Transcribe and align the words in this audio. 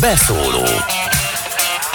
Beszóló 0.00 0.66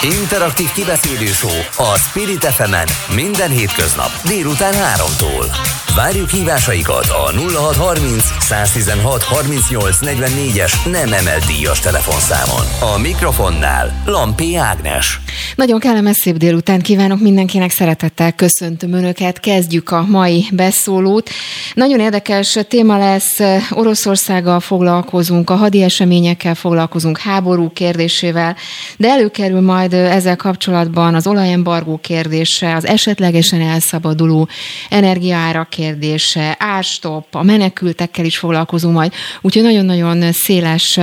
Interaktív 0.00 0.72
kibeszélő 0.72 1.32
a 1.76 1.98
Spirit 1.98 2.44
fm 2.44 2.74
minden 3.14 3.50
hétköznap 3.50 4.10
délután 4.24 4.74
3-tól. 4.74 5.83
Várjuk 5.96 6.28
hívásaikat 6.28 7.06
a 7.08 7.30
0630 7.32 8.22
116 8.40 9.22
38 9.22 9.98
44-es 10.00 10.90
nem 10.90 11.12
emelt 11.12 11.44
díjas 11.46 11.80
telefonszámon. 11.80 12.94
A 12.94 12.98
mikrofonnál 12.98 14.02
Lampi 14.06 14.56
Ágnes. 14.56 15.20
Nagyon 15.54 15.78
kellemes 15.78 16.16
szép 16.16 16.36
délután 16.36 16.80
kívánok 16.80 17.20
mindenkinek, 17.20 17.70
szeretettel 17.70 18.32
köszöntöm 18.32 18.92
Önöket. 18.92 19.40
Kezdjük 19.40 19.90
a 19.90 20.04
mai 20.08 20.46
beszólót. 20.52 21.30
Nagyon 21.74 22.00
érdekes 22.00 22.58
téma 22.68 22.98
lesz, 22.98 23.40
Oroszországgal 23.70 24.60
foglalkozunk, 24.60 25.50
a 25.50 25.54
hadi 25.54 25.82
eseményekkel 25.82 26.54
foglalkozunk, 26.54 27.18
háború 27.18 27.70
kérdésével, 27.72 28.56
de 28.96 29.08
előkerül 29.08 29.60
majd 29.60 29.92
ezzel 29.92 30.36
kapcsolatban 30.36 31.14
az 31.14 31.26
olajembargó 31.26 31.98
kérdése, 32.02 32.74
az 32.74 32.86
esetlegesen 32.86 33.60
elszabaduló 33.60 34.48
energiaárak 34.90 35.70
kérdése, 35.84 36.56
árstop, 36.58 37.34
a 37.34 37.42
menekültekkel 37.42 38.24
is 38.24 38.38
foglalkozunk 38.38 38.94
majd, 38.94 39.12
úgyhogy 39.40 39.62
nagyon-nagyon 39.62 40.32
széles 40.32 40.98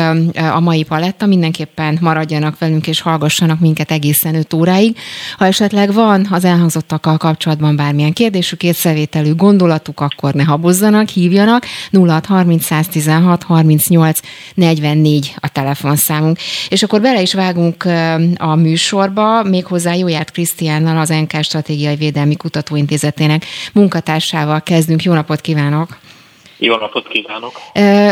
a 0.53 0.59
mai 0.59 0.83
paletta, 0.83 1.25
mindenképpen 1.25 1.97
maradjanak 2.01 2.59
velünk 2.59 2.87
és 2.87 3.01
hallgassanak 3.01 3.59
minket 3.59 3.91
egészen 3.91 4.35
5 4.35 4.53
óráig. 4.53 4.97
Ha 5.37 5.45
esetleg 5.45 5.93
van 5.93 6.27
az 6.31 6.45
elhangzottakkal 6.45 7.17
kapcsolatban 7.17 7.75
bármilyen 7.75 8.13
kérdésük, 8.13 8.63
észrevételű 8.63 9.35
gondolatuk, 9.35 9.99
akkor 9.99 10.33
ne 10.33 10.43
habozzanak, 10.43 11.09
hívjanak. 11.09 11.65
0630 11.91 12.65
116 12.65 13.43
38 13.43 14.19
44 14.53 15.33
a 15.39 15.47
telefonszámunk. 15.47 16.37
És 16.69 16.83
akkor 16.83 17.01
bele 17.01 17.21
is 17.21 17.33
vágunk 17.33 17.83
a 18.37 18.55
műsorba, 18.55 19.43
méghozzá 19.43 19.93
Jóját 19.93 20.31
Krisztiánnal, 20.31 20.97
az 20.97 21.09
NK 21.09 21.43
Stratégiai 21.43 21.95
Védelmi 21.95 22.35
Kutatóintézetének 22.35 23.45
munkatársával 23.73 24.61
kezdünk. 24.71 25.03
Jó 25.03 25.13
napot 25.13 25.41
kívánok! 25.41 26.00
Jó 26.63 26.75
napot 26.75 27.07
kívánok! 27.07 27.61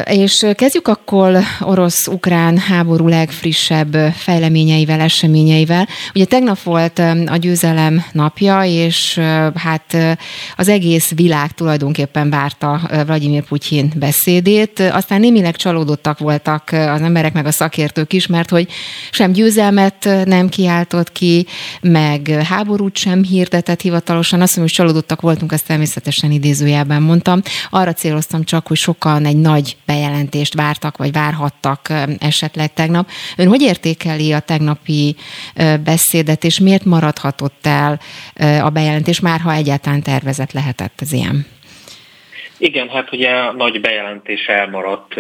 És 0.06 0.46
kezdjük 0.56 0.88
akkor 0.88 1.38
orosz-ukrán 1.60 2.58
háború 2.58 3.08
legfrissebb 3.08 3.94
fejleményeivel, 4.14 5.00
eseményeivel. 5.00 5.88
Ugye 6.14 6.26
tegnap 6.26 6.62
volt 6.62 7.00
a 7.26 7.36
győzelem 7.36 8.04
napja, 8.12 8.64
és 8.64 9.18
hát 9.56 10.18
az 10.56 10.68
egész 10.68 11.12
világ 11.16 11.52
tulajdonképpen 11.52 12.30
várta 12.30 12.82
Vladimir 13.06 13.44
Putyin 13.44 13.92
beszédét. 13.96 14.80
Aztán 14.80 15.20
némileg 15.20 15.56
csalódottak 15.56 16.20
voltak 16.20 16.70
az 16.72 17.02
emberek, 17.02 17.34
meg 17.34 17.46
a 17.46 17.52
szakértők 17.52 18.14
is, 18.14 18.28
mert 18.28 18.50
hogy 18.50 18.68
sem 19.12 19.32
győzelmet 19.32 20.10
nem 20.26 20.50
kiáltott 20.50 21.12
ki, 21.12 21.46
meg 21.82 22.28
háborút 22.28 22.98
sem 22.98 23.24
hirdetett 23.24 23.82
hivatalosan. 23.82 24.42
Azt 24.42 24.56
mondom, 24.56 24.74
hogy 24.76 24.86
csalódottak 24.86 25.22
voltunk, 25.22 25.52
ezt 25.52 25.68
természetesen 25.68 26.32
idézőjelben 26.32 27.02
mondtam. 27.02 27.42
Arra 27.70 27.94
céloztam 27.94 28.38
gondoltam 28.40 28.44
csak, 28.44 28.68
hogy 28.68 28.78
sokan 28.78 29.26
egy 29.26 29.38
nagy 29.38 29.78
bejelentést 29.86 30.54
vártak, 30.54 30.98
vagy 30.98 31.12
várhattak 31.12 31.82
esetleg 32.20 32.74
tegnap. 32.74 33.10
Ön 33.38 33.48
hogy 33.48 33.62
értékeli 33.62 34.34
a 34.34 34.40
tegnapi 34.40 35.16
beszédet, 35.84 36.44
és 36.44 36.60
miért 36.60 36.86
maradhatott 36.86 37.66
el 37.66 38.00
a 38.64 38.70
bejelentés, 38.70 39.20
már 39.20 39.40
ha 39.40 39.54
egyáltalán 39.54 40.02
tervezett 40.02 40.52
lehetett 40.52 41.00
az 41.02 41.14
ilyen? 41.14 41.46
Igen, 42.58 42.90
hát 42.90 43.14
ugye 43.14 43.30
a 43.30 43.54
nagy 43.54 43.82
bejelentés 43.82 44.46
elmaradt, 44.46 45.16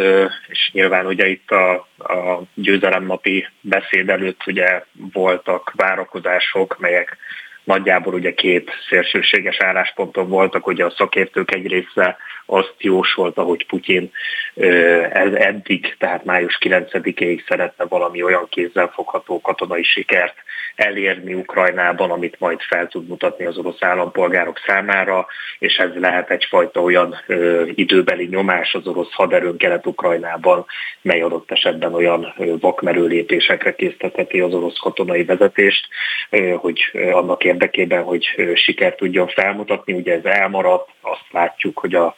és 0.48 0.70
nyilván 0.73 1.06
ugye 1.06 1.28
itt 1.28 1.50
a, 1.52 1.72
a 1.98 2.42
győzelemnapi 2.54 3.48
beszéd 3.61 4.09
előtt 4.09 4.42
ugye 4.48 4.83
voltak 5.14 5.72
várakozások, 5.76 6.78
melyek 6.80 7.17
nagyjából 7.64 8.14
ugye 8.14 8.33
két 8.33 8.72
szélsőséges 8.89 9.58
állásponton 9.59 10.30
voltak, 10.30 10.67
ugye 10.67 10.86
a 10.86 10.94
szakértők 10.98 11.54
egy 11.54 11.67
része 11.67 12.17
azt 12.49 12.73
jósolta, 12.77 13.42
hogy 13.42 13.65
Putyin 13.65 14.11
ez 15.11 15.33
eddig, 15.33 15.95
tehát 15.98 16.26
május 16.26 16.58
9-ig 16.61 17.48
szeretne 17.48 17.86
valami 17.86 18.23
olyan 18.23 18.48
kézzelfogható 18.49 19.42
katonai 19.42 19.83
sikert 19.83 20.36
elérni 20.76 21.33
Ukrajnában, 21.33 22.11
amit 22.11 22.39
majd 22.39 22.61
fel 22.61 22.88
tud 22.88 23.08
mutatni 23.08 23.45
az 23.45 23.58
orosz 23.58 23.83
állampolgárok 23.83 24.59
számára, 24.65 25.27
és 25.59 25.76
ez 25.76 25.89
lehet 25.95 26.30
egyfajta 26.30 26.82
olyan 26.82 27.15
időbeli 27.76 28.26
nyomás 28.26 28.73
az 28.73 28.88
orosz 28.88 29.14
haderőn 29.14 29.58
Kelet-Ukrajnában, 29.58 30.65
mely 31.02 31.21
adott 31.21 31.52
esetben 31.52 31.93
olyan 31.93 32.33
vakmerő 32.59 33.05
lépésekre 33.05 33.76
késztetheti 33.76 34.39
az 34.39 34.54
orosz 34.54 34.77
katonai 34.77 35.23
vezetést, 35.23 35.88
hogy 36.55 36.92
annak 37.11 37.43
érdekében, 37.43 38.04
hogy 38.04 38.33
ö, 38.36 38.55
sikert 38.55 38.98
tudjon 38.98 39.27
felmutatni. 39.27 39.93
Ugye 39.93 40.14
ez 40.14 40.26
elmaradt, 40.26 40.89
azt 41.02 41.26
látjuk, 41.32 41.80
hogy 41.80 41.95
a 41.95 42.15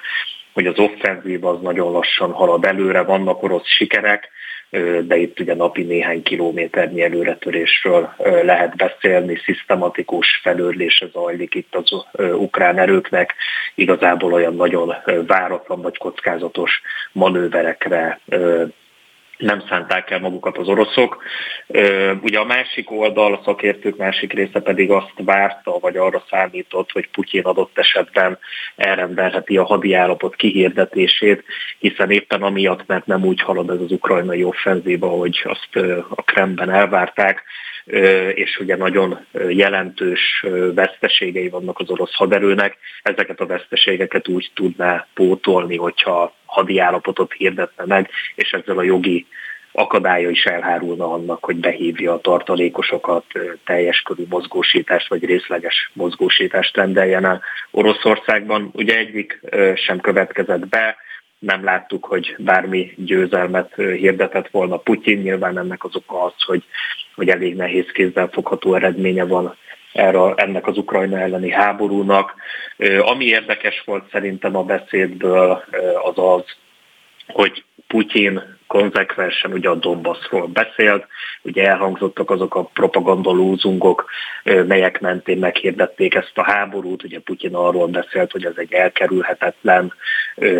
hogy 0.53 0.65
az 0.67 0.79
offenzív 0.79 1.45
az 1.45 1.61
nagyon 1.61 1.91
lassan 1.91 2.31
halad 2.31 2.65
előre, 2.65 3.01
vannak 3.01 3.43
orosz 3.43 3.67
sikerek, 3.67 4.29
de 5.01 5.17
itt 5.17 5.39
ugye 5.39 5.55
napi 5.55 5.83
néhány 5.83 6.23
kilométernyi 6.23 7.03
előretörésről 7.03 8.13
lehet 8.43 8.75
beszélni, 8.75 9.41
szisztematikus 9.45 10.39
felőrlése 10.43 11.07
zajlik 11.13 11.55
itt 11.55 11.75
az 11.75 12.05
ukrán 12.33 12.77
erőknek, 12.79 13.35
igazából 13.75 14.33
olyan 14.33 14.55
nagyon 14.55 14.93
váratlan 15.27 15.81
vagy 15.81 15.97
kockázatos 15.97 16.81
manőverekre 17.11 18.19
nem 19.41 19.63
szánták 19.69 20.09
el 20.09 20.19
magukat 20.19 20.57
az 20.57 20.67
oroszok. 20.67 21.23
Ugye 22.21 22.39
a 22.39 22.45
másik 22.45 22.91
oldal, 22.91 23.33
a 23.33 23.41
szakértők 23.43 23.97
másik 23.97 24.33
része 24.33 24.59
pedig 24.59 24.91
azt 24.91 25.13
várta, 25.15 25.79
vagy 25.79 25.97
arra 25.97 26.23
számított, 26.29 26.91
hogy 26.91 27.09
Putyin 27.09 27.43
adott 27.43 27.77
esetben 27.77 28.39
elrendelheti 28.75 29.57
a 29.57 29.63
hadi 29.63 29.93
állapot 29.93 30.35
kihirdetését, 30.35 31.43
hiszen 31.79 32.11
éppen 32.11 32.41
amiatt, 32.41 32.87
mert 32.87 33.05
nem 33.05 33.25
úgy 33.25 33.41
halad 33.41 33.69
ez 33.69 33.79
az 33.79 33.91
ukrajnai 33.91 34.43
offenzíva, 34.43 35.07
hogy 35.07 35.41
azt 35.43 35.85
a 36.09 36.21
Kremben 36.21 36.69
elvárták, 36.69 37.43
és 38.33 38.57
ugye 38.59 38.75
nagyon 38.75 39.25
jelentős 39.49 40.45
veszteségei 40.73 41.49
vannak 41.49 41.79
az 41.79 41.89
orosz 41.89 42.15
haderőnek. 42.15 42.77
Ezeket 43.01 43.39
a 43.39 43.45
veszteségeket 43.45 44.27
úgy 44.27 44.51
tudná 44.53 45.07
pótolni, 45.13 45.77
hogyha 45.77 46.33
hadi 46.51 46.79
állapotot 46.79 47.33
hirdetne 47.33 47.85
meg, 47.85 48.09
és 48.35 48.51
ezzel 48.51 48.77
a 48.77 48.83
jogi 48.83 49.25
akadálya 49.71 50.29
is 50.29 50.43
elhárulna 50.43 51.13
annak, 51.13 51.45
hogy 51.45 51.55
behívja 51.55 52.13
a 52.13 52.21
tartalékosokat, 52.21 53.25
teljes 53.65 54.01
körű 54.01 54.23
mozgósítást 54.29 55.09
vagy 55.09 55.25
részleges 55.25 55.91
mozgósítást 55.93 56.75
rendeljen 56.75 57.25
el 57.25 57.41
Oroszországban. 57.71 58.69
Ugye 58.73 58.97
egyik 58.97 59.39
sem 59.75 59.99
következett 59.99 60.67
be, 60.67 60.95
nem 61.39 61.63
láttuk, 61.63 62.05
hogy 62.05 62.35
bármi 62.37 62.93
győzelmet 62.95 63.73
hirdetett 63.75 64.49
volna 64.49 64.77
Putyin. 64.77 65.19
Nyilván 65.19 65.57
ennek 65.57 65.83
az 65.83 65.95
oka 65.95 66.23
az, 66.23 66.33
hogy, 66.37 66.63
hogy 67.15 67.29
elég 67.29 67.55
nehéz 67.55 67.91
kézzel 67.93 68.29
fogható 68.31 68.75
eredménye 68.75 69.23
van 69.23 69.55
erre, 69.93 70.33
ennek 70.35 70.67
az 70.67 70.77
Ukrajna 70.77 71.19
elleni 71.19 71.51
háborúnak. 71.51 72.35
Ami 72.99 73.25
érdekes 73.25 73.83
volt 73.85 74.09
szerintem 74.11 74.55
a 74.55 74.63
beszédből 74.63 75.63
az 76.03 76.13
az, 76.15 76.43
hogy 77.27 77.63
Putyin 77.87 78.57
konzekvensen 78.67 79.51
ugye 79.53 79.69
a 79.69 79.75
Donbassról 79.75 80.47
beszélt, 80.47 81.07
ugye 81.41 81.67
elhangzottak 81.67 82.29
azok 82.29 82.55
a 82.55 82.63
propagandalózungok, 82.63 84.09
melyek 84.43 84.99
mentén 84.99 85.37
meghirdették 85.37 86.15
ezt 86.15 86.31
a 86.37 86.43
háborút, 86.43 87.03
ugye 87.03 87.19
Putyin 87.19 87.55
arról 87.55 87.87
beszélt, 87.87 88.31
hogy 88.31 88.45
ez 88.45 88.53
egy 88.55 88.73
elkerülhetetlen 88.73 89.93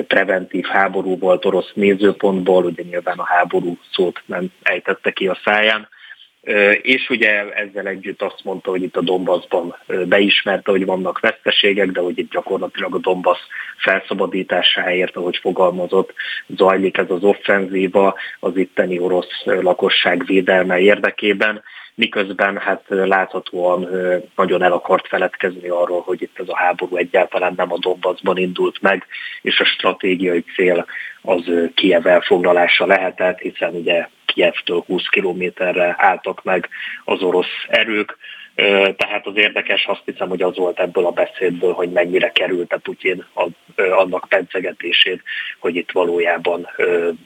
preventív 0.07 0.65
háború 0.65 1.17
volt 1.17 1.45
orosz 1.45 1.71
nézőpontból, 1.73 2.63
ugye 2.63 2.83
nyilván 2.83 3.17
a 3.17 3.25
háború 3.25 3.77
szót 3.91 4.21
nem 4.25 4.51
ejtette 4.63 5.11
ki 5.11 5.27
a 5.27 5.37
száján, 5.43 5.87
és 6.81 7.09
ugye 7.09 7.53
ezzel 7.53 7.87
együtt 7.87 8.21
azt 8.21 8.43
mondta, 8.43 8.69
hogy 8.69 8.81
itt 8.81 8.95
a 8.95 9.01
Donbassban 9.01 9.75
beismerte, 10.05 10.71
hogy 10.71 10.85
vannak 10.85 11.19
veszteségek, 11.19 11.91
de 11.91 11.99
hogy 11.99 12.17
itt 12.17 12.31
gyakorlatilag 12.31 12.95
a 12.95 12.99
Donbass 12.99 13.39
felszabadításáért, 13.77 15.15
ahogy 15.15 15.37
fogalmazott, 15.37 16.13
zajlik 16.47 16.97
ez 16.97 17.09
az 17.09 17.23
offenzíva 17.23 18.15
az 18.39 18.57
itteni 18.57 18.99
orosz 18.99 19.43
lakosság 19.43 20.25
védelme 20.25 20.79
érdekében, 20.79 21.63
miközben 21.95 22.57
hát 22.57 22.83
láthatóan 22.87 23.87
nagyon 24.35 24.63
el 24.63 24.71
akart 24.71 25.07
feledkezni 25.07 25.69
arról, 25.69 26.01
hogy 26.01 26.21
itt 26.21 26.39
ez 26.39 26.49
a 26.49 26.57
háború 26.57 26.95
egyáltalán 26.95 27.53
nem 27.55 27.71
a 27.71 27.77
Donbassban 27.77 28.37
indult 28.37 28.81
meg, 28.81 29.05
és 29.41 29.59
a 29.59 29.65
stratégiai 29.65 30.43
cél 30.55 30.85
az 31.21 31.51
Kiev 31.75 32.07
elfoglalása 32.07 32.85
lehetett, 32.85 33.39
hiszen 33.39 33.73
ugye 33.73 34.07
Kievtől 34.33 34.83
20 34.87 35.07
kilométerre 35.09 35.95
álltak 35.97 36.43
meg 36.43 36.69
az 37.03 37.21
orosz 37.21 37.65
erők, 37.67 38.17
Tehát 38.95 39.27
az 39.27 39.35
érdekes, 39.35 39.85
azt 39.85 40.01
hiszem, 40.05 40.29
hogy 40.29 40.41
az 40.41 40.57
volt 40.57 40.79
ebből 40.79 41.05
a 41.05 41.11
beszédből, 41.11 41.73
hogy 41.73 41.91
mennyire 41.91 42.31
kerülte 42.31 42.77
Putyin 42.77 43.25
annak 43.75 44.25
pedzegetését, 44.29 45.21
hogy 45.59 45.75
itt 45.75 45.91
valójában 45.91 46.69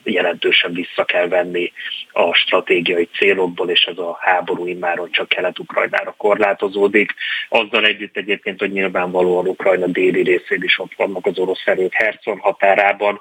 jelentősen 0.04 0.74
vissza 0.74 1.04
kell 1.06 1.27
venni 1.27 1.72
a 2.12 2.33
stratégiai 2.33 3.10
célokból, 3.18 3.69
és 3.69 3.83
ez 3.83 3.98
a 3.98 4.18
háború 4.19 4.68
immáron 4.68 5.12
csak 5.12 5.27
Kelet-Ukrajnára 5.27 6.13
korlátozódik. 6.18 7.13
Azzal 7.50 7.86
együtt 7.86 8.18
egyébként, 8.18 8.60
hogy 8.60 8.72
nyilvánvalóan 8.72 9.48
Ukrajna 9.48 9.86
déli 9.86 10.22
részén 10.22 10.63
is 10.63 10.80
ott 10.80 10.94
vannak 10.95 11.25
az 11.25 11.39
orosz 11.39 11.66
erők 11.66 11.94
Herson 11.94 12.38
határában, 12.38 13.19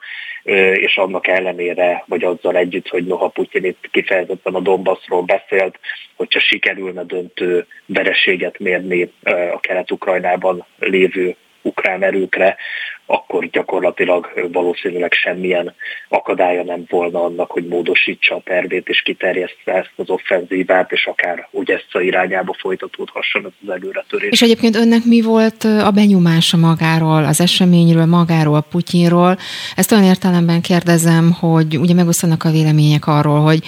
és 0.72 0.96
annak 0.96 1.26
ellenére, 1.26 2.04
vagy 2.06 2.24
azzal 2.24 2.56
együtt, 2.56 2.88
hogy 2.88 3.04
noha 3.04 3.28
Putyin 3.28 3.64
itt 3.64 3.88
kifejezetten 3.90 4.54
a 4.54 4.60
Donbassról 4.60 5.22
beszélt, 5.22 5.78
hogyha 6.16 6.40
sikerülne 6.40 7.04
döntő 7.04 7.66
vereséget 7.94 8.58
mérni 8.58 9.12
a 9.52 9.60
Kelet-Ukrajnában 9.60 10.66
lévő 10.78 11.36
ukrán 11.62 12.02
erőkre, 12.02 12.56
akkor 13.06 13.46
gyakorlatilag 13.46 14.48
valószínűleg 14.52 15.12
semmilyen 15.12 15.74
akadálya 16.08 16.62
nem 16.62 16.84
volna 16.88 17.24
annak, 17.24 17.50
hogy 17.50 17.66
módosítsa 17.66 18.34
a 18.34 18.40
tervét 18.44 18.88
és 18.88 19.02
kiterjesztve 19.02 19.72
ezt 19.72 19.92
az 19.96 20.10
offenzívát, 20.10 20.92
és 20.92 21.06
akár 21.06 21.48
úgy 21.50 21.70
ezt 21.70 21.88
a 21.92 22.00
irányába 22.00 22.56
folytatódhasson 22.58 23.44
az 23.44 23.70
előretörés. 23.70 24.30
És 24.30 24.42
egyébként 24.42 24.76
önnek 24.76 25.04
mi 25.04 25.20
volt 25.20 25.64
a 25.64 25.90
benyomása 25.90 26.56
magáról, 26.56 27.24
az 27.24 27.40
eseményről, 27.40 28.04
magáról, 28.04 28.66
Putyinról? 28.70 29.38
Ezt 29.76 29.92
olyan 29.92 30.04
értelemben 30.04 30.60
kérdezem, 30.60 31.32
hogy 31.32 31.78
ugye 31.78 31.94
megosztanak 31.94 32.44
a 32.44 32.50
vélemények 32.50 33.06
arról, 33.06 33.40
hogy 33.40 33.58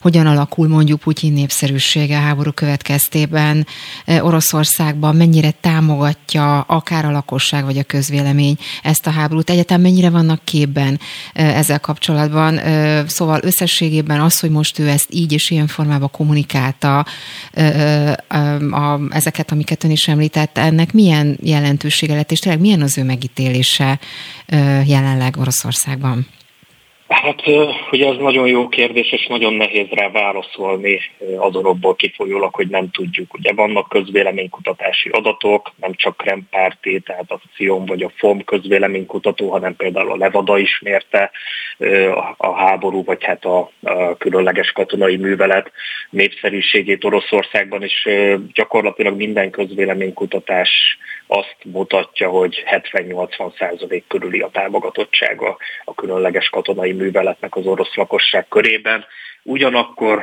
hogyan 0.00 0.26
alakul 0.26 0.68
mondjuk 0.68 1.00
Putyin 1.00 1.32
népszerűsége 1.32 2.16
háború 2.16 2.50
következtében 2.50 3.66
Oroszországban, 4.20 5.16
mennyire 5.16 5.50
támogatja 5.60 6.60
akár 6.60 7.04
a 7.04 7.10
lakosság 7.10 7.64
vagy 7.64 7.78
a 7.78 7.82
közvélemény 7.82 8.56
ezt 8.82 9.06
a 9.06 9.10
háborút. 9.10 9.50
Egyetem 9.50 9.80
mennyire 9.80 10.10
vannak 10.10 10.44
képben 10.44 11.00
ezzel 11.32 11.80
kapcsolatban. 11.80 12.60
Szóval 13.06 13.40
összességében 13.42 14.20
az, 14.20 14.40
hogy 14.40 14.50
most 14.50 14.78
ő 14.78 14.88
ezt 14.88 15.08
így 15.10 15.32
és 15.32 15.50
ilyen 15.50 15.66
formában 15.66 16.10
kommunikálta, 16.10 17.06
ezeket, 19.10 19.52
amiket 19.52 19.84
ön 19.84 19.90
is 19.90 20.08
említett, 20.08 20.58
ennek 20.58 20.92
milyen 20.92 21.38
jelentősége 21.42 22.14
lett, 22.14 22.32
és 22.32 22.38
tényleg 22.38 22.60
milyen 22.60 22.82
az 22.82 22.98
ő 22.98 23.04
megítélése 23.04 23.98
jelenleg 24.84 25.36
Oroszországban? 25.36 26.26
Hát 27.12 27.42
ugye 27.90 28.08
ez 28.08 28.16
nagyon 28.16 28.46
jó 28.46 28.68
kérdés, 28.68 29.12
és 29.12 29.26
nagyon 29.26 29.54
nehéz 29.54 29.88
rá 29.90 30.10
válaszolni 30.10 31.00
az 31.38 31.56
orokból 31.56 31.94
kifolyólag, 31.94 32.54
hogy 32.54 32.68
nem 32.68 32.90
tudjuk. 32.90 33.34
Ugye 33.34 33.52
vannak 33.52 33.88
közvéleménykutatási 33.88 35.08
adatok, 35.08 35.72
nem 35.76 35.94
csak 35.94 36.16
Krempárti, 36.16 37.00
tehát 37.00 37.30
a 37.30 37.40
CIOM 37.54 37.84
vagy 37.84 38.02
a 38.02 38.12
FOM 38.16 38.44
közvéleménykutató, 38.44 39.50
hanem 39.50 39.76
például 39.76 40.10
a 40.10 40.16
Levada 40.16 40.58
is 40.58 40.80
mérte 40.80 41.30
a 42.36 42.52
háború, 42.54 43.04
vagy 43.04 43.24
hát 43.24 43.44
a, 43.44 43.70
a 43.82 44.16
különleges 44.16 44.72
katonai 44.72 45.16
művelet 45.16 45.72
népszerűségét 46.10 47.04
Oroszországban, 47.04 47.82
és 47.82 48.08
gyakorlatilag 48.52 49.16
minden 49.16 49.50
közvéleménykutatás 49.50 50.98
azt 51.26 51.56
mutatja, 51.64 52.28
hogy 52.28 52.64
70-80 52.92 53.58
százalék 53.58 54.04
körüli 54.08 54.40
a 54.40 54.50
támogatottsága 54.52 55.56
a 55.84 55.94
különleges 55.94 56.48
katonai 56.48 56.92
műveletnek 57.02 57.56
az 57.56 57.66
orosz 57.66 57.94
lakosság 57.94 58.48
körében. 58.48 59.04
Ugyanakkor 59.44 60.22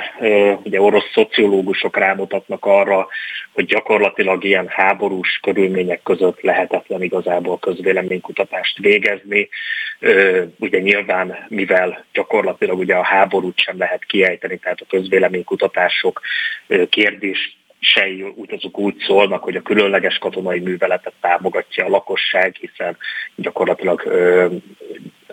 ugye 0.64 0.82
orosz 0.82 1.12
szociológusok 1.14 1.98
rámutatnak 1.98 2.66
arra, 2.66 3.08
hogy 3.54 3.66
gyakorlatilag 3.66 4.44
ilyen 4.44 4.68
háborús 4.68 5.40
körülmények 5.42 6.04
között 6.04 6.42
lehetetlen 6.42 7.02
igazából 7.02 7.60
közvéleménykutatást 7.60 8.78
végezni. 8.78 9.50
Ugye 10.60 10.80
nyilván, 10.80 11.46
mivel 11.48 12.06
gyakorlatilag 12.14 12.78
ugye 12.78 12.96
a 12.96 13.04
háborút 13.04 13.60
sem 13.60 13.78
lehet 13.78 14.06
kiejteni, 14.06 14.58
tehát 14.58 14.82
a 14.82 14.90
közvéleménykutatások 14.90 16.22
kérdés 16.90 17.58
sei 17.80 18.26
azok 18.48 18.78
úgy 18.78 18.98
szólnak, 18.98 19.44
hogy 19.44 19.56
a 19.56 19.62
különleges 19.62 20.18
katonai 20.18 20.60
műveletet 20.60 21.14
támogatja 21.22 21.86
a 21.86 21.90
lakosság, 21.90 22.56
hiszen 22.60 22.98
gyakorlatilag 23.36 24.04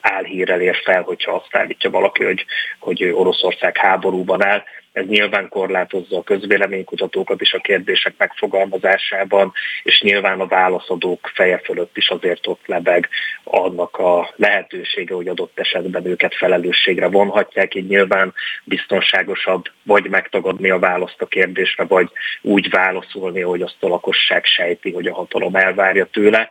álhírrel 0.00 0.60
ér 0.60 0.76
fel, 0.84 1.02
hogyha 1.02 1.32
azt 1.32 1.56
állítja 1.56 1.90
valaki, 1.90 2.25
hogy, 2.25 2.44
hogy 2.78 3.04
Oroszország 3.04 3.76
háborúban 3.76 4.44
áll. 4.44 4.62
Ez 4.93 5.06
nyilván 5.06 5.48
korlátozza 5.48 6.16
a 6.16 6.22
közvéleménykutatókat 6.22 7.40
is 7.40 7.52
a 7.52 7.58
kérdések 7.58 8.14
megfogalmazásában, 8.19 9.52
és 9.82 10.00
nyilván 10.00 10.40
a 10.40 10.46
válaszadók 10.46 11.31
feje 11.34 11.58
fölött 11.64 11.96
is 11.96 12.08
azért 12.08 12.46
ott 12.46 12.66
lebeg 12.66 13.08
annak 13.44 13.96
a 13.98 14.32
lehetősége, 14.37 15.14
hogy 15.14 15.28
adott 15.28 15.58
esetben 15.58 16.06
őket 16.06 16.34
felelősségre 16.34 17.08
vonhatják, 17.08 17.75
így 17.75 17.87
nyilván 17.87 18.34
biztonságosabb 18.64 19.64
vagy 19.82 20.08
megtagadni 20.08 20.70
a 20.70 20.78
választ 20.78 21.22
a 21.22 21.26
kérdésre, 21.26 21.84
vagy 21.84 22.10
úgy 22.43 22.70
válaszolni, 22.70 23.40
hogy 23.40 23.62
azt 23.62 23.76
a 23.81 23.88
lakosság 23.88 24.44
sejti, 24.44 24.93
hogy 24.93 25.06
a 25.06 25.14
hatalom 25.14 25.54
elvárja 25.54 26.04
tőle 26.04 26.48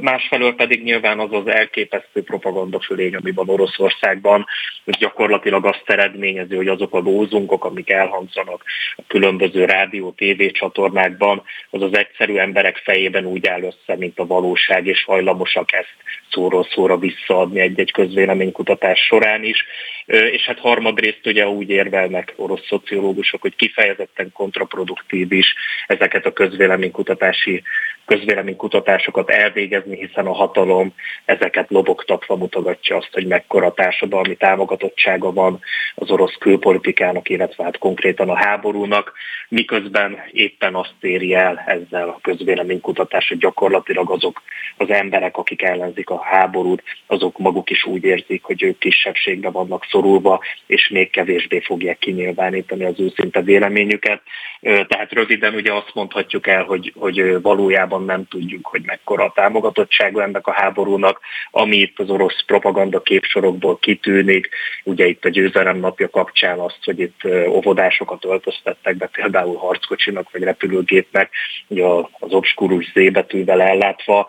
másfelől 0.00 0.54
pedig 0.54 0.82
nyilván 0.82 1.18
az 1.18 1.32
az 1.32 1.46
elképesztő 1.46 2.22
propaganda 2.22 2.80
fölény, 2.80 3.14
ami 3.14 3.30
van 3.30 3.48
Oroszországban, 3.48 4.46
gyakorlatilag 4.84 5.66
azt 5.66 5.82
eredményezi, 5.84 6.54
hogy 6.56 6.68
azok 6.68 6.94
a 6.94 6.98
lózunkok, 6.98 7.64
amik 7.64 7.90
elhangzanak 7.90 8.64
a 8.96 9.02
különböző 9.06 9.64
rádió, 9.64 10.10
tévé 10.10 10.50
csatornákban, 10.50 11.42
az 11.70 11.82
az 11.82 11.96
egyszerű 11.96 12.36
emberek 12.36 12.76
fejében 12.76 13.24
úgy 13.24 13.46
áll 13.46 13.62
össze, 13.62 13.96
mint 13.96 14.18
a 14.18 14.26
valóság, 14.26 14.86
és 14.86 15.04
hajlamosak 15.04 15.72
ezt 15.72 15.94
szóról 16.30 16.66
szóra 16.70 16.98
visszaadni 16.98 17.60
egy-egy 17.60 17.92
közvéleménykutatás 17.92 19.00
során 19.00 19.44
is. 19.44 19.64
És 20.06 20.42
hát 20.42 20.58
harmadrészt 20.58 21.26
ugye 21.26 21.48
úgy 21.48 21.70
érvelnek 21.70 22.32
orosz 22.36 22.66
szociológusok, 22.66 23.40
hogy 23.40 23.56
kifejezetten 23.56 24.32
kontraproduktív 24.32 25.32
is 25.32 25.54
ezeket 25.86 26.26
a 26.26 26.32
közvéleménykutatási 26.32 27.62
közvéleménykutatásokat 28.04 29.30
elvégezni, 29.30 29.96
hiszen 29.96 30.26
a 30.26 30.32
hatalom 30.32 30.94
ezeket 31.24 31.70
lobogtatva 31.70 32.36
mutogatja 32.36 32.96
azt, 32.96 33.12
hogy 33.12 33.26
mekkora 33.26 33.72
társadalmi 33.72 34.34
támogatottsága 34.36 35.32
van 35.32 35.60
az 35.94 36.10
orosz 36.10 36.36
külpolitikának, 36.38 37.28
illetve 37.28 37.64
hát 37.64 37.78
konkrétan 37.78 38.28
a 38.28 38.36
háborúnak, 38.36 39.12
miközben 39.48 40.18
éppen 40.30 40.74
azt 40.74 40.94
éri 41.00 41.34
el 41.34 41.64
ezzel 41.66 42.08
a 42.08 42.18
közvéleménykutatás, 42.22 43.28
hogy 43.28 43.38
gyakorlatilag 43.38 44.10
azok 44.10 44.42
az 44.76 44.90
emberek, 44.90 45.36
akik 45.36 45.62
ellenzik 45.62 46.10
a 46.10 46.22
háborút, 46.22 46.82
azok 47.06 47.38
maguk 47.38 47.70
is 47.70 47.84
úgy 47.84 48.04
érzik, 48.04 48.42
hogy 48.42 48.62
ők 48.62 48.78
kisebbségbe 48.78 49.50
vannak 49.50 49.86
szorulva, 49.90 50.40
és 50.66 50.88
még 50.88 51.10
kevésbé 51.10 51.60
fogják 51.60 51.98
kinyilvánítani 51.98 52.84
az 52.84 53.00
őszinte 53.00 53.40
véleményüket. 53.40 54.22
Tehát 54.60 55.12
röviden 55.12 55.54
ugye 55.54 55.72
azt 55.72 55.90
mondhatjuk 55.94 56.46
el, 56.46 56.64
hogy, 56.64 56.92
hogy 56.96 57.40
valójában 57.42 57.91
nem 58.00 58.28
tudjuk, 58.28 58.66
hogy 58.66 58.82
mekkora 58.84 59.24
a 59.24 59.32
támogatottsága 59.34 60.22
ennek 60.22 60.46
a 60.46 60.52
háborúnak, 60.52 61.20
ami 61.50 61.76
itt 61.76 61.98
az 61.98 62.10
orosz 62.10 62.44
propaganda 62.46 63.02
képsorokból 63.02 63.78
kitűnik, 63.78 64.48
ugye 64.84 65.06
itt 65.06 65.24
a 65.24 65.28
győzelem 65.28 65.76
napja 65.76 66.10
kapcsán 66.10 66.58
azt, 66.58 66.78
hogy 66.84 67.00
itt 67.00 67.20
óvodásokat 67.48 68.24
öltöztettek 68.24 68.96
be 68.96 69.06
például 69.06 69.56
harckocsinak 69.56 70.30
vagy 70.32 70.42
repülőgépnek, 70.42 71.30
ugye 71.68 71.84
az 72.18 72.32
obskurus 72.32 72.92
zébetűvel 72.92 73.62
ellátva, 73.62 74.26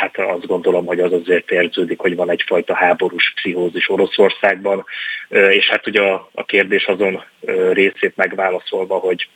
hát 0.00 0.18
azt 0.18 0.46
gondolom, 0.46 0.86
hogy 0.86 1.00
az 1.00 1.12
azért 1.12 1.50
érződik, 1.50 2.00
hogy 2.00 2.16
van 2.16 2.30
egyfajta 2.30 2.74
háborús 2.74 3.32
pszichózis 3.34 3.88
Oroszországban, 3.90 4.84
és 5.28 5.68
hát 5.68 5.86
ugye 5.86 6.02
a 6.32 6.44
kérdés 6.44 6.84
azon 6.84 7.24
részét 7.72 8.16
megválaszolva, 8.16 8.96
hogy 8.96 9.28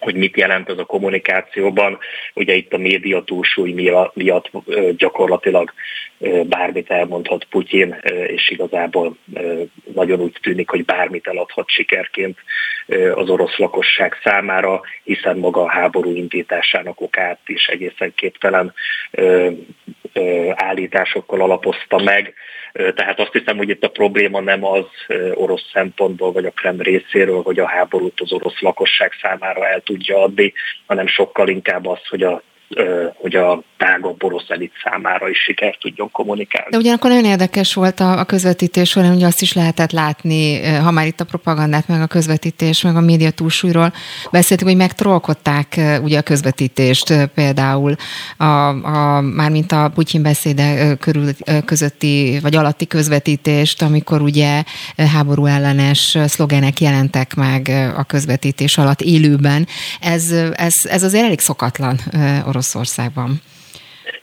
hogy 0.00 0.14
mit 0.14 0.36
jelent 0.36 0.68
ez 0.68 0.78
a 0.78 0.84
kommunikációban. 0.84 1.98
Ugye 2.34 2.54
itt 2.54 2.72
a 2.72 2.78
média 2.78 3.22
túlsúly 3.22 3.72
miatt 4.14 4.52
gyakorlatilag 4.96 5.72
bármit 6.48 6.90
elmondhat 6.90 7.44
Putyin, 7.44 7.96
és 8.26 8.50
igazából 8.50 9.16
nagyon 9.94 10.20
úgy 10.20 10.36
tűnik, 10.42 10.70
hogy 10.70 10.84
bármit 10.84 11.26
eladhat 11.26 11.68
sikerként 11.68 12.38
az 13.14 13.30
orosz 13.30 13.56
lakosság 13.56 14.16
számára, 14.22 14.80
hiszen 15.04 15.36
maga 15.36 15.62
a 15.62 15.70
háború 15.70 16.14
indításának 16.14 17.00
okát 17.00 17.40
is 17.46 17.66
egészen 17.66 18.12
képtelen 18.14 18.74
állításokkal 20.54 21.40
alapozta 21.40 21.98
meg. 21.98 22.34
Tehát 22.72 23.20
azt 23.20 23.32
hiszem, 23.32 23.56
hogy 23.56 23.68
itt 23.68 23.84
a 23.84 23.88
probléma 23.88 24.40
nem 24.40 24.64
az 24.64 24.84
orosz 25.34 25.70
szempontból, 25.72 26.32
vagy 26.32 26.44
a 26.44 26.50
Krem 26.50 26.80
részéről, 26.80 27.42
hogy 27.42 27.58
a 27.58 27.68
háborút 27.68 28.20
az 28.20 28.32
orosz 28.32 28.60
lakosság 28.60 29.12
számára 29.22 29.66
el 29.66 29.80
tudja 29.80 30.22
adni, 30.22 30.52
hanem 30.86 31.06
sokkal 31.06 31.48
inkább 31.48 31.86
az, 31.86 32.06
hogy 32.08 32.22
a 32.22 32.42
hogy 33.14 33.34
a 33.34 33.62
tágabb 33.76 34.22
orosz 34.22 34.48
elit 34.48 34.72
számára 34.84 35.28
is 35.28 35.38
sikert 35.38 35.78
tudjon 35.78 36.10
kommunikálni. 36.10 36.70
De 36.70 36.76
ugyanakkor 36.76 37.10
nagyon 37.10 37.24
érdekes 37.24 37.74
volt 37.74 38.00
a, 38.00 38.18
a 38.18 38.24
közvetítés 38.24 38.88
során, 38.88 39.12
hogy 39.12 39.22
azt 39.22 39.42
is 39.42 39.52
lehetett 39.52 39.90
látni, 39.90 40.66
ha 40.66 40.90
már 40.90 41.06
itt 41.06 41.20
a 41.20 41.24
propagandát, 41.24 41.88
meg 41.88 42.00
a 42.00 42.06
közvetítés, 42.06 42.82
meg 42.82 42.96
a 42.96 43.00
média 43.00 43.30
túlsúlyról 43.30 43.92
beszéltünk, 44.30 44.70
hogy 44.70 44.78
megtrolkodták 44.78 45.80
ugye 46.02 46.18
a 46.18 46.22
közvetítést 46.22 47.28
például, 47.34 47.94
a, 48.36 48.44
a, 48.44 49.20
mármint 49.20 49.72
a 49.72 49.90
Putyin 49.94 50.22
beszéde 50.22 50.94
körül, 50.94 51.30
közötti, 51.64 52.38
vagy 52.42 52.56
alatti 52.56 52.86
közvetítést, 52.86 53.82
amikor 53.82 54.20
ugye 54.20 54.62
háború 54.96 55.46
ellenes 55.46 56.18
szlogenek 56.26 56.80
jelentek 56.80 57.34
meg 57.34 57.68
a 57.96 58.04
közvetítés 58.04 58.78
alatt 58.78 59.00
élőben. 59.00 59.66
Ez, 60.00 60.30
ez, 60.52 60.74
ez 60.82 61.02
azért 61.02 61.24
elég 61.24 61.40
szokatlan 61.40 61.98
Oroszországban. 62.60 63.40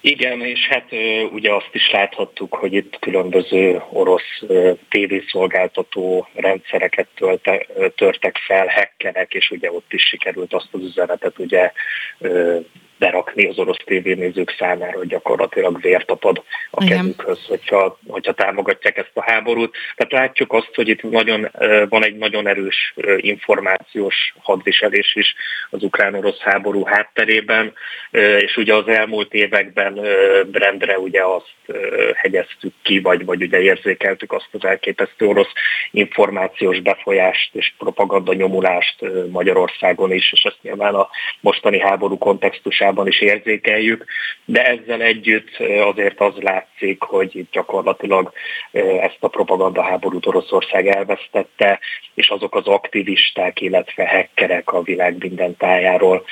Igen, 0.01 0.41
és 0.41 0.67
hát 0.69 0.91
ugye 1.31 1.53
azt 1.53 1.69
is 1.71 1.91
láthattuk, 1.91 2.53
hogy 2.53 2.73
itt 2.73 2.99
különböző 2.99 3.81
orosz 3.89 4.43
tévészolgáltató 4.89 6.27
rendszereket 6.33 7.07
tölte, 7.15 7.65
törtek 7.95 8.37
fel, 8.37 8.65
hekkerek, 8.65 9.33
és 9.33 9.49
ugye 9.49 9.71
ott 9.71 9.93
is 9.93 10.03
sikerült 10.03 10.53
azt 10.53 10.67
az 10.71 10.81
üzenetet 10.83 11.39
ugye 11.39 11.71
berakni 12.99 13.47
az 13.47 13.57
orosz 13.59 13.83
tévénézők 13.85 14.55
számára, 14.57 14.97
hogy 14.97 15.07
gyakorlatilag 15.07 15.81
vért 15.81 16.05
tapad 16.05 16.43
a 16.71 16.83
Igen. 16.83 16.97
kezükhöz, 16.97 17.45
hogyha, 17.47 17.99
hogyha 18.07 18.33
támogatják 18.33 18.97
ezt 18.97 19.11
a 19.13 19.23
háborút. 19.31 19.75
Tehát 19.95 20.25
látjuk 20.25 20.53
azt, 20.53 20.75
hogy 20.75 20.87
itt 20.87 21.01
nagyon, 21.01 21.51
van 21.89 22.03
egy 22.03 22.15
nagyon 22.15 22.47
erős 22.47 22.93
információs 23.17 24.33
hadviselés 24.41 25.15
is 25.15 25.35
az 25.69 25.83
ukrán-orosz 25.83 26.39
háború 26.39 26.83
hátterében, 26.83 27.73
és 28.39 28.57
ugye 28.57 28.75
az 28.75 28.87
elmúlt 28.87 29.33
években 29.33 29.99
rendre 30.51 30.99
ugye 30.99 31.21
azt 31.23 31.55
hegyeztük 32.13 32.73
ki, 32.81 32.99
vagy, 32.99 33.25
vagy 33.25 33.41
ugye 33.41 33.61
érzékeltük 33.61 34.31
azt 34.31 34.49
az 34.51 34.65
elképesztő 34.65 35.27
orosz 35.27 35.51
információs 35.91 36.79
befolyást 36.79 37.55
és 37.55 37.73
propaganda 37.77 38.33
nyomulást 38.33 39.05
Magyarországon 39.29 40.11
is, 40.11 40.31
és 40.31 40.43
ezt 40.43 40.57
nyilván 40.61 40.95
a 40.95 41.09
mostani 41.39 41.79
háború 41.79 42.17
kontextusában 42.17 42.86
hatásában 42.87 43.07
is 43.07 43.21
érzékeljük, 43.21 44.05
de 44.45 44.65
ezzel 44.65 45.01
együtt 45.01 45.57
azért 45.85 46.19
az 46.19 46.33
látszik, 46.39 47.01
hogy 47.01 47.35
itt 47.35 47.51
gyakorlatilag 47.51 48.31
ezt 49.01 49.17
a 49.19 49.27
propaganda 49.27 49.83
háborút 49.83 50.25
Oroszország 50.25 50.87
elvesztette, 50.87 51.79
és 52.13 52.29
azok 52.29 52.55
az 52.55 52.67
aktivisták, 52.67 53.61
illetve 53.61 54.03
hekkerek 54.03 54.73
a 54.73 54.81
világ 54.81 55.15
minden 55.19 55.57
tájáról, 55.57 56.23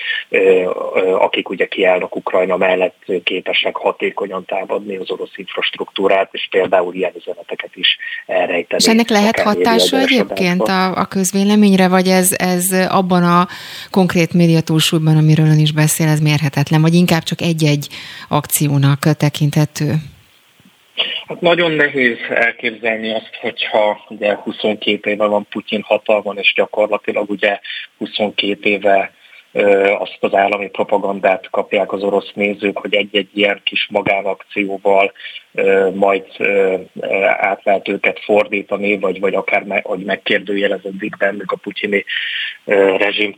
akik 1.17 1.49
ugye 1.49 1.65
kiállnak 1.65 2.15
Ukrajna 2.15 2.57
mellett, 2.57 3.05
képesek 3.23 3.75
hatékonyan 3.75 4.45
támadni 4.45 4.95
az 4.95 5.11
orosz 5.11 5.37
infrastruktúrát, 5.37 6.29
és 6.31 6.47
például 6.51 6.93
ilyen 6.93 7.11
üzeneteket 7.15 7.75
is 7.75 7.97
elrejteni. 8.25 8.81
És 8.81 8.87
ennek 8.87 9.09
lehet 9.09 9.39
hatása 9.39 9.97
egyébként 9.97 10.61
a, 10.61 10.97
a 10.97 11.05
közvéleményre, 11.05 11.87
vagy 11.87 12.07
ez, 12.07 12.31
ez 12.37 12.71
abban 12.89 13.23
a 13.23 13.47
konkrét 13.91 14.33
médiatúlsúlyban, 14.33 15.17
amiről 15.17 15.45
ön 15.45 15.59
is 15.59 15.71
beszél, 15.71 16.07
ez 16.07 16.19
mérhető? 16.19 16.44
Mérhetetlen, 16.45 16.81
vagy 16.81 16.93
inkább 16.93 17.23
csak 17.23 17.41
egy-egy 17.41 17.87
akciónak 18.29 18.99
tekinthető? 18.99 19.93
Hát 21.27 21.41
nagyon 21.41 21.71
nehéz 21.71 22.17
elképzelni 22.29 23.13
azt, 23.13 23.35
hogyha 23.41 24.05
ugye 24.09 24.35
22 24.35 25.09
éve 25.09 25.25
van 25.25 25.47
Putyin 25.49 25.81
hatalmon, 25.81 26.37
és 26.37 26.53
gyakorlatilag 26.55 27.29
ugye 27.29 27.59
22 27.97 28.69
éve 28.69 29.13
azt 29.97 30.17
az 30.19 30.33
állami 30.33 30.69
propagandát 30.69 31.49
kapják 31.49 31.91
az 31.91 32.03
orosz 32.03 32.31
nézők, 32.33 32.77
hogy 32.77 32.95
egy-egy 32.95 33.29
ilyen 33.33 33.61
kis 33.63 33.87
magánakcióval 33.91 35.11
majd 35.93 36.25
át 37.37 37.63
lehet 37.63 37.87
őket 37.87 38.19
fordítani, 38.19 38.99
vagy, 38.99 39.19
vagy 39.19 39.33
akár 39.33 39.63
me, 39.63 39.81
hogy 39.83 39.99
megkérdőjeleződik 39.99 41.17
bennük 41.17 41.51
a 41.51 41.55
putyini 41.55 42.05
rezsim 42.97 43.35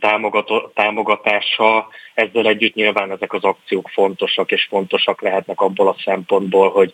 támogatása. 0.74 1.88
Ezzel 2.14 2.46
együtt 2.46 2.74
nyilván 2.74 3.10
ezek 3.10 3.32
az 3.32 3.44
akciók 3.44 3.88
fontosak, 3.88 4.50
és 4.50 4.66
fontosak 4.70 5.22
lehetnek 5.22 5.60
abból 5.60 5.88
a 5.88 5.96
szempontból, 6.04 6.70
hogy 6.70 6.92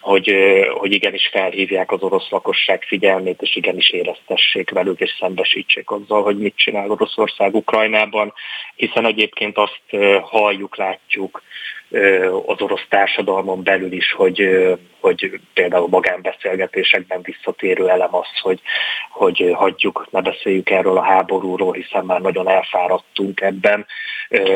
hogy, 0.00 0.34
hogy 0.78 0.92
igenis 0.92 1.28
felhívják 1.32 1.92
az 1.92 2.02
orosz 2.02 2.28
lakosság 2.30 2.82
figyelmét, 2.82 3.42
és 3.42 3.56
igenis 3.56 3.90
éreztessék 3.90 4.70
velük, 4.70 5.00
és 5.00 5.16
szembesítsék 5.18 5.90
azzal, 5.90 6.22
hogy 6.22 6.38
mit 6.38 6.56
csinál 6.56 6.90
Oroszország 6.90 7.54
Ukrajnában, 7.54 8.32
hiszen 8.76 9.06
egyébként 9.06 9.56
azt 9.58 9.80
halljuk, 10.20 10.76
látjuk 10.76 11.42
az 12.46 12.60
orosz 12.60 12.86
társadalmon 12.88 13.62
belül 13.62 13.92
is, 13.92 14.12
hogy, 14.12 14.48
hogy 15.00 15.40
például 15.54 15.88
magánbeszélgetésekben 15.88 17.20
visszatérő 17.22 17.88
elem 17.88 18.14
az, 18.14 18.40
hogy, 18.40 18.60
hogy 19.10 19.50
hagyjuk, 19.54 20.08
ne 20.10 20.20
beszéljük 20.20 20.70
erről 20.70 20.96
a 20.96 21.02
háborúról, 21.02 21.72
hiszen 21.72 22.04
már 22.04 22.20
nagyon 22.20 22.48
elfáradtunk 22.48 23.40
ebben, 23.40 23.86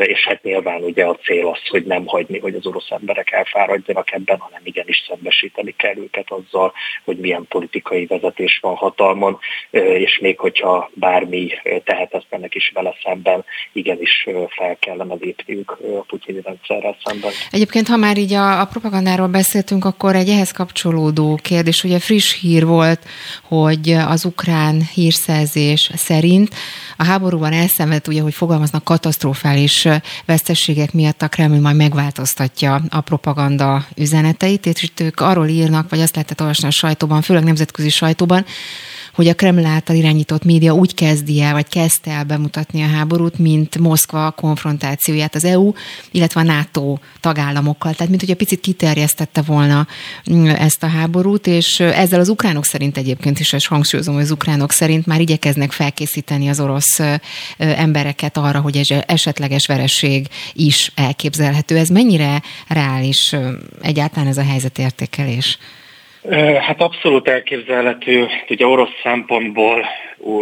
és 0.01 0.25
hát 0.27 0.43
nyilván 0.43 0.81
ugye 0.81 1.05
a 1.05 1.15
cél 1.15 1.47
az, 1.47 1.67
hogy 1.67 1.85
nem 1.85 2.05
hagyni, 2.05 2.39
hogy 2.39 2.55
az 2.55 2.65
orosz 2.65 2.89
emberek 2.89 3.31
elfáradjanak 3.31 4.11
ebben, 4.11 4.37
hanem 4.39 4.61
igenis 4.63 5.05
szembesíteni 5.07 5.75
kell 5.77 5.97
őket 5.97 6.31
azzal, 6.31 6.73
hogy 7.03 7.17
milyen 7.17 7.45
politikai 7.49 8.05
vezetés 8.05 8.59
van 8.61 8.75
hatalmon, 8.75 9.39
és 9.71 10.19
még 10.21 10.39
hogyha 10.39 10.89
bármi 10.93 11.47
tehetetlenek 11.83 12.55
is 12.55 12.71
vele 12.73 12.95
szemben, 13.03 13.45
igenis 13.73 14.27
fel 14.49 14.77
kellene 14.79 15.15
lépniük 15.19 15.71
a 15.71 16.03
putyini 16.07 16.41
rendszerrel 16.43 16.97
szemben. 17.03 17.31
Egyébként, 17.51 17.87
ha 17.87 17.95
már 17.97 18.17
így 18.17 18.33
a, 18.33 18.59
a 18.59 18.65
propagandáról 18.65 19.27
beszéltünk, 19.27 19.85
akkor 19.85 20.15
egy 20.15 20.29
ehhez 20.35 20.51
kapcsolódó 20.51 21.39
kérdés, 21.41 21.83
ugye 21.83 21.99
friss 21.99 22.33
hír 22.33 22.65
volt, 22.65 22.99
hogy 23.43 23.91
az 23.91 24.25
ukrán 24.25 24.81
hírszerzés 24.93 25.91
szerint 25.95 26.55
a 26.97 27.03
háborúban 27.03 27.53
elszenvedt, 27.53 28.07
ugye, 28.07 28.21
hogy 28.21 28.33
fogalmaznak 28.33 28.83
katasztrofális 28.83 29.87
vesztességek 30.25 30.93
miatt 30.93 31.21
a 31.21 31.27
Kreml 31.27 31.59
majd 31.59 31.75
megváltoztatja 31.75 32.81
a 32.89 33.01
propaganda 33.01 33.85
üzeneteit, 33.95 34.65
és 34.65 34.83
itt 34.83 34.99
ők 34.99 35.19
arról 35.19 35.47
írnak, 35.47 35.89
vagy 35.89 36.01
azt 36.01 36.15
lehetett 36.15 36.41
olvasni 36.41 36.67
a 36.67 36.71
sajtóban, 36.71 37.21
főleg 37.21 37.43
nemzetközi 37.43 37.89
sajtóban, 37.89 38.45
hogy 39.15 39.27
a 39.27 39.33
Kreml 39.33 39.65
által 39.65 39.95
irányított 39.95 40.43
média 40.43 40.73
úgy 40.73 40.93
kezdi 40.93 41.41
el, 41.41 41.53
vagy 41.53 41.67
kezdte 41.67 42.11
el 42.11 42.23
bemutatni 42.23 42.81
a 42.81 42.87
háborút, 42.87 43.37
mint 43.37 43.77
Moszkva 43.77 44.31
konfrontációját 44.31 45.35
az 45.35 45.43
EU, 45.43 45.71
illetve 46.11 46.39
a 46.39 46.43
NATO 46.43 46.97
tagállamokkal. 47.19 47.93
Tehát, 47.93 48.09
mint 48.09 48.21
hogy 48.21 48.31
a 48.31 48.35
picit 48.35 48.59
kiterjesztette 48.59 49.41
volna 49.41 49.87
mm, 50.31 50.45
ezt 50.45 50.83
a 50.83 50.87
háborút, 50.87 51.47
és 51.47 51.79
ezzel 51.79 52.19
az 52.19 52.29
ukránok 52.29 52.65
szerint 52.65 52.97
egyébként 52.97 53.39
is, 53.39 53.53
és 53.53 53.67
hangsúlyozom, 53.67 54.13
hogy 54.13 54.23
az 54.23 54.31
ukránok 54.31 54.71
szerint 54.71 55.05
már 55.05 55.21
igyekeznek 55.21 55.71
felkészíteni 55.71 56.47
az 56.47 56.59
orosz 56.59 56.99
embereket 57.57 58.37
arra, 58.37 58.59
hogy 58.59 58.77
egy 58.77 59.03
esetleges 59.07 59.65
vereség 59.65 60.27
is 60.53 60.91
elképzelhető. 60.95 61.77
Ez 61.77 61.89
mennyire 61.89 62.41
reális 62.67 63.35
egyáltalán 63.81 64.27
ez 64.27 64.37
a 64.37 64.43
helyzetértékelés? 64.43 65.57
Hát 66.59 66.81
abszolút 66.81 67.27
elképzelhető. 67.27 68.27
Ugye 68.49 68.65
orosz 68.65 68.99
szempontból 69.03 69.85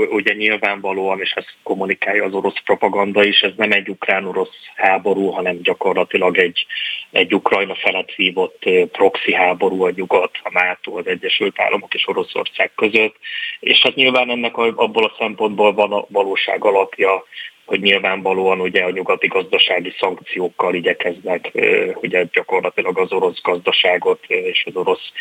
ugye 0.09 0.33
nyilvánvalóan, 0.33 1.19
és 1.19 1.31
ezt 1.31 1.55
kommunikálja 1.63 2.23
az 2.23 2.33
orosz 2.33 2.61
propaganda 2.63 3.23
is, 3.23 3.41
ez 3.41 3.51
nem 3.57 3.71
egy 3.71 3.89
ukrán-orosz 3.89 4.55
háború, 4.75 5.29
hanem 5.29 5.61
gyakorlatilag 5.61 6.37
egy, 6.37 6.65
egy 7.11 7.33
Ukrajna 7.35 7.75
felett 7.75 8.15
vívott 8.15 8.63
proxy 8.91 9.33
háború 9.33 9.83
a 9.83 9.91
nyugat, 9.95 10.31
a 10.43 10.49
NATO, 10.51 10.97
az 10.97 11.07
Egyesült 11.07 11.59
Államok 11.59 11.93
és 11.93 12.07
Oroszország 12.07 12.71
között. 12.75 13.15
És 13.59 13.81
hát 13.81 13.95
nyilván 13.95 14.29
ennek 14.29 14.57
abból 14.57 15.03
a 15.03 15.15
szempontból 15.17 15.73
van 15.73 15.91
a 15.91 16.05
valóság 16.09 16.63
alapja, 16.63 17.23
hogy 17.65 17.81
nyilvánvalóan 17.81 18.59
ugye 18.59 18.83
a 18.83 18.89
nyugati 18.89 19.27
gazdasági 19.27 19.93
szankciókkal 19.99 20.73
igyekeznek 20.73 21.51
ugye 21.95 22.25
gyakorlatilag 22.31 22.97
az 22.97 23.11
orosz 23.11 23.41
gazdaságot 23.41 24.23
és 24.27 24.63
az 24.65 24.75
orosz 24.75 25.11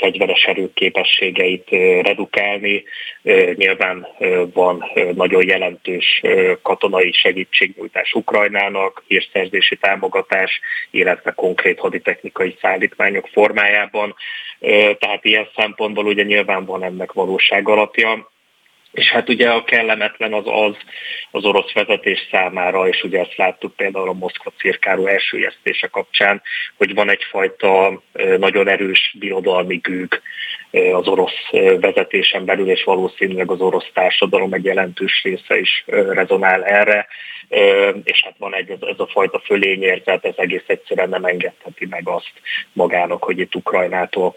fegyveres 0.00 0.44
erők 0.44 0.74
képességeit 0.74 1.68
redukálni. 2.02 2.84
Nyilván 3.54 4.06
van 4.52 4.84
nagyon 5.14 5.46
jelentős 5.46 6.22
katonai 6.62 7.12
segítségnyújtás 7.12 8.12
Ukrajnának, 8.12 9.02
hírszerzési 9.06 9.76
támogatás, 9.76 10.60
illetve 10.90 11.32
konkrét 11.32 11.78
haditechnikai 11.78 12.56
szállítmányok 12.60 13.28
formájában. 13.32 14.14
Tehát 14.98 15.24
ilyen 15.24 15.48
szempontból 15.56 16.06
ugye 16.06 16.22
nyilván 16.22 16.64
van 16.64 16.82
ennek 16.82 17.12
valóság 17.12 17.68
alapja 17.68 18.28
és 18.92 19.10
hát 19.10 19.28
ugye 19.28 19.50
a 19.50 19.64
kellemetlen 19.64 20.32
az 20.32 20.44
az, 20.46 20.76
az 21.30 21.44
orosz 21.44 21.72
vezetés 21.72 22.28
számára, 22.30 22.88
és 22.88 23.02
ugye 23.02 23.20
ezt 23.20 23.36
láttuk 23.36 23.76
például 23.76 24.08
a 24.08 24.12
Moszkva 24.12 24.52
cirkáló 24.58 25.06
elsőjesztése 25.06 25.86
kapcsán, 25.86 26.42
hogy 26.76 26.94
van 26.94 27.10
egyfajta 27.10 28.02
nagyon 28.38 28.68
erős 28.68 29.14
birodalmi 29.18 29.76
gőg 29.76 30.20
az 30.92 31.08
orosz 31.08 31.50
vezetésen 31.80 32.44
belül, 32.44 32.70
és 32.70 32.84
valószínűleg 32.84 33.50
az 33.50 33.60
orosz 33.60 33.90
társadalom 33.92 34.52
egy 34.52 34.64
jelentős 34.64 35.22
része 35.22 35.58
is 35.58 35.84
rezonál 35.86 36.64
erre, 36.64 37.06
és 38.04 38.22
hát 38.24 38.34
van 38.38 38.54
egy, 38.54 38.70
ez 38.70 38.98
a 38.98 39.06
fajta 39.06 39.38
fölényérzet, 39.44 40.24
ez 40.24 40.34
egész 40.36 40.64
egyszerűen 40.66 41.08
nem 41.08 41.24
engedheti 41.24 41.86
meg 41.86 42.08
azt 42.08 42.32
magának, 42.72 43.24
hogy 43.24 43.38
itt 43.38 43.54
Ukrajnától 43.54 44.36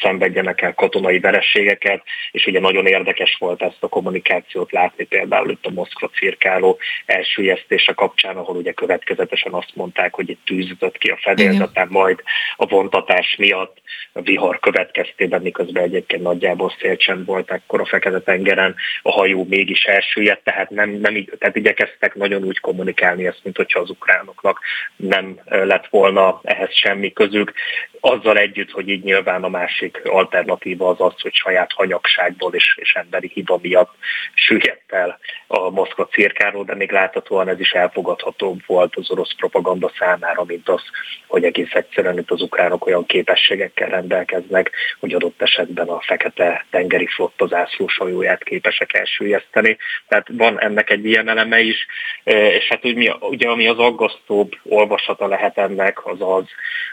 szenvedjenek 0.00 0.60
el 0.60 0.74
katonai 0.74 1.18
verességeket, 1.18 2.02
és 2.30 2.46
ugye 2.46 2.60
nagyon 2.60 2.86
érdekes 2.86 3.36
volt 3.38 3.49
ezt 3.58 3.76
a 3.80 3.88
kommunikációt 3.88 4.72
látni 4.72 5.04
például 5.04 5.50
itt 5.50 5.66
a 5.66 5.70
Moszkva 5.70 6.08
cirkáló 6.08 6.78
elsőjesztése 7.06 7.92
kapcsán, 7.92 8.36
ahol 8.36 8.56
ugye 8.56 8.72
következetesen 8.72 9.52
azt 9.52 9.74
mondták, 9.74 10.14
hogy 10.14 10.28
itt 10.28 10.44
tűzött 10.44 10.98
ki 10.98 11.10
a 11.10 11.18
fedélzeten, 11.22 11.88
majd 11.90 12.22
a 12.56 12.66
vontatás 12.66 13.36
miatt 13.38 13.78
a 14.12 14.20
vihar 14.20 14.58
következtében, 14.60 15.42
miközben 15.42 15.82
egyébként 15.82 16.22
nagyjából 16.22 16.74
szélcsend 16.80 17.26
volt 17.26 17.50
akkor 17.50 17.80
a 17.80 17.84
Fekete-tengeren, 17.84 18.74
a 19.02 19.10
hajó 19.10 19.46
mégis 19.48 19.84
elsüllyedt, 19.84 20.44
tehát, 20.44 20.70
nem, 20.70 20.90
nem, 20.90 21.24
tehát 21.38 21.56
igyekeztek 21.56 22.14
nagyon 22.14 22.44
úgy 22.44 22.60
kommunikálni 22.60 23.26
ezt, 23.26 23.40
mint 23.42 23.56
hogyha 23.56 23.80
az 23.80 23.90
ukránoknak 23.90 24.60
nem 24.96 25.40
lett 25.44 25.86
volna 25.88 26.40
ehhez 26.42 26.74
semmi 26.74 27.12
közük. 27.12 27.52
Azzal 28.00 28.38
együtt, 28.38 28.70
hogy 28.70 28.88
így 28.88 29.02
nyilván 29.02 29.44
a 29.44 29.48
másik 29.48 30.00
alternatíva 30.04 30.88
az 30.88 31.00
az, 31.00 31.20
hogy 31.20 31.34
saját 31.34 31.72
hanyagságból 31.72 32.54
és, 32.54 32.76
és 32.80 32.94
emberi 32.94 33.30
hiba 33.34 33.58
miatt 33.62 33.94
süllyedt 34.34 34.92
el 34.92 35.18
a 35.46 35.70
Moszkva 35.70 36.06
cirkáról, 36.06 36.64
de 36.64 36.74
még 36.74 36.90
láthatóan 36.90 37.48
ez 37.48 37.60
is 37.60 37.72
elfogadhatóbb 37.72 38.60
volt 38.66 38.96
az 38.96 39.10
orosz 39.10 39.34
propaganda 39.36 39.92
számára, 39.98 40.44
mint 40.44 40.68
az, 40.68 40.82
hogy 41.26 41.44
egész 41.44 41.72
egyszerűen 41.72 42.18
itt 42.18 42.30
az 42.30 42.42
ukránok 42.42 42.86
olyan 42.86 43.06
képességekkel 43.06 43.88
rendelkeznek, 43.88 44.70
hogy 45.00 45.14
adott 45.14 45.42
esetben 45.42 45.88
a 45.88 46.00
fekete 46.00 46.66
tengeri 46.70 47.06
flotta 47.06 47.46
zászlós 47.46 47.96
hajóját 47.96 48.44
képesek 48.44 48.92
elsüllyeszteni. 48.92 49.76
Tehát 50.08 50.26
van 50.32 50.60
ennek 50.60 50.90
egy 50.90 51.04
ilyen 51.04 51.28
eleme 51.28 51.60
is, 51.60 51.86
és 52.24 52.68
hát 52.68 52.84
ugye, 52.84 53.14
ugye 53.20 53.48
ami 53.48 53.66
az 53.66 53.78
aggasztóbb 53.78 54.52
olvasata 54.62 55.26
lehet 55.26 55.58
ennek, 55.58 56.06
az 56.06 56.20
az, 56.20 56.44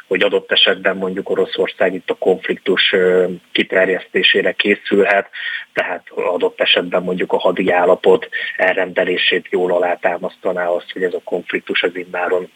hogy 0.08 0.22
adott 0.22 0.52
esetben 0.52 0.97
mondjuk 0.98 1.30
Oroszország 1.30 1.94
itt 1.94 2.10
a 2.10 2.14
konfliktus 2.14 2.96
kiterjesztésére 3.52 4.52
készülhet, 4.52 5.30
tehát 5.74 6.10
adott 6.10 6.62
esetben 6.62 7.04
mondjuk 7.04 7.34
a 7.34 7.38
hadi 7.40 7.72
állapot 7.72 8.30
elrendelését 8.58 9.48
jól 9.50 9.72
alátámasztaná 9.72 10.68
azt, 10.68 10.92
hogy 10.92 11.04
ez 11.04 11.14
a 11.14 11.22
konfliktus 11.24 11.84
az 11.84 11.96
immáron 11.96 12.50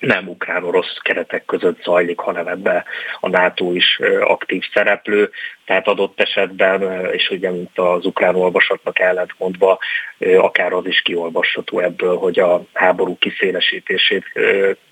nem 0.00 0.28
ukrán-orosz 0.28 0.98
keretek 1.02 1.44
között 1.44 1.82
zajlik, 1.82 2.18
hanem 2.18 2.46
ebbe 2.46 2.84
a 3.20 3.28
NATO 3.28 3.72
is 3.72 4.00
aktív 4.20 4.62
szereplő, 4.72 5.30
tehát 5.64 5.88
adott 5.88 6.20
esetben, 6.20 7.06
és 7.12 7.30
ugye 7.30 7.50
mint 7.50 7.78
az 7.78 8.06
ukrán 8.06 8.34
olvasatnak 8.34 8.98
ellentmondva, 8.98 9.78
akár 10.36 10.72
az 10.72 10.86
is 10.86 11.00
kiolvasható 11.02 11.78
ebből, 11.78 12.16
hogy 12.16 12.38
a 12.38 12.62
háború 12.72 13.16
kiszélesítését 13.18 14.24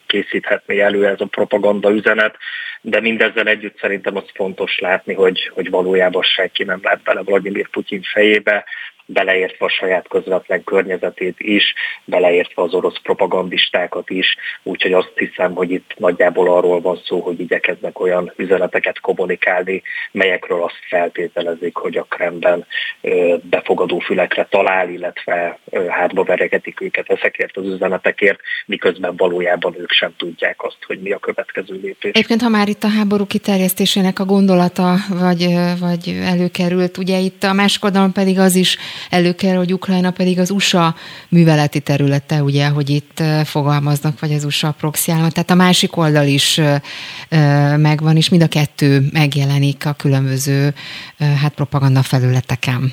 készíthetné 0.09 0.81
elő 0.81 1.07
ez 1.07 1.21
a 1.21 1.27
propaganda 1.27 1.91
üzenet, 1.91 2.37
de 2.81 3.01
mindezzel 3.01 3.47
együtt 3.47 3.79
szerintem 3.79 4.17
az 4.17 4.25
fontos 4.35 4.79
látni, 4.79 5.15
hogy, 5.15 5.51
hogy 5.55 5.71
valójában 5.71 6.23
senki 6.23 6.65
nem 6.65 6.81
lát 6.83 7.03
bele 7.03 7.23
Vladimir 7.23 7.69
Putyin 7.69 8.03
fejébe, 8.03 8.65
beleértve 9.11 9.65
a 9.65 9.69
saját 9.69 10.09
közvetlen 10.09 10.65
környezetét 10.65 11.35
is, 11.39 11.75
beleértve 12.05 12.63
az 12.63 12.75
orosz 12.75 13.01
propagandistákat 13.03 14.11
is, 14.11 14.37
úgyhogy 14.63 14.93
azt 14.93 15.13
hiszem, 15.15 15.55
hogy 15.55 15.71
itt 15.71 15.95
nagyjából 15.97 16.53
arról 16.57 16.81
van 16.81 17.01
szó, 17.05 17.21
hogy 17.21 17.41
igyekeznek 17.41 18.01
olyan 18.01 18.33
üzeneteket 18.37 19.01
kommunikálni, 19.01 19.83
melyekről 20.11 20.63
azt 20.63 20.79
feltételezik, 20.89 21.77
hogy 21.77 21.97
a 21.97 22.03
Kremben 22.03 22.67
befogadó 23.43 23.99
fülekre 23.99 24.47
talál, 24.51 24.89
illetve 24.89 25.59
hátba 25.89 26.25
veregetik 26.25 26.81
őket 26.81 27.11
ezekért 27.11 27.57
az 27.57 27.67
üzenetekért, 27.67 28.41
miközben 28.67 29.17
valójában 29.17 29.75
ők 29.79 29.91
sem 29.91 30.15
tudják 30.17 30.63
azt, 30.63 30.79
hogy 30.87 31.01
mi 31.01 31.11
a 31.11 31.19
következő 31.19 31.75
lépés. 31.83 32.13
Egyébként, 32.13 32.43
ha 32.43 32.49
már 32.49 32.69
itt 32.69 32.85
a 32.85 32.89
háború 32.89 33.27
kiterjesztésének 33.27 34.19
a 34.19 34.25
gondolata 34.25 34.95
vagy, 35.09 35.47
vagy 35.81 36.19
előkerült, 36.25 36.97
ugye 36.97 37.19
itt 37.19 37.43
a 37.43 37.53
másik 37.53 37.85
oldalon 37.85 38.13
pedig 38.13 38.39
az 38.39 38.55
is 38.55 38.77
előkerül, 39.11 39.57
hogy 39.57 39.73
Ukrajna 39.73 40.11
pedig 40.11 40.39
az 40.39 40.51
USA 40.51 40.95
műveleti 41.29 41.81
területe, 41.81 42.43
ugye, 42.43 42.69
hogy 42.69 42.91
itt 42.91 43.23
fogalmaznak, 43.45 44.21
vagy 44.21 44.33
az 44.33 44.45
USA 44.45 44.71
proxiálma. 44.71 45.31
Tehát 45.31 45.51
a 45.51 45.55
másik 45.55 45.97
oldal 45.97 46.27
is 46.27 46.61
megvan, 47.77 48.17
és 48.17 48.29
mind 48.29 48.43
a 48.43 48.49
kettő 48.49 49.09
megjelenik 49.13 49.87
a 49.87 49.93
különböző 49.93 50.75
hát 51.19 51.55
propaganda 51.55 52.03
felületeken. 52.03 52.93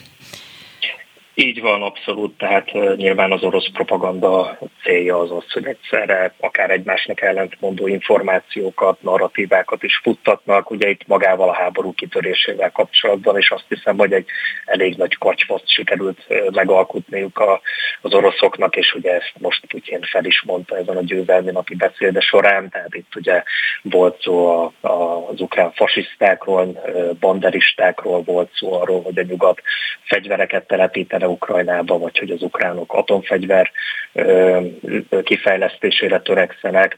Így 1.38 1.62
van, 1.62 1.82
abszolút. 1.82 2.38
Tehát 2.38 2.72
nyilván 2.96 3.32
az 3.32 3.44
orosz 3.44 3.70
propaganda 3.74 4.58
célja 4.84 5.20
az 5.20 5.32
az, 5.32 5.52
hogy 5.52 5.66
egyszerre 5.66 6.34
akár 6.40 6.70
egymásnak 6.70 7.22
ellentmondó 7.22 7.88
információkat, 7.88 9.02
narratívákat 9.02 9.84
is 9.84 10.00
futtatnak. 10.04 10.72
Ugye 10.72 10.90
itt 10.90 11.08
magával 11.08 11.50
a 11.50 11.54
háború 11.54 11.94
kitörésével 11.94 12.72
kapcsolatban, 12.72 13.38
és 13.38 13.52
azt 13.52 13.66
hiszem, 13.68 13.98
hogy 13.98 14.14
egy 14.14 14.26
elég 14.66 14.96
nagy 14.96 15.18
kacsmaszt 15.18 15.70
sikerült 15.70 16.28
megalkotniuk 16.52 17.40
a, 17.40 17.62
az 18.02 18.14
oroszoknak, 18.14 18.76
és 18.76 18.94
ugye 18.94 19.12
ezt 19.14 19.34
most 19.40 19.66
Putyin 19.66 20.02
fel 20.02 20.26
is 20.26 20.44
mondta 20.46 20.78
ezen 20.78 20.98
a 20.98 21.04
győzelmi 21.04 21.52
napi 21.52 21.76
beszéde 21.76 22.20
során. 22.20 22.70
Tehát 22.70 22.96
itt 22.96 23.16
ugye 23.16 23.44
volt 23.82 24.22
szó 24.22 24.48
a, 24.48 24.88
a, 24.88 25.28
az 25.30 25.42
ukrán 25.42 25.72
fasisztákról, 25.72 26.82
banderistákról, 27.20 28.24
volt 28.24 28.52
szó 28.54 28.74
arról, 28.74 29.02
hogy 29.02 29.18
a 29.18 29.24
nyugat 29.24 29.62
fegyvereket 30.02 30.68
telepítenek 30.68 31.24
erre 31.26 31.34
Ukrajnába, 31.34 31.98
vagy 31.98 32.18
hogy 32.18 32.32
az 32.32 32.42
ukránok 32.42 32.94
atomfegyver 32.94 33.72
kifejlesztésére 35.24 36.20
törekszenek, 36.20 36.98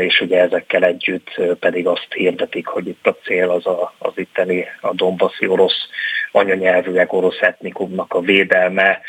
és 0.00 0.20
ugye 0.20 0.40
ezekkel 0.40 0.84
együtt 0.84 1.40
pedig 1.60 1.86
azt 1.86 2.12
hirdetik, 2.14 2.66
hogy 2.66 2.86
itt 2.86 3.06
a 3.06 3.16
cél 3.24 3.50
az 3.50 3.66
a, 3.66 3.94
az 3.98 4.12
itteni 4.14 4.64
a 4.80 4.94
Dombaszi 4.94 5.46
orosz 5.46 5.88
anyanyelvűek 6.32 7.12
orosz 7.12 7.40
etnikumnak 7.40 8.14
a 8.14 8.20
védelme, 8.20 9.00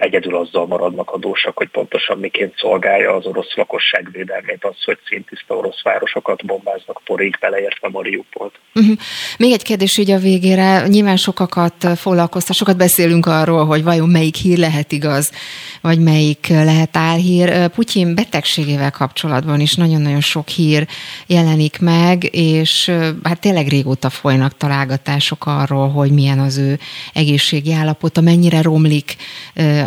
egyedül 0.00 0.36
azzal 0.36 0.66
maradnak 0.66 1.10
adósak, 1.10 1.56
hogy 1.56 1.68
pontosan 1.68 2.18
miként 2.18 2.54
szolgálja 2.56 3.14
az 3.14 3.26
orosz 3.26 3.54
lakosság 3.54 4.08
védelmét 4.12 4.64
az, 4.64 4.84
hogy 4.84 4.98
szintiszta 5.06 5.56
orosz 5.56 5.82
városokat 5.82 6.44
bombáznak 6.46 7.00
porig, 7.04 7.36
beleértve 7.40 7.88
Mariupolt. 7.88 8.54
Uh-huh. 8.74 8.96
Még 9.38 9.52
egy 9.52 9.62
kérdés 9.62 9.98
így 9.98 10.10
a 10.10 10.18
végére. 10.18 10.86
Nyilván 10.86 11.16
sokakat 11.16 11.86
foglalkoztat, 11.96 12.56
sokat 12.56 12.76
beszélünk 12.76 13.26
arról, 13.26 13.64
hogy 13.64 13.82
vajon 13.82 14.08
melyik 14.08 14.34
hír 14.34 14.58
lehet 14.58 14.92
igaz, 14.92 15.32
vagy 15.80 15.98
melyik 15.98 16.46
lehet 16.48 16.96
álhír. 16.96 17.68
Putyin 17.68 18.14
betegségével 18.14 18.90
kapcsolatban 18.90 19.60
is 19.60 19.74
nagyon-nagyon 19.88 20.20
sok 20.20 20.48
hír 20.48 20.86
jelenik 21.26 21.78
meg, 21.80 22.28
és 22.34 22.92
hát 23.22 23.40
tényleg 23.40 23.68
régóta 23.68 24.10
folynak 24.10 24.56
találgatások 24.56 25.46
arról, 25.46 25.88
hogy 25.88 26.10
milyen 26.10 26.38
az 26.38 26.56
ő 26.56 26.78
egészségi 27.12 27.72
állapota, 27.72 28.20
mennyire 28.20 28.62
romlik 28.62 29.16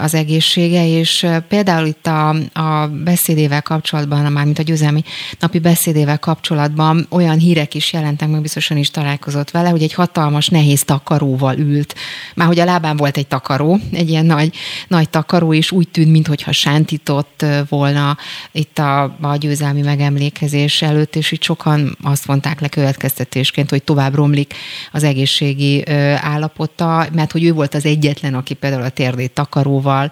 az 0.02 0.14
egészsége, 0.14 0.88
és 0.88 1.28
például 1.48 1.88
itt 1.88 2.08
a, 2.08 2.30
a 2.54 2.88
beszédével 3.04 3.62
kapcsolatban, 3.62 4.32
már 4.32 4.46
mint 4.46 4.60
a 4.60 4.64
győzelmi 4.64 5.04
napi 5.40 5.60
beszédével 5.60 6.20
kapcsolatban 6.20 7.06
olyan 7.10 7.38
hírek 7.38 7.74
is 7.74 7.94
jelentek, 7.94 8.30
meg 8.30 8.42
biztosan 8.42 8.78
is 8.78 8.92
találkozott 8.92 9.52
vele, 9.52 9.70
hogy 9.70 9.84
egy 9.84 9.94
hatalmas, 9.94 10.48
nehéz 10.48 10.84
takaróval 10.84 11.58
ült. 11.58 11.96
Már 12.36 12.48
hogy 12.48 12.60
a 12.60 12.66
lábán 12.66 12.98
volt 12.98 13.18
egy 13.18 13.28
takaró, 13.28 13.80
egy 13.92 14.10
ilyen 14.10 14.26
nagy, 14.26 14.56
nagy 14.88 15.10
takaró, 15.10 15.54
és 15.54 15.72
úgy 15.72 15.88
tűnt, 15.88 16.12
mintha 16.12 16.52
sántított 16.52 17.46
volna 17.70 18.18
itt 18.52 18.80
a, 18.80 19.04
a 19.22 19.36
győzelmi 19.36 19.82
megemlékezés 19.92 20.82
előtt, 20.82 21.16
és 21.16 21.32
itt 21.32 21.44
sokan 21.44 21.98
azt 22.04 22.28
mondták 22.28 22.60
le 22.60 22.68
következtetésként, 22.68 23.70
hogy 23.70 23.84
tovább 23.84 24.16
romlik 24.16 24.54
az 24.92 25.04
egészségi 25.04 25.90
állapota, 26.16 27.08
mert 27.14 27.32
hogy 27.32 27.44
ő 27.44 27.54
volt 27.54 27.74
az 27.74 27.86
egyetlen, 27.86 28.34
aki 28.34 28.54
például 28.54 28.84
a 28.84 28.90
térdét 28.90 29.32
takaróval 29.32 30.12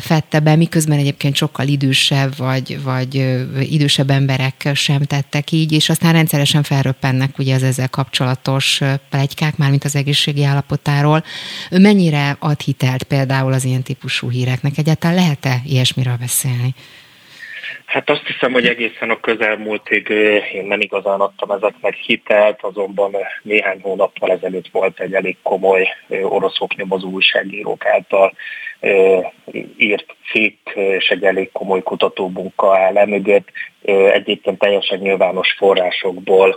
fette 0.00 0.40
be, 0.40 0.56
miközben 0.56 0.98
egyébként 0.98 1.34
sokkal 1.36 1.66
idősebb, 1.66 2.36
vagy, 2.36 2.82
vagy 2.82 3.14
idősebb 3.60 4.10
emberek 4.10 4.70
sem 4.74 5.02
tettek 5.02 5.52
így, 5.52 5.72
és 5.72 5.88
aztán 5.88 6.12
rendszeresen 6.12 6.62
felröppennek 6.62 7.38
ugye 7.38 7.54
az 7.54 7.62
ezzel 7.62 7.88
kapcsolatos 7.88 8.80
plegykák, 9.10 9.56
mármint 9.56 9.84
az 9.84 9.96
egészségi 9.96 10.44
állapotáról. 10.44 11.24
Mennyire 11.70 12.36
ad 12.38 12.60
hitelt 12.60 13.02
például 13.02 13.52
az 13.52 13.64
ilyen 13.64 13.82
típusú 13.82 14.30
híreknek? 14.30 14.78
Egyáltalán 14.78 15.16
lehet-e 15.16 15.62
ilyesmiről 15.64 16.16
beszélni? 16.16 16.74
Hát 17.90 18.10
azt 18.10 18.26
hiszem, 18.26 18.52
hogy 18.52 18.66
egészen 18.66 19.10
a 19.10 19.20
közelmúltig 19.20 20.08
én 20.52 20.64
nem 20.64 20.80
igazán 20.80 21.20
adtam 21.20 21.50
ezeknek 21.50 21.94
hitelt, 21.94 22.62
azonban 22.62 23.16
néhány 23.42 23.80
hónappal 23.82 24.30
ezelőtt 24.30 24.68
volt 24.72 25.00
egy 25.00 25.14
elég 25.14 25.36
komoly 25.42 25.88
oroszok 26.22 26.74
nyomozó 26.74 27.08
újságírók 27.08 27.86
által 27.86 28.32
írt 29.76 30.06
cikk 30.32 30.68
és 30.74 31.08
egy 31.08 31.24
elég 31.24 31.52
komoly 31.52 31.82
kutatómunka 31.82 32.76
áll 32.78 32.96
emögött. 32.96 33.48
Egyébként 34.12 34.58
teljesen 34.58 34.98
nyilvános 34.98 35.52
forrásokból 35.58 36.56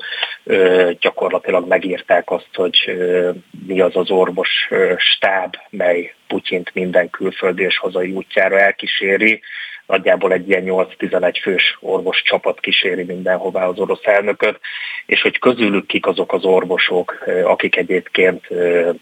gyakorlatilag 0.99 1.67
megírták 1.67 2.31
azt, 2.31 2.49
hogy 2.53 2.77
mi 3.67 3.79
az 3.79 3.95
az 3.95 4.11
orvos 4.11 4.69
stáb, 4.97 5.55
mely 5.69 6.13
Putyint 6.27 6.73
minden 6.73 7.09
külföldi 7.09 7.63
és 7.63 7.77
hazai 7.77 8.11
útjára 8.11 8.59
elkíséri 8.59 9.41
nagyjából 9.87 10.33
egy 10.33 10.49
ilyen 10.49 10.63
8-11 10.65 11.39
fős 11.41 11.77
orvos 11.79 12.21
csapat 12.21 12.59
kíséri 12.59 13.03
mindenhová 13.03 13.65
az 13.65 13.79
orosz 13.79 14.05
elnököt, 14.05 14.59
és 15.05 15.21
hogy 15.21 15.39
közülük 15.39 15.85
kik 15.85 16.07
azok 16.07 16.33
az 16.33 16.45
orvosok, 16.45 17.23
akik 17.43 17.75
egyébként 17.75 18.47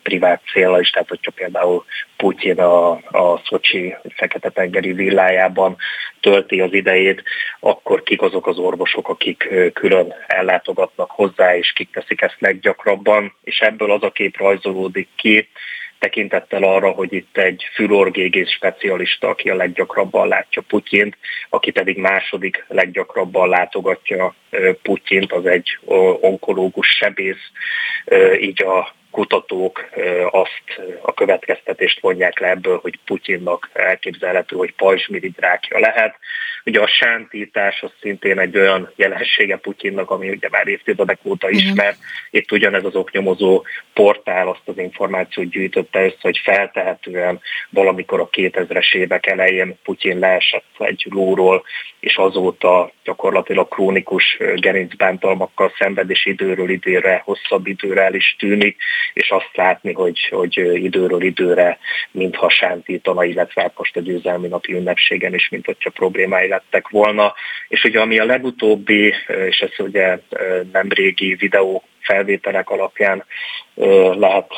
privát 0.04 0.41
célra 0.52 0.80
is, 0.80 0.89
tehát 0.89 1.10
hogyha 1.10 1.32
például 1.32 1.86
Putyin 2.17 2.60
a, 2.60 2.91
a 2.91 3.41
Szocsi 3.46 3.96
Fekete-tengeri 4.15 4.94
villájában 4.94 5.78
tölti 6.20 6.62
az 6.62 6.74
idejét, 6.74 7.24
akkor 7.60 8.04
kik 8.04 8.22
azok 8.22 8.48
az 8.48 8.58
orvosok, 8.58 9.10
akik 9.10 9.50
külön 9.74 10.13
ellátogatnak 10.28 11.12
hozzá, 11.12 11.56
és 11.58 11.74
kik 11.74 11.89
teszik 11.91 12.22
ezt 12.22 12.39
leggyakrabban, 12.39 13.36
és 13.44 13.60
ebből 13.60 13.91
az 13.91 14.04
a 14.04 14.12
kép 14.12 14.38
rajzolódik 14.38 15.08
ki, 15.15 15.50
tekintettel 16.02 16.64
arra, 16.64 16.90
hogy 16.90 17.14
itt 17.14 17.38
egy 17.38 17.64
fülorgégész 17.74 18.50
specialista, 18.50 19.28
aki 19.28 19.50
a 19.50 19.56
leggyakrabban 19.56 20.28
látja 20.28 20.62
Putyint, 20.68 21.18
aki 21.50 21.72
pedig 21.72 21.98
második 21.98 22.66
leggyakrabban 22.68 23.50
látogatja 23.50 24.36
Putyint, 24.82 25.32
az 25.32 25.46
egy 25.46 25.78
onkológus 26.22 26.88
sebész, 26.88 27.52
így 28.40 28.64
a 28.64 28.94
kutatók 29.12 29.89
azt 30.32 30.82
a 31.02 31.13
következtetést 31.13 32.00
vonják 32.00 32.39
le 32.39 32.50
ebből, 32.50 32.80
hogy 32.82 33.00
Putyinnak 33.06 33.69
elképzelhető, 33.74 34.56
hogy 34.56 34.74
pajzsmirigyrákja 34.74 35.80
lehet. 35.80 36.15
Ugye 36.65 36.82
a 36.82 36.88
sántítás 36.88 37.82
az 37.82 37.91
szintén 38.02 38.39
egy 38.39 38.58
olyan 38.58 38.91
jelensége 38.95 39.58
Putyinnak, 39.58 40.10
ami 40.10 40.30
ugye 40.30 40.47
már 40.52 40.67
évtizedek 40.67 41.19
óta 41.24 41.50
ismer. 41.50 41.95
Itt 42.30 42.52
ugyanez 42.52 42.86
az 42.86 42.95
oknyomozó 42.95 43.65
portál 43.93 44.47
azt 44.47 44.62
az 44.65 44.78
információt 44.78 45.50
gyűjtötte 45.50 46.04
össze, 46.04 46.17
hogy 46.21 46.41
feltehetően 46.43 47.41
valamikor 47.69 48.19
a 48.19 48.30
2000-es 48.30 48.95
évek 48.95 49.26
elején 49.26 49.78
Putyin 49.84 50.19
leesett 50.19 50.65
egy 50.78 51.06
lóról, 51.10 51.63
és 52.00 52.15
azóta 52.15 52.91
gyakorlatilag 53.04 53.67
krónikus 53.67 54.38
gerincbántalmakkal 54.56 55.74
szenved, 55.78 56.10
és 56.10 56.26
időről 56.26 56.69
időre, 56.69 57.21
hosszabb 57.26 57.67
időre 57.67 58.02
el 58.02 58.13
is 58.13 58.36
tűnik, 58.39 58.78
és 59.14 59.30
azt 59.30 59.52
látni, 59.54 59.94
hogy, 59.94 60.28
hogy 60.30 60.58
időről 60.84 61.22
időre 61.22 61.78
mintha 62.12 62.50
sántítana, 62.50 63.24
illetve 63.24 63.62
hát 63.62 63.78
most 63.78 63.96
a 63.96 64.02
győzelmi 64.02 64.48
napi 64.48 64.74
ünnepségen 64.74 65.34
is, 65.34 65.50
mint 65.50 65.66
hogyha 65.66 65.90
problémái 65.90 66.48
lettek 66.48 66.90
volna. 66.90 67.34
És 67.68 67.84
ugye 67.84 68.00
ami 68.00 68.20
a 68.20 68.26
legutóbbi, 68.26 69.14
és 69.48 69.60
ez 69.60 69.86
ugye 69.86 70.20
nem 70.72 70.88
régi 70.90 71.36
videó 71.36 71.84
felvételek 72.00 72.70
alapján 72.70 73.26
lehet 74.18 74.52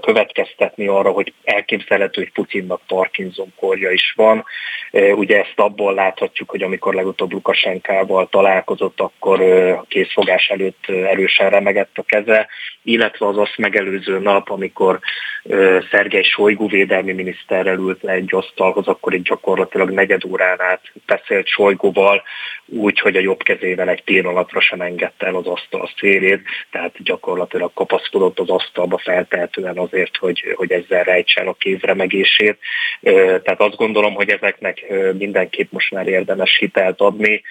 következtetni 0.00 0.86
arra, 0.86 1.10
hogy 1.10 1.32
elképzelhető, 1.44 2.22
hogy 2.22 2.32
Putyinnak 2.32 2.80
Parkinson 2.86 3.52
korja 3.56 3.90
is 3.90 4.12
van. 4.16 4.44
Ugye 4.92 5.38
ezt 5.38 5.52
abból 5.56 5.94
láthatjuk, 5.94 6.50
hogy 6.50 6.62
amikor 6.62 6.94
legutóbb 6.94 7.32
Lukasenkával 7.32 8.28
találkozott, 8.28 9.00
akkor 9.00 9.40
a 9.40 9.84
készfogás 9.88 10.48
előtt 10.48 10.86
erősen 10.86 11.50
remegett 11.50 11.98
a 11.98 12.02
keze, 12.02 12.48
illetve 12.82 13.26
az 13.26 13.38
azt 13.38 13.58
megelőző 13.58 14.18
nap, 14.18 14.50
amikor 14.50 14.98
Szergej 15.90 16.22
Sojgu 16.22 16.68
védelmi 16.68 17.12
miniszterrel 17.12 17.78
ült 17.78 18.02
le 18.02 18.12
egy 18.12 18.34
asztalhoz, 18.34 18.86
akkor 18.86 19.12
egy 19.12 19.22
gyakorlatilag 19.22 19.90
negyed 19.90 20.24
órán 20.24 20.60
át 20.60 20.92
beszélt 21.06 21.46
Sojguval, 21.46 22.22
úgy, 22.66 23.00
hogy 23.00 23.16
a 23.16 23.20
jobb 23.20 23.42
kezével 23.42 23.88
egy 23.88 24.02
pillanatra 24.02 24.60
sem 24.60 24.80
engedte 24.80 25.26
el 25.26 25.34
az 25.34 25.46
asztal 25.46 25.90
szélét, 25.98 26.42
tehát 26.70 27.02
gyakorlatilag 27.02 27.70
kapaszkodott 28.12 28.38
az 28.38 28.62
asztalba 28.62 28.98
feltehetően 28.98 29.78
azért, 29.78 30.16
hogy, 30.16 30.54
hogy 30.56 30.72
ezzel 30.72 31.04
rejtsen 31.04 31.46
a 31.46 31.52
kézremegését. 31.52 32.58
Tehát 33.42 33.60
azt 33.60 33.76
gondolom, 33.76 34.14
hogy 34.14 34.28
ezeknek 34.28 34.84
mindenképp 35.18 35.72
most 35.72 35.90
már 35.90 36.06
érdemes 36.06 36.56
hitelt 36.58 37.00
adni. 37.00 37.42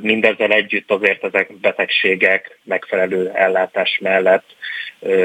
Mindezzel 0.00 0.50
együtt 0.52 0.90
azért 0.90 1.24
ezek 1.24 1.52
betegségek 1.60 2.58
megfelelő 2.64 3.30
ellátás 3.34 3.98
mellett 4.02 4.44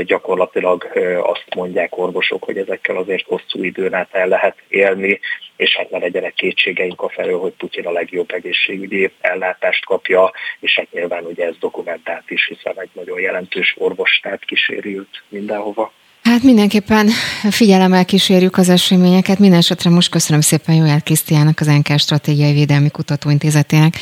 gyakorlatilag 0.03 0.89
azt 1.21 1.55
mondják 1.55 1.97
orvosok, 1.97 2.43
hogy 2.43 2.57
ezekkel 2.57 2.97
azért 2.97 3.27
hosszú 3.27 3.63
időn 3.63 3.93
át 3.93 4.13
el 4.13 4.27
lehet 4.27 4.55
élni, 4.67 5.19
és 5.55 5.75
hát 5.75 5.89
ne 5.89 5.97
legyenek 5.97 6.33
kétségeink 6.33 7.01
a 7.01 7.09
felől, 7.09 7.39
hogy 7.39 7.53
Putyin 7.53 7.87
a 7.87 7.91
legjobb 7.91 8.31
egészségügyi 8.31 9.11
ellátást 9.21 9.85
kapja, 9.85 10.31
és 10.59 10.75
hát 10.75 10.91
nyilván 10.91 11.25
ugye 11.25 11.45
ez 11.45 11.57
dokumentált 11.59 12.29
is, 12.29 12.47
hiszen 12.47 12.79
egy 12.81 12.89
nagyon 12.93 13.19
jelentős 13.19 13.75
orvostát 13.77 14.45
kísérült 14.45 15.23
mindenhova. 15.29 15.91
Hát 16.25 16.43
mindenképpen 16.43 17.07
figyelemmel 17.49 18.05
kísérjük 18.05 18.57
az 18.57 18.69
eseményeket. 18.69 19.39
Minden 19.39 19.59
esetre 19.59 19.89
most 19.89 20.09
köszönöm 20.09 20.41
szépen 20.41 20.75
Jóját 20.75 21.03
Krisztiának, 21.03 21.59
az 21.59 21.67
NK 21.67 21.97
Stratégiai 21.97 22.53
Védelmi 22.53 22.89
Kutatóintézetének 22.89 23.93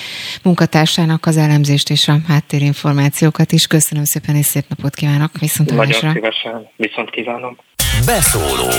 munkatársának 0.43 1.25
az 1.25 1.37
elemzést 1.37 1.89
és 1.89 2.07
a 2.07 2.15
háttérinformációkat 2.27 3.51
is. 3.51 3.67
Köszönöm 3.67 4.03
szépen 4.03 4.35
és 4.35 4.45
szép 4.45 4.63
napot 4.67 4.95
kívánok. 4.95 5.31
Viszont 5.39 5.75
Nagyon 5.75 6.13
szívesen. 6.13 6.69
Viszont 6.75 7.09
kívánom. 7.09 7.57
Beszóló. 8.05 8.69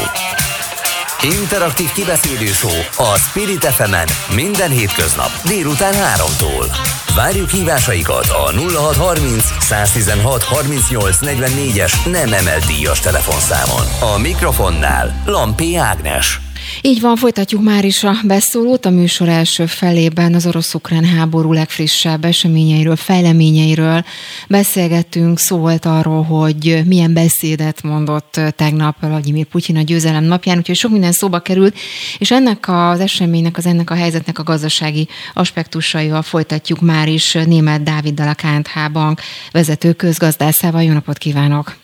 Interaktív 1.25 1.93
kibeszélő 1.93 2.51
a 2.97 3.19
Spirit 3.19 3.65
fm 3.65 3.95
minden 4.35 4.71
hétköznap 4.71 5.31
délután 5.45 5.95
3-tól. 5.95 6.77
Várjuk 7.15 7.51
hívásaikat 7.51 8.27
a 8.27 8.53
0630 8.53 9.45
116 9.61 10.43
38 10.43 11.17
44-es 11.21 12.11
nem 12.11 12.33
emelt 12.33 12.65
díjas 12.67 13.01
telefonszámon. 13.01 14.15
A 14.15 14.19
mikrofonnál 14.19 15.23
Lampi 15.27 15.77
Ágnes. 15.77 16.44
Így 16.83 17.01
van, 17.01 17.17
folytatjuk 17.17 17.63
már 17.63 17.85
is 17.85 18.05
a 18.05 18.15
beszólót. 18.25 18.87
A 18.87 18.91
műsor 18.91 19.29
első 19.29 19.67
felében 19.67 20.35
az 20.35 20.47
orosz-ukrán 20.47 21.05
háború 21.05 21.53
legfrissebb 21.53 22.25
eseményeiről, 22.25 22.97
fejleményeiről 22.97 24.05
beszélgettünk. 24.49 25.39
Szó 25.39 25.57
volt 25.57 25.85
arról, 25.85 26.23
hogy 26.23 26.83
milyen 26.87 27.13
beszédet 27.13 27.83
mondott 27.83 28.41
tegnap 28.57 28.97
Vladimir 29.01 29.45
Putyin 29.47 29.77
a 29.77 29.83
győzelem 29.83 30.25
napján, 30.25 30.59
úgyhogy 30.59 30.77
sok 30.77 30.91
minden 30.91 31.13
szóba 31.13 31.39
került, 31.39 31.79
és 32.19 32.31
ennek 32.31 32.69
az 32.69 33.01
eseménynek, 33.01 33.57
az 33.57 33.67
ennek 33.67 33.91
a 33.91 33.95
helyzetnek 33.95 34.39
a 34.39 34.43
gazdasági 34.43 35.09
aspektusaival 35.35 36.23
folytatjuk 36.23 36.81
már 36.81 37.09
is 37.09 37.33
német 37.33 37.83
Dáviddal 37.83 38.29
a 38.29 38.35
KNH 38.35 38.93
Bank 38.93 39.21
vezető 39.53 39.93
közgazdászával. 39.93 40.83
Jó 40.83 40.93
napot 40.93 41.19
kívánok! 41.19 41.84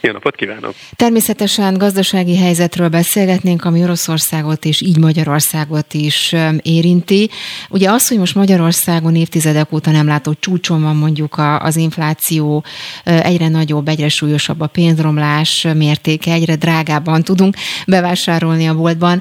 Jó 0.00 0.12
napot 0.12 0.34
kívánok! 0.34 0.74
Természetesen 0.96 1.78
gazdasági 1.78 2.36
helyzetről 2.36 2.88
beszélgetnénk, 2.88 3.64
ami 3.64 3.82
Oroszországot 3.82 4.64
és 4.64 4.80
így 4.80 4.98
Magyarországot 4.98 5.94
is 5.94 6.34
érinti. 6.62 7.30
Ugye 7.68 7.90
az, 7.90 8.08
hogy 8.08 8.18
most 8.18 8.34
Magyarországon 8.34 9.16
évtizedek 9.16 9.72
óta 9.72 9.90
nem 9.90 10.06
látott 10.06 10.40
csúcson 10.40 10.82
van 10.82 10.96
mondjuk 10.96 11.40
az 11.58 11.76
infláció, 11.76 12.64
egyre 13.04 13.48
nagyobb, 13.48 13.88
egyre 13.88 14.08
súlyosabb 14.08 14.60
a 14.60 14.66
pénzromlás 14.66 15.66
mértéke, 15.76 16.32
egyre 16.32 16.56
drágábban 16.56 17.22
tudunk 17.22 17.56
bevásárolni 17.86 18.68
a 18.68 18.74
boltban. 18.74 19.20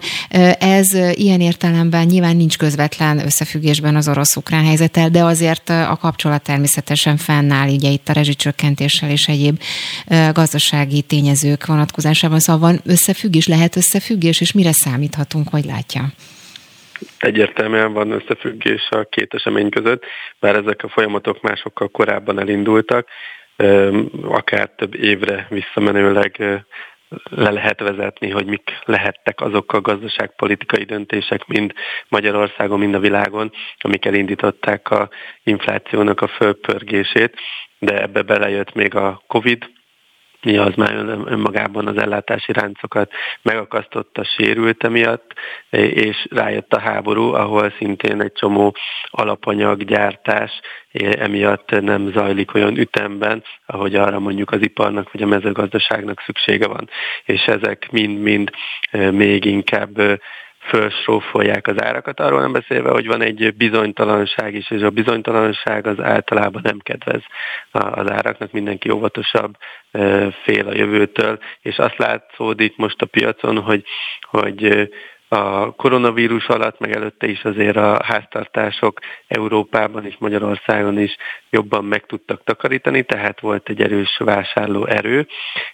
Ez 0.60 0.94
ilyen 0.94 1.42
értelemben 1.42 2.06
nyilván 2.06 2.36
nincs 2.36 2.58
közvetlen 2.58 3.26
összefüggésben 3.26 3.96
az 3.96 4.08
orosz-ukrán 4.08 4.66
helyzettel, 4.66 5.10
de 5.10 5.24
azért 5.24 5.70
a 5.70 5.98
kapcsolat 6.02 6.42
természetesen 6.42 7.18
fennáll, 7.18 7.70
ugye 7.70 7.90
itt 7.90 8.10
a 8.10 8.13
rezsicsökkentéssel 8.13 9.10
és 9.10 9.28
egyéb 9.28 9.60
gazdasági 10.32 10.66
gazdasági 10.69 11.01
tényezők 11.01 11.65
vonatkozásában. 11.65 12.39
Szóval 12.39 12.69
van 12.69 12.80
összefüggés, 12.86 13.47
lehet 13.47 13.75
összefüggés, 13.75 14.41
és 14.41 14.53
mire 14.53 14.71
számíthatunk, 14.71 15.47
hogy 15.49 15.65
látja? 15.65 16.01
Egyértelműen 17.17 17.93
van 17.93 18.12
összefüggés 18.12 18.88
a 18.89 19.03
két 19.03 19.34
esemény 19.34 19.69
között, 19.69 20.03
bár 20.39 20.56
ezek 20.56 20.84
a 20.84 20.89
folyamatok 20.89 21.41
másokkal 21.41 21.88
korábban 21.88 22.39
elindultak, 22.39 23.08
akár 24.21 24.69
több 24.75 24.95
évre 24.95 25.47
visszamenőleg 25.49 26.38
le 27.30 27.51
lehet 27.51 27.80
vezetni, 27.80 28.30
hogy 28.30 28.45
mik 28.45 28.71
lehettek 28.86 29.41
azok 29.41 29.73
a 29.73 29.82
gazdaságpolitikai 29.82 30.84
döntések, 30.84 31.47
mind 31.47 31.73
Magyarországon, 32.08 32.80
mind 32.80 32.93
a 32.93 32.99
világon, 32.99 33.51
amik 33.77 34.06
elindították 34.06 34.91
a 34.91 35.10
inflációnak 35.43 36.21
a 36.21 36.27
fölpörgését, 36.27 37.36
de 37.80 38.01
ebbe 38.01 38.21
belejött 38.21 38.73
még 38.73 38.95
a 38.95 39.23
Covid, 39.27 39.75
mi 40.41 40.58
az 40.58 40.73
már 40.76 40.93
önmagában 41.26 41.88
az 41.88 41.97
ellátási 41.97 42.52
ráncokat 42.52 43.12
megakasztotta, 43.41 44.23
sérült 44.23 44.84
emiatt, 44.84 45.34
és 45.69 46.28
rájött 46.30 46.73
a 46.73 46.80
háború, 46.80 47.34
ahol 47.34 47.73
szintén 47.78 48.21
egy 48.21 48.34
csomó 48.34 48.76
alapanyaggyártás 49.10 50.52
emiatt 50.97 51.69
nem 51.69 52.12
zajlik 52.12 52.54
olyan 52.54 52.78
ütemben, 52.78 53.43
ahogy 53.65 53.95
arra 53.95 54.19
mondjuk 54.19 54.52
az 54.52 54.62
iparnak 54.62 55.12
vagy 55.12 55.21
a 55.21 55.28
mezőgazdaságnak 55.28 56.21
szüksége 56.26 56.67
van. 56.67 56.89
És 57.26 57.45
ezek 57.45 57.91
mind-mind 57.91 58.52
még 59.12 59.45
inkább 59.45 60.02
fölsrófolják 60.67 61.67
az 61.67 61.82
árakat, 61.82 62.19
arról 62.19 62.41
nem 62.41 62.51
beszélve, 62.51 62.89
hogy 62.89 63.08
van 63.08 63.21
egy 63.21 63.53
bizonytalanság 63.58 64.53
is, 64.53 64.71
és 64.71 64.82
a 64.82 64.89
bizonytalanság 64.89 65.88
az 65.88 65.99
általában 65.99 66.62
nem 66.63 66.80
kedvez 66.80 67.21
az 67.71 68.12
áraknak, 68.12 68.51
mindenki 68.51 68.89
óvatosabb, 68.89 69.58
fél 70.43 70.67
a 70.67 70.75
jövőtől, 70.75 71.39
és 71.62 71.77
azt 71.77 71.97
látszódik 71.97 72.77
most 72.77 73.01
a 73.01 73.06
piacon, 73.06 73.60
hogy, 73.60 73.84
hogy 74.21 74.89
a 75.30 75.72
koronavírus 75.72 76.48
alatt, 76.48 76.80
meg 76.80 76.92
előtte 76.92 77.28
is 77.28 77.44
azért 77.44 77.76
a 77.76 78.04
háztartások 78.04 79.00
Európában 79.28 80.06
és 80.06 80.16
Magyarországon 80.20 81.00
is 81.00 81.18
jobban 81.50 81.86
meg 81.86 82.06
tudtak 82.06 82.44
takarítani, 82.44 83.04
tehát 83.04 83.40
volt 83.40 83.70
egy 83.70 83.82
erős 83.82 84.18
vásárló 84.18 84.86
erő, 84.86 85.28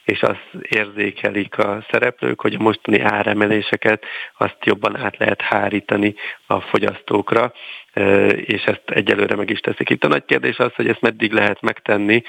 és 0.04 0.22
azt 0.22 0.48
érzékelik 0.62 1.58
a 1.58 1.86
szereplők, 1.92 2.42
hogy 2.42 2.54
a 2.54 2.64
mostani 2.64 3.00
áremeléseket 3.00 4.06
azt 4.38 4.58
jobban 4.64 4.98
át 4.98 5.18
lehet 5.18 5.42
hárítani 5.42 6.16
a 6.48 6.60
fogyasztókra, 6.60 7.54
és 8.36 8.64
ezt 8.64 8.84
egyelőre 8.86 9.36
meg 9.36 9.50
is 9.50 9.60
teszik. 9.60 9.90
Itt 9.90 10.04
a 10.04 10.08
nagy 10.08 10.26
kérdés 10.26 10.58
az, 10.58 10.74
hogy 10.76 10.88
ezt 10.88 11.02
meddig 11.02 11.32
lehet 11.32 11.62
megtenni, 11.62 12.22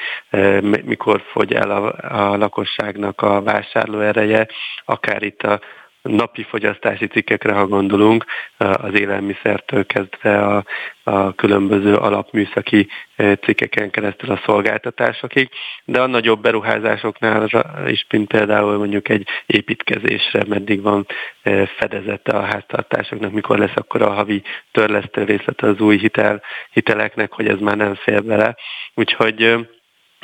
mikor 0.84 1.22
fogy 1.32 1.52
el 1.52 1.70
a, 1.70 1.94
a 2.32 2.36
lakosságnak 2.36 3.20
a 3.22 3.42
vásárló 3.42 4.00
ereje, 4.00 4.48
akár 4.84 5.22
itt 5.22 5.42
a 5.42 5.60
napi 6.08 6.42
fogyasztási 6.42 7.06
cikkekre, 7.06 7.52
ha 7.52 7.66
gondolunk, 7.66 8.24
az 8.56 8.94
élelmiszertől 8.94 9.86
kezdve 9.86 10.38
a, 10.46 10.64
a 11.02 11.34
különböző 11.34 11.94
alapműszaki 11.94 12.88
e, 13.16 13.36
cikkeken 13.36 13.90
keresztül 13.90 14.30
a 14.30 14.40
szolgáltatásokig, 14.44 15.48
de 15.84 16.00
a 16.00 16.06
nagyobb 16.06 16.40
beruházásoknál 16.40 17.48
is, 17.86 18.06
mint 18.10 18.28
például 18.28 18.76
mondjuk 18.76 19.08
egy 19.08 19.28
építkezésre, 19.46 20.44
meddig 20.48 20.82
van 20.82 21.06
e, 21.42 21.66
fedezete 21.66 22.32
a 22.32 22.42
háztartásoknak, 22.42 23.32
mikor 23.32 23.58
lesz 23.58 23.76
akkor 23.76 24.02
a 24.02 24.12
havi 24.12 24.42
törlesztő 24.72 25.24
részlete 25.24 25.66
az 25.66 25.80
új 25.80 25.98
hitel, 25.98 26.42
hiteleknek, 26.70 27.32
hogy 27.32 27.48
ez 27.48 27.58
már 27.58 27.76
nem 27.76 27.94
fér 27.94 28.24
bele. 28.24 28.56
Úgyhogy 28.94 29.66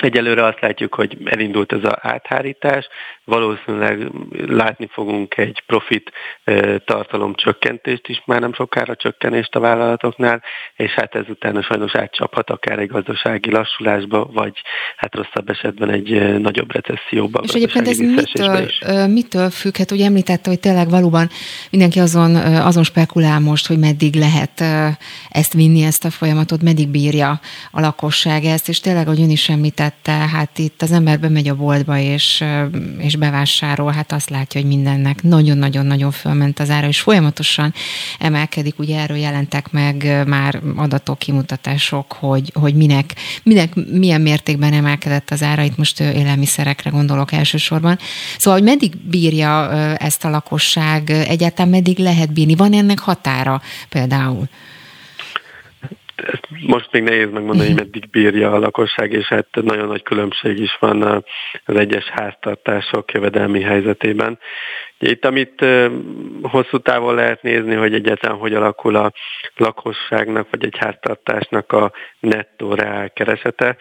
Egyelőre 0.01 0.45
azt 0.45 0.61
látjuk, 0.61 0.95
hogy 0.95 1.19
elindult 1.25 1.73
ez 1.73 1.79
az 1.83 1.93
áthárítás, 2.01 2.89
valószínűleg 3.25 4.11
látni 4.47 4.89
fogunk 4.93 5.37
egy 5.37 5.63
profit 5.67 6.13
tartalom 6.85 7.35
csökkentést 7.35 8.09
is, 8.09 8.23
már 8.27 8.41
nem 8.41 8.55
sokára 8.55 8.97
csökkenést 8.97 9.55
a 9.55 9.61
vállalatoknál, 9.61 10.43
és 10.77 10.91
hát 10.91 11.15
ezután 11.15 11.63
sajnos 11.63 11.95
átcsaphat 11.95 12.51
akár 12.51 12.79
egy 12.79 12.89
gazdasági 12.89 13.51
lassulásba, 13.51 14.31
vagy 14.33 14.53
hát 14.97 15.15
rosszabb 15.15 15.49
esetben 15.51 15.91
egy 15.91 16.39
nagyobb 16.41 16.73
recesszióba. 16.73 17.41
És 17.43 17.53
egyébként 17.53 17.89
ez 17.89 17.99
mitől, 17.99 18.69
mitől 19.07 19.51
függ? 19.51 19.77
Hát 19.77 19.91
ugye 19.91 20.05
említette, 20.05 20.51
hogy 20.51 20.61
tényleg 20.61 20.91
valóban 20.91 21.29
mindenki 21.71 21.99
azon, 21.99 22.35
azon 22.37 22.83
spekulál 22.83 23.41
most, 23.41 23.67
hogy 23.67 23.79
meddig 23.79 24.15
lehet 24.15 24.65
ezt 25.29 25.53
vinni, 25.53 25.83
ezt 25.83 26.05
a 26.05 26.11
folyamatot, 26.11 26.63
meddig 26.63 26.89
bírja 26.89 27.41
a 27.71 27.81
lakosság 27.81 28.45
ezt, 28.45 28.69
és 28.69 28.81
tényleg, 28.81 29.07
hogy 29.07 29.21
ön 29.21 29.31
is 29.31 29.49
említett, 29.49 29.90
említette, 29.91 30.37
hát 30.37 30.59
itt 30.59 30.83
az 30.83 30.93
ember 30.93 31.21
bemegy 31.21 31.49
a 31.49 31.55
boltba 31.55 31.99
és, 31.99 32.45
és 32.99 33.17
bevásárol, 33.17 33.93
hát 33.93 34.13
azt 34.13 34.31
látja, 34.31 34.61
hogy 34.61 34.71
mindennek 34.71 35.23
nagyon-nagyon-nagyon 35.23 36.11
fölment 36.11 36.59
az 36.59 36.71
ára, 36.71 36.87
és 36.87 37.01
folyamatosan 37.01 37.75
emelkedik, 38.19 38.79
ugye 38.79 39.01
erről 39.01 39.17
jelentek 39.17 39.71
meg 39.71 40.23
már 40.27 40.61
adatok, 40.77 41.19
kimutatások, 41.19 42.13
hogy, 42.13 42.53
hogy 42.55 42.75
minek, 42.75 43.15
minek 43.43 43.75
milyen 43.75 44.21
mértékben 44.21 44.73
emelkedett 44.73 45.31
az 45.31 45.43
ára, 45.43 45.63
itt 45.63 45.77
most 45.77 46.01
élelmiszerekre 46.01 46.91
gondolok 46.91 47.33
elsősorban. 47.33 47.99
Szóval, 48.39 48.59
hogy 48.59 48.69
meddig 48.69 48.97
bírja 48.97 49.71
ezt 49.97 50.25
a 50.25 50.31
lakosság, 50.31 51.11
egyáltalán 51.11 51.71
meddig 51.71 51.99
lehet 51.99 52.33
bírni, 52.33 52.55
van 52.55 52.73
ennek 52.73 52.99
határa 52.99 53.63
például? 53.89 54.49
Ezt 56.23 56.49
most 56.67 56.93
még 56.93 57.03
nehéz 57.03 57.31
megmondani, 57.31 57.67
hogy 57.69 57.77
meddig 57.77 58.11
bírja 58.11 58.53
a 58.53 58.59
lakosság, 58.59 59.13
és 59.13 59.27
hát 59.27 59.47
nagyon 59.53 59.87
nagy 59.87 60.03
különbség 60.03 60.59
is 60.59 60.77
van 60.81 61.03
az 61.65 61.77
egyes 61.77 62.05
háztartások 62.05 63.13
jövedelmi 63.13 63.61
helyzetében. 63.61 64.39
Itt, 65.03 65.25
amit 65.25 65.65
hosszú 66.43 66.79
távon 66.79 67.15
lehet 67.15 67.43
nézni, 67.43 67.75
hogy 67.75 67.95
egyáltalán 67.95 68.37
hogy 68.37 68.55
alakul 68.55 68.97
a 68.97 69.13
lakosságnak 69.57 70.51
vagy 70.51 70.65
egy 70.65 70.77
háztartásnak 70.79 71.73
a 71.73 71.93
nettó 72.19 72.75
reál 72.75 73.11
keresete, 73.11 73.77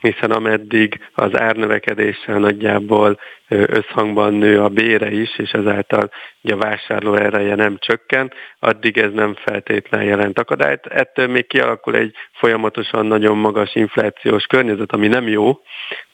hiszen 0.00 0.30
ameddig 0.30 1.00
az 1.14 1.38
árnövekedéssel 1.38 2.38
nagyjából 2.38 3.18
összhangban 3.48 4.34
nő 4.34 4.60
a 4.60 4.68
bére 4.68 5.10
is, 5.10 5.38
és 5.38 5.50
ezáltal 5.50 6.10
a 6.42 6.56
vásárló 6.56 7.14
ereje 7.14 7.54
nem 7.54 7.76
csökken, 7.78 8.32
addig 8.58 8.98
ez 8.98 9.12
nem 9.12 9.34
feltétlen 9.34 10.02
jelent 10.02 10.38
akadályt. 10.38 10.86
Ettől 10.86 11.26
még 11.26 11.46
kialakul 11.46 11.96
egy 11.96 12.14
folyamatosan 12.32 13.06
nagyon 13.06 13.36
magas 13.36 13.74
inflációs 13.74 14.44
környezet, 14.46 14.92
ami 14.92 15.08
nem 15.08 15.28
jó, 15.28 15.60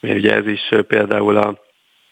mert 0.00 0.16
ugye 0.16 0.34
ez 0.34 0.46
is 0.46 0.68
például 0.86 1.36
a 1.36 1.68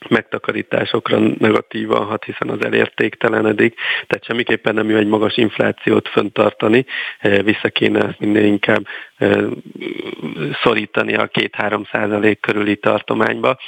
megtakarításokra 0.08 1.18
negatívan 1.18 2.06
hat, 2.06 2.24
hiszen 2.24 2.48
az 2.48 2.64
elértéktelenedik, 2.64 3.74
tehát 4.06 4.24
semmiképpen 4.24 4.74
nem 4.74 4.90
jó 4.90 4.96
egy 4.96 5.06
magas 5.06 5.36
inflációt 5.36 6.08
föntartani, 6.08 6.86
eh, 7.18 7.42
vissza 7.42 7.68
kéne 7.68 8.04
ezt 8.04 8.18
minden 8.18 8.44
inkább 8.44 8.86
eh, 9.16 9.44
szorítani 10.62 11.14
a 11.14 11.28
2-3 11.28 11.90
százalék 11.90 12.40
körüli 12.40 12.76
tartományba, 12.76 13.58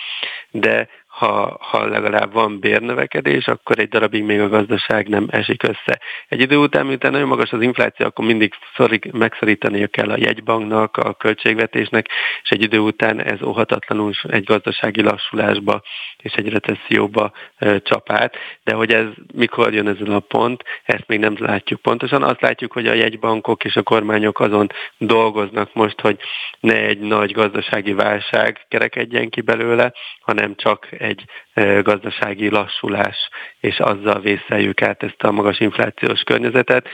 de 0.50 0.88
ha, 1.20 1.56
ha 1.60 1.86
legalább 1.86 2.32
van 2.32 2.60
bérnövekedés, 2.60 3.46
akkor 3.46 3.78
egy 3.78 3.88
darabig 3.88 4.22
még 4.22 4.40
a 4.40 4.48
gazdaság 4.48 5.08
nem 5.08 5.26
esik 5.30 5.62
össze. 5.62 6.00
Egy 6.28 6.40
idő 6.40 6.56
után, 6.56 6.86
miután 6.86 7.12
nagyon 7.12 7.28
magas 7.28 7.52
az 7.52 7.62
infláció, 7.62 8.06
akkor 8.06 8.24
mindig 8.24 8.52
szorik, 8.76 9.12
megszorítania 9.12 9.86
kell 9.86 10.10
a 10.10 10.16
jegybanknak, 10.16 10.96
a 10.96 11.14
költségvetésnek, 11.14 12.08
és 12.42 12.50
egy 12.50 12.62
idő 12.62 12.78
után 12.78 13.22
ez 13.22 13.42
óhatatlanul 13.42 14.12
egy 14.28 14.44
gazdasági 14.44 15.02
lassulásba 15.02 15.82
és 16.16 16.32
egy 16.32 16.48
recesszióba 16.48 17.32
e, 17.56 17.78
csap. 17.78 18.08
De 18.64 18.74
hogy 18.74 18.92
ez 18.92 19.06
mikor 19.34 19.74
jön 19.74 19.88
ezen 19.88 20.12
a 20.12 20.18
pont, 20.18 20.62
ezt 20.84 21.04
még 21.06 21.18
nem 21.18 21.34
látjuk 21.38 21.80
pontosan. 21.80 22.22
Azt 22.22 22.40
látjuk, 22.40 22.72
hogy 22.72 22.86
a 22.86 22.94
jegybankok 22.94 23.64
és 23.64 23.76
a 23.76 23.82
kormányok 23.82 24.40
azon 24.40 24.66
dolgoznak 24.98 25.74
most, 25.74 26.00
hogy 26.00 26.18
ne 26.60 26.74
egy 26.74 26.98
nagy 26.98 27.32
gazdasági 27.32 27.92
válság 27.92 28.60
kerekedjen 28.68 29.28
ki 29.28 29.40
belőle, 29.40 29.92
hanem 30.20 30.54
csak 30.56 30.88
egy 30.98 31.09
gazdasági 31.82 32.48
lassulás, 32.48 33.16
és 33.60 33.78
azzal 33.78 34.20
vészeljük 34.20 34.82
át 34.82 35.02
ezt 35.02 35.22
a 35.22 35.30
magas 35.30 35.60
inflációs 35.60 36.20
környezetet. 36.20 36.88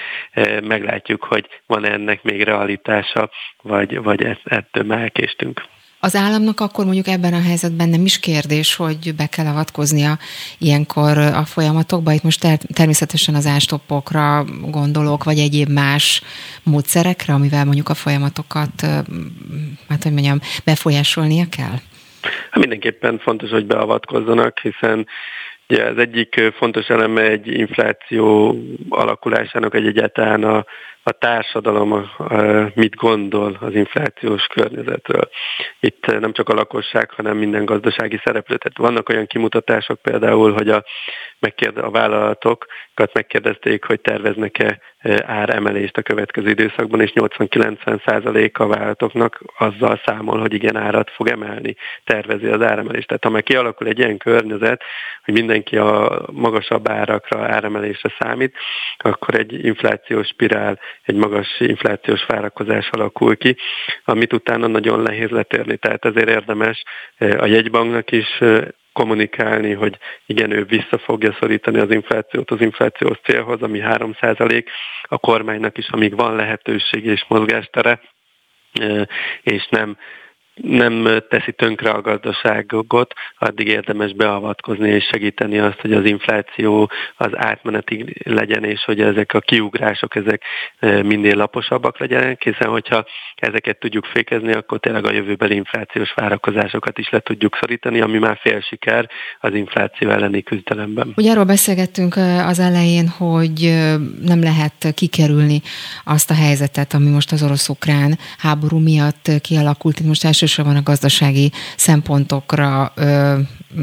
Meglátjuk, 0.63 1.25
hogy 1.25 1.47
van 1.67 1.85
ennek 1.85 2.23
még 2.23 2.43
realitása, 2.43 3.31
vagy, 3.63 4.03
vagy 4.03 4.39
ettől 4.45 4.85
már 4.85 5.01
elkéstünk. 5.01 5.63
Az 6.01 6.15
államnak 6.15 6.61
akkor 6.61 6.85
mondjuk 6.85 7.07
ebben 7.07 7.33
a 7.33 7.43
helyzetben 7.43 7.89
nem 7.89 8.05
is 8.05 8.21
kérdés, 8.21 8.75
hogy 8.75 9.15
be 9.15 9.27
kell 9.27 9.47
avatkoznia 9.47 10.19
ilyenkor 10.59 11.19
a 11.19 11.45
folyamatokba. 11.45 12.13
Itt 12.13 12.23
most 12.23 12.41
ter- 12.41 12.67
természetesen 12.73 13.35
az 13.35 13.47
ástoppokra 13.47 14.45
gondolok, 14.71 15.25
vagy 15.25 15.39
egyéb 15.39 15.69
más 15.69 16.23
módszerekre, 16.63 17.33
amivel 17.33 17.65
mondjuk 17.65 17.89
a 17.89 17.95
folyamatokat, 17.95 18.81
hát 19.89 20.03
hogy 20.03 20.13
mondjam, 20.13 20.41
befolyásolnia 20.65 21.47
kell? 21.49 21.79
Hát 22.51 22.59
mindenképpen 22.59 23.19
fontos, 23.19 23.51
hogy 23.51 23.67
beavatkozzanak, 23.67 24.59
hiszen 24.59 25.07
Ugye 25.69 25.85
az 25.85 25.99
egyik 25.99 26.41
fontos 26.57 26.89
eleme 26.89 27.23
egy 27.23 27.47
infláció 27.47 28.57
alakulásának, 28.89 29.75
egy 29.75 29.87
egyáltalán 29.87 30.45
a, 30.45 30.65
a 31.09 31.13
társadalom 31.13 32.11
mit 32.75 32.95
gondol 32.95 33.57
az 33.61 33.75
inflációs 33.75 34.47
környezetről. 34.47 35.29
Itt 35.81 36.07
nem 36.07 36.33
csak 36.33 36.49
a 36.49 36.55
lakosság, 36.55 37.11
hanem 37.11 37.37
minden 37.37 37.65
gazdasági 37.65 38.21
szereplő. 38.25 38.57
Tehát 38.57 38.79
vannak 38.79 39.09
olyan 39.09 39.27
kimutatások 39.27 40.03
például, 40.03 40.53
hogy 40.53 40.69
a, 40.69 40.85
megkérde, 41.39 41.81
a 41.81 41.91
vállalatokat 41.91 43.13
megkérdezték, 43.13 43.85
hogy 43.85 44.01
terveznek-e 44.01 44.81
áremelést 45.27 45.97
a 45.97 46.03
következő 46.03 46.49
időszakban, 46.49 47.01
és 47.01 47.13
80-90 47.15 48.05
százalék 48.07 48.59
a 48.59 48.67
vállalatoknak 48.67 49.41
azzal 49.59 50.01
számol, 50.05 50.41
hogy 50.41 50.55
igen, 50.55 50.77
árat 50.77 51.11
fog 51.11 51.29
emelni, 51.29 51.77
tervezi 52.05 52.47
az 52.47 52.63
áremelést. 52.63 53.07
Tehát 53.07 53.25
ha 53.25 53.31
már 53.31 53.43
kialakul 53.43 53.87
egy 53.87 53.99
ilyen 53.99 54.17
környezet, 54.17 54.83
hogy 55.25 55.35
mindenki 55.35 55.77
a 55.77 56.23
magasabb 56.33 56.89
árakra, 56.89 57.47
áremelésre 57.47 58.15
számít, 58.19 58.57
akkor 58.99 59.35
egy 59.35 59.65
inflációs 59.65 60.27
spirál, 60.27 60.79
egy 61.03 61.15
magas 61.15 61.61
inflációs 61.61 62.25
várakozás 62.27 62.89
alakul 62.91 63.37
ki, 63.37 63.57
amit 64.05 64.33
utána 64.33 64.67
nagyon 64.67 65.01
nehéz 65.01 65.29
letérni. 65.29 65.77
Tehát 65.77 66.05
ezért 66.05 66.29
érdemes 66.29 66.83
a 67.19 67.47
jegybanknak 67.47 68.11
is 68.11 68.39
kommunikálni, 68.93 69.73
hogy 69.73 69.99
igen, 70.27 70.51
ő 70.51 70.65
vissza 70.65 70.99
fogja 70.99 71.37
szorítani 71.41 71.79
az 71.79 71.91
inflációt 71.91 72.51
az 72.51 72.61
inflációs 72.61 73.19
célhoz, 73.25 73.63
ami 73.63 73.81
3% 73.83 74.65
a 75.03 75.19
kormánynak 75.19 75.79
is, 75.79 75.89
amíg 75.89 76.17
van 76.17 76.37
lehetőség 76.37 77.05
és 77.05 77.25
mozgástere, 77.29 78.01
és 79.43 79.67
nem 79.71 79.97
nem 80.63 81.23
teszi 81.29 81.53
tönkre 81.53 81.91
a 81.91 82.01
gazdaságot, 82.01 83.15
addig 83.39 83.67
érdemes 83.67 84.13
beavatkozni 84.13 84.89
és 84.89 85.05
segíteni 85.05 85.59
azt, 85.59 85.81
hogy 85.81 85.93
az 85.93 86.05
infláció 86.05 86.91
az 87.17 87.31
átmenetig 87.33 88.23
legyen, 88.25 88.65
és 88.65 88.85
hogy 88.85 89.01
ezek 89.01 89.35
a 89.35 89.41
kiugrások 89.41 90.17
ezek 90.17 90.43
minél 90.81 91.37
laposabbak 91.37 91.99
legyenek, 91.99 92.43
hiszen 92.43 92.69
hogyha 92.69 93.05
ezeket 93.35 93.79
tudjuk 93.79 94.05
fékezni, 94.05 94.53
akkor 94.53 94.81
tényleg 94.81 95.07
a 95.07 95.13
jövőbeli 95.13 95.55
inflációs 95.55 96.13
várakozásokat 96.15 96.99
is 96.99 97.11
le 97.11 97.21
tudjuk 97.21 97.59
szorítani, 97.61 98.01
ami 98.01 98.19
már 98.19 98.39
fél 98.41 98.61
siker 98.61 99.09
az 99.41 99.55
infláció 99.55 100.11
elleni 100.11 100.43
küzdelemben. 100.43 101.13
Ugye 101.17 101.31
arról 101.31 101.45
beszélgettünk 101.45 102.17
az 102.47 102.59
elején, 102.59 103.09
hogy 103.09 103.75
nem 104.23 104.43
lehet 104.43 104.95
kikerülni 104.95 105.61
azt 106.05 106.31
a 106.31 106.35
helyzetet, 106.35 106.95
ami 106.95 107.11
most 107.11 107.33
az 107.33 107.43
orosz-ukrán 107.43 108.19
háború 108.39 108.79
miatt 108.79 109.31
kialakult. 109.41 110.01
Most 110.01 110.25
első 110.25 110.46
elsősorban 110.47 110.77
a 110.77 110.83
gazdasági 110.83 111.53
szempontokra, 111.77 112.93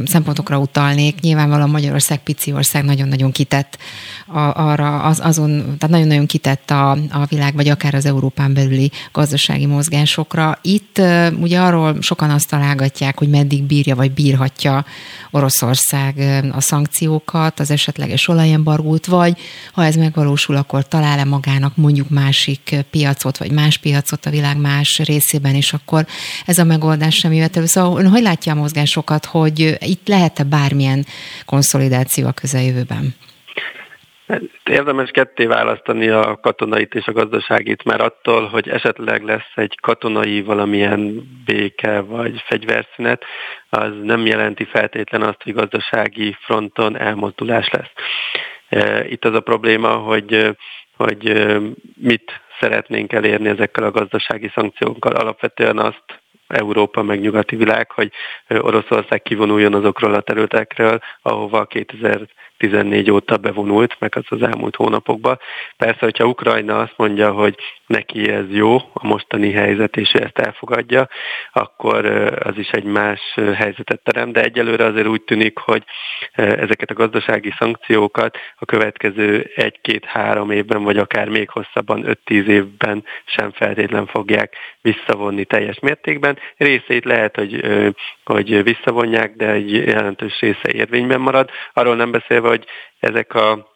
szempontokra 0.06 0.58
utalnék. 0.58 1.19
Nyilvánvalóan 1.19 1.69
Magyarország 1.69 2.23
pici 2.23 2.54
ország 2.54 2.84
nagyon-nagyon 2.84 3.32
kitett 3.32 3.78
a, 4.28 4.39
arra, 4.39 5.02
az, 5.02 5.19
azon, 5.23 5.49
tehát 5.49 5.89
nagyon-nagyon 5.89 6.26
kitett 6.26 6.71
a, 6.71 6.91
a 6.91 7.26
világ, 7.30 7.56
vagy 7.56 7.67
akár 7.67 7.93
az 7.93 8.06
Európán 8.06 8.54
belüli 8.54 8.91
gazdasági 9.12 9.65
mozgásokra. 9.65 10.58
Itt 10.62 11.02
ugye 11.39 11.60
arról 11.60 12.02
sokan 12.02 12.30
azt 12.30 12.49
találgatják, 12.49 13.17
hogy 13.17 13.30
meddig 13.30 13.63
bírja, 13.63 13.95
vagy 13.95 14.12
bírhatja 14.12 14.86
Oroszország 15.32 16.43
a 16.52 16.62
szankciókat, 16.62 17.60
az 17.60 17.71
esetleges 17.71 18.28
olajembargót, 18.28 19.06
vagy 19.06 19.38
ha 19.71 19.86
ez 19.86 19.95
megvalósul, 19.95 20.56
akkor 20.56 20.88
talál-e 20.88 21.23
magának 21.23 21.76
mondjuk 21.76 22.10
másik 22.10 22.76
piacot, 22.91 23.38
vagy 23.38 23.52
más 23.52 23.78
piacot 23.78 24.26
a 24.26 24.30
világ 24.30 24.58
más 24.58 24.99
részében, 24.99 25.56
és 25.56 25.73
akkor 25.73 26.06
ez 26.45 26.53
a 26.60 26.63
megoldás 26.63 27.16
sem 27.16 27.34
jöhet 27.34 27.58
elő. 27.58 27.66
Szóval 27.66 28.00
ön 28.00 28.10
hogy 28.10 28.22
látja 28.22 28.52
a 28.52 28.56
mozgásokat, 28.56 29.26
hogy 29.26 29.78
itt 29.80 30.08
lehet-e 30.08 30.44
bármilyen 30.44 31.06
konszolidáció 31.46 32.28
a 32.28 32.32
közeljövőben? 32.32 33.16
Érdemes 34.63 35.10
ketté 35.12 35.46
választani 35.46 36.08
a 36.08 36.39
katonait 36.42 36.94
és 36.96 37.06
a 37.06 37.12
gazdaságit, 37.12 37.84
mert 37.84 38.02
attól, 38.02 38.48
hogy 38.48 38.70
esetleg 38.70 39.24
lesz 39.24 39.52
egy 39.56 39.78
katonai 39.82 40.42
valamilyen 40.42 41.30
béke 41.46 42.00
vagy 42.00 42.44
fegyverszünet, 42.46 43.24
az 43.70 43.92
nem 44.02 44.26
jelenti 44.26 44.66
feltétlen 44.66 45.22
azt, 45.22 45.44
hogy 45.44 45.54
gazdasági 45.54 46.36
fronton 46.39 46.98
elmozdulás 46.98 47.70
lesz. 47.70 47.92
E, 48.70 49.08
itt 49.08 49.26
az 49.26 49.34
a 49.34 49.39
probléma, 49.39 49.96
hogy, 49.96 50.56
hogy 50.98 51.48
mit 51.96 52.42
szeretnénk 52.60 53.13
elérni 53.13 53.50
ezekkel 53.50 53.84
a 53.84 53.92
gazdasági 53.92 54.52
szankciókkal. 54.56 55.16
Alapvetően 55.16 55.78
azt 55.78 56.22
Európa 56.54 57.04
meg 57.04 57.20
nyugati 57.20 57.56
világ, 57.56 57.92
hogy 57.92 58.12
Oroszország 58.48 59.22
kivonuljon 59.22 59.74
azokról 59.74 60.13
a 60.13 60.22
területekről, 60.22 61.00
ahova 61.22 61.66
2000 61.66 62.28
2014 62.63 63.12
óta 63.12 63.38
bevonult, 63.38 63.95
meg 63.99 64.15
az 64.15 64.23
az 64.28 64.41
elmúlt 64.41 64.76
hónapokban. 64.76 65.39
Persze, 65.78 65.99
hogyha 65.99 66.26
Ukrajna 66.26 66.80
azt 66.80 66.93
mondja, 66.97 67.32
hogy 67.32 67.56
neki 67.88 68.30
ez 68.30 68.45
jó, 68.49 68.76
a 68.76 69.08
mostani 69.08 69.52
helyzet, 69.52 69.97
és 69.97 70.10
ezt 70.10 70.39
elfogadja, 70.39 71.08
akkor 71.52 72.06
az 72.43 72.58
is 72.58 72.69
egy 72.69 72.84
más 72.84 73.19
helyzetet 73.56 74.02
terem, 74.04 74.32
de 74.32 74.41
egyelőre 74.43 74.86
azért 74.86 75.08
úgy 75.08 75.21
tűnik, 75.21 75.58
hogy 75.58 75.84
ezeket 76.34 76.89
a 76.89 76.93
gazdasági 76.93 77.54
szankciókat 77.60 78.38
a 78.56 78.65
következő 78.65 79.52
egy-két-három 79.56 80.52
évben, 80.52 80.84
vagy 80.84 80.97
akár 80.97 81.30
még 81.30 81.49
hosszabban, 81.49 82.04
5-10 82.26 82.45
évben 82.45 83.04
sem 83.26 83.52
feltétlen 83.52 84.06
fogják 84.06 84.56
visszavonni 84.82 85.45
teljes 85.45 85.80
mértékben. 85.80 86.38
Részét 86.58 87.06
lehet, 87.06 87.36
hogy, 87.36 87.65
hogy 88.23 88.63
visszavonják, 88.63 89.36
de 89.36 89.49
egy 89.49 89.71
jelentős 89.71 90.39
része 90.39 90.71
érvényben 90.71 91.21
marad. 91.21 91.49
Arról 91.73 91.95
nem 91.95 92.12
beszélve, 92.12 92.47
hogy 92.54 92.66
ezek 93.00 93.34
a 93.34 93.72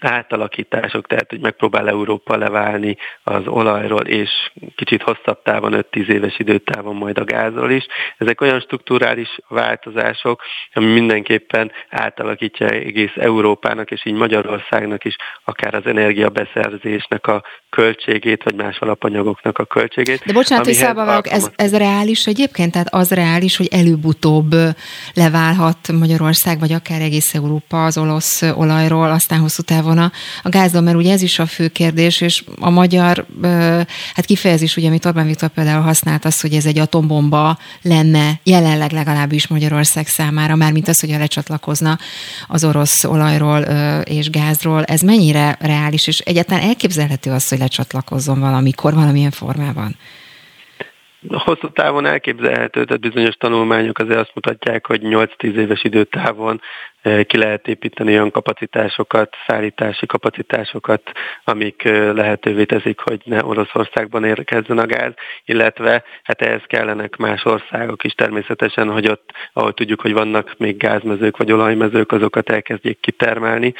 átalakítások, 0.00 1.06
tehát 1.06 1.30
hogy 1.30 1.40
megpróbál 1.40 1.88
Európa 1.88 2.36
leválni 2.36 2.96
az 3.22 3.46
olajról, 3.46 4.06
és 4.06 4.30
kicsit 4.76 5.02
hosszabb 5.02 5.42
távon, 5.42 5.86
5-10 5.92 6.08
éves 6.08 6.38
időtávon 6.38 6.94
majd 6.94 7.18
a 7.18 7.24
gázról 7.24 7.70
is. 7.70 7.86
Ezek 8.18 8.40
olyan 8.40 8.60
strukturális 8.60 9.38
változások, 9.48 10.42
ami 10.72 10.86
mindenképpen 10.86 11.72
átalakítja 11.90 12.68
egész 12.68 13.12
Európának, 13.14 13.90
és 13.90 14.06
így 14.06 14.14
Magyarországnak 14.14 15.04
is 15.04 15.16
akár 15.44 15.74
az 15.74 15.86
energiabeszerzésnek 15.86 17.26
a 17.26 17.42
költségét, 17.70 18.42
vagy 18.42 18.54
más 18.54 18.78
alapanyagoknak 18.78 19.58
a 19.58 19.64
költségét. 19.64 20.22
De 20.26 20.32
bocsánat, 20.32 20.64
hogy 20.64 20.74
szába 20.74 21.20
ez, 21.20 21.50
ez 21.56 21.76
reális 21.76 22.26
egyébként? 22.26 22.72
Tehát 22.72 22.94
az 22.94 23.10
reális, 23.10 23.56
hogy 23.56 23.68
előbb-utóbb 23.70 24.54
leválhat 25.14 25.92
Magyarország, 25.92 26.58
vagy 26.58 26.72
akár 26.72 27.00
egész 27.00 27.34
Európa 27.34 27.84
az 27.84 27.98
olasz 27.98 28.42
olajról, 28.42 29.10
aztán 29.10 29.40
hosszú 29.40 29.62
távon 29.62 29.87
távon 29.88 29.98
a, 29.98 30.12
a 30.42 30.48
gázon, 30.48 30.84
mert 30.84 30.96
ugye 30.96 31.12
ez 31.12 31.22
is 31.22 31.38
a 31.38 31.46
fő 31.46 31.68
kérdés, 31.68 32.20
és 32.20 32.44
a 32.60 32.70
magyar 32.70 33.26
hát 34.14 34.24
kifejezés, 34.24 34.76
ugye, 34.76 34.88
amit 34.88 35.04
Orbán 35.04 35.26
Viktor 35.26 35.48
például 35.48 35.82
használt, 35.82 36.24
az, 36.24 36.40
hogy 36.40 36.52
ez 36.52 36.66
egy 36.66 36.78
atombomba 36.78 37.58
lenne 37.82 38.40
jelenleg 38.42 38.92
legalábbis 38.92 39.46
Magyarország 39.46 40.06
számára, 40.06 40.54
már 40.54 40.72
mint 40.72 40.88
az, 40.88 41.00
hogy 41.00 41.08
lecsatlakozna 41.08 41.98
az 42.48 42.64
orosz 42.64 43.04
olajról 43.04 43.60
és 44.04 44.30
gázról. 44.30 44.84
Ez 44.84 45.00
mennyire 45.00 45.56
reális, 45.60 46.06
és 46.06 46.18
egyáltalán 46.18 46.62
elképzelhető 46.62 47.30
az, 47.30 47.48
hogy 47.48 47.58
lecsatlakozzon 47.58 48.40
valamikor, 48.40 48.94
valamilyen 48.94 49.30
formában? 49.30 49.96
Hosszú 51.28 51.70
távon 51.72 52.06
elképzelhető, 52.06 52.84
tehát 52.84 53.00
bizonyos 53.00 53.34
tanulmányok 53.34 53.98
azért 53.98 54.18
azt 54.18 54.34
mutatják, 54.34 54.86
hogy 54.86 55.00
8-10 55.04 55.54
éves 55.54 55.82
időtávon 55.84 56.60
ki 57.02 57.36
lehet 57.36 57.68
építeni 57.68 58.12
olyan 58.12 58.30
kapacitásokat, 58.30 59.36
szállítási 59.46 60.06
kapacitásokat, 60.06 61.02
amik 61.44 61.82
lehetővé 62.12 62.64
teszik, 62.64 63.00
hogy 63.00 63.20
ne 63.24 63.44
Oroszországban 63.44 64.24
érkezzen 64.24 64.78
a 64.78 64.86
gáz, 64.86 65.12
illetve 65.44 66.04
hát 66.22 66.42
ehhez 66.42 66.62
kellenek 66.66 67.16
más 67.16 67.44
országok 67.44 68.04
is 68.04 68.12
természetesen, 68.12 68.90
hogy 68.90 69.08
ott, 69.08 69.30
ahol 69.52 69.74
tudjuk, 69.74 70.00
hogy 70.00 70.12
vannak 70.12 70.54
még 70.58 70.76
gázmezők 70.76 71.36
vagy 71.36 71.52
olajmezők, 71.52 72.12
azokat 72.12 72.50
elkezdjék 72.50 73.00
kitermelni. 73.00 73.74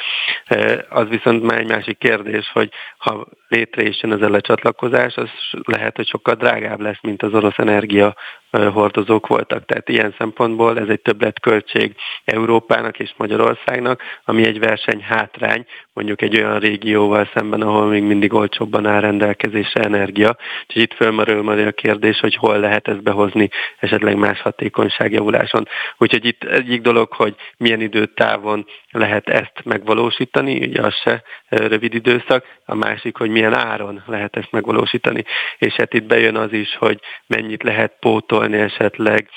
Az 0.89 1.07
viszont 1.07 1.43
már 1.43 1.57
egy 1.57 1.69
másik 1.69 1.97
kérdés, 1.97 2.49
hogy 2.53 2.69
ha 2.97 3.27
létre 3.47 3.83
is 3.83 4.01
jön 4.01 4.11
az 4.11 4.29
lecsatlakozás, 4.29 5.15
az 5.15 5.29
lehet, 5.63 5.95
hogy 5.95 6.07
sokkal 6.07 6.35
drágább 6.35 6.79
lesz, 6.79 6.99
mint 7.01 7.23
az 7.23 7.33
orosz 7.33 7.57
energia 7.57 8.15
hordozók 8.51 9.27
voltak. 9.27 9.65
Tehát 9.65 9.89
ilyen 9.89 10.15
szempontból 10.17 10.79
ez 10.79 10.87
egy 10.87 11.01
többletköltség 11.01 11.95
Európának 12.25 12.99
és 12.99 13.13
Magyarországnak, 13.17 14.01
ami 14.25 14.45
egy 14.45 14.59
verseny 14.59 15.01
hátrány, 15.01 15.65
mondjuk 15.93 16.21
egy 16.21 16.35
olyan 16.35 16.59
régióval 16.59 17.29
szemben, 17.33 17.61
ahol 17.61 17.85
még 17.85 18.03
mindig 18.03 18.33
olcsóbban 18.33 18.85
áll 18.85 18.99
rendelkezésre 18.99 19.83
energia. 19.83 20.37
És 20.67 20.75
itt 20.75 20.93
fölmerül 20.93 21.41
majd 21.41 21.67
a 21.67 21.71
kérdés, 21.71 22.19
hogy 22.19 22.35
hol 22.35 22.59
lehet 22.59 22.87
ezt 22.87 23.03
behozni 23.03 23.49
esetleg 23.79 24.15
más 24.15 24.41
hatékonyságjavuláson. 24.41 25.67
Úgyhogy 25.97 26.25
itt 26.25 26.43
egyik 26.43 26.81
dolog, 26.81 27.13
hogy 27.13 27.35
milyen 27.57 27.81
időtávon 27.81 28.65
lehet 28.91 29.29
ezt 29.29 29.61
megvalósítani, 29.63 30.67
ugye 30.67 30.81
az 30.81 30.95
se 30.95 31.23
rövid 31.47 31.93
időszak, 31.93 32.45
a 32.65 32.75
másik, 32.75 33.17
hogy 33.17 33.29
milyen 33.29 33.57
áron 33.57 34.03
lehet 34.05 34.35
ezt 34.35 34.51
megvalósítani. 34.51 35.23
És 35.57 35.73
hát 35.73 35.93
itt 35.93 36.03
bejön 36.03 36.35
az 36.35 36.53
is, 36.53 36.75
hogy 36.75 36.99
mennyit 37.27 37.63
lehet 37.63 37.97
pótolni 37.99 38.57
esetleg 38.57 39.29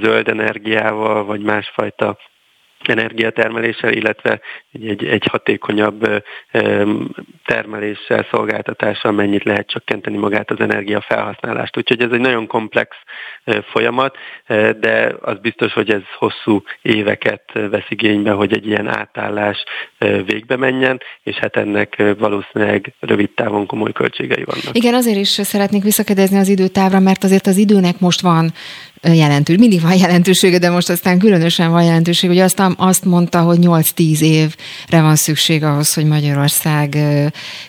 zöld 0.00 0.28
energiával, 0.28 1.24
vagy 1.24 1.40
másfajta 1.40 2.18
energiatermeléssel, 2.88 3.92
illetve 3.92 4.40
egy, 4.72 5.04
egy 5.04 5.26
hatékonyabb 5.30 6.24
termeléssel, 7.44 8.26
szolgáltatással 8.30 9.12
mennyit 9.12 9.44
lehet 9.44 9.68
csökkenteni 9.68 10.16
magát 10.16 10.50
az 10.50 10.60
energiafelhasználást. 10.60 11.76
Úgyhogy 11.76 12.02
ez 12.02 12.10
egy 12.10 12.20
nagyon 12.20 12.46
komplex 12.46 12.96
folyamat, 13.72 14.16
de 14.80 15.14
az 15.20 15.38
biztos, 15.38 15.72
hogy 15.72 15.90
ez 15.90 16.02
hosszú 16.18 16.62
éveket 16.82 17.42
vesz 17.52 17.86
igénybe, 17.88 18.30
hogy 18.30 18.52
egy 18.52 18.66
ilyen 18.66 18.88
átállás 18.88 19.64
végbe 19.98 20.56
menjen, 20.56 21.00
és 21.22 21.36
hát 21.36 21.56
ennek 21.56 22.02
valószínűleg 22.18 22.94
rövid 23.00 23.30
távon 23.30 23.66
komoly 23.66 23.92
költségei 23.92 24.44
vannak. 24.44 24.76
Igen, 24.76 24.94
azért 24.94 25.18
is 25.18 25.28
szeretnék 25.28 25.82
visszakedezni 25.82 26.38
az 26.38 26.48
időtávra, 26.48 27.00
mert 27.00 27.24
azért 27.24 27.46
az 27.46 27.56
időnek 27.56 28.00
most 28.00 28.20
van 28.20 28.52
jelentős. 29.14 29.56
Mindig 29.56 29.80
van 29.80 29.94
jelentősége, 29.94 30.58
de 30.58 30.70
most 30.70 30.88
aztán 30.88 31.18
különösen 31.18 31.70
van 31.70 31.84
jelentőség, 31.84 32.28
hogy 32.28 32.38
azt, 32.38 32.62
azt 32.76 33.04
mondta, 33.04 33.40
hogy 33.40 33.58
8-10 33.60 34.20
évre 34.20 35.00
van 35.02 35.16
szükség 35.16 35.64
ahhoz, 35.64 35.94
hogy 35.94 36.04
Magyarország 36.04 36.98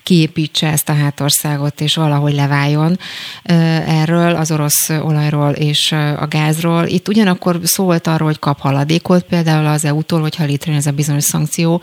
kiépítse 0.04 0.67
ezt 0.67 0.89
a 0.89 0.93
hátországot, 0.93 1.82
és 1.82 1.95
valahogy 1.95 2.34
leváljon 2.34 3.00
erről, 3.88 4.36
az 4.36 4.52
orosz 4.52 4.89
olajról 4.89 5.52
és 5.52 5.91
a 5.91 6.28
gázról. 6.30 6.86
Itt 6.86 7.08
ugyanakkor 7.08 7.60
szólt 7.63 8.08
arról, 8.08 8.28
hogy 8.28 8.39
kap 8.39 8.60
haladékot, 8.60 9.23
például 9.23 9.65
az 9.65 9.86
EU-tól, 9.86 10.21
hogyha 10.21 10.45
létrejön 10.45 10.80
ez 10.80 10.86
a 10.86 10.91
bizonyos 10.91 11.23
szankció 11.23 11.82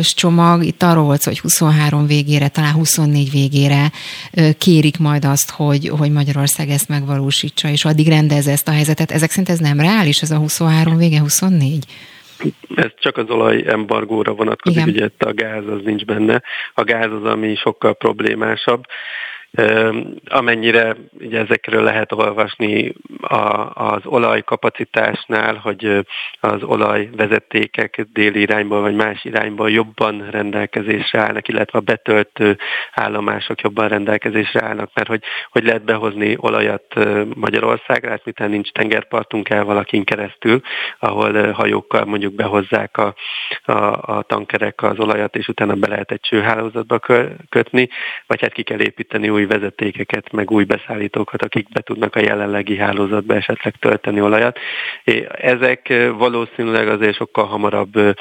csomag. 0.00 0.64
Itt 0.64 0.82
arról 0.82 1.04
volt 1.04 1.24
hogy 1.24 1.40
23 1.40 2.06
végére, 2.06 2.48
talán 2.48 2.72
24 2.72 3.30
végére 3.30 3.92
kérik 4.58 4.98
majd 4.98 5.24
azt, 5.24 5.50
hogy, 5.50 5.88
hogy 5.88 6.10
Magyarország 6.10 6.70
ezt 6.70 6.88
megvalósítsa, 6.88 7.68
és 7.68 7.84
addig 7.84 8.08
rendez 8.08 8.46
ezt 8.46 8.68
a 8.68 8.70
helyzetet. 8.70 8.83
Ezek 8.88 9.30
szerint 9.30 9.48
ez 9.48 9.58
nem 9.58 9.80
reális, 9.80 10.22
ez 10.22 10.30
a 10.30 10.36
23 10.36 10.96
vége, 10.96 11.18
24? 11.18 11.84
Ez 12.74 12.90
csak 12.98 13.16
az 13.16 13.30
olajembargóra 13.30 14.32
vonatkozik, 14.32 14.86
Igen. 14.86 14.94
ugye 14.94 15.08
a 15.18 15.32
gáz 15.32 15.66
az 15.66 15.80
nincs 15.84 16.04
benne. 16.04 16.42
A 16.74 16.82
gáz 16.82 17.12
az, 17.12 17.24
ami 17.24 17.54
sokkal 17.54 17.94
problémásabb. 17.94 18.84
Amennyire 20.24 20.96
ugye 21.20 21.38
ezekről 21.38 21.82
lehet 21.82 22.12
olvasni 22.12 22.94
a, 23.20 23.70
az 23.74 24.00
olajkapacitásnál, 24.04 25.54
hogy 25.54 26.06
az 26.40 26.62
olajvezetékek 26.62 28.06
déli 28.12 28.40
irányból 28.40 28.80
vagy 28.80 28.94
más 28.94 29.24
irányból 29.24 29.70
jobban 29.70 30.30
rendelkezésre 30.30 31.20
állnak, 31.20 31.48
illetve 31.48 31.78
a 31.78 31.82
betöltő 31.82 32.58
állomások 32.92 33.60
jobban 33.60 33.88
rendelkezésre 33.88 34.62
állnak, 34.62 34.90
mert 34.94 35.08
hogy, 35.08 35.22
hogy 35.50 35.64
lehet 35.64 35.84
behozni 35.84 36.36
olajat 36.36 36.94
Magyarországra, 37.34 38.10
hát 38.10 38.24
miután 38.24 38.50
nincs 38.50 38.70
tengerpartunk 38.70 39.48
el 39.48 39.64
valakin 39.64 40.04
keresztül, 40.04 40.60
ahol 40.98 41.52
hajókkal 41.52 42.04
mondjuk 42.04 42.34
behozzák 42.34 42.96
a, 42.96 43.14
a, 43.64 43.72
a 44.16 44.22
tankerek 44.22 44.82
az 44.82 44.98
olajat, 44.98 45.36
és 45.36 45.48
utána 45.48 45.74
be 45.74 45.88
lehet 45.88 46.10
egy 46.10 46.20
csőhálózatba 46.20 46.98
kötni, 47.48 47.88
vagy 48.26 48.40
hát 48.40 48.52
ki 48.52 48.62
kell 48.62 48.80
építeni 48.80 49.28
új 49.28 49.43
új 49.44 49.58
vezetékeket, 49.58 50.32
meg 50.32 50.50
új 50.50 50.64
beszállítókat, 50.64 51.42
akik 51.42 51.68
be 51.68 51.80
tudnak 51.80 52.14
a 52.14 52.20
jelenlegi 52.20 52.76
hálózatba 52.76 53.34
esetleg 53.34 53.74
tölteni 53.76 54.20
olajat. 54.20 54.58
Ezek 55.28 55.92
valószínűleg 56.16 56.88
azért 56.88 57.16
sokkal 57.16 57.46
hamarabb 57.46 58.16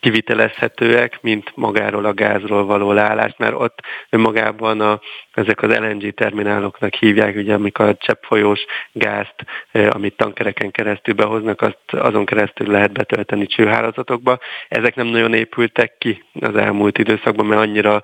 kivitelezhetőek, 0.00 1.18
mint 1.20 1.52
magáról 1.54 2.04
a 2.04 2.14
gázról 2.14 2.64
való 2.64 2.92
leállás, 2.92 3.34
mert 3.38 3.54
ott 3.54 3.78
önmagában 4.10 4.80
a, 4.80 5.00
ezek 5.32 5.62
az 5.62 5.78
LNG 5.78 6.14
termináloknak 6.14 6.94
hívják, 6.94 7.36
ugye, 7.36 7.54
amikor 7.54 7.86
a 7.86 7.96
cseppfolyós 7.96 8.60
gázt, 8.92 9.34
amit 9.72 10.16
tankereken 10.16 10.70
keresztül 10.70 11.14
behoznak, 11.14 11.60
azt 11.60 11.78
azon 11.90 12.24
keresztül 12.24 12.70
lehet 12.70 12.92
betölteni 12.92 13.46
csőhálózatokba. 13.46 14.38
Ezek 14.68 14.94
nem 14.94 15.06
nagyon 15.06 15.34
épültek 15.34 15.98
ki 15.98 16.24
az 16.40 16.56
elmúlt 16.56 16.98
időszakban, 16.98 17.46
mert 17.46 17.60
annyira 17.60 18.02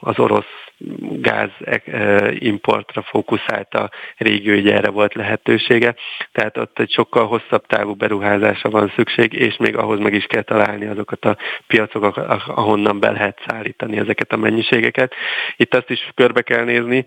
az 0.00 0.18
orosz 0.18 0.61
gáz 1.20 1.50
importra 2.38 3.02
fókuszált 3.02 3.74
a 3.74 3.90
régió, 4.16 4.54
hogy 4.54 4.70
erre 4.70 4.90
volt 4.90 5.14
lehetősége. 5.14 5.94
Tehát 6.32 6.56
ott 6.56 6.78
egy 6.78 6.90
sokkal 6.90 7.26
hosszabb 7.26 7.66
távú 7.66 7.94
beruházásra 7.94 8.70
van 8.70 8.92
szükség, 8.96 9.32
és 9.32 9.56
még 9.56 9.76
ahhoz 9.76 9.98
meg 9.98 10.14
is 10.14 10.24
kell 10.24 10.42
találni 10.42 10.86
azokat 10.86 11.24
a 11.24 11.36
piacokat, 11.66 12.16
ahonnan 12.46 13.00
be 13.00 13.10
lehet 13.10 13.38
szállítani 13.46 13.98
ezeket 13.98 14.32
a 14.32 14.36
mennyiségeket. 14.36 15.14
Itt 15.56 15.74
azt 15.74 15.90
is 15.90 16.10
körbe 16.14 16.42
kell 16.42 16.64
nézni, 16.64 17.06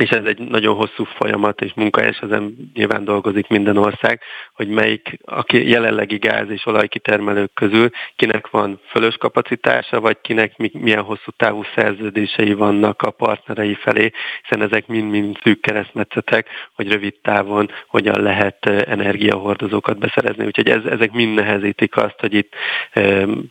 és 0.00 0.10
ez 0.10 0.24
egy 0.24 0.38
nagyon 0.38 0.74
hosszú 0.74 1.04
folyamat 1.04 1.60
és 1.60 1.72
munka, 1.74 2.04
és 2.04 2.18
ezen 2.18 2.70
nyilván 2.74 3.04
dolgozik 3.04 3.48
minden 3.48 3.76
ország, 3.76 4.20
hogy 4.52 4.68
melyik 4.68 5.18
a 5.24 5.44
jelenlegi 5.48 6.16
gáz 6.16 6.50
és 6.50 6.66
olajkitermelők 6.66 7.54
közül 7.54 7.90
kinek 8.16 8.50
van 8.50 8.80
fölös 8.88 9.16
kapacitása, 9.16 10.00
vagy 10.00 10.16
kinek 10.20 10.56
milyen 10.72 11.02
hosszú 11.02 11.30
távú 11.36 11.62
szerződései 11.74 12.54
vannak 12.54 13.02
a 13.02 13.10
partnerei 13.10 13.74
felé, 13.74 14.10
hiszen 14.42 14.62
ezek 14.62 14.86
mind-mind 14.86 15.38
szűk 15.42 15.60
keresztmetszetek, 15.60 16.48
hogy 16.74 16.88
rövid 16.88 17.14
távon 17.22 17.70
hogyan 17.86 18.22
lehet 18.22 18.66
energiahordozókat 18.66 19.98
beszerezni. 19.98 20.44
Úgyhogy 20.44 20.68
ez, 20.68 20.84
ezek 20.84 21.12
mind 21.12 21.34
nehezítik 21.34 21.96
azt, 21.96 22.20
hogy 22.20 22.34
itt 22.34 22.54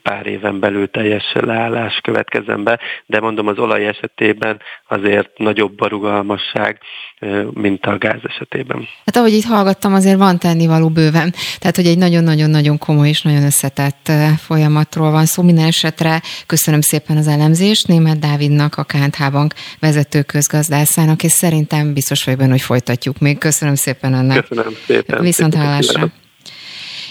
pár 0.03 0.25
éven 0.27 0.59
belül 0.59 0.89
teljes 0.89 1.33
leállás 1.33 1.99
következzen 2.03 2.63
be, 2.63 2.79
de 3.05 3.19
mondom 3.19 3.47
az 3.47 3.59
olaj 3.59 3.87
esetében 3.87 4.61
azért 4.87 5.37
nagyobb 5.37 5.81
a 5.81 5.87
rugalmas 5.87 6.34
rugalmasság, 6.35 6.79
mint 7.53 7.85
a 7.85 7.97
gáz 7.97 8.19
esetében. 8.23 8.87
Hát 9.05 9.17
ahogy 9.17 9.33
itt 9.33 9.43
hallgattam, 9.43 9.93
azért 9.93 10.17
van 10.17 10.39
tennivaló 10.39 10.89
bőven. 10.89 11.33
Tehát, 11.59 11.75
hogy 11.75 11.85
egy 11.85 11.97
nagyon-nagyon-nagyon 11.97 12.77
komoly 12.77 13.09
és 13.09 13.21
nagyon 13.21 13.43
összetett 13.43 14.11
folyamatról 14.37 15.11
van 15.11 15.25
szó. 15.25 15.43
Minden 15.43 15.65
esetre 15.65 16.21
köszönöm 16.45 16.81
szépen 16.81 17.17
az 17.17 17.27
elemzést 17.27 17.87
Német 17.87 18.19
Dávidnak, 18.19 18.75
a 18.75 18.83
KNH 18.83 19.31
Bank 19.31 19.53
vezető 19.79 20.21
közgazdászának, 20.21 21.23
és 21.23 21.31
szerintem 21.31 21.93
biztos 21.93 22.23
vagyok 22.23 22.39
benne, 22.39 22.51
hogy 22.51 22.61
folytatjuk 22.61 23.19
még. 23.19 23.37
Köszönöm 23.37 23.75
szépen 23.75 24.13
ennek. 24.13 24.47
Köszönöm 24.47 24.73
szépen. 24.85 25.21
Viszont 25.21 25.55
hallásra. 25.55 26.11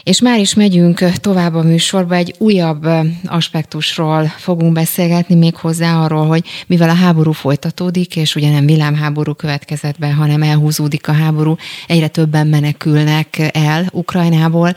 És 0.05 0.21
már 0.21 0.39
is 0.39 0.55
megyünk 0.55 0.99
tovább 0.99 1.55
a 1.55 1.63
műsorba, 1.63 2.15
egy 2.15 2.35
újabb 2.39 2.87
aspektusról 3.25 4.25
fogunk 4.25 4.73
beszélgetni 4.73 5.35
még 5.35 5.57
hozzá 5.57 6.03
arról, 6.03 6.27
hogy 6.27 6.45
mivel 6.67 6.89
a 6.89 6.95
háború 6.95 7.33
folytatódik, 7.33 8.17
és 8.17 8.35
ugye 8.35 8.51
nem 8.51 8.67
villámháború 8.67 9.35
következett 9.35 9.99
be, 9.99 10.13
hanem 10.13 10.43
elhúzódik 10.43 11.09
a 11.09 11.13
háború, 11.13 11.57
egyre 11.87 12.09
többen 12.09 12.47
menekülnek 12.47 13.51
el 13.53 13.89
Ukrajnából, 13.93 14.75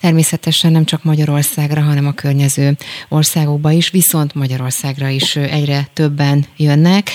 természetesen 0.00 0.72
nem 0.72 0.84
csak 0.84 1.04
Magyarországra, 1.04 1.80
hanem 1.80 2.06
a 2.06 2.12
környező 2.12 2.76
országokba 3.08 3.70
is, 3.70 3.90
viszont 3.90 4.34
Magyarországra 4.34 5.08
is 5.08 5.36
egyre 5.36 5.88
többen 5.92 6.44
jönnek. 6.56 7.10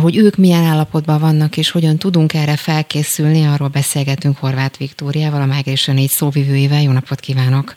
Hogy 0.00 0.16
ők 0.16 0.36
milyen 0.36 0.64
állapotban 0.64 1.20
vannak, 1.20 1.56
és 1.56 1.70
hogyan 1.70 1.98
tudunk 1.98 2.34
erre 2.34 2.56
felkészülni, 2.56 3.44
arról 3.44 3.68
beszélgetünk 3.68 4.36
Horváth 4.36 4.78
Viktóriával, 4.78 5.40
a 5.40 5.54
Migration 5.54 5.96
4 5.96 6.08
szóvivőjével. 6.08 6.82
Jó 6.82 6.92
napot 6.92 7.20
kívánok! 7.20 7.74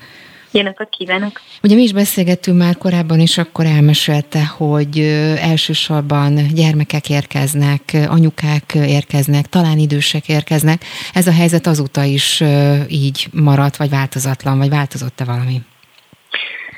Jó 0.54 0.62
napot 0.62 0.90
kívánok! 0.90 1.42
Ugye 1.64 1.76
mi 1.76 1.82
is 1.82 1.94
beszélgettünk 1.94 2.58
már 2.58 2.78
korábban, 2.78 3.20
és 3.20 3.38
akkor 3.38 3.66
elmesélte, 3.66 4.46
hogy 4.46 4.98
elsősorban 5.42 6.36
gyermekek 6.54 7.10
érkeznek, 7.10 7.82
anyukák 8.08 8.74
érkeznek, 8.74 9.46
talán 9.46 9.78
idősek 9.78 10.28
érkeznek. 10.28 10.82
Ez 11.14 11.28
a 11.28 11.34
helyzet 11.34 11.68
azóta 11.68 12.04
is 12.04 12.44
így 12.88 13.28
maradt, 13.34 13.76
vagy 13.76 13.90
változatlan, 13.90 14.58
vagy 14.58 14.70
változott-e 14.70 15.26
valami? 15.26 15.58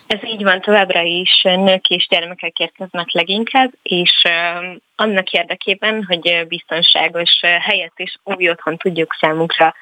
Ez 0.08 0.20
így 0.24 0.44
van, 0.44 0.62
továbbra 0.62 1.02
is 1.02 1.42
nők 1.42 1.88
és 1.88 2.08
gyermekek 2.10 2.58
érkeznek 2.60 3.12
leginkább, 3.12 3.72
és 3.84 4.12
annak 4.96 5.32
érdekében, 5.32 6.06
hogy 6.08 6.46
biztonságos 6.48 7.40
helyet 7.62 7.94
és 7.96 8.16
új 8.24 8.50
otthon 8.50 8.78
tudjuk 8.78 9.18
számunkra 9.20 9.74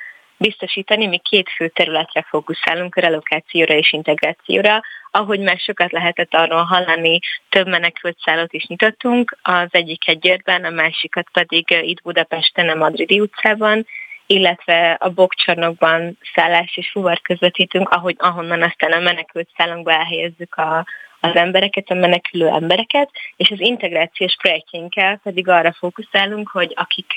biztosítani. 0.42 1.08
Mi 1.08 1.18
két 1.18 1.50
fő 1.50 1.68
területre 1.68 2.26
fókuszálunk, 2.30 2.96
relokációra 2.96 3.74
és 3.74 3.92
integrációra. 3.92 4.82
Ahogy 5.12 5.40
már 5.40 5.58
sokat 5.58 5.92
lehetett 5.92 6.34
arról 6.34 6.64
hallani, 6.64 7.20
több 7.50 7.68
menekült 7.68 8.18
szállót 8.26 8.54
is 8.54 8.66
nyitottunk, 8.66 9.38
az 9.42 9.68
egyiket 9.72 10.20
Győrben, 10.20 10.64
a 10.64 10.70
másikat 10.70 11.28
pedig 11.34 11.66
itt 11.82 12.02
Budapesten, 12.02 12.70
a 12.70 12.76
Madridi 12.76 13.20
utcában, 13.20 13.86
illetve 14.26 14.98
a 15.00 15.10
bokcsarnokban 15.10 16.18
szállás 16.34 16.78
és 16.78 16.90
fuvar 16.92 17.22
közvetítünk, 17.22 17.90
ahogy, 17.90 18.16
ahonnan 18.18 18.62
aztán 18.62 18.92
a 18.92 19.00
menekült 19.00 19.50
szállunkba 19.58 19.92
elhelyezzük 19.92 20.56
a, 20.56 20.86
az 21.20 21.36
embereket, 21.36 21.90
a 21.90 21.94
menekülő 21.94 22.48
embereket, 22.48 23.10
és 23.36 23.50
az 23.52 23.60
integrációs 23.60 24.36
projektjénkkel 24.42 25.20
pedig 25.24 25.48
arra 25.48 25.74
fókuszálunk, 25.74 26.50
hogy 26.50 26.74
akik 26.76 27.14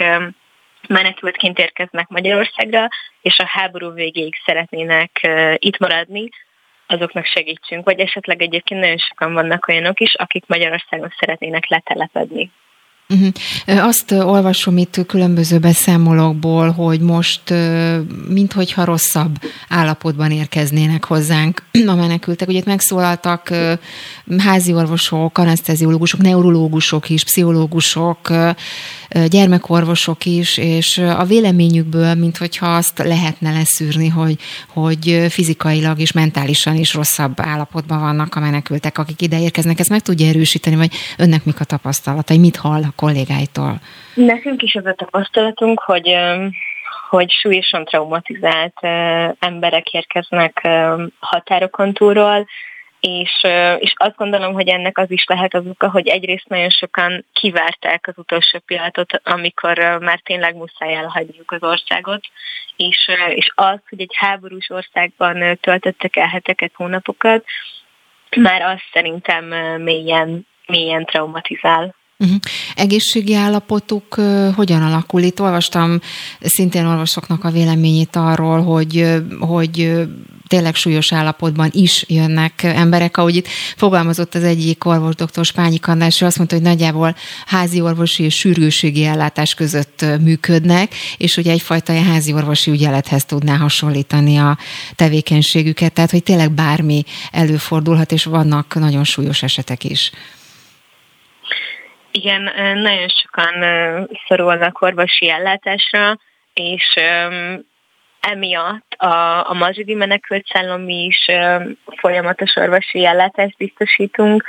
menekültként 0.88 1.58
érkeznek 1.58 2.08
Magyarországra, 2.08 2.88
és 3.20 3.38
a 3.38 3.46
háború 3.46 3.90
végéig 3.90 4.34
szeretnének 4.44 5.28
itt 5.54 5.78
maradni, 5.78 6.28
azoknak 6.86 7.24
segítsünk. 7.24 7.84
Vagy 7.84 8.00
esetleg 8.00 8.42
egyébként 8.42 8.80
nagyon 8.80 8.98
sokan 8.98 9.32
vannak 9.32 9.68
olyanok 9.68 10.00
is, 10.00 10.14
akik 10.14 10.46
Magyarországon 10.46 11.12
szeretnének 11.18 11.66
letelepedni. 11.68 12.50
Uh-huh. 13.08 13.84
Azt 13.86 14.10
olvasom 14.12 14.76
itt 14.76 15.06
különböző 15.06 15.58
beszámolókból, 15.58 16.70
hogy 16.70 17.00
most 17.00 17.54
minthogyha 18.28 18.84
rosszabb 18.84 19.38
állapotban 19.68 20.30
érkeznének 20.30 21.04
hozzánk 21.04 21.62
a 21.86 21.94
menekültek. 21.94 22.48
Ugye 22.48 22.58
itt 22.58 22.64
megszólaltak 22.64 23.54
házi 24.38 24.72
orvosok, 24.72 25.38
anesteziológusok, 25.38 26.20
neurológusok 26.20 27.10
is, 27.10 27.24
pszichológusok, 27.24 28.32
gyermekorvosok 29.26 30.24
is, 30.24 30.56
és 30.56 30.98
a 30.98 31.24
véleményükből, 31.24 32.14
minthogyha 32.14 32.76
azt 32.76 32.98
lehetne 32.98 33.52
leszűrni, 33.52 34.08
hogy, 34.08 34.38
hogy 34.68 35.26
fizikailag 35.28 36.00
és 36.00 36.12
mentálisan 36.12 36.76
is 36.76 36.94
rosszabb 36.94 37.40
állapotban 37.40 38.00
vannak 38.00 38.34
a 38.34 38.40
menekültek, 38.40 38.98
akik 38.98 39.22
ide 39.22 39.40
érkeznek. 39.40 39.78
Ezt 39.78 39.88
meg 39.88 40.00
tudja 40.00 40.26
erősíteni, 40.26 40.76
vagy 40.76 40.92
önnek 41.16 41.44
mik 41.44 41.60
a 41.60 41.64
tapasztalatai, 41.64 42.38
mit 42.38 42.56
hall 42.56 42.82
kollégáitól? 42.96 43.80
Nekünk 44.14 44.62
is 44.62 44.74
az 44.74 44.86
a 44.86 44.94
tapasztalatunk, 44.94 45.80
hogy 45.80 46.16
hogy 47.08 47.30
súlyosan 47.30 47.84
traumatizált 47.84 48.78
emberek 49.38 49.92
érkeznek 49.92 50.68
határokon 51.18 51.92
túlról, 51.92 52.46
és, 53.00 53.42
és 53.78 53.94
azt 53.96 54.16
gondolom, 54.16 54.52
hogy 54.52 54.68
ennek 54.68 54.98
az 54.98 55.10
is 55.10 55.24
lehet 55.24 55.54
az 55.54 55.66
oka, 55.66 55.90
hogy 55.90 56.08
egyrészt 56.08 56.48
nagyon 56.48 56.70
sokan 56.70 57.24
kivárták 57.32 58.06
az 58.06 58.14
utolsó 58.16 58.58
pillanatot, 58.66 59.20
amikor 59.24 59.78
már 60.00 60.20
tényleg 60.22 60.56
muszáj 60.56 60.94
elhagyniuk 60.94 61.52
az 61.52 61.62
országot, 61.62 62.20
és, 62.76 63.10
és 63.34 63.52
az, 63.54 63.78
hogy 63.88 64.00
egy 64.00 64.14
háborús 64.14 64.70
országban 64.70 65.58
töltöttek 65.60 66.16
el 66.16 66.26
heteket, 66.26 66.72
hónapokat, 66.74 67.44
már 68.36 68.62
azt 68.62 68.88
szerintem 68.92 69.44
mélyen, 69.82 70.46
mélyen 70.66 71.04
traumatizál. 71.04 71.94
Uh-huh. 72.18 72.36
Egészségi 72.74 73.34
állapotuk 73.34 74.16
uh, 74.16 74.54
hogyan 74.54 74.82
alakul? 74.82 75.20
Itt 75.20 75.40
olvastam 75.40 76.00
szintén 76.40 76.86
olvasoknak 76.86 77.44
a 77.44 77.50
véleményét 77.50 78.16
arról, 78.16 78.62
hogy, 78.62 79.22
hogy 79.40 79.92
tényleg 80.46 80.74
súlyos 80.74 81.12
állapotban 81.12 81.70
is 81.72 82.04
jönnek 82.08 82.62
emberek. 82.62 83.16
Ahogy 83.16 83.36
itt 83.36 83.48
fogalmazott 83.76 84.34
az 84.34 84.42
egyik 84.42 84.84
orvos, 84.84 85.14
dr. 85.14 85.44
Spányi 85.44 85.78
Kandás, 85.78 86.22
azt 86.22 86.36
mondta, 86.36 86.54
hogy 86.54 86.64
nagyjából 86.64 87.16
házi 87.46 87.80
orvosi 87.80 88.22
és 88.22 88.34
sürgőségi 88.34 89.04
ellátás 89.04 89.54
között 89.54 90.04
működnek, 90.20 90.94
és 91.16 91.34
hogy 91.34 91.48
egyfajta 91.48 92.02
házi 92.02 92.32
orvosi 92.32 92.70
ügyelethez 92.70 93.24
tudná 93.24 93.56
hasonlítani 93.56 94.36
a 94.36 94.58
tevékenységüket, 94.94 95.92
tehát 95.92 96.10
hogy 96.10 96.22
tényleg 96.22 96.50
bármi 96.52 97.04
előfordulhat, 97.30 98.12
és 98.12 98.24
vannak 98.24 98.74
nagyon 98.74 99.04
súlyos 99.04 99.42
esetek 99.42 99.84
is. 99.84 100.12
Igen, 102.16 102.42
nagyon 102.78 103.08
sokan 103.08 103.54
szorulnak 104.26 104.80
orvosi 104.80 105.30
ellátásra, 105.30 106.18
és 106.52 106.94
emiatt 108.20 108.92
a, 108.96 109.48
a 109.50 109.52
mazsidi 109.52 109.94
menekültszállon 109.94 110.88
is 110.88 111.26
folyamatos 111.96 112.56
orvosi 112.56 113.04
ellátást 113.04 113.56
biztosítunk, 113.56 114.44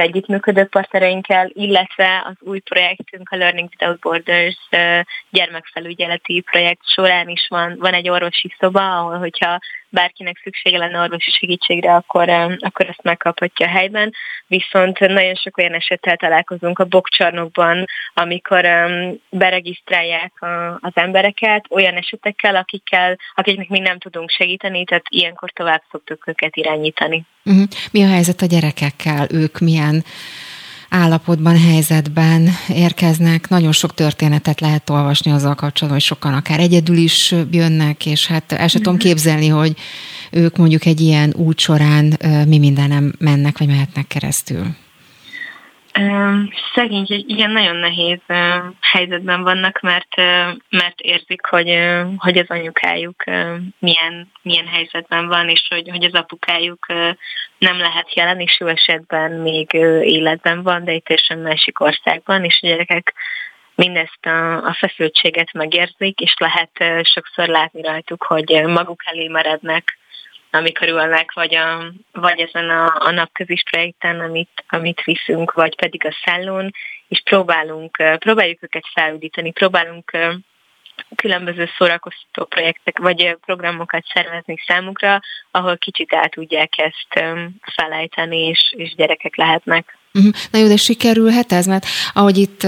együttműködő 0.00 0.64
partnereinkkel, 0.64 1.50
illetve 1.52 2.22
az 2.26 2.36
új 2.40 2.58
projektünk, 2.58 3.30
a 3.30 3.36
Learning 3.36 3.68
Without 3.68 3.98
Borders 3.98 4.68
gyermekfelügyeleti 5.30 6.40
projekt 6.40 6.88
során 6.88 7.28
is 7.28 7.46
van, 7.48 7.76
van 7.78 7.92
egy 7.92 8.08
orvosi 8.08 8.54
szoba, 8.58 8.98
ahol 8.98 9.18
hogyha 9.18 9.58
bárkinek 9.92 10.40
szüksége 10.42 10.78
lenne 10.78 11.00
orvosi 11.00 11.30
segítségre, 11.30 11.94
akkor, 11.94 12.28
akkor 12.58 12.88
ezt 12.88 13.02
megkaphatja 13.02 13.66
a 13.66 13.70
helyben. 13.70 14.12
Viszont 14.46 14.98
nagyon 14.98 15.34
sok 15.34 15.56
olyan 15.56 15.74
esettel 15.74 16.16
találkozunk 16.16 16.78
a 16.78 16.84
bokcsarnokban, 16.84 17.84
amikor 18.14 18.66
beregisztrálják 19.30 20.32
az 20.80 20.92
embereket 20.94 21.64
olyan 21.70 21.96
esetekkel, 21.96 22.56
akikkel, 22.56 23.18
akiknek 23.34 23.68
még 23.68 23.82
nem 23.82 23.98
tudunk 23.98 24.30
segíteni, 24.30 24.84
tehát 24.84 25.06
ilyenkor 25.08 25.50
tovább 25.50 25.82
szoktuk 25.90 26.28
őket 26.28 26.56
irányítani. 26.56 27.24
Uh-huh. 27.44 27.64
Mi 27.90 28.02
a 28.02 28.08
helyzet 28.08 28.40
a 28.40 28.46
gyerekekkel? 28.46 29.26
Ők 29.30 29.58
milyen 29.58 30.04
állapotban, 30.92 31.58
helyzetben 31.58 32.48
érkeznek. 32.68 33.48
Nagyon 33.48 33.72
sok 33.72 33.94
történetet 33.94 34.60
lehet 34.60 34.90
olvasni 34.90 35.30
azzal 35.30 35.54
kapcsolatban, 35.54 35.90
hogy 35.90 36.08
sokan 36.08 36.34
akár 36.34 36.60
egyedül 36.60 36.96
is 36.96 37.34
jönnek, 37.50 38.06
és 38.06 38.26
hát 38.26 38.52
el 38.52 38.68
sem 38.68 38.82
tudom 38.82 38.98
képzelni, 38.98 39.48
hogy 39.48 39.76
ők 40.30 40.56
mondjuk 40.56 40.84
egy 40.84 41.00
ilyen 41.00 41.32
út 41.36 41.58
során 41.58 42.18
mi 42.46 42.58
mindenem 42.58 43.12
mennek, 43.18 43.58
vagy 43.58 43.68
mehetnek 43.68 44.06
keresztül. 44.06 44.66
Szegény, 46.74 47.06
igen, 47.08 47.50
nagyon 47.50 47.76
nehéz 47.76 48.20
helyzetben 48.80 49.42
vannak, 49.42 49.80
mert, 49.80 50.16
mert 50.70 51.00
érzik, 51.00 51.46
hogy, 51.46 51.78
hogy 52.16 52.38
az 52.38 52.48
anyukájuk 52.48 53.24
milyen, 53.78 54.30
milyen 54.42 54.66
helyzetben 54.66 55.28
van, 55.28 55.48
és 55.48 55.66
hogy, 55.68 55.88
hogy 55.88 56.04
az 56.04 56.14
apukájuk 56.14 56.86
nem 57.58 57.78
lehet 57.78 58.14
jelen, 58.14 58.40
és 58.40 58.60
jó 58.60 58.66
esetben 58.66 59.32
még 59.32 59.72
életben 60.02 60.62
van, 60.62 60.84
de 60.84 60.90
egy 60.90 61.02
teljesen 61.02 61.38
másik 61.38 61.80
országban, 61.80 62.44
és 62.44 62.58
a 62.62 62.66
gyerekek 62.66 63.14
mindezt 63.74 64.26
a, 64.26 64.64
a 64.66 64.74
feszültséget 64.78 65.52
megérzik, 65.52 66.20
és 66.20 66.34
lehet 66.38 67.02
sokszor 67.02 67.48
látni 67.48 67.82
rajtuk, 67.82 68.22
hogy 68.22 68.62
maguk 68.66 69.02
elé 69.04 69.28
merednek, 69.28 69.98
amikor 70.54 70.88
ülnek, 70.88 71.32
vagy, 71.32 71.54
a, 71.54 71.92
vagy 72.12 72.40
ezen 72.40 72.70
a, 72.70 72.92
a 72.98 73.10
napközis 73.10 73.62
projekten, 73.70 74.20
amit, 74.20 74.64
amit 74.68 75.02
viszünk, 75.04 75.52
vagy 75.52 75.76
pedig 75.76 76.06
a 76.06 76.14
szállón, 76.24 76.70
és 77.08 77.22
próbálunk, 77.24 77.96
próbáljuk 78.18 78.62
őket 78.62 78.84
felüdíteni, 78.94 79.50
próbálunk 79.50 80.10
különböző 81.16 81.68
szórakoztató 81.78 82.44
projektek 82.44 82.98
vagy 82.98 83.36
programokat 83.46 84.04
szervezni 84.14 84.56
számukra, 84.66 85.20
ahol 85.50 85.76
kicsit 85.76 86.14
át 86.14 86.30
tudják 86.30 86.72
ezt 86.76 87.24
felejteni, 87.60 88.38
és, 88.38 88.74
és 88.76 88.94
gyerekek 88.94 89.36
lehetnek. 89.36 89.98
Mhm. 90.12 90.28
Na 90.50 90.58
jó, 90.58 90.66
de 90.66 90.76
sikerülhet 90.76 91.52
ez? 91.52 91.66
Mert 91.66 91.86
ahogy 92.12 92.36
itt 92.36 92.62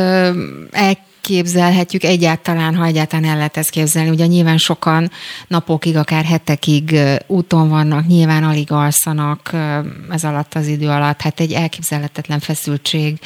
el 0.70 1.12
képzelhetjük 1.24 2.02
egyáltalán, 2.02 2.74
ha 2.74 2.84
egyáltalán 2.84 3.24
el 3.30 3.36
lehet 3.36 3.56
ezt 3.56 3.70
képzelni. 3.70 4.10
Ugye 4.10 4.26
nyilván 4.26 4.58
sokan 4.58 5.10
napokig, 5.46 5.96
akár 5.96 6.24
hetekig 6.24 6.98
úton 7.26 7.68
vannak, 7.68 8.06
nyilván 8.06 8.44
alig 8.44 8.72
alszanak 8.72 9.52
ez 10.10 10.24
alatt 10.24 10.54
az 10.54 10.66
idő 10.66 10.88
alatt. 10.88 11.20
Hát 11.20 11.40
egy 11.40 11.52
elképzelhetetlen 11.52 12.40
feszültség 12.40 13.18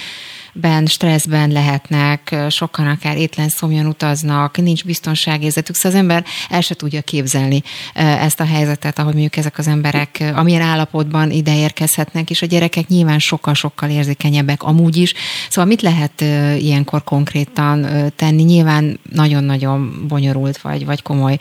ben, 0.53 0.87
stresszben 0.87 1.51
lehetnek, 1.51 2.37
sokan 2.49 2.87
akár 2.87 3.17
étlen 3.17 3.49
szomjan 3.49 3.87
utaznak, 3.87 4.57
nincs 4.57 4.85
biztonságérzetük, 4.85 5.75
szóval 5.75 5.99
az 5.99 6.05
ember 6.05 6.25
el 6.49 6.61
se 6.61 6.75
tudja 6.75 7.03
képzelni 7.03 7.63
ezt 7.95 8.41
a 8.41 8.45
helyzetet, 8.45 8.99
ahogy 8.99 9.13
mondjuk 9.13 9.37
ezek 9.37 9.59
az 9.59 9.69
emberek 9.69 10.25
amilyen 10.35 10.63
állapotban 10.63 11.31
ide 11.31 11.57
érkezhetnek, 11.59 12.31
és 12.31 12.43
a 12.43 12.47
gyerekek 12.47 12.87
nyilván 12.87 13.19
sokkal-sokkal 13.19 13.91
érzékenyebbek 13.91 14.63
amúgy 14.63 14.97
is. 14.97 15.15
Szóval 15.49 15.71
mit 15.71 15.83
lehet 15.83 16.21
ilyenkor 16.61 17.05
konkrétan 17.05 17.87
tenni? 18.17 18.43
Nyilván 18.43 19.01
nagyon-nagyon 19.13 20.07
bonyolult 20.09 20.59
vagy, 20.59 20.85
vagy 20.85 21.03
komoly 21.03 21.39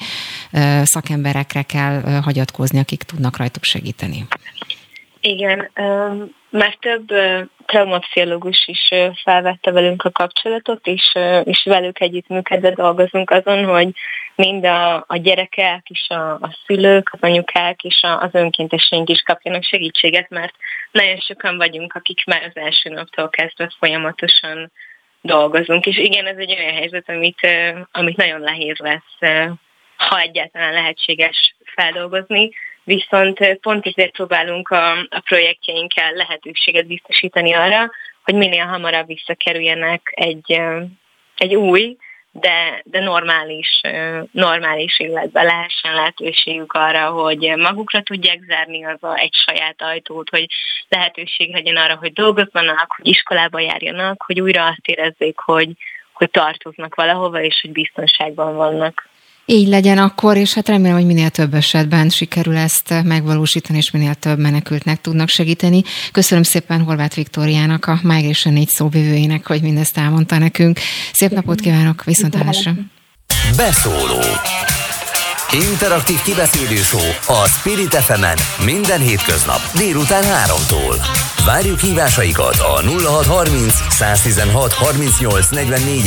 szakemberekre 0.83 1.61
kell 1.61 2.21
hagyatkozni, 2.23 2.79
akik 2.79 3.03
tudnak 3.03 3.37
rajtuk 3.37 3.63
segíteni. 3.63 4.27
Igen, 5.21 5.71
már 6.49 6.77
több 6.79 7.07
traumapszichológus 7.65 8.67
is 8.67 8.89
felvette 9.23 9.71
velünk 9.71 10.03
a 10.03 10.11
kapcsolatot, 10.11 10.87
és, 10.87 11.11
és 11.43 11.63
velük 11.63 11.99
együttműködve 11.99 12.71
dolgozunk 12.71 13.29
azon, 13.29 13.65
hogy 13.65 13.87
mind 14.35 14.65
a, 14.65 14.95
a 14.95 15.17
gyerekek 15.17 15.89
és 15.89 16.05
a, 16.09 16.31
a 16.31 16.57
szülők, 16.65 17.09
az 17.13 17.19
anyukák 17.21 17.83
és 17.83 18.01
a, 18.01 18.21
az 18.21 18.29
önkénteseink 18.31 19.09
is 19.09 19.21
kapjanak 19.21 19.63
segítséget, 19.63 20.29
mert 20.29 20.53
nagyon 20.91 21.17
sokan 21.17 21.57
vagyunk, 21.57 21.93
akik 21.93 22.25
már 22.25 22.43
az 22.43 22.61
első 22.61 22.89
naptól 22.89 23.29
kezdve 23.29 23.71
folyamatosan 23.79 24.71
dolgozunk. 25.21 25.85
És 25.85 25.97
igen, 25.97 26.25
ez 26.25 26.37
egy 26.37 26.55
olyan 26.59 26.73
helyzet, 26.73 27.09
amit, 27.09 27.47
amit 27.91 28.17
nagyon 28.17 28.41
nehéz 28.41 28.77
lesz, 28.77 29.45
ha 29.97 30.19
egyáltalán 30.19 30.73
lehetséges 30.73 31.55
feldolgozni, 31.75 32.49
viszont 32.87 33.57
pont 33.61 33.85
ezért 33.85 34.11
próbálunk 34.11 34.69
a, 34.69 34.91
a 34.91 35.19
projektjeinkkel 35.25 36.13
lehetőséget 36.13 36.87
biztosítani 36.87 37.53
arra, 37.53 37.91
hogy 38.23 38.35
minél 38.35 38.65
hamarabb 38.65 39.07
visszakerüljenek 39.07 40.11
egy, 40.15 40.61
egy 41.37 41.55
új, 41.55 41.97
de, 42.31 42.81
de 42.83 42.99
normális, 42.99 43.81
normális 44.31 44.99
életbe 44.99 45.43
lehessen 45.43 45.93
lehetőségük 45.93 46.73
arra, 46.73 47.09
hogy 47.09 47.53
magukra 47.57 48.01
tudják 48.01 48.39
zárni 48.47 48.85
az 48.85 49.03
a 49.03 49.17
egy 49.17 49.33
saját 49.33 49.81
ajtót, 49.81 50.29
hogy 50.29 50.47
lehetőség 50.89 51.53
legyen 51.53 51.75
arra, 51.75 51.95
hogy 51.95 52.13
dolgozzanak, 52.13 52.93
hogy 52.97 53.07
iskolába 53.07 53.59
járjanak, 53.59 54.23
hogy 54.25 54.41
újra 54.41 54.65
azt 54.65 54.87
érezzék, 54.87 55.39
hogy, 55.39 55.69
hogy 56.13 56.29
tartoznak 56.29 56.95
valahova, 56.95 57.41
és 57.41 57.61
hogy 57.61 57.71
biztonságban 57.71 58.55
vannak. 58.55 59.09
Így 59.49 59.67
legyen 59.67 59.97
akkor, 59.97 60.37
és 60.37 60.53
hát 60.53 60.67
remélem, 60.67 60.95
hogy 60.95 61.05
minél 61.05 61.29
több 61.29 61.53
esetben 61.53 62.09
sikerül 62.09 62.57
ezt 62.57 62.93
megvalósítani, 63.03 63.77
és 63.77 63.91
minél 63.91 64.13
több 64.13 64.39
menekültnek 64.39 65.01
tudnak 65.01 65.29
segíteni. 65.29 65.83
Köszönöm 66.11 66.43
szépen 66.43 66.81
Horváth 66.81 67.15
Viktóriának, 67.15 67.85
a 67.85 67.99
Migration 68.03 68.53
4 68.53 68.69
szóvivőjének, 68.69 69.47
hogy 69.47 69.61
mindezt 69.61 69.97
elmondta 69.97 70.37
nekünk. 70.37 70.79
Szép 71.13 71.31
napot 71.31 71.59
kívánok, 71.59 72.03
viszont 72.03 72.35
hallásra! 72.35 72.73
Beszóló 73.55 74.21
Interaktív 75.51 76.21
kibeszélő 76.21 76.81
a 77.27 77.47
Spirit 77.47 77.95
fm 77.95 78.25
minden 78.65 78.99
hétköznap 78.99 79.59
délután 79.77 80.23
3-tól. 80.23 81.36
Várjuk 81.47 81.79
hívásaikat 81.79 82.55
a 82.59 82.81
0630 82.81 83.73
116 83.89 84.73
38 84.73 85.51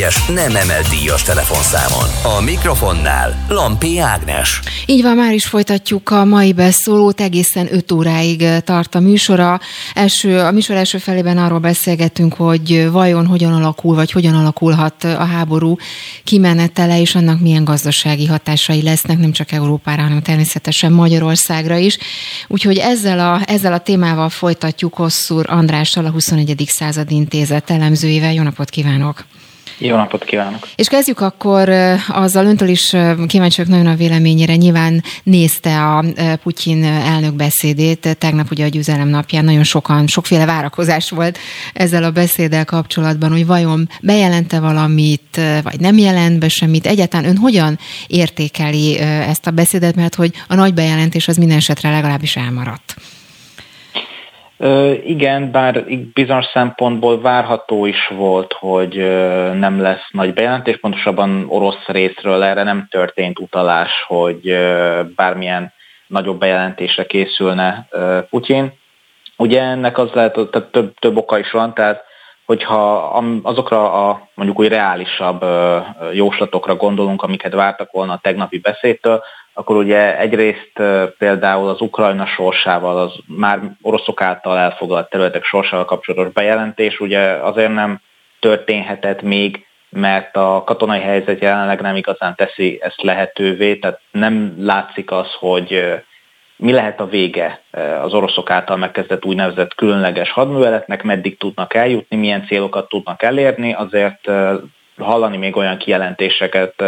es 0.00 0.26
nem 0.26 0.56
emelt 0.56 0.88
díjas 0.88 1.22
telefonszámon. 1.22 2.36
A 2.38 2.40
mikrofonnál 2.40 3.44
Lampi 3.48 3.98
Ágnes. 3.98 4.60
Így 4.86 5.02
van, 5.02 5.16
már 5.16 5.32
is 5.32 5.46
folytatjuk 5.46 6.10
a 6.10 6.24
mai 6.24 6.52
beszólót, 6.52 7.20
egészen 7.20 7.68
5 7.74 7.92
óráig 7.92 8.44
tart 8.64 8.94
a 8.94 9.00
műsora. 9.00 9.60
Első, 9.94 10.38
a 10.38 10.50
műsor 10.50 10.76
első 10.76 10.98
felében 10.98 11.38
arról 11.38 11.58
beszélgettünk, 11.58 12.34
hogy 12.34 12.90
vajon 12.90 13.26
hogyan 13.26 13.52
alakul, 13.52 13.94
vagy 13.94 14.12
hogyan 14.12 14.34
alakulhat 14.34 15.04
a 15.04 15.24
háború 15.24 15.76
kimenetele, 16.24 17.00
és 17.00 17.14
annak 17.14 17.40
milyen 17.40 17.64
gazdasági 17.64 18.26
hatásai 18.26 18.82
lesznek, 18.82 19.18
nem 19.18 19.32
csak 19.32 19.52
Európára, 19.52 20.02
hanem 20.02 20.22
természetesen 20.22 20.92
Magyarországra 20.92 21.76
is. 21.76 21.98
Úgyhogy 22.48 22.76
ezzel 22.76 23.18
a, 23.18 23.40
ezzel 23.46 23.72
a 23.72 23.78
témával 23.78 24.28
folytatjuk 24.28 24.98
Hosszúr 25.30 25.50
Andrással, 25.50 26.04
a 26.04 26.10
21. 26.10 26.64
század 26.66 27.10
intézet 27.10 27.70
elemzőjével. 27.70 28.32
Jó 28.32 28.42
napot 28.42 28.70
kívánok! 28.70 29.24
Jó 29.78 29.96
napot 29.96 30.24
kívánok! 30.24 30.68
És 30.76 30.88
kezdjük 30.88 31.20
akkor 31.20 31.68
azzal, 32.08 32.46
öntől 32.46 32.68
is 32.68 32.96
kíváncsiak 33.26 33.68
nagyon 33.68 33.86
a 33.86 33.94
véleményére. 33.94 34.56
Nyilván 34.56 35.02
nézte 35.22 35.82
a 35.82 36.04
Putyin 36.42 36.84
elnök 36.84 37.34
beszédét, 37.34 38.16
tegnap 38.18 38.50
ugye 38.50 38.64
a 38.64 38.68
győzelem 38.68 39.08
napján 39.08 39.44
nagyon 39.44 39.64
sokan, 39.64 40.06
sokféle 40.06 40.44
várakozás 40.44 41.10
volt 41.10 41.38
ezzel 41.72 42.04
a 42.04 42.10
beszéddel 42.10 42.64
kapcsolatban, 42.64 43.30
hogy 43.30 43.46
vajon 43.46 43.88
bejelente 44.02 44.60
valamit, 44.60 45.40
vagy 45.62 45.80
nem 45.80 45.98
jelent 45.98 46.38
be 46.38 46.48
semmit. 46.48 46.86
Egyáltalán 46.86 47.26
ön 47.26 47.36
hogyan 47.36 47.78
értékeli 48.06 48.98
ezt 48.98 49.46
a 49.46 49.50
beszédet, 49.50 49.94
mert 49.94 50.14
hogy 50.14 50.32
a 50.48 50.54
nagy 50.54 50.74
bejelentés 50.74 51.28
az 51.28 51.36
minden 51.36 51.56
esetre 51.56 51.90
legalábbis 51.90 52.36
elmaradt. 52.36 52.96
Igen, 55.04 55.50
bár 55.50 55.84
bizonyos 56.14 56.46
szempontból 56.52 57.20
várható 57.20 57.86
is 57.86 58.06
volt, 58.16 58.52
hogy 58.52 58.94
nem 59.58 59.80
lesz 59.80 60.06
nagy 60.10 60.34
bejelentés, 60.34 60.76
pontosabban 60.76 61.44
orosz 61.48 61.86
részről 61.86 62.42
erre 62.42 62.62
nem 62.62 62.86
történt 62.90 63.38
utalás, 63.38 63.90
hogy 64.06 64.58
bármilyen 65.16 65.72
nagyobb 66.06 66.38
bejelentésre 66.38 67.06
készülne 67.06 67.88
Putyin. 68.30 68.72
Ugye 69.36 69.62
ennek 69.62 69.98
az 69.98 70.10
lehet, 70.12 70.32
tehát 70.32 70.70
több, 70.70 70.94
több 70.98 71.16
oka 71.16 71.38
is 71.38 71.50
van, 71.50 71.74
tehát 71.74 72.04
hogyha 72.50 73.06
azokra 73.42 74.08
a 74.08 74.28
mondjuk 74.34 74.58
úgy 74.58 74.68
reálisabb 74.68 75.44
jóslatokra 76.12 76.76
gondolunk, 76.76 77.22
amiket 77.22 77.52
vártak 77.54 77.90
volna 77.92 78.12
a 78.12 78.20
tegnapi 78.22 78.58
beszédtől, 78.58 79.22
akkor 79.52 79.76
ugye 79.76 80.18
egyrészt 80.18 80.72
például 81.18 81.68
az 81.68 81.80
Ukrajna 81.80 82.26
sorsával, 82.26 82.98
az 82.98 83.12
már 83.26 83.60
oroszok 83.82 84.22
által 84.22 84.58
elfoglalt 84.58 85.10
területek 85.10 85.44
sorsával 85.44 85.84
kapcsolatos 85.84 86.32
bejelentés 86.32 87.00
ugye 87.00 87.20
azért 87.20 87.74
nem 87.74 88.00
történhetett 88.40 89.22
még, 89.22 89.66
mert 89.90 90.36
a 90.36 90.62
katonai 90.66 91.00
helyzet 91.00 91.40
jelenleg 91.40 91.80
nem 91.80 91.96
igazán 91.96 92.34
teszi 92.34 92.78
ezt 92.82 93.02
lehetővé, 93.02 93.76
tehát 93.76 94.00
nem 94.10 94.54
látszik 94.58 95.10
az, 95.10 95.28
hogy 95.38 96.02
mi 96.60 96.72
lehet 96.72 97.00
a 97.00 97.06
vége 97.06 97.60
az 98.02 98.14
oroszok 98.14 98.50
által 98.50 98.76
megkezdett 98.76 99.24
úgynevezett 99.24 99.74
különleges 99.74 100.30
hadműveletnek, 100.30 101.02
meddig 101.02 101.38
tudnak 101.38 101.74
eljutni, 101.74 102.16
milyen 102.16 102.46
célokat 102.46 102.88
tudnak 102.88 103.22
elérni, 103.22 103.72
azért 103.72 104.30
hallani 104.98 105.36
még 105.36 105.56
olyan 105.56 105.76
kijelentéseket 105.76 106.82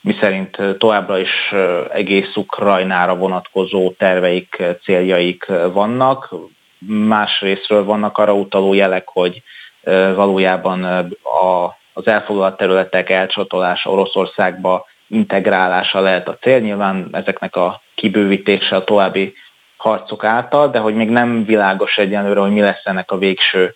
miszerint 0.00 0.58
továbbra 0.78 1.18
is 1.18 1.54
egész 1.92 2.36
Ukrajnára 2.36 3.16
vonatkozó 3.16 3.90
terveik, 3.90 4.62
céljaik 4.82 5.46
vannak. 5.72 6.34
Másrésztről 6.86 7.84
vannak 7.84 8.18
arra 8.18 8.34
utaló 8.34 8.74
jelek, 8.74 9.08
hogy 9.08 9.42
valójában 10.14 10.84
a, 11.22 11.76
az 11.92 12.06
elfoglalt 12.06 12.56
területek 12.56 13.10
elcsatolása 13.10 13.90
Oroszországba 13.90 14.86
integrálása 15.08 16.00
lehet 16.00 16.28
a 16.28 16.36
cél. 16.40 16.58
Nyilván 16.58 17.08
ezeknek 17.12 17.56
a 17.56 17.80
kibővítése 17.98 18.76
a 18.76 18.84
további 18.84 19.34
harcok 19.76 20.24
által, 20.24 20.70
de 20.70 20.78
hogy 20.78 20.94
még 20.94 21.08
nem 21.08 21.44
világos 21.44 21.96
egyenlőre, 21.96 22.40
hogy 22.40 22.52
mi 22.52 22.60
lesz 22.60 22.84
ennek 22.84 23.10
a 23.10 23.18
végső 23.18 23.74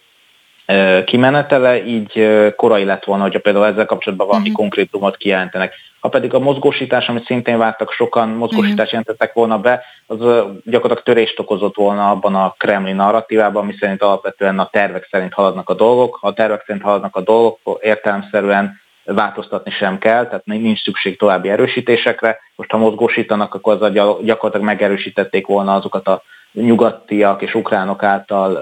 kimenetele, 1.04 1.84
így 1.84 2.28
korai 2.56 2.84
lett 2.84 3.04
volna, 3.04 3.22
hogyha 3.22 3.40
például 3.40 3.66
ezzel 3.66 3.86
kapcsolatban 3.86 4.26
valami 4.26 4.48
uh-huh. 4.48 4.60
konkrétumot 4.60 5.16
kijelentenek. 5.16 5.74
Ha 6.00 6.08
pedig 6.08 6.34
a 6.34 6.38
mozgósítás, 6.38 7.08
amit 7.08 7.24
szintén 7.24 7.58
vártak 7.58 7.92
sokan, 7.92 8.28
mozgósítás 8.28 8.70
uh-huh. 8.72 8.90
jelentettek 8.90 9.32
volna 9.32 9.58
be, 9.58 9.84
az 10.06 10.18
gyakorlatilag 10.64 11.02
törést 11.02 11.38
okozott 11.38 11.74
volna 11.74 12.10
abban 12.10 12.34
a 12.34 12.54
kremli 12.58 12.92
narratívában, 12.92 13.62
ami 13.62 13.74
szerint 13.80 14.02
alapvetően 14.02 14.58
a 14.58 14.68
tervek 14.72 15.08
szerint 15.10 15.32
haladnak 15.32 15.68
a 15.68 15.74
dolgok. 15.74 16.18
Ha 16.20 16.26
a 16.26 16.32
tervek 16.32 16.64
szerint 16.66 16.84
haladnak 16.84 17.16
a 17.16 17.20
dolgok, 17.20 17.58
értelemszerűen 17.80 18.80
változtatni 19.04 19.70
sem 19.70 19.98
kell, 19.98 20.26
tehát 20.26 20.44
nincs 20.44 20.82
szükség 20.82 21.18
további 21.18 21.48
erősítésekre. 21.48 22.38
Most 22.56 22.70
ha 22.70 22.78
mozgósítanak, 22.78 23.54
akkor 23.54 23.82
az 23.82 23.92
gyakorlatilag 23.92 24.62
megerősítették 24.66 25.46
volna 25.46 25.74
azokat 25.74 26.08
a 26.08 26.22
nyugatiak 26.52 27.42
és 27.42 27.54
ukránok 27.54 28.02
által 28.02 28.58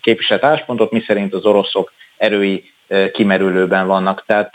képviselt 0.00 0.44
álláspontot, 0.44 0.90
miszerint 0.90 1.34
az 1.34 1.44
oroszok 1.44 1.92
erői 2.16 2.72
kimerülőben 3.12 3.86
vannak. 3.86 4.24
Tehát 4.26 4.54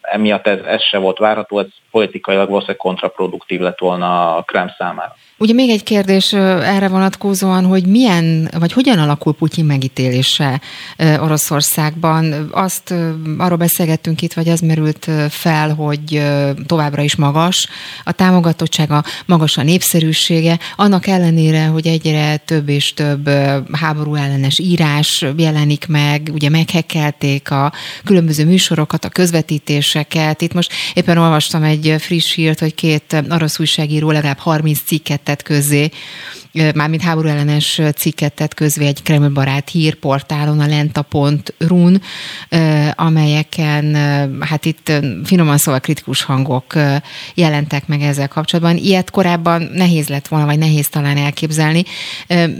emiatt 0.00 0.46
ez, 0.46 0.58
ez 0.64 0.82
se 0.82 0.98
volt 0.98 1.18
várható, 1.18 1.58
ez 1.58 1.66
politikailag 1.90 2.46
valószínűleg 2.46 2.80
kontraproduktív 2.80 3.60
lett 3.60 3.78
volna 3.78 4.36
a 4.36 4.42
Krem 4.42 4.70
számára. 4.78 5.14
Ugye 5.40 5.52
még 5.52 5.70
egy 5.70 5.82
kérdés 5.82 6.32
erre 6.32 6.88
vonatkozóan, 6.88 7.64
hogy 7.64 7.86
milyen, 7.86 8.50
vagy 8.58 8.72
hogyan 8.72 8.98
alakul 8.98 9.34
Putyin 9.34 9.64
megítélése 9.64 10.60
Oroszországban. 10.98 12.48
Azt 12.52 12.94
arról 13.38 13.58
beszélgettünk 13.58 14.22
itt, 14.22 14.32
vagy 14.32 14.48
az 14.48 14.60
merült 14.60 15.10
fel, 15.28 15.74
hogy 15.74 16.22
továbbra 16.66 17.02
is 17.02 17.16
magas 17.16 17.68
a 18.04 18.12
támogatottsága, 18.12 19.04
magas 19.26 19.56
a 19.56 19.62
népszerűsége, 19.62 20.58
annak 20.76 21.06
ellenére, 21.06 21.66
hogy 21.66 21.86
egyre 21.86 22.36
több 22.36 22.68
és 22.68 22.94
több 22.94 23.30
háború 23.72 24.14
ellenes 24.14 24.58
írás 24.58 25.24
jelenik 25.36 25.86
meg, 25.88 26.30
ugye 26.32 26.48
meghekkelték 26.48 27.50
a 27.50 27.72
különböző 28.04 28.44
műsorokat, 28.44 29.04
a 29.04 29.08
közvetítéseket. 29.08 30.40
Itt 30.40 30.54
most 30.54 30.72
éppen 30.94 31.18
olvastam 31.18 31.62
egy 31.62 31.94
friss 31.98 32.34
hírt, 32.34 32.58
hogy 32.58 32.74
két 32.74 33.24
orosz 33.30 33.58
újságíró 33.58 34.10
legalább 34.10 34.38
30 34.38 34.80
cikket 34.86 35.26
tett 35.28 35.42
közzé, 35.42 35.90
mármint 36.74 37.02
háború 37.02 37.28
ellenes 37.28 37.80
cikket 37.96 38.32
tett 38.32 38.54
közvé 38.54 38.86
egy 38.86 39.02
Kreml 39.02 39.28
barát 39.28 39.70
hírportálon, 39.70 40.60
a 40.60 40.66
lenta.run, 40.66 42.02
amelyeken 42.94 43.94
hát 44.40 44.64
itt 44.64 44.92
finoman 45.24 45.58
szóval 45.58 45.80
kritikus 45.80 46.22
hangok 46.22 46.74
jelentek 47.34 47.86
meg 47.86 48.00
ezzel 48.02 48.28
kapcsolatban. 48.28 48.76
Ilyet 48.76 49.10
korábban 49.10 49.70
nehéz 49.72 50.08
lett 50.08 50.28
volna, 50.28 50.46
vagy 50.46 50.58
nehéz 50.58 50.88
talán 50.88 51.16
elképzelni. 51.16 51.84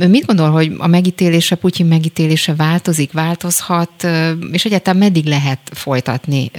Mit 0.09 0.27
gondol, 0.27 0.51
hogy 0.51 0.73
a 0.79 0.87
megítélése, 0.87 1.55
Putyin 1.55 1.87
megítélése 1.87 2.55
változik, 2.55 3.13
változhat, 3.13 4.07
és 4.53 4.65
egyáltalán 4.65 4.99
meddig 4.99 5.25
lehet 5.25 5.59
folytatni 5.73 6.51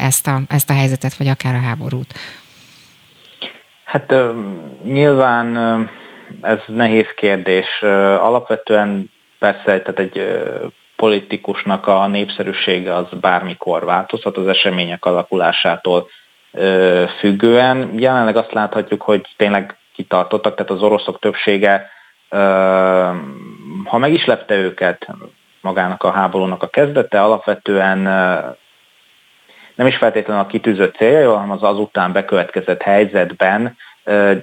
ezt 0.00 0.26
a, 0.26 0.42
ezt 0.48 0.70
a 0.70 0.72
helyzetet, 0.72 1.16
vagy 1.16 1.28
akár 1.28 1.54
a 1.54 1.60
háborút? 1.60 2.14
Hát 3.92 4.14
nyilván 4.84 5.56
ez 6.40 6.58
nehéz 6.66 7.06
kérdés. 7.16 7.82
Alapvetően 8.20 9.10
persze 9.38 9.62
tehát 9.64 9.98
egy 9.98 10.42
politikusnak 10.96 11.86
a 11.86 12.06
népszerűsége 12.06 12.94
az 12.94 13.06
bármikor 13.20 13.84
változhat 13.84 14.36
az 14.36 14.46
események 14.46 15.04
alakulásától 15.04 16.08
függően. 17.18 17.98
Jelenleg 17.98 18.36
azt 18.36 18.52
láthatjuk, 18.52 19.02
hogy 19.02 19.26
tényleg 19.36 19.76
kitartottak, 19.94 20.54
tehát 20.54 20.70
az 20.70 20.82
oroszok 20.82 21.18
többsége, 21.18 21.90
ha 23.84 23.98
meg 23.98 24.12
is 24.12 24.24
lepte 24.24 24.54
őket 24.54 25.06
magának 25.60 26.02
a 26.02 26.10
háborúnak 26.10 26.62
a 26.62 26.68
kezdete, 26.68 27.22
alapvetően 27.22 28.06
nem 29.82 29.90
is 29.90 29.98
feltétlenül 29.98 30.42
a 30.42 30.46
kitűzött 30.46 30.96
célja, 30.96 31.32
hanem 31.32 31.50
az 31.50 31.62
azután 31.62 32.12
bekövetkezett 32.12 32.82
helyzetben 32.82 33.76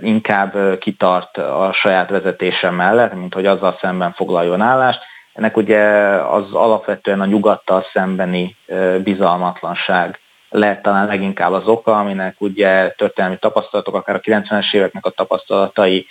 inkább 0.01 0.79
kitart 0.79 1.37
a 1.37 1.71
saját 1.73 2.09
vezetése 2.09 2.69
mellett, 2.69 3.13
mint 3.13 3.33
hogy 3.33 3.45
azzal 3.45 3.77
szemben 3.81 4.13
foglaljon 4.13 4.61
állást. 4.61 4.99
Ennek 5.33 5.57
ugye 5.57 5.79
az 6.13 6.53
alapvetően 6.53 7.21
a 7.21 7.25
nyugattal 7.25 7.85
szembeni 7.93 8.55
bizalmatlanság 9.03 10.19
lehet 10.49 10.81
talán 10.81 11.07
leginkább 11.07 11.51
az 11.51 11.67
oka, 11.67 11.99
aminek 11.99 12.35
ugye 12.41 12.89
történelmi 12.89 13.37
tapasztalatok, 13.37 13.95
akár 13.95 14.15
a 14.15 14.19
90-es 14.19 14.73
éveknek 14.73 15.05
a 15.05 15.09
tapasztalatai 15.09 16.07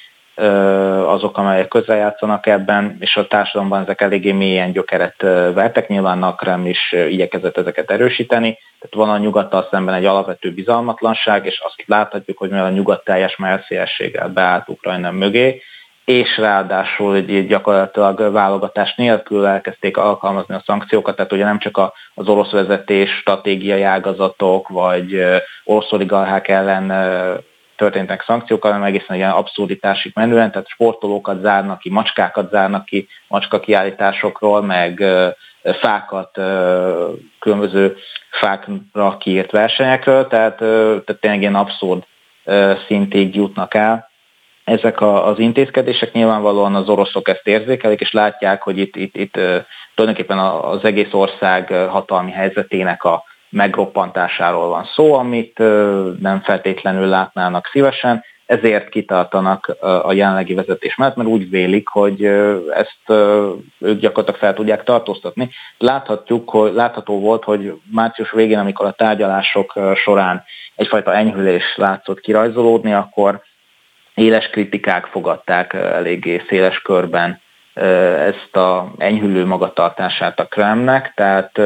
azok, 1.07 1.39
amelyek 1.39 1.69
közeljátszanak 1.69 2.47
ebben, 2.47 2.97
és 3.01 3.17
a 3.17 3.27
társadalomban 3.27 3.83
ezek 3.83 4.01
eléggé 4.01 4.33
mélyen 4.33 4.73
gyökeret 4.73 5.23
vertek, 5.55 5.89
nyilván 5.89 6.23
a 6.23 6.35
Kreml 6.35 6.67
is 6.67 6.95
igyekezett 7.09 7.57
ezeket 7.57 7.91
erősíteni, 7.91 8.59
tehát 8.79 9.09
van 9.09 9.17
a 9.17 9.23
nyugattal 9.23 9.69
szemben 9.71 9.95
egy 9.95 10.05
alapvető 10.05 10.53
bizalmatlanság, 10.53 11.47
és 11.47 11.61
azt 11.65 11.83
láthatjuk, 11.87 12.39
hogy 12.39 12.51
mivel 12.51 12.65
a 12.65 12.71
nyugat 12.71 13.05
teljes 13.05 13.37
merszélességgel 13.37 14.29
beállt 14.29 14.69
Ukrajna 14.69 15.11
mögé, 15.11 15.63
és 16.05 16.39
ráadásul 16.39 17.15
egy 17.15 17.47
gyakorlatilag 17.47 18.33
válogatás 18.33 18.95
nélkül 18.95 19.47
elkezdték 19.47 19.97
alkalmazni 19.97 20.55
a 20.55 20.63
szankciókat, 20.67 21.17
tehát 21.17 21.33
ugye 21.33 21.45
nem 21.45 21.59
csak 21.59 21.81
az 22.15 22.29
orosz 22.29 22.51
vezetés 22.51 23.11
stratégiai 23.11 23.83
ágazatok, 23.83 24.69
vagy 24.69 25.25
orosz 25.65 25.93
oligarchák 25.93 26.49
ellen 26.49 26.91
történtek 27.79 28.23
szankciók, 28.23 28.63
hanem 28.63 28.83
egészen 28.83 29.17
ilyen 29.17 29.31
abszurditásig 29.31 30.13
menően, 30.15 30.51
tehát 30.51 30.69
sportolókat 30.69 31.41
zárnak 31.41 31.79
ki, 31.79 31.91
macskákat 31.91 32.51
zárnak 32.51 32.85
ki, 32.85 33.09
macska 33.29 33.61
kiállításokról, 33.61 34.63
meg 34.63 35.05
fákat, 35.63 36.31
különböző 37.39 37.97
fákra 38.31 39.17
kiírt 39.19 39.51
versenyekről, 39.51 40.27
tehát, 40.27 40.57
tehát 40.57 41.17
tényleg 41.21 41.41
ilyen 41.41 41.55
abszurd 41.55 42.03
szintig 42.87 43.35
jutnak 43.35 43.75
el. 43.75 44.11
Ezek 44.65 45.01
az 45.01 45.39
intézkedések 45.39 46.13
nyilvánvalóan 46.13 46.75
az 46.75 46.89
oroszok 46.89 47.29
ezt 47.29 47.47
érzékelik, 47.47 48.01
és 48.01 48.13
látják, 48.13 48.63
hogy 48.63 48.79
itt, 48.79 48.97
itt, 48.97 49.17
itt 49.17 49.33
tulajdonképpen 49.95 50.39
az 50.39 50.85
egész 50.85 51.13
ország 51.13 51.73
hatalmi 51.73 52.31
helyzetének 52.31 53.05
a 53.05 53.25
megroppantásáról 53.51 54.69
van 54.69 54.85
szó, 54.95 55.15
amit 55.15 55.59
nem 56.21 56.41
feltétlenül 56.45 57.07
látnának 57.07 57.67
szívesen, 57.67 58.25
ezért 58.47 58.89
kitartanak 58.89 59.77
a 60.03 60.13
jelenlegi 60.13 60.55
vezetés 60.55 60.97
mellett, 60.97 61.17
mert 61.17 61.29
úgy 61.29 61.51
vélik, 61.51 61.89
hogy 61.89 62.25
ezt 62.75 63.21
ők 63.79 63.99
gyakorlatilag 63.99 64.41
fel 64.41 64.55
tudják 64.55 64.85
tartóztatni. 64.85 65.51
Láthatjuk, 65.79 66.51
hogy 66.51 66.73
látható 66.73 67.21
volt, 67.21 67.45
hogy 67.45 67.73
március 67.93 68.31
végén, 68.31 68.59
amikor 68.59 68.87
a 68.87 68.93
tárgyalások 68.93 69.79
során 69.95 70.45
egyfajta 70.75 71.15
enyhülés 71.15 71.77
látszott 71.77 72.21
kirajzolódni, 72.21 72.93
akkor 72.93 73.43
éles 74.15 74.51
kritikák 74.51 75.07
fogadták 75.07 75.73
eléggé 75.73 76.43
széles 76.49 76.79
körben 76.79 77.41
ezt 78.19 78.57
a 78.57 78.93
enyhülő 78.99 79.47
magatartását 79.47 80.41
a 80.41 80.47
Kremnek, 80.47 81.13
tehát 81.15 81.61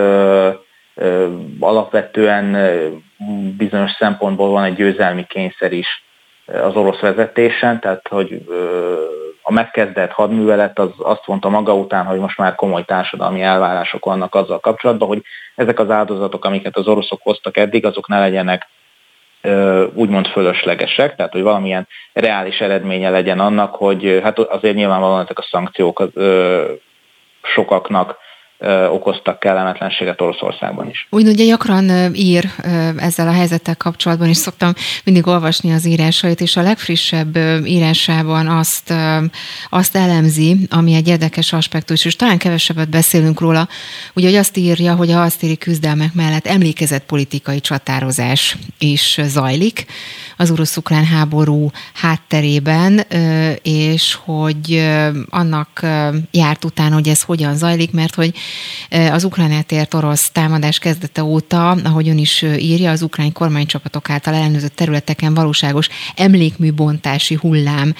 alapvetően 1.61 2.57
bizonyos 3.57 3.90
szempontból 3.90 4.51
van 4.51 4.64
egy 4.64 4.74
győzelmi 4.74 5.24
kényszer 5.26 5.72
is 5.72 6.03
az 6.47 6.74
orosz 6.74 7.01
vezetésen, 7.01 7.80
tehát 7.80 8.09
hogy 8.09 8.43
a 9.43 9.53
megkezdett 9.53 10.11
hadművelet 10.11 10.78
az 10.78 10.90
azt 10.99 11.26
mondta 11.26 11.49
maga 11.49 11.74
után, 11.74 12.05
hogy 12.05 12.18
most 12.18 12.38
már 12.38 12.55
komoly 12.55 12.84
társadalmi 12.84 13.43
elvárások 13.43 14.05
vannak 14.05 14.34
azzal 14.34 14.61
kapcsolatban, 14.61 15.09
hogy 15.09 15.22
ezek 15.55 15.78
az 15.78 15.90
áldozatok, 15.90 16.45
amiket 16.45 16.76
az 16.76 16.86
oroszok 16.86 17.20
hoztak 17.22 17.57
eddig, 17.57 17.86
azok 17.86 18.09
ne 18.09 18.18
legyenek 18.18 18.66
úgymond 19.95 20.26
fölöslegesek, 20.26 21.16
tehát 21.16 21.32
hogy 21.32 21.43
valamilyen 21.43 21.88
reális 22.12 22.59
eredménye 22.59 23.11
legyen 23.11 23.40
annak, 23.40 23.74
hogy 23.74 24.20
hát 24.22 24.38
azért 24.38 24.74
nyilvánvalóan 24.74 25.22
ezek 25.22 25.38
a 25.38 25.47
szankciók 25.51 26.03
sokaknak 27.43 28.16
okoztak 28.90 29.38
kellemetlenséget 29.38 30.20
Oroszországban 30.20 30.88
is. 30.88 31.06
Úgy 31.10 31.26
ugye 31.26 31.44
gyakran 31.44 32.14
ír 32.14 32.50
ezzel 32.96 33.28
a 33.28 33.32
helyzettel 33.32 33.76
kapcsolatban, 33.76 34.28
és 34.28 34.36
szoktam 34.36 34.72
mindig 35.04 35.26
olvasni 35.26 35.72
az 35.72 35.86
írásait, 35.86 36.40
és 36.40 36.56
a 36.56 36.62
legfrissebb 36.62 37.36
írásában 37.64 38.46
azt, 38.46 38.94
azt 39.70 39.96
elemzi, 39.96 40.56
ami 40.70 40.94
egy 40.94 41.08
érdekes 41.08 41.52
aspektus, 41.52 42.04
és 42.04 42.16
talán 42.16 42.38
kevesebbet 42.38 42.88
beszélünk 42.88 43.40
róla, 43.40 43.68
ugye, 44.14 44.26
hogy 44.26 44.36
azt 44.36 44.56
írja, 44.56 44.94
hogy 44.94 45.10
a 45.10 45.16
hasztéri 45.18 45.56
küzdelmek 45.56 46.14
mellett 46.14 46.46
emlékezett 46.46 47.04
politikai 47.04 47.60
csatározás 47.60 48.56
is 48.78 49.20
zajlik 49.22 49.86
az 50.36 50.50
orosz-ukrán 50.50 51.04
háború 51.04 51.70
hátterében, 51.94 53.04
és 53.62 54.18
hogy 54.24 54.90
annak 55.30 55.86
járt 56.30 56.64
utána, 56.64 56.94
hogy 56.94 57.08
ez 57.08 57.22
hogyan 57.22 57.56
zajlik, 57.56 57.92
mert 57.92 58.14
hogy 58.14 58.34
az 59.11 59.24
ukrán 59.24 59.64
ért 59.68 59.94
orosz 59.94 60.30
támadás 60.32 60.78
kezdete 60.78 61.24
óta, 61.24 61.70
ahogy 61.70 62.09
ön 62.09 62.18
is 62.18 62.42
írja, 62.42 62.90
az 62.90 63.03
ukrán 63.03 63.32
kormánycsapatok 63.32 64.11
által 64.11 64.34
ellenőrzött 64.34 64.76
területeken 64.76 65.34
valóságos 65.34 65.88
emlékműbontási 66.16 67.34
hullám 67.34 67.94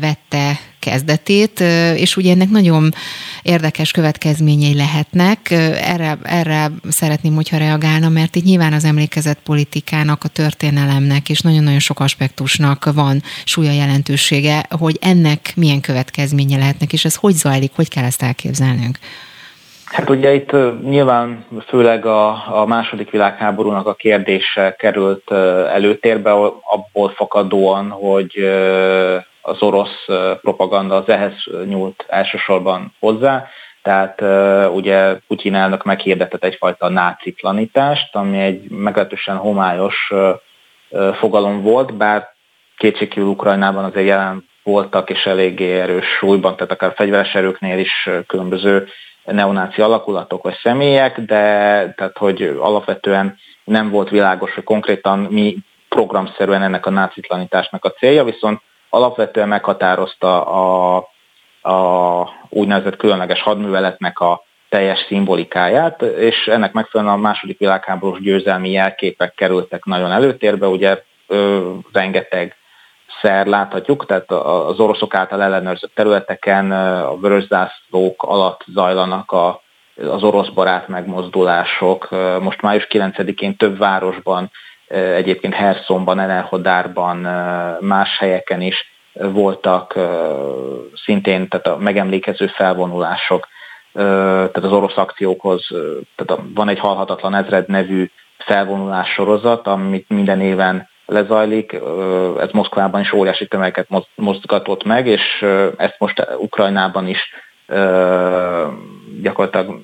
vette 0.00 0.60
kezdetét, 0.78 1.60
és 1.96 2.16
ugye 2.16 2.30
ennek 2.30 2.48
nagyon 2.48 2.94
érdekes 3.42 3.90
következményei 3.90 4.74
lehetnek. 4.74 5.50
Erre, 5.50 6.18
erre 6.22 6.70
szeretném, 6.88 7.34
hogyha 7.34 7.56
reagálna, 7.56 8.08
mert 8.08 8.36
itt 8.36 8.44
nyilván 8.44 8.72
az 8.72 8.84
emlékezett 8.84 9.38
politikának, 9.44 10.24
a 10.24 10.28
történelemnek 10.28 11.28
és 11.28 11.40
nagyon-nagyon 11.40 11.78
sok 11.78 12.00
aspektusnak 12.00 12.92
van 12.94 13.22
súlya 13.44 13.72
jelentősége, 13.72 14.66
hogy 14.70 14.98
ennek 15.00 15.52
milyen 15.56 15.80
következménye 15.80 16.58
lehetnek, 16.58 16.92
és 16.92 17.04
ez 17.04 17.14
hogy 17.14 17.34
zajlik, 17.34 17.72
hogy 17.74 17.88
kell 17.88 18.04
ezt 18.04 18.22
elképzelnünk? 18.22 18.98
Hát 19.92 20.10
ugye 20.10 20.34
itt 20.34 20.52
nyilván 20.82 21.44
főleg 21.66 22.06
a, 22.06 22.60
a 22.60 22.66
második 22.66 23.10
világháborúnak 23.10 23.86
a 23.86 23.94
kérdése 23.94 24.74
került 24.78 25.30
előtérbe, 25.72 26.32
abból 26.62 27.08
fakadóan, 27.08 27.90
hogy 27.90 28.38
az 29.40 29.62
orosz 29.62 30.04
propaganda 30.40 30.96
az 30.96 31.08
ehhez 31.08 31.32
nyúlt 31.66 32.04
elsősorban 32.08 32.94
hozzá, 32.98 33.46
tehát 33.82 34.20
ugye 34.74 35.14
Putyin 35.26 35.54
elnök 35.54 35.84
meghirdetett 35.84 36.44
egyfajta 36.44 36.88
náciplanítást, 36.88 38.16
ami 38.16 38.38
egy 38.38 38.70
meglehetősen 38.70 39.36
homályos 39.36 40.12
fogalom 41.14 41.62
volt, 41.62 41.94
bár 41.94 42.28
kétségkívül 42.76 43.28
Ukrajnában 43.28 43.84
azért 43.84 44.06
jelen 44.06 44.48
voltak 44.62 45.10
és 45.10 45.24
eléggé 45.24 45.80
erős 45.80 46.06
súlyban, 46.06 46.56
tehát 46.56 46.72
akár 46.72 46.92
fegyveres 46.94 47.34
erőknél 47.34 47.78
is 47.78 48.08
különböző 48.26 48.88
neonáci 49.24 49.80
alakulatok 49.80 50.42
vagy 50.42 50.58
személyek, 50.62 51.20
de 51.20 51.36
tehát, 51.96 52.18
hogy 52.18 52.42
alapvetően 52.42 53.36
nem 53.64 53.90
volt 53.90 54.10
világos, 54.10 54.54
hogy 54.54 54.64
konkrétan 54.64 55.18
mi 55.18 55.56
programszerűen 55.88 56.62
ennek 56.62 56.86
a 56.86 56.90
nácitlanításnak 56.90 57.84
a 57.84 57.90
célja, 57.90 58.24
viszont 58.24 58.60
alapvetően 58.88 59.48
meghatározta 59.48 60.44
a, 60.44 60.96
a 61.62 62.28
úgynevezett 62.48 62.96
különleges 62.96 63.42
hadműveletnek 63.42 64.18
a 64.20 64.42
teljes 64.68 65.04
szimbolikáját, 65.08 66.02
és 66.02 66.46
ennek 66.46 66.72
megfelelően 66.72 67.16
a 67.16 67.20
második 67.20 67.58
világháborús 67.58 68.20
győzelmi 68.20 68.70
jelképek 68.70 69.34
kerültek 69.34 69.84
nagyon 69.84 70.12
előtérbe, 70.12 70.66
ugye 70.66 71.02
ö, 71.26 71.70
rengeteg 71.92 72.56
szer 73.20 73.46
láthatjuk, 73.46 74.06
tehát 74.06 74.30
az 74.30 74.80
oroszok 74.80 75.14
által 75.14 75.42
ellenőrzött 75.42 75.94
területeken 75.94 76.72
a 77.02 77.16
vörös 77.16 77.46
zászlók 77.46 78.22
alatt 78.22 78.64
zajlanak 78.66 79.32
a, 79.32 79.60
az 79.96 80.22
orosz 80.22 80.48
barát 80.48 80.88
megmozdulások. 80.88 82.08
Most 82.40 82.62
május 82.62 82.86
9-én 82.90 83.56
több 83.56 83.78
városban, 83.78 84.50
egyébként 84.92 85.54
Herszonban, 85.54 86.20
Enerhodárban, 86.20 87.16
más 87.80 88.18
helyeken 88.18 88.60
is 88.60 88.90
voltak 89.12 89.98
szintén 91.04 91.48
tehát 91.48 91.66
a 91.66 91.76
megemlékező 91.76 92.46
felvonulások, 92.46 93.48
tehát 93.92 94.56
az 94.56 94.72
orosz 94.72 94.96
akciókhoz, 94.96 95.66
tehát 96.16 96.42
van 96.54 96.68
egy 96.68 96.78
halhatatlan 96.78 97.34
ezred 97.34 97.68
nevű 97.68 98.10
felvonulás 98.38 99.08
sorozat, 99.08 99.66
amit 99.66 100.08
minden 100.08 100.40
éven 100.40 100.88
lezajlik, 101.12 101.72
ez 102.38 102.50
Moszkvában 102.52 103.00
is 103.00 103.12
óriási 103.12 103.46
tömegeket 103.46 103.88
mozgatott 104.14 104.84
meg, 104.84 105.06
és 105.06 105.42
ezt 105.76 105.96
most 105.98 106.26
Ukrajnában 106.38 107.08
is 107.08 107.30
gyakorlatilag 109.22 109.80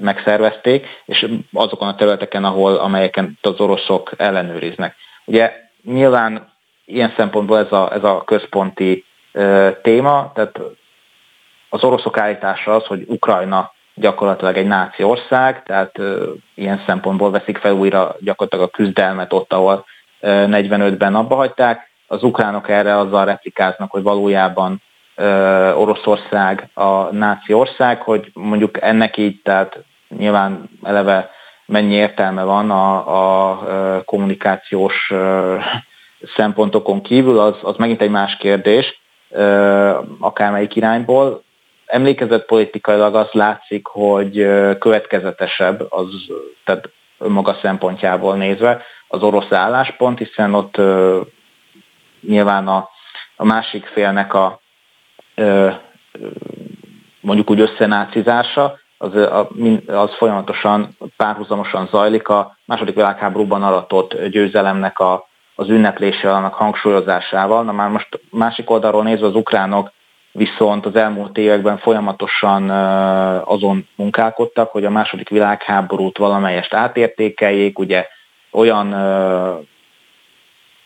megszervezték, 0.00 0.86
és 1.04 1.26
azokon 1.52 1.88
a 1.88 1.94
területeken, 1.94 2.44
ahol, 2.44 2.74
amelyeken 2.74 3.38
az 3.42 3.60
oroszok 3.60 4.12
ellenőriznek. 4.16 4.94
Ugye 5.24 5.52
nyilván 5.84 6.52
ilyen 6.84 7.12
szempontból 7.16 7.58
ez 7.58 7.72
a, 7.72 7.92
ez 7.92 8.04
a 8.04 8.22
központi 8.24 9.04
téma, 9.82 10.32
tehát 10.34 10.60
az 11.68 11.84
oroszok 11.84 12.18
állítása 12.18 12.74
az, 12.74 12.84
hogy 12.84 13.04
Ukrajna 13.06 13.72
gyakorlatilag 13.94 14.56
egy 14.56 14.66
náci 14.66 15.02
ország, 15.02 15.62
tehát 15.62 15.98
ilyen 16.54 16.82
szempontból 16.86 17.30
veszik 17.30 17.58
fel 17.58 17.72
újra 17.72 18.16
gyakorlatilag 18.20 18.68
a 18.68 18.76
küzdelmet 18.76 19.32
ott, 19.32 19.52
ahol 19.52 19.84
45-ben 20.24 21.14
abba 21.14 21.34
hagyták. 21.34 21.90
Az 22.06 22.22
ukránok 22.22 22.68
erre 22.68 22.98
azzal 22.98 23.24
replikáznak, 23.24 23.90
hogy 23.90 24.02
valójában 24.02 24.82
Oroszország 25.76 26.68
a 26.74 27.14
náci 27.14 27.52
ország, 27.52 28.02
hogy 28.02 28.30
mondjuk 28.32 28.82
ennek 28.82 29.16
így, 29.16 29.40
tehát 29.42 29.84
nyilván 30.08 30.70
eleve 30.82 31.30
mennyi 31.66 31.94
értelme 31.94 32.42
van 32.42 32.70
a, 32.70 33.50
a 33.50 34.02
kommunikációs 34.04 35.12
szempontokon 36.36 37.02
kívül, 37.02 37.38
az, 37.38 37.54
az 37.62 37.76
megint 37.76 38.00
egy 38.00 38.10
más 38.10 38.36
kérdés, 38.36 39.00
akármelyik 40.20 40.76
irányból. 40.76 41.42
Emlékezett 41.86 42.46
politikailag 42.46 43.14
az 43.14 43.28
látszik, 43.32 43.86
hogy 43.86 44.32
következetesebb, 44.78 45.86
az, 45.88 46.06
tehát 46.64 46.88
maga 47.18 47.58
szempontjából 47.62 48.36
nézve, 48.36 48.82
az 49.14 49.22
orosz 49.22 49.52
álláspont, 49.52 50.18
hiszen 50.18 50.54
ott 50.54 50.76
nyilván 52.20 52.68
a, 52.68 52.88
a 53.36 53.44
másik 53.44 53.86
félnek 53.86 54.34
a 54.34 54.60
mondjuk 57.20 57.50
úgy 57.50 57.60
összenácizása, 57.60 58.78
az, 58.98 59.14
az 59.86 60.14
folyamatosan 60.14 60.96
párhuzamosan 61.16 61.88
zajlik 61.90 62.28
a 62.28 62.56
második 62.64 62.94
világháborúban 62.94 63.62
aratott 63.62 64.26
győzelemnek 64.26 64.98
a, 64.98 65.28
az 65.54 65.68
ünneplése, 65.68 66.32
annak 66.32 66.54
hangsúlyozásával. 66.54 67.64
Na 67.64 67.72
már 67.72 67.88
most 67.88 68.20
másik 68.30 68.70
oldalról 68.70 69.02
nézve 69.02 69.26
az 69.26 69.34
ukránok 69.34 69.92
viszont 70.32 70.86
az 70.86 70.96
elmúlt 70.96 71.38
években 71.38 71.78
folyamatosan 71.78 72.70
azon 73.40 73.88
munkálkodtak, 73.96 74.70
hogy 74.70 74.84
a 74.84 74.90
második 74.90 75.28
világháborút 75.28 76.18
valamelyest 76.18 76.74
átértékeljék, 76.74 77.78
ugye 77.78 78.06
olyan 78.54 78.90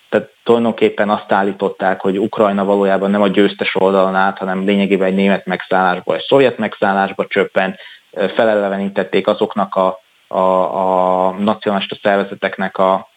tehát 0.09 0.31
tulajdonképpen 0.45 1.11
azt 1.11 1.33
állították, 1.33 2.01
hogy 2.01 2.19
Ukrajna 2.19 2.65
valójában 2.65 3.11
nem 3.11 3.23
a 3.23 3.29
győztes 3.29 3.75
oldalon 3.75 4.15
állt, 4.15 4.39
hanem 4.39 4.65
lényegében 4.65 5.09
egy 5.09 5.15
német 5.15 5.47
megszállásba, 5.47 6.15
egy 6.15 6.25
szovjet 6.29 6.59
megszállásba 6.59 7.27
csöppent, 7.27 7.79
felelevenítették 8.13 9.27
azoknak 9.27 9.75
a, 9.75 10.01
a, 10.27 10.39
a 10.39 11.31
nacionalista 11.31 11.97
szervezeteknek 12.03 12.79
a, 12.79 13.09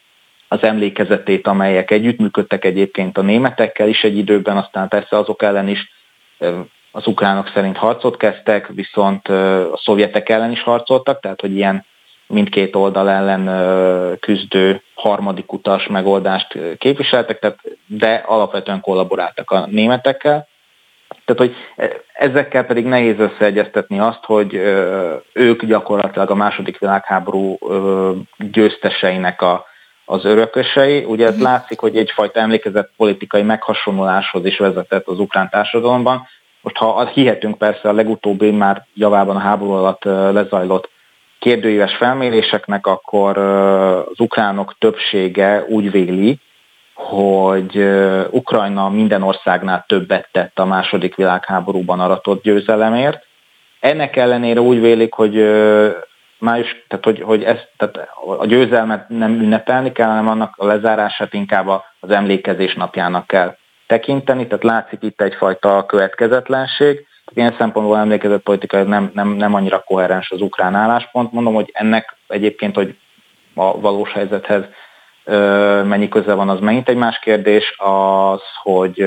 az 0.47 0.64
emlékezetét, 0.64 1.47
amelyek 1.47 1.91
együttműködtek 1.91 2.66
egyébként 2.66 3.18
a 3.18 3.22
németekkel 3.22 3.88
is 3.88 4.04
egy 4.04 4.18
időben, 4.18 4.58
aztán 4.58 4.88
persze 4.88 5.18
azok 5.18 5.43
ellen 5.43 5.68
is 5.68 5.91
az 6.91 7.08
ukránok 7.08 7.52
szerint 7.54 7.78
harcot 7.78 8.18
kezdtek, 8.18 8.68
viszont 8.68 9.28
a 9.28 9.80
szovjetek 9.84 10.30
ellen 10.30 10.52
is 10.52 10.64
harcoltak, 10.64 11.20
tehát 11.20 11.41
hogy 11.41 11.56
ilyen 11.56 11.86
mindkét 12.32 12.76
oldal 12.76 13.10
ellen 13.10 13.50
küzdő 14.20 14.82
harmadik 14.96 15.54
utas 15.54 15.88
megoldást 15.88 16.58
képviseltek, 16.78 17.40
tehát, 17.40 17.58
de 17.86 18.24
alapvetően 18.26 18.82
kollaboráltak 18.82 19.52
a 19.52 19.68
németekkel. 19.70 20.48
Tehát, 21.26 21.42
hogy 21.42 21.56
ezekkel 22.14 22.66
pedig 22.66 22.86
nehéz 22.86 23.20
összeegyeztetni 23.20 24.00
azt, 24.00 24.26
hogy 24.26 24.54
ők 25.34 25.66
gyakorlatilag 25.66 26.30
a 26.30 26.36
második 26.36 26.80
világháború 26.80 27.58
győzteseinek 28.38 29.42
a, 29.42 29.66
az 30.06 30.26
örökösei. 30.26 31.04
Ugye 31.04 31.28
ez 31.28 31.36
mhm. 31.36 31.44
látszik, 31.44 31.80
hogy 31.80 31.98
egyfajta 31.98 32.40
emlékezett 32.40 32.92
politikai 32.98 33.42
meghasonláshoz 33.42 34.46
is 34.46 34.58
vezetett 34.58 35.08
az 35.08 35.20
ukrán 35.20 35.50
társadalomban. 35.50 36.28
Most 36.62 36.78
ha 36.78 37.06
hihetünk 37.06 37.58
persze 37.58 37.90
a 37.90 37.94
legutóbbi 37.94 38.52
már 38.52 38.86
javában 38.94 39.36
a 39.36 39.40
háború 39.40 39.72
alatt 39.72 40.04
lezajlott 40.34 40.90
kérdőíves 41.42 41.96
felméréseknek, 41.96 42.88
akkor 42.88 43.38
az 43.38 44.20
ukránok 44.20 44.76
többsége 44.80 45.66
úgy 45.68 45.92
véli, 45.92 46.39
hogy 46.94 47.78
Ukrajna 48.30 48.89
minden 48.89 49.22
országnál 49.22 49.84
többet 49.88 50.30
tett 50.32 50.60
a 50.60 50.66
második 50.66 51.16
világháborúban 51.16 52.00
aratott 52.00 52.44
győzelemért. 52.44 53.26
Ennek 53.80 54.16
ellenére 54.16 54.60
úgy 54.62 54.82
vélik, 54.82 55.14
hogy 55.14 55.34
május, 56.38 56.86
tehát 56.88 57.06
hogy, 57.06 57.22
hogy 57.22 57.44
ezt, 57.44 57.70
tehát 57.78 58.10
a 58.38 58.46
győzelmet 58.46 59.10
nem 59.10 59.32
ünnepelni 59.32 59.92
kell, 59.92 60.08
hanem 60.08 60.28
annak 60.28 60.54
a 60.58 60.66
lezárását 60.66 61.34
inkább 61.34 61.68
az 62.00 62.10
emlékezés 62.10 62.74
napjának 62.74 63.28
kell 63.28 63.56
tekinteni, 63.88 64.48
tehát 64.48 64.64
látszik 64.64 65.04
itt 65.04 65.22
egyfajta 65.22 65.86
következetlenség. 65.86 67.06
Ilyen 67.34 67.56
szempontból 67.58 67.98
emlékezett 67.98 68.42
politika 68.42 68.84
nem, 68.84 69.12
nem, 69.14 69.30
nem 69.30 69.54
annyira 69.54 69.80
koherens 69.80 70.32
az 70.32 70.42
ukrán 70.42 70.76
álláspont. 70.76 71.32
Mondom, 71.32 71.54
hogy 71.54 71.70
ennek 71.74 72.16
egyébként, 72.28 72.76
hogy 72.76 72.96
a 73.56 73.80
valós 73.80 74.12
helyzethez 74.12 74.64
mennyi 75.86 76.08
köze 76.08 76.34
van, 76.34 76.50
az 76.50 76.60
megint 76.60 76.90
egy 76.90 76.96
más 76.96 77.20
kérdés, 77.20 77.76
az, 77.78 78.42
hogy 78.64 78.98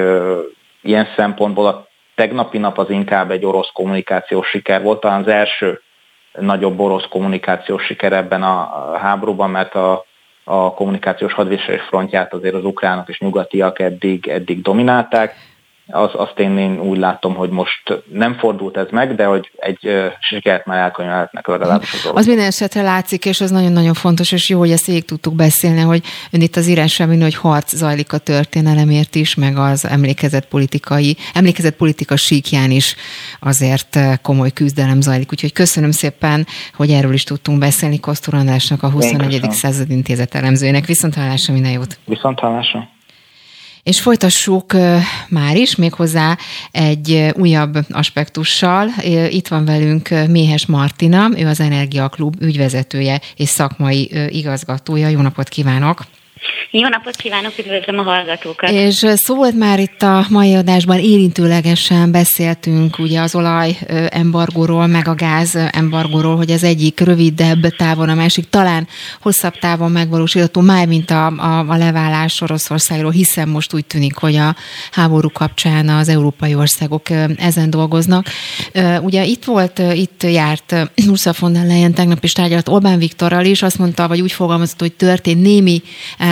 ilyen 0.82 1.08
szempontból 1.16 1.66
a 1.66 1.86
tegnapi 2.14 2.58
nap 2.58 2.78
az 2.78 2.90
inkább 2.90 3.30
egy 3.30 3.44
orosz 3.44 3.70
kommunikációs 3.72 4.48
siker 4.48 4.82
volt, 4.82 5.00
talán 5.00 5.20
az 5.20 5.28
első 5.28 5.80
nagyobb 6.32 6.80
orosz 6.80 7.06
kommunikációs 7.08 7.84
siker 7.84 8.12
ebben 8.12 8.42
a 8.42 8.96
háborúban, 8.98 9.50
mert 9.50 9.74
a, 9.74 10.04
a 10.44 10.74
kommunikációs 10.74 11.32
hadviselés 11.32 11.82
frontját 11.82 12.32
azért 12.32 12.54
az 12.54 12.64
ukránok 12.64 13.08
és 13.08 13.18
nyugatiak 13.18 13.78
eddig, 13.78 14.28
eddig 14.28 14.62
dominálták 14.62 15.34
az, 15.86 16.10
azt 16.12 16.38
én, 16.38 16.58
én 16.58 16.80
úgy 16.80 16.98
látom, 16.98 17.34
hogy 17.34 17.50
most 17.50 18.02
nem 18.12 18.34
fordult 18.34 18.76
ez 18.76 18.86
meg, 18.90 19.14
de 19.14 19.24
hogy 19.24 19.50
egy 19.56 19.88
sikert 20.20 20.66
már 20.66 20.78
elkönyvelhetnek 20.78 21.46
legalábbis 21.46 21.92
az 21.92 22.10
Az 22.14 22.26
minden 22.26 22.46
esetre 22.46 22.82
látszik, 22.82 23.24
és 23.24 23.40
az 23.40 23.50
nagyon-nagyon 23.50 23.94
fontos, 23.94 24.32
és 24.32 24.48
jó, 24.48 24.58
hogy 24.58 24.70
ezt 24.70 24.86
végig 24.86 25.04
tudtuk 25.04 25.34
beszélni, 25.34 25.80
hogy 25.80 26.02
ön 26.30 26.40
itt 26.40 26.56
az 26.56 26.68
írás 26.68 26.92
sem, 26.92 27.20
hogy 27.20 27.34
harc 27.34 27.74
zajlik 27.74 28.12
a 28.12 28.18
történelemért 28.18 29.14
is, 29.14 29.34
meg 29.34 29.56
az 29.56 29.84
emlékezett 29.84 30.46
politikai, 30.48 31.16
emlékezett 31.34 31.76
politika 31.76 32.16
síkján 32.16 32.70
is 32.70 32.96
azért 33.40 33.98
komoly 34.22 34.50
küzdelem 34.50 35.00
zajlik. 35.00 35.32
Úgyhogy 35.32 35.52
köszönöm 35.52 35.90
szépen, 35.90 36.46
hogy 36.74 36.90
erről 36.90 37.12
is 37.12 37.24
tudtunk 37.24 37.58
beszélni 37.58 38.00
Kosztor 38.00 38.34
Andrásnak, 38.34 38.82
a 38.82 38.90
21. 38.90 39.50
század 39.50 39.90
intézet 39.90 40.34
elemzőjének. 40.34 40.86
Viszont 40.86 41.14
hallásra 41.14 41.52
minden 41.52 41.72
jót! 41.72 41.98
Viszont 42.04 42.38
hallásra! 42.38 42.92
És 43.84 44.00
folytassuk 44.00 44.72
már 45.28 45.56
is, 45.56 45.76
méghozzá 45.76 46.38
egy 46.70 47.32
újabb 47.34 47.78
aspektussal. 47.90 48.88
Itt 49.28 49.48
van 49.48 49.64
velünk 49.64 50.08
Méhes 50.28 50.66
Martina, 50.66 51.28
ő 51.36 51.46
az 51.46 51.60
Energiaklub 51.60 52.42
ügyvezetője 52.42 53.20
és 53.36 53.48
szakmai 53.48 54.10
igazgatója. 54.28 55.08
Jó 55.08 55.20
napot 55.20 55.48
kívánok! 55.48 56.04
Jó 56.70 56.88
napot 56.88 57.16
kívánok, 57.16 57.52
üdvözlöm 57.58 57.98
a 57.98 58.02
hallgatókat! 58.02 58.70
És 58.70 59.06
szó 59.14 59.34
volt 59.34 59.58
már 59.58 59.78
itt 59.78 60.02
a 60.02 60.26
mai 60.28 60.54
adásban, 60.54 60.98
érintőlegesen 60.98 62.10
beszéltünk 62.10 62.98
ugye 62.98 63.20
az 63.20 63.34
olaj 63.34 63.76
embargóról, 64.08 64.86
meg 64.86 65.08
a 65.08 65.14
gáz 65.14 65.58
embargóról, 65.70 66.36
hogy 66.36 66.50
az 66.50 66.64
egyik 66.64 67.00
rövidebb 67.00 67.68
távon, 67.76 68.08
a 68.08 68.14
másik 68.14 68.48
talán 68.48 68.88
hosszabb 69.22 69.58
távon 69.58 69.90
megvalósítható, 69.90 70.60
már 70.60 70.86
mint 70.86 71.10
a, 71.10 71.26
a, 71.26 71.58
a 71.68 71.76
leválás 71.76 72.40
Oroszországról, 72.40 73.10
hiszen 73.10 73.48
most 73.48 73.74
úgy 73.74 73.84
tűnik, 73.84 74.16
hogy 74.16 74.36
a 74.36 74.56
háború 74.90 75.28
kapcsán 75.32 75.88
az 75.88 76.08
európai 76.08 76.54
országok 76.54 77.10
ezen 77.36 77.70
dolgoznak. 77.70 78.26
Ugye 79.00 79.24
itt 79.24 79.44
volt, 79.44 79.78
itt 79.94 80.22
járt 80.22 80.74
Ursula 81.08 81.34
von 81.38 81.52
der 81.52 81.66
Leyen 81.66 81.94
tegnap 81.94 82.24
is 82.24 82.32
tárgyalt 82.32 82.68
Orbán 82.68 82.98
Viktorral 82.98 83.44
is, 83.44 83.62
azt 83.62 83.78
mondta, 83.78 84.08
vagy 84.08 84.20
úgy 84.20 84.32
fogalmazott, 84.32 84.80
hogy 84.80 84.92
történt 84.92 85.42
némi 85.42 85.82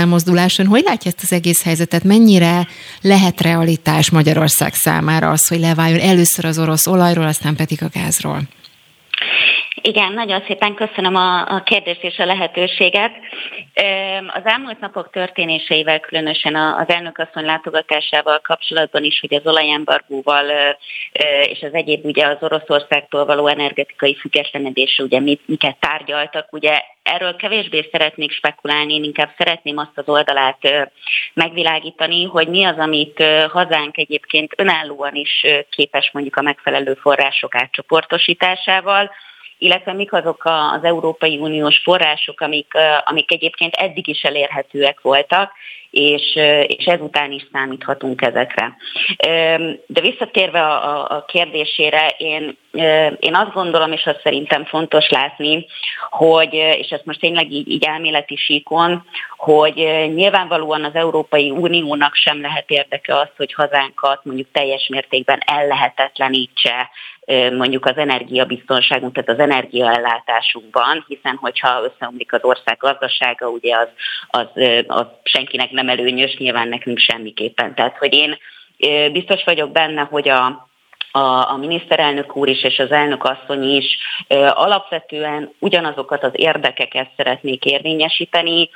elmozduláson. 0.02 0.66
Hogy 0.66 0.82
látja 0.84 1.10
ezt 1.10 1.22
az 1.22 1.32
egész 1.32 1.64
helyzetet? 1.64 2.04
Mennyire 2.04 2.56
lehet 3.02 3.40
realitás 3.40 4.10
Magyarország 4.10 4.72
számára 4.74 5.28
az, 5.30 5.48
hogy 5.48 5.58
leváljon 5.58 6.00
először 6.00 6.44
az 6.44 6.58
orosz 6.58 6.86
olajról, 6.86 7.26
aztán 7.26 7.56
pedig 7.56 7.78
a 7.82 7.94
gázról? 7.98 8.40
Igen, 9.84 10.12
nagyon 10.12 10.42
szépen 10.46 10.74
köszönöm 10.74 11.14
a, 11.16 11.40
a 11.56 11.62
kérdést 11.62 12.02
és 12.02 12.18
a 12.18 12.24
lehetőséget. 12.24 13.12
Az 14.26 14.42
elmúlt 14.44 14.80
napok 14.80 15.10
történéseivel, 15.10 16.00
különösen 16.00 16.54
az 16.54 16.88
elnökasszony 16.88 17.44
látogatásával 17.44 18.40
kapcsolatban 18.40 19.04
is, 19.04 19.20
hogy 19.20 19.34
az 19.34 19.46
olajembargóval 19.46 20.44
és 21.48 21.60
az 21.62 21.74
egyéb 21.74 22.04
ugye 22.04 22.26
az 22.26 22.36
Oroszországtól 22.40 23.24
való 23.24 23.46
energetikai 23.46 24.16
függetlenedés, 24.16 24.98
ugye 24.98 25.20
mit, 25.20 25.40
miket 25.46 25.76
tárgyaltak, 25.80 26.52
ugye 26.52 26.82
erről 27.02 27.36
kevésbé 27.36 27.88
szeretnék 27.90 28.32
spekulálni, 28.32 28.94
én 28.94 29.04
inkább 29.04 29.30
szeretném 29.38 29.78
azt 29.78 29.98
az 29.98 30.08
oldalát 30.08 30.90
megvilágítani, 31.34 32.24
hogy 32.24 32.48
mi 32.48 32.64
az, 32.64 32.78
amit 32.78 33.24
hazánk 33.48 33.96
egyébként 33.98 34.52
önállóan 34.56 35.14
is 35.14 35.46
képes 35.70 36.10
mondjuk 36.12 36.36
a 36.36 36.42
megfelelő 36.42 36.94
források 36.94 37.54
átcsoportosításával, 37.54 39.10
illetve 39.62 39.92
mik 39.92 40.12
azok 40.12 40.42
az 40.44 40.84
Európai 40.84 41.38
Uniós 41.38 41.78
források, 41.78 42.40
amik, 42.40 42.72
amik 43.04 43.32
egyébként 43.32 43.74
eddig 43.74 44.08
is 44.08 44.22
elérhetőek 44.22 45.00
voltak, 45.00 45.52
és, 45.90 46.34
és 46.66 46.84
ezután 46.84 47.32
is 47.32 47.46
számíthatunk 47.52 48.22
ezekre. 48.22 48.76
De 49.86 50.00
visszatérve 50.00 50.60
a, 50.60 51.16
a 51.16 51.24
kérdésére, 51.24 52.14
én, 52.18 52.56
én 53.18 53.34
azt 53.34 53.52
gondolom, 53.52 53.92
és 53.92 54.06
azt 54.06 54.20
szerintem 54.22 54.64
fontos 54.64 55.08
látni, 55.08 55.66
hogy, 56.10 56.54
és 56.54 56.88
ezt 56.88 57.04
most 57.04 57.20
tényleg 57.20 57.52
így, 57.52 57.68
így 57.68 57.84
elméleti 57.84 58.36
síkon, 58.36 59.04
hogy 59.36 59.74
nyilvánvalóan 60.14 60.84
az 60.84 60.94
Európai 60.94 61.50
Uniónak 61.50 62.14
sem 62.14 62.40
lehet 62.40 62.70
érdeke 62.70 63.18
az, 63.18 63.28
hogy 63.36 63.52
hazánkat 63.52 64.24
mondjuk 64.24 64.48
teljes 64.52 64.88
mértékben 64.88 65.42
ellehetetlenítse 65.46 66.90
mondjuk 67.52 67.86
az 67.86 67.96
energiabiztonságunk, 67.96 69.14
tehát 69.14 69.30
az 69.30 69.38
energiaellátásunkban, 69.38 71.04
hiszen 71.08 71.36
hogyha 71.36 71.82
összeomlik 71.82 72.32
az 72.32 72.40
ország 72.42 72.76
gazdasága, 72.78 73.48
ugye 73.48 73.76
az, 73.76 73.88
az, 74.26 74.46
az 74.86 75.06
senkinek 75.22 75.70
nem 75.70 75.88
előnyös, 75.88 76.36
nyilván 76.36 76.68
nekünk 76.68 76.98
semmiképpen. 76.98 77.74
Tehát, 77.74 77.96
hogy 77.98 78.14
én 78.14 78.38
biztos 79.12 79.44
vagyok 79.44 79.72
benne, 79.72 80.02
hogy 80.02 80.28
a 80.28 80.70
a, 81.12 81.50
a 81.50 81.56
miniszterelnök 81.56 82.36
úr 82.36 82.48
is 82.48 82.62
és 82.64 82.78
az 82.78 82.90
elnök 82.90 83.24
asszony 83.24 83.62
is 83.62 83.98
alapvetően 84.48 85.52
ugyanazokat 85.58 86.22
az 86.22 86.32
érdekeket 86.34 87.10
szeretnék 87.16 87.64
érvényesíteni, 87.64 88.68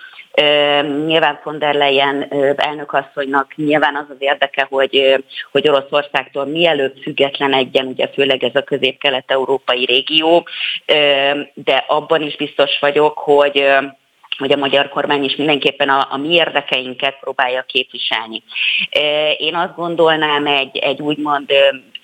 Nyilván 1.07 1.41
von 1.45 1.59
der 1.59 1.75
Leyen 1.75 2.27
elnökasszonynak 2.57 3.57
nyilván 3.57 3.97
az 3.97 4.05
az 4.09 4.17
érdeke, 4.19 4.67
hogy, 4.71 5.25
hogy 5.53 5.69
Oroszországtól 5.69 6.45
mielőbb 6.45 6.97
független 7.03 7.53
egyen, 7.53 7.87
ugye 7.87 8.09
főleg 8.09 8.45
ez 8.45 8.55
a 8.55 8.63
közép-kelet-európai 8.63 9.85
régió, 9.85 10.47
de 11.55 11.85
abban 11.87 12.23
is 12.23 12.37
biztos 12.37 12.79
vagyok, 12.81 13.19
hogy 13.19 13.65
hogy 14.39 14.53
a 14.53 14.57
magyar 14.57 14.89
kormány 14.89 15.25
is 15.25 15.37
mindenképpen 15.37 15.89
a, 15.89 16.09
a 16.11 16.17
mi 16.17 16.33
érdekeinket 16.33 17.19
próbálja 17.21 17.63
képviselni. 17.63 18.43
Én 19.39 19.55
azt 19.55 19.75
gondolnám 19.77 20.47
egy, 20.47 20.77
egy 20.77 21.01
úgymond 21.01 21.53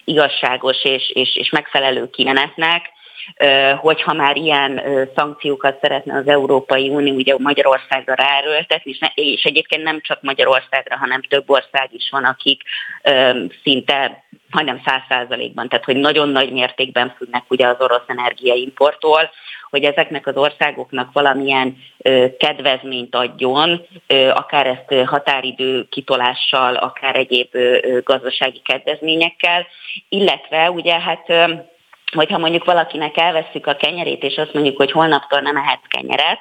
igazságos 0.04 0.84
és, 0.84 1.10
és, 1.10 1.36
és 1.36 1.50
megfelelő 1.50 2.10
kimenetnek, 2.10 2.91
hogyha 3.76 4.12
már 4.12 4.36
ilyen 4.36 4.82
szankciókat 5.16 5.78
szeretne 5.80 6.16
az 6.16 6.28
Európai 6.28 6.88
Unió 6.88 7.14
ugye 7.14 7.34
Magyarországra 7.38 8.14
ráerőltetni, 8.14 8.96
és 9.14 9.42
egyébként 9.42 9.82
nem 9.82 10.00
csak 10.00 10.22
Magyarországra, 10.22 10.96
hanem 10.96 11.22
több 11.22 11.50
ország 11.50 11.88
is 11.92 12.08
van, 12.10 12.24
akik 12.24 12.62
szinte 13.62 14.24
majdnem 14.50 14.82
száz 14.84 15.00
százalékban, 15.08 15.68
tehát 15.68 15.84
hogy 15.84 15.96
nagyon 15.96 16.28
nagy 16.28 16.52
mértékben 16.52 17.14
függnek 17.16 17.42
ugye 17.48 17.66
az 17.66 17.76
orosz 17.78 18.06
energiaimporttól, 18.06 19.30
hogy 19.70 19.84
ezeknek 19.84 20.26
az 20.26 20.36
országoknak 20.36 21.12
valamilyen 21.12 21.76
kedvezményt 22.38 23.14
adjon, 23.14 23.86
akár 24.34 24.66
ezt 24.66 25.08
határidő 25.08 25.86
kitolással, 25.90 26.74
akár 26.76 27.16
egyéb 27.16 27.48
gazdasági 28.04 28.60
kedvezményekkel, 28.64 29.66
illetve 30.08 30.70
ugye 30.70 31.00
hát 31.00 31.26
hogyha 32.14 32.38
mondjuk 32.38 32.64
valakinek 32.64 33.16
elveszük 33.16 33.66
a 33.66 33.76
kenyerét, 33.76 34.22
és 34.22 34.36
azt 34.36 34.52
mondjuk, 34.52 34.76
hogy 34.76 34.90
holnaptól 34.90 35.40
nem 35.40 35.56
ehetsz 35.56 35.86
kenyeret, 35.88 36.40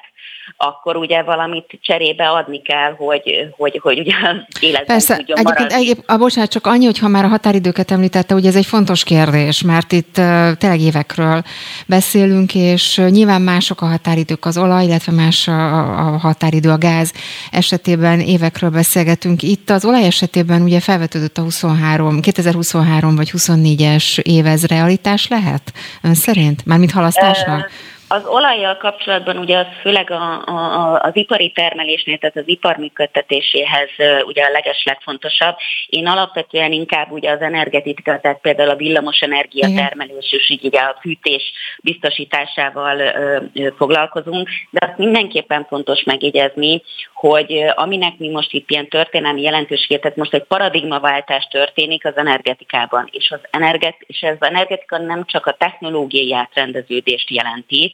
akkor 0.56 0.96
ugye 0.96 1.22
valamit 1.22 1.78
cserébe 1.80 2.28
adni 2.28 2.62
kell, 2.62 2.94
hogy, 2.96 3.48
hogy, 3.56 3.78
hogy 3.82 3.98
ugye 3.98 4.14
életben 4.60 4.86
Persze, 4.86 5.16
tudjon 5.16 5.38
egyébként, 5.38 5.68
maradni. 5.68 5.74
Egyéb, 5.74 6.02
a 6.06 6.16
bocsánat, 6.16 6.50
csak 6.50 6.66
annyi, 6.66 6.84
hogy 6.84 6.98
ha 6.98 7.08
már 7.08 7.24
a 7.24 7.28
határidőket 7.28 7.90
említette, 7.90 8.34
ugye 8.34 8.48
ez 8.48 8.56
egy 8.56 8.66
fontos 8.66 9.04
kérdés, 9.04 9.62
mert 9.62 9.92
itt 9.92 10.18
uh, 10.18 10.52
tényleg 10.52 10.80
évekről 10.80 11.42
beszélünk, 11.86 12.54
és 12.54 13.02
nyilván 13.10 13.42
mások 13.42 13.80
a 13.80 13.86
határidők 13.86 14.44
az 14.44 14.58
olaj, 14.58 14.84
illetve 14.84 15.12
más 15.12 15.48
a, 15.48 16.14
a 16.14 16.18
határidő 16.18 16.70
a 16.70 16.78
gáz 16.78 17.12
esetében 17.50 18.20
évekről 18.20 18.70
beszélgetünk. 18.70 19.42
Itt 19.42 19.70
az 19.70 19.84
olaj 19.84 20.04
esetében 20.04 20.62
ugye 20.62 20.80
felvetődött 20.80 21.38
a 21.38 21.42
23, 21.42 22.20
2023 22.20 23.16
vagy 23.16 23.30
24-es 23.36 24.18
év, 24.22 24.46
ez 24.46 24.66
realitás 24.66 25.28
lehet 25.28 25.72
ön 26.02 26.14
szerint? 26.14 26.66
Mármint 26.66 26.90
halasztásnak? 26.90 27.58
Uh, 27.58 27.92
az 28.12 28.26
olajjal 28.26 28.76
kapcsolatban 28.76 29.36
ugye 29.36 29.58
az 29.58 29.66
főleg 29.80 30.10
a, 30.10 30.46
a, 30.46 31.00
az 31.02 31.16
ipari 31.16 31.50
termelésnél, 31.50 32.18
tehát 32.18 32.36
az 32.36 32.42
ipar 32.46 32.76
működtetéséhez 32.76 33.88
ugye 34.26 34.42
a 34.42 34.50
leges 34.50 34.82
legfontosabb. 34.84 35.56
Én 35.86 36.06
alapvetően 36.06 36.72
inkább 36.72 37.10
ugye 37.10 37.30
az 37.30 37.40
energetika, 37.40 38.20
tehát 38.20 38.40
például 38.40 38.70
a 38.70 38.76
villamos 38.76 39.20
energia 39.20 39.68
termelés 39.76 40.32
és 40.32 40.50
így 40.50 40.64
ugye 40.64 40.80
a 40.80 40.96
fűtés 41.00 41.52
biztosításával 41.82 42.98
ö, 42.98 43.38
ö, 43.54 43.68
foglalkozunk, 43.76 44.48
de 44.70 44.86
azt 44.86 44.98
mindenképpen 44.98 45.66
fontos 45.68 46.02
megjegyezni, 46.02 46.82
hogy 47.28 47.64
aminek 47.74 48.18
mi 48.18 48.28
most 48.28 48.52
itt 48.52 48.70
ilyen 48.70 48.88
történelmi 48.88 49.42
jelentőséget, 49.42 50.00
tehát 50.00 50.16
most 50.16 50.34
egy 50.34 50.44
paradigmaváltás 50.44 51.44
történik 51.50 52.04
az 52.06 52.16
energetikában, 52.16 53.08
és 53.10 53.30
az, 53.30 53.40
energet, 53.50 53.96
és 54.06 54.20
ez 54.20 54.36
az 54.40 54.46
energetika 54.48 54.98
nem 54.98 55.24
csak 55.24 55.46
a 55.46 55.56
technológiai 55.58 56.34
átrendeződést 56.34 57.30
jelenti, 57.30 57.92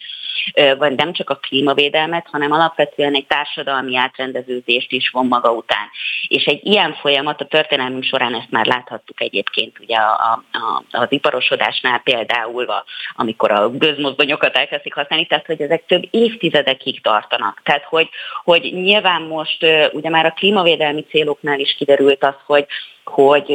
vagy 0.79 0.95
nem 0.95 1.13
csak 1.13 1.31
a 1.31 1.35
klímavédelmet, 1.35 2.27
hanem 2.31 2.53
alapvetően 2.53 3.15
egy 3.15 3.27
társadalmi 3.27 3.97
átrendeződést 3.97 4.93
is 4.93 5.11
von 5.11 5.27
maga 5.27 5.53
után. 5.53 5.89
És 6.29 6.45
egy 6.45 6.67
ilyen 6.67 6.95
folyamat 6.95 7.41
a 7.41 7.47
történelmünk 7.47 8.03
során 8.03 8.35
ezt 8.35 8.51
már 8.51 8.67
láthattuk 8.67 9.21
egyébként 9.21 9.79
ugye 9.79 9.97
a, 9.97 10.45
a, 10.53 10.83
az 10.91 11.07
iparosodásnál 11.09 11.99
például, 11.99 12.67
amikor 13.15 13.51
a 13.51 13.71
gőzmozdonyokat 13.71 14.57
elkezdik 14.57 14.95
használni, 14.95 15.27
tehát 15.27 15.47
hogy 15.47 15.63
ezek 15.63 15.87
több 15.87 16.09
évtizedekig 16.11 17.03
tartanak. 17.03 17.61
Tehát 17.65 17.85
hogy, 17.85 18.09
hogy 18.45 18.63
nyilván 18.73 19.23
most 19.23 19.67
ugye 19.93 20.11
már 20.11 20.27
a 20.27 20.33
klímavédelmi 20.33 21.05
céloknál 21.11 21.59
is 21.59 21.75
kiderült 21.79 22.25
az, 22.25 22.35
hogy 22.47 22.67
hogy 23.05 23.53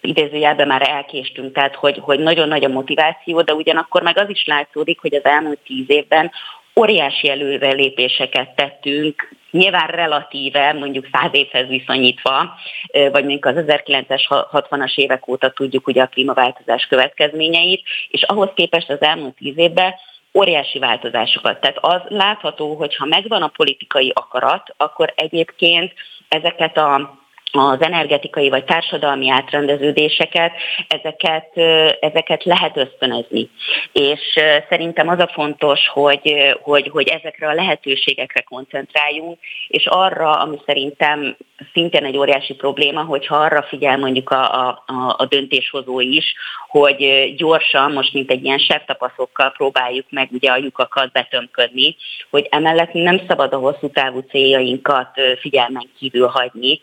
idézőjelben 0.00 0.66
már 0.66 0.88
elkéstünk, 0.88 1.52
tehát 1.52 1.74
hogy, 1.74 1.98
hogy 2.00 2.18
nagyon 2.18 2.48
nagy 2.48 2.64
a 2.64 2.68
motiváció, 2.68 3.42
de 3.42 3.54
ugyanakkor 3.54 4.02
meg 4.02 4.18
az 4.18 4.28
is 4.28 4.44
látszódik, 4.46 5.00
hogy 5.00 5.14
az 5.14 5.24
elmúlt 5.24 5.58
tíz 5.58 5.84
évben 5.90 6.30
óriási 6.76 7.30
előrelépéseket 7.30 8.54
tettünk, 8.54 9.28
nyilván 9.50 9.86
relatíve, 9.86 10.72
mondjuk 10.72 11.08
száz 11.12 11.30
évhez 11.32 11.68
viszonyítva, 11.68 12.54
vagy 12.92 13.24
mondjuk 13.24 13.44
az 13.44 13.54
1960-as 13.56 14.94
évek 14.94 15.28
óta 15.28 15.50
tudjuk 15.50 15.86
ugye 15.86 16.02
a 16.02 16.06
klímaváltozás 16.06 16.86
következményeit, 16.86 17.82
és 18.08 18.22
ahhoz 18.22 18.48
képest 18.54 18.90
az 18.90 19.02
elmúlt 19.02 19.34
tíz 19.34 19.58
évben 19.58 19.94
óriási 20.34 20.78
változásokat. 20.78 21.60
Tehát 21.60 21.78
az 21.80 22.00
látható, 22.08 22.74
hogy 22.74 22.96
ha 22.96 23.04
megvan 23.06 23.42
a 23.42 23.52
politikai 23.56 24.12
akarat, 24.14 24.74
akkor 24.76 25.12
egyébként 25.16 25.92
ezeket 26.28 26.76
a 26.76 27.18
az 27.52 27.82
energetikai 27.82 28.48
vagy 28.48 28.64
társadalmi 28.64 29.30
átrendeződéseket, 29.30 30.52
ezeket, 30.88 31.56
ezeket 32.00 32.44
lehet 32.44 32.76
ösztönözni. 32.76 33.48
És 33.92 34.20
szerintem 34.68 35.08
az 35.08 35.18
a 35.18 35.30
fontos, 35.32 35.88
hogy, 35.88 36.54
hogy, 36.62 36.88
hogy 36.88 37.08
ezekre 37.08 37.48
a 37.48 37.54
lehetőségekre 37.54 38.40
koncentráljunk, 38.40 39.38
és 39.68 39.86
arra, 39.86 40.38
ami 40.38 40.58
szerintem 40.66 41.36
szintén 41.72 42.04
egy 42.04 42.16
óriási 42.16 42.54
probléma, 42.54 43.02
hogyha 43.02 43.36
arra 43.36 43.62
figyel 43.62 43.98
mondjuk 43.98 44.30
a, 44.30 44.68
a, 44.68 44.84
a 45.16 45.26
döntéshozó 45.26 46.00
is, 46.00 46.34
hogy 46.68 47.34
gyorsan, 47.36 47.92
most 47.92 48.12
mint 48.12 48.30
egy 48.30 48.44
ilyen 48.44 48.58
septapaszokkal 48.58 49.50
próbáljuk 49.50 50.06
meg 50.10 50.28
ugye 50.32 50.50
a 50.50 50.56
lyukakat 50.56 51.12
betömködni, 51.12 51.96
hogy 52.30 52.46
emellett 52.50 52.92
nem 52.92 53.20
szabad 53.28 53.52
a 53.52 53.58
hosszú 53.58 53.90
távú 53.90 54.20
céljainkat 54.20 55.08
figyelmen 55.40 55.90
kívül 55.98 56.26
hagyni, 56.26 56.80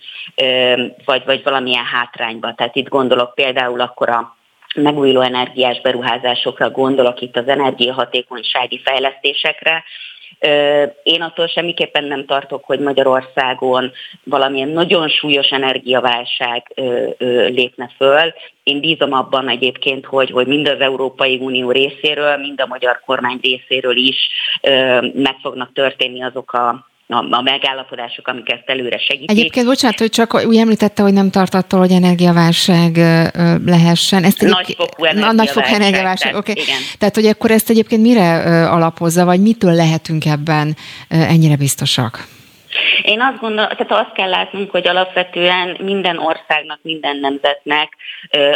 vagy, 1.06 1.26
vagy 1.26 1.44
valamilyen 1.44 1.86
hátrányba. 1.86 2.54
Tehát 2.54 2.76
itt 2.76 2.88
gondolok 2.88 3.34
például 3.34 3.82
akkor 3.82 4.10
a 4.10 4.36
megújuló 4.76 5.22
energiás 5.22 5.82
beruházásokra, 5.82 6.70
gondolok 6.70 7.22
itt 7.22 7.38
az 7.38 7.48
energiahatékonysági 7.48 8.82
fejlesztésekre, 8.84 9.84
én 11.04 11.22
attól 11.22 11.48
semmiképpen 11.48 12.04
nem 12.04 12.26
tartok, 12.26 12.64
hogy 12.64 12.80
Magyarországon 12.80 13.92
valamilyen 14.24 14.70
nagyon 14.70 15.10
súlyos 15.10 15.48
energiaválság 15.50 16.74
lépne 17.48 17.90
föl. 17.98 18.34
Én 18.64 18.80
bízom 18.80 19.14
abban 19.14 19.50
egyébként, 19.50 20.06
hogy, 20.06 20.30
hogy 20.30 20.48
mind 20.48 20.68
az 20.68 20.80
Európai 20.80 21.38
Unió 21.38 21.72
részéről, 21.72 22.38
mind 22.38 22.62
a 22.62 22.66
magyar 22.66 23.02
kormány 23.06 23.40
részéről 23.42 23.96
is 23.96 24.30
meg 25.14 25.36
fognak 25.42 25.74
történni 25.74 26.24
azok 26.24 26.54
a 26.54 26.88
a, 27.08 27.36
a 27.36 27.42
megállapodások, 27.42 28.28
amik 28.28 28.50
ezt 28.50 28.64
előre 28.66 28.98
segítik. 28.98 29.30
Egyébként, 29.30 29.66
bocsánat, 29.66 30.00
hogy 30.00 30.10
csak 30.10 30.34
úgy 30.46 30.58
említette, 30.58 31.02
hogy 31.02 31.14
nem 31.14 31.30
tart 31.30 31.54
attól, 31.54 31.80
hogy 31.80 31.92
energiaválság 31.92 32.98
lehessen. 33.66 34.24
Ezt 34.24 34.42
nagyfokú 34.42 35.04
energiaválság. 35.04 35.36
Nagyfokú 35.36 35.74
energiaválság, 35.74 36.36
oké. 36.36 36.52
Okay. 36.52 36.64
Tehát, 36.98 37.16
hogy 37.16 37.26
akkor 37.26 37.52
ezt 37.52 37.70
egyébként 37.70 38.02
mire 38.02 38.70
alapozza, 38.70 39.26
vagy 39.26 39.42
mitől 39.42 39.74
lehetünk 39.74 40.26
ebben 40.26 40.76
ennyire 41.10 41.56
biztosak? 41.56 42.28
Én 43.02 43.22
azt 43.22 43.40
gondolom, 43.40 43.70
tehát 43.70 44.06
azt 44.06 44.14
kell 44.14 44.30
látnunk, 44.30 44.72
hogy 44.72 44.88
alapvetően 44.88 45.78
minden 45.80 46.18
országnak, 46.18 46.80
minden 46.82 47.18
nemzetnek 47.18 47.94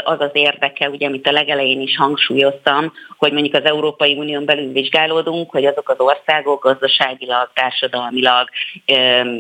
az 0.03 0.19
az 0.19 0.30
érdeke, 0.34 0.89
ugye, 0.89 1.07
amit 1.07 1.28
a 1.28 1.32
legelején 1.32 1.82
is 1.82 1.97
hangsúlyoztam, 1.97 2.93
hogy 3.17 3.32
mondjuk 3.32 3.55
az 3.55 3.63
Európai 3.63 4.13
Unión 4.13 4.45
belül 4.45 4.72
vizsgálódunk, 4.72 5.51
hogy 5.51 5.65
azok 5.65 5.89
az 5.89 5.99
országok 5.99 6.63
gazdaságilag, 6.63 7.51
társadalmilag 7.53 8.49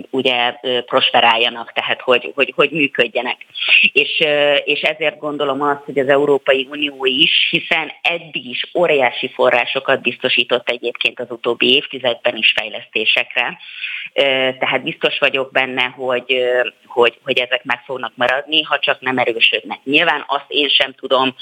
ugye 0.09 0.55
prosperáljanak, 0.85 1.73
tehát 1.73 2.01
hogy, 2.01 2.31
hogy, 2.35 2.53
hogy 2.55 2.69
működjenek. 2.71 3.37
És, 3.93 4.23
és 4.63 4.81
ezért 4.81 5.19
gondolom 5.19 5.61
azt, 5.61 5.83
hogy 5.85 5.99
az 5.99 6.07
Európai 6.07 6.67
Unió 6.71 7.05
is, 7.05 7.47
hiszen 7.49 7.91
eddig 8.01 8.45
is 8.45 8.69
óriási 8.77 9.31
forrásokat 9.33 10.01
biztosított 10.01 10.69
egyébként 10.69 11.19
az 11.19 11.27
utóbbi 11.29 11.75
évtizedben 11.75 12.35
is 12.35 12.53
fejlesztésekre, 12.55 13.57
tehát 14.59 14.83
biztos 14.83 15.19
vagyok 15.19 15.51
benne, 15.51 15.83
hogy, 15.83 16.43
hogy, 16.85 17.19
hogy 17.23 17.39
ezek 17.39 17.63
meg 17.63 17.81
fognak 17.85 18.11
maradni, 18.15 18.61
ha 18.61 18.79
csak 18.79 19.01
nem 19.01 19.17
erősödnek. 19.17 19.79
Nyilván 19.83 20.23
azt 20.27 20.45
én 20.47 20.69
sem 20.69 20.93
tudom, 20.93 21.35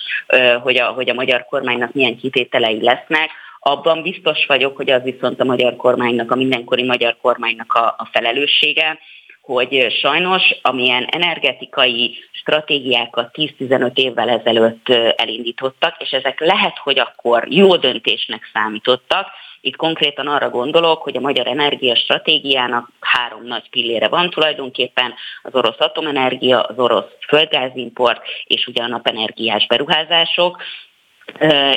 hogy 0.62 0.78
a, 0.78 0.86
hogy 0.86 1.10
a 1.10 1.14
magyar 1.14 1.46
kormánynak 1.46 1.94
milyen 1.94 2.18
kitételei 2.18 2.84
lesznek, 2.84 3.30
abban 3.60 4.02
biztos 4.02 4.46
vagyok, 4.46 4.76
hogy 4.76 4.90
az 4.90 5.04
viszont 5.04 5.40
a 5.40 5.44
magyar 5.46 5.76
kormánynak, 5.76 6.32
a 6.32 6.36
mindenkori 6.36 6.84
magyar 6.84 7.18
kormánynak 7.22 7.74
a, 7.74 7.86
a 7.98 8.10
felelőssége, 8.12 9.00
hogy 9.42 9.96
sajnos 10.02 10.44
amilyen 10.62 11.04
energetikai 11.04 12.18
stratégiákat 12.32 13.30
10-15 13.34 13.98
évvel 13.98 14.30
ezelőtt 14.30 14.90
elindítottak, 15.16 15.96
és 16.00 16.10
ezek 16.10 16.40
lehet, 16.40 16.78
hogy 16.78 17.00
akkor 17.00 17.46
jó 17.48 17.76
döntésnek 17.76 18.50
számítottak, 18.54 19.28
itt 19.62 19.76
konkrétan 19.76 20.28
arra 20.28 20.50
gondolok, 20.50 21.02
hogy 21.02 21.18
a 21.18 21.20
magyar 21.20 21.48
energiastratégiának 21.48 22.90
három 23.00 23.46
nagy 23.46 23.70
pillére 23.70 24.08
van 24.08 24.30
tulajdonképpen, 24.30 25.14
az 25.42 25.56
orosz 25.56 25.80
atomenergia, 25.80 26.62
az 26.62 26.80
orosz 26.80 27.12
földgázimport 27.28 28.22
és 28.44 28.68
ugye 28.68 28.84
a 28.84 28.88
napenergiás 28.88 29.68
beruházások, 29.68 30.62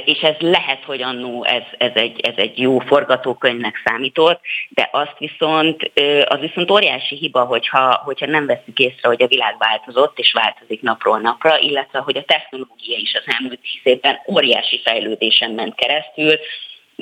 és 0.04 0.20
ez 0.20 0.34
lehet, 0.38 0.84
hogy 0.84 1.02
annó 1.02 1.44
ez, 1.44 1.62
ez, 1.78 1.90
egy, 1.94 2.20
ez 2.20 2.34
egy 2.36 2.58
jó 2.58 2.78
forgatókönyvnek 2.78 3.82
számított, 3.84 4.40
de 4.68 4.88
azt 4.92 5.18
viszont, 5.18 5.90
az 6.24 6.40
viszont 6.40 6.70
óriási 6.70 7.16
hiba, 7.16 7.44
hogyha, 7.44 8.00
hogyha 8.04 8.26
nem 8.26 8.46
veszük 8.46 8.78
észre, 8.78 9.08
hogy 9.08 9.22
a 9.22 9.26
világ 9.26 9.56
változott, 9.58 10.18
és 10.18 10.32
változik 10.32 10.82
napról 10.82 11.18
napra, 11.18 11.58
illetve 11.58 11.98
hogy 11.98 12.16
a 12.16 12.24
technológia 12.24 12.96
is 12.96 13.14
az 13.14 13.22
elmúlt 13.26 13.60
tíz 13.60 13.92
évben 13.92 14.18
óriási 14.30 14.80
fejlődésen 14.84 15.50
ment 15.50 15.74
keresztül, 15.74 16.38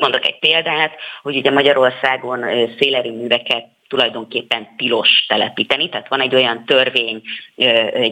Mondok 0.01 0.27
egy 0.27 0.39
példát, 0.39 0.95
hogy 1.23 1.37
ugye 1.37 1.51
Magyarországon 1.51 2.45
szélerőműveket 2.79 3.65
tulajdonképpen 3.89 4.69
tilos 4.77 5.25
telepíteni, 5.29 5.89
tehát 5.89 6.09
van 6.09 6.21
egy 6.21 6.35
olyan 6.35 6.65
törvény 6.65 7.23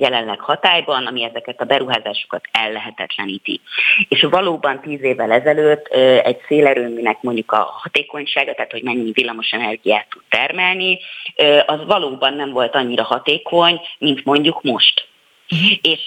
jelenleg 0.00 0.40
hatályban, 0.40 1.06
ami 1.06 1.24
ezeket 1.24 1.60
a 1.60 1.64
beruházásokat 1.64 2.48
ellehetetleníti. 2.52 3.60
És 4.08 4.22
valóban 4.22 4.80
tíz 4.80 5.02
évvel 5.02 5.32
ezelőtt 5.32 5.86
egy 6.22 6.38
szélerőműnek 6.46 7.22
mondjuk 7.22 7.52
a 7.52 7.78
hatékonysága, 7.82 8.54
tehát 8.54 8.72
hogy 8.72 8.82
mennyi 8.82 9.10
villamos 9.12 9.50
energiát 9.50 10.08
tud 10.08 10.22
termelni, 10.28 10.98
az 11.66 11.84
valóban 11.86 12.34
nem 12.34 12.50
volt 12.50 12.74
annyira 12.74 13.02
hatékony, 13.02 13.80
mint 13.98 14.24
mondjuk 14.24 14.62
most. 14.62 15.06
Uh-huh. 15.50 15.78
És 15.82 16.00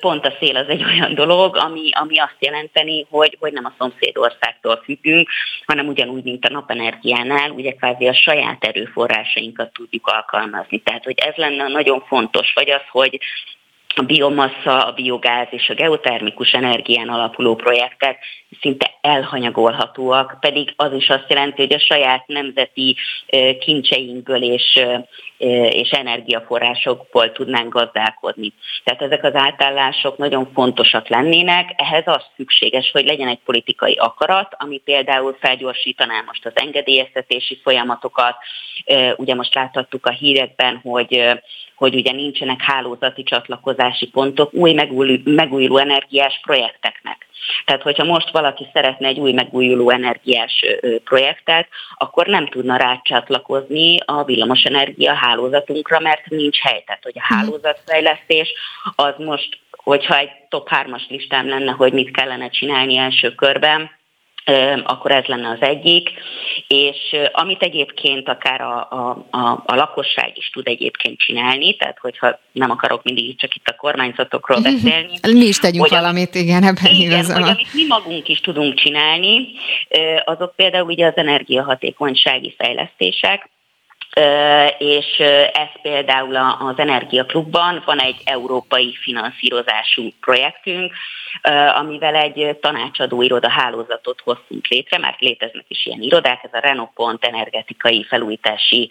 pont 0.00 0.26
a 0.26 0.34
szél 0.40 0.56
az 0.56 0.68
egy 0.68 0.84
olyan 0.84 1.14
dolog, 1.14 1.56
ami, 1.56 1.90
ami 1.92 2.18
azt 2.18 2.36
jelenteni, 2.38 3.06
hogy, 3.10 3.36
hogy 3.40 3.52
nem 3.52 3.64
a 3.64 3.74
szomszédországtól 3.78 4.80
függünk, 4.84 5.28
hanem 5.66 5.86
ugyanúgy, 5.86 6.22
mint 6.22 6.44
a 6.44 6.52
napenergiánál, 6.52 7.50
ugye 7.50 7.72
kvázi 7.72 8.08
a 8.08 8.14
saját 8.14 8.64
erőforrásainkat 8.64 9.72
tudjuk 9.72 10.06
alkalmazni. 10.06 10.78
Tehát, 10.78 11.04
hogy 11.04 11.18
ez 11.18 11.34
lenne 11.34 11.68
nagyon 11.68 12.00
fontos, 12.00 12.52
vagy 12.52 12.70
az, 12.70 12.82
hogy 12.90 13.18
a 13.98 14.02
biomassa, 14.02 14.86
a 14.86 14.92
biogáz 14.92 15.46
és 15.50 15.68
a 15.68 15.74
geotermikus 15.74 16.52
energián 16.52 17.08
alapuló 17.08 17.54
projektek 17.54 18.18
szinte 18.60 18.90
elhanyagolhatóak, 19.00 20.36
pedig 20.40 20.72
az 20.76 20.92
is 20.92 21.08
azt 21.08 21.24
jelenti, 21.28 21.62
hogy 21.62 21.72
a 21.72 21.78
saját 21.78 22.26
nemzeti 22.26 22.96
kincseinkből 23.60 24.42
és, 24.42 24.80
és 25.70 25.90
energiaforrásokból 25.90 27.32
tudnánk 27.32 27.72
gazdálkodni. 27.72 28.52
Tehát 28.84 29.02
ezek 29.02 29.24
az 29.24 29.34
átállások 29.34 30.16
nagyon 30.16 30.50
fontosak 30.54 31.08
lennének, 31.08 31.74
ehhez 31.76 32.06
az 32.06 32.22
szükséges, 32.36 32.90
hogy 32.90 33.04
legyen 33.04 33.28
egy 33.28 33.40
politikai 33.44 33.94
akarat, 33.94 34.54
ami 34.58 34.78
például 34.78 35.36
felgyorsítaná 35.40 36.22
most 36.26 36.46
az 36.46 36.52
engedélyeztetési 36.54 37.60
folyamatokat. 37.62 38.36
Ugye 39.16 39.34
most 39.34 39.54
láthattuk 39.54 40.06
a 40.06 40.10
hírekben, 40.10 40.80
hogy 40.82 41.40
hogy 41.78 41.94
ugye 41.94 42.12
nincsenek 42.12 42.60
hálózati 42.60 43.22
csatlakozási 43.22 44.06
pontok 44.06 44.54
új 44.54 44.72
megújuló, 44.72 45.20
megújuló 45.24 45.78
energiás 45.78 46.40
projekteknek. 46.42 47.26
Tehát, 47.64 47.82
hogyha 47.82 48.04
most 48.04 48.30
valaki 48.30 48.66
szeretne 48.72 49.06
egy 49.06 49.18
új 49.18 49.32
megújuló 49.32 49.90
energiás 49.90 50.64
projektet, 51.04 51.68
akkor 51.96 52.26
nem 52.26 52.48
tudna 52.48 52.76
rácsatlakozni 52.76 53.98
a 54.04 54.24
villamosenergia 54.24 55.14
hálózatunkra, 55.14 56.00
mert 56.00 56.26
nincs 56.28 56.58
hely. 56.58 56.82
Tehát, 56.86 57.02
hogy 57.02 57.18
a 57.18 57.26
mhm. 57.28 57.34
hálózatfejlesztés 57.34 58.52
az 58.96 59.14
most, 59.18 59.58
hogyha 59.70 60.18
egy 60.18 60.30
top 60.48 60.68
3-as 60.70 61.08
listám 61.08 61.48
lenne, 61.48 61.70
hogy 61.70 61.92
mit 61.92 62.10
kellene 62.10 62.48
csinálni 62.48 62.96
első 62.96 63.34
körben, 63.34 63.90
akkor 64.84 65.10
ez 65.10 65.24
lenne 65.24 65.48
az 65.48 65.60
egyik, 65.60 66.10
és 66.66 67.16
amit 67.32 67.62
egyébként 67.62 68.28
akár 68.28 68.60
a, 68.60 68.88
a, 68.90 69.26
a, 69.30 69.62
a 69.66 69.74
lakosság 69.74 70.32
is 70.34 70.50
tud 70.50 70.66
egyébként 70.66 71.18
csinálni, 71.18 71.76
tehát 71.76 71.98
hogyha 71.98 72.38
nem 72.52 72.70
akarok 72.70 73.02
mindig 73.02 73.38
csak 73.38 73.54
itt 73.54 73.68
a 73.68 73.76
kormányzatokról 73.76 74.60
beszélni. 74.60 75.18
Mi 75.22 75.46
is 75.46 75.58
tegyünk 75.58 75.82
hogy 75.82 75.98
valamit, 75.98 76.34
igen, 76.34 76.62
ebben 76.62 76.92
igen, 76.92 77.24
hogy 77.24 77.42
amit 77.42 77.74
mi 77.74 77.86
magunk 77.88 78.28
is 78.28 78.40
tudunk 78.40 78.74
csinálni, 78.74 79.48
azok 80.24 80.56
például 80.56 80.86
ugye 80.86 81.06
az 81.06 81.16
energiahatékonysági 81.16 82.54
fejlesztések, 82.58 83.48
és 84.78 85.18
ez 85.52 85.80
például 85.82 86.36
az 86.36 86.78
Energiaklubban 86.78 87.82
van 87.84 88.00
egy 88.00 88.20
európai 88.24 88.96
finanszírozású 89.02 90.08
projektünk, 90.20 90.92
amivel 91.74 92.14
egy 92.14 92.56
tanácsadó 92.60 93.22
iroda 93.22 93.50
hálózatot 93.50 94.20
hoztunk 94.20 94.66
létre, 94.66 94.98
mert 94.98 95.20
léteznek 95.20 95.64
is 95.68 95.86
ilyen 95.86 96.00
irodák, 96.00 96.40
ez 96.44 96.50
a 96.52 96.66
Renopont 96.66 97.24
energetikai 97.24 98.04
felújítási 98.04 98.90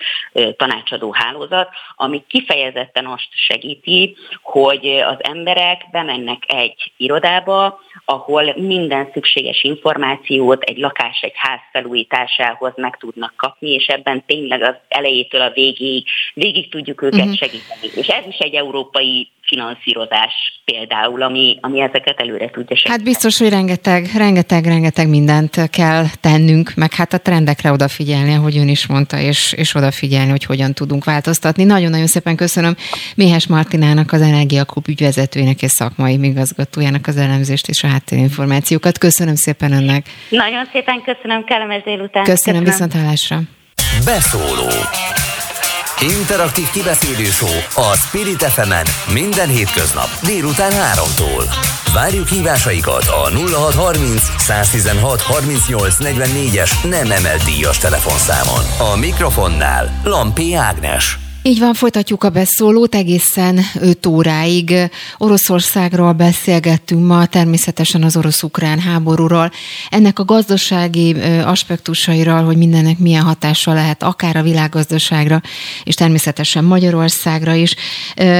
tanácsadó 0.57 1.13
hálózat, 1.13 1.69
ami 1.95 2.23
kifejezetten 2.27 3.05
azt 3.05 3.27
segíti, 3.31 4.15
hogy 4.41 4.87
az 4.87 5.17
emberek 5.19 5.85
bemennek 5.91 6.43
egy 6.47 6.91
irodába, 6.97 7.79
ahol 8.05 8.53
minden 8.55 9.09
szükséges 9.13 9.63
információt 9.63 10.63
egy 10.63 10.77
lakás, 10.77 11.21
egy 11.21 11.35
ház 11.35 11.59
felújításához 11.71 12.71
meg 12.75 12.97
tudnak 12.97 13.33
kapni, 13.35 13.69
és 13.69 13.87
ebben 13.87 14.25
tényleg 14.25 14.61
az 14.61 14.75
elejétől 15.17 15.41
a 15.41 15.51
végig, 15.53 16.07
végig 16.33 16.69
tudjuk 16.69 17.01
őket 17.01 17.19
uh-huh. 17.19 17.35
segíteni. 17.35 17.91
És 17.95 18.07
ez 18.07 18.23
is 18.29 18.37
egy 18.37 18.53
európai 18.53 19.29
finanszírozás 19.41 20.61
például, 20.65 21.21
ami, 21.21 21.57
ami 21.61 21.81
ezeket 21.81 22.19
előre 22.19 22.49
tudja 22.49 22.75
segíteni. 22.75 22.97
Hát 22.97 23.03
biztos, 23.03 23.37
hogy 23.37 23.49
rengeteg, 23.49 24.09
rengeteg, 24.17 24.65
rengeteg 24.65 25.09
mindent 25.09 25.69
kell 25.69 26.05
tennünk, 26.21 26.71
meg 26.75 26.93
hát 26.93 27.13
a 27.13 27.17
trendekre 27.17 27.71
odafigyelni, 27.71 28.33
ahogy 28.33 28.57
ön 28.57 28.67
is 28.67 28.87
mondta, 28.87 29.19
és, 29.19 29.53
és 29.57 29.75
odafigyelni, 29.75 30.29
hogy 30.29 30.43
hogyan 30.43 30.73
tudunk 30.73 31.05
változtatni. 31.05 31.63
Nagyon-nagyon 31.63 32.07
szépen 32.07 32.35
köszönöm 32.35 32.75
Méhes 33.15 33.47
Martinának, 33.47 34.11
az 34.11 34.21
Energiaklub 34.21 34.87
ügyvezetőjének 34.87 35.61
és 35.61 35.71
szakmai 35.71 36.19
igazgatójának 36.21 37.07
az 37.07 37.17
elemzést 37.17 37.67
és 37.67 37.83
a 37.83 37.87
háttérinformációkat. 37.87 38.97
Köszönöm 38.97 39.35
szépen 39.35 39.71
önnek. 39.71 40.05
Nagyon 40.29 40.65
szépen 40.71 41.01
köszönöm, 41.01 41.43
kellemes 41.43 41.83
délután. 41.83 42.23
Köszönöm, 42.23 42.63
köszönöm. 42.63 42.63
viszont 42.63 42.93
hallásra. 42.93 43.56
Beszóló 44.05 44.69
Interaktív 45.99 46.69
kibeszélő 46.69 47.27
a 47.75 47.95
Spirit 47.95 48.43
fm 48.43 48.73
minden 49.13 49.47
hétköznap 49.47 50.09
délután 50.23 50.71
3-tól. 50.71 51.43
Várjuk 51.93 52.27
hívásaikat 52.27 53.07
a 53.07 53.29
0630 53.29 54.21
116 54.37 55.21
38 55.21 55.95
44-es 55.99 56.89
nem 56.89 57.11
emelt 57.11 57.43
díjas 57.43 57.77
telefonszámon. 57.77 58.91
A 58.93 58.95
mikrofonnál 58.95 60.01
Lampi 60.03 60.53
Ágnes. 60.53 61.26
Így 61.47 61.59
van, 61.59 61.73
folytatjuk 61.73 62.23
a 62.23 62.29
beszólót 62.29 62.95
egészen 62.95 63.59
5 63.79 64.05
óráig. 64.05 64.73
Oroszországról 65.17 66.13
beszélgettünk 66.13 67.05
ma, 67.05 67.25
természetesen 67.25 68.03
az 68.03 68.17
orosz-ukrán 68.17 68.79
háborúról. 68.79 69.51
Ennek 69.89 70.19
a 70.19 70.25
gazdasági 70.25 71.13
aspektusairól, 71.45 72.43
hogy 72.43 72.57
mindennek 72.57 72.97
milyen 72.97 73.23
hatása 73.23 73.73
lehet, 73.73 74.03
akár 74.03 74.35
a 74.35 74.41
világgazdaságra, 74.41 75.41
és 75.83 75.95
természetesen 75.95 76.63
Magyarországra 76.63 77.53
is. 77.53 77.75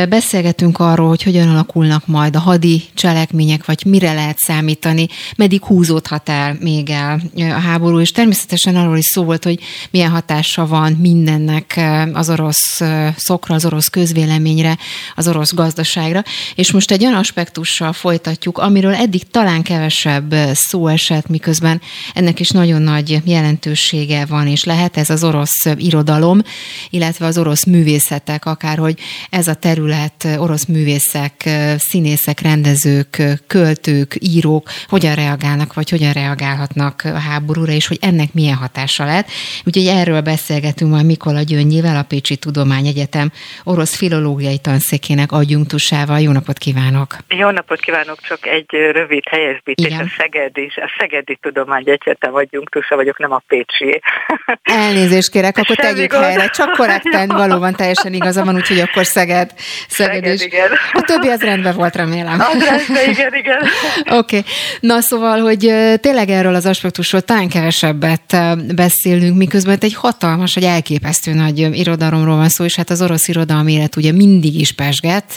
Beszélgetünk 0.09 0.79
arról, 0.79 1.07
hogy 1.07 1.23
hogyan 1.23 1.49
alakulnak 1.49 2.07
majd 2.07 2.35
a 2.35 2.39
hadi 2.39 2.83
cselekmények, 2.93 3.65
vagy 3.65 3.85
mire 3.85 4.13
lehet 4.13 4.37
számítani, 4.37 5.07
meddig 5.37 5.63
húzódhat 5.63 6.29
el 6.29 6.57
még 6.59 6.89
el 6.89 7.21
a 7.35 7.59
háború, 7.59 7.99
és 7.99 8.11
természetesen 8.11 8.75
arról 8.75 8.97
is 8.97 9.05
szó 9.05 9.23
volt, 9.23 9.43
hogy 9.43 9.59
milyen 9.91 10.11
hatása 10.11 10.67
van 10.67 10.91
mindennek 10.91 11.79
az 12.13 12.29
orosz 12.29 12.81
szokra, 13.17 13.55
az 13.55 13.65
orosz 13.65 13.87
közvéleményre, 13.87 14.77
az 15.15 15.27
orosz 15.27 15.53
gazdaságra. 15.53 16.23
És 16.55 16.71
most 16.71 16.91
egy 16.91 17.03
olyan 17.03 17.15
aspektussal 17.15 17.93
folytatjuk, 17.93 18.57
amiről 18.57 18.93
eddig 18.93 19.29
talán 19.31 19.61
kevesebb 19.61 20.35
szó 20.53 20.87
esett, 20.87 21.27
miközben 21.27 21.81
ennek 22.13 22.39
is 22.39 22.49
nagyon 22.49 22.81
nagy 22.81 23.21
jelentősége 23.25 24.25
van, 24.25 24.47
és 24.47 24.63
lehet 24.63 24.97
ez 24.97 25.09
az 25.09 25.23
orosz 25.23 25.65
irodalom, 25.77 26.41
illetve 26.89 27.25
az 27.25 27.37
orosz 27.37 27.63
művészetek, 27.63 28.45
akárhogy 28.45 28.99
ez 29.29 29.47
a 29.47 29.53
terület, 29.53 30.27
orosz 30.37 30.65
művészek, 30.65 31.49
színészek, 31.77 32.39
rendezők, 32.39 33.23
költők, 33.47 34.17
írók 34.19 34.69
hogyan 34.87 35.15
reagálnak, 35.15 35.73
vagy 35.73 35.89
hogyan 35.89 36.11
reagálhatnak 36.11 37.01
a 37.05 37.17
háborúra, 37.17 37.71
és 37.71 37.87
hogy 37.87 37.97
ennek 38.01 38.33
milyen 38.33 38.55
hatása 38.55 39.05
lehet. 39.05 39.29
Úgyhogy 39.63 39.87
erről 39.87 40.21
beszélgetünk 40.21 40.91
majd 40.91 41.05
Mikola 41.05 41.41
Gyöngyével, 41.41 41.97
a 41.97 42.03
Pécsi 42.03 42.35
Tudomány 42.35 42.76
Tudományegyetem 42.77 43.31
orosz 43.63 43.95
filológiai 43.95 44.57
tanszékének 44.57 45.31
adjunktusával. 45.31 46.19
Jó 46.19 46.31
napot 46.31 46.57
kívánok! 46.57 47.15
Jó 47.27 47.49
napot 47.49 47.79
kívánok, 47.79 48.19
csak 48.21 48.45
egy 48.45 48.65
rövid 48.69 49.23
helyesbítés. 49.29 49.85
Igen. 49.85 49.99
A 49.99 50.09
Szegedi, 50.17 50.71
a 50.75 50.95
Szegedi 50.99 51.37
Tudományegyetem 51.41 52.35
adjunktusa 52.35 52.95
vagyok, 52.95 53.19
nem 53.19 53.31
a 53.31 53.41
Pécsi. 53.47 54.01
Elnézést 54.63 55.29
kérek, 55.29 55.57
akkor 55.57 55.75
Semmi 55.75 55.93
tegyük 55.93 56.11
gond. 56.11 56.23
helyre. 56.23 56.47
Csak 56.47 56.71
korrekten, 56.71 57.27
valóban 57.43 57.75
teljesen 57.75 58.13
igaza 58.13 58.43
van, 58.43 58.55
úgyhogy 58.55 58.79
akkor 58.79 59.05
Szeged, 59.05 59.53
Szeged, 59.87 60.13
Szeged 60.13 60.33
is. 60.33 60.43
igen. 60.43 60.69
A 60.93 61.01
többi 61.01 61.27
az 61.27 61.41
rendben 61.41 61.75
volt, 61.75 61.95
remélem. 61.95 62.39
Az 62.39 62.65
rendben, 62.65 63.09
igen, 63.09 63.33
igen. 63.33 63.59
Oké. 64.19 64.37
Okay. 64.37 64.43
Na 64.79 64.99
szóval, 65.01 65.39
hogy 65.39 65.73
tényleg 66.01 66.29
erről 66.29 66.55
az 66.55 66.65
aspektusról 66.65 67.21
talán 67.21 67.49
kevesebbet 67.49 68.37
beszélünk, 68.75 69.37
miközben 69.37 69.77
egy 69.79 69.93
hatalmas, 69.93 70.55
egy 70.55 70.63
elképesztő 70.63 71.33
nagy 71.33 71.57
irodalomról 71.57 72.35
van 72.35 72.49
szó, 72.49 72.63
és 72.67 72.75
hát 72.75 72.89
az 72.89 73.01
orosz 73.01 73.27
irodalmi 73.27 73.71
élet 73.73 73.95
ugye 73.95 74.11
mindig 74.11 74.55
is 74.59 74.71
pesget. 74.75 75.35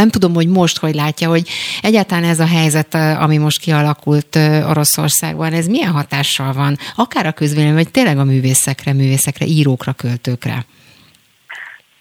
Nem 0.00 0.08
tudom, 0.08 0.34
hogy 0.34 0.48
most 0.48 0.78
hogy 0.78 0.94
látja, 0.94 1.28
hogy 1.28 1.48
egyáltalán 1.82 2.24
ez 2.24 2.40
a 2.40 2.46
helyzet, 2.46 2.94
ami 2.94 3.36
most 3.38 3.60
kialakult 3.60 4.36
Oroszországban, 4.72 5.52
ez 5.52 5.66
milyen 5.66 5.92
hatással 5.92 6.52
van, 6.52 6.76
akár 6.96 7.26
a 7.26 7.32
közvélemény, 7.32 7.74
vagy 7.74 7.90
tényleg 7.90 8.18
a 8.18 8.24
művészekre, 8.24 8.92
művészekre, 8.92 9.44
írókra, 9.46 9.92
költőkre? 9.92 10.56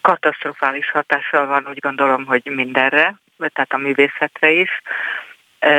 Katasztrofális 0.01 0.91
hatással 0.91 1.45
van, 1.47 1.67
úgy 1.69 1.79
gondolom, 1.79 2.25
hogy 2.25 2.41
mindenre, 2.45 3.19
tehát 3.37 3.73
a 3.73 3.77
művészetre 3.77 4.51
is 4.51 4.69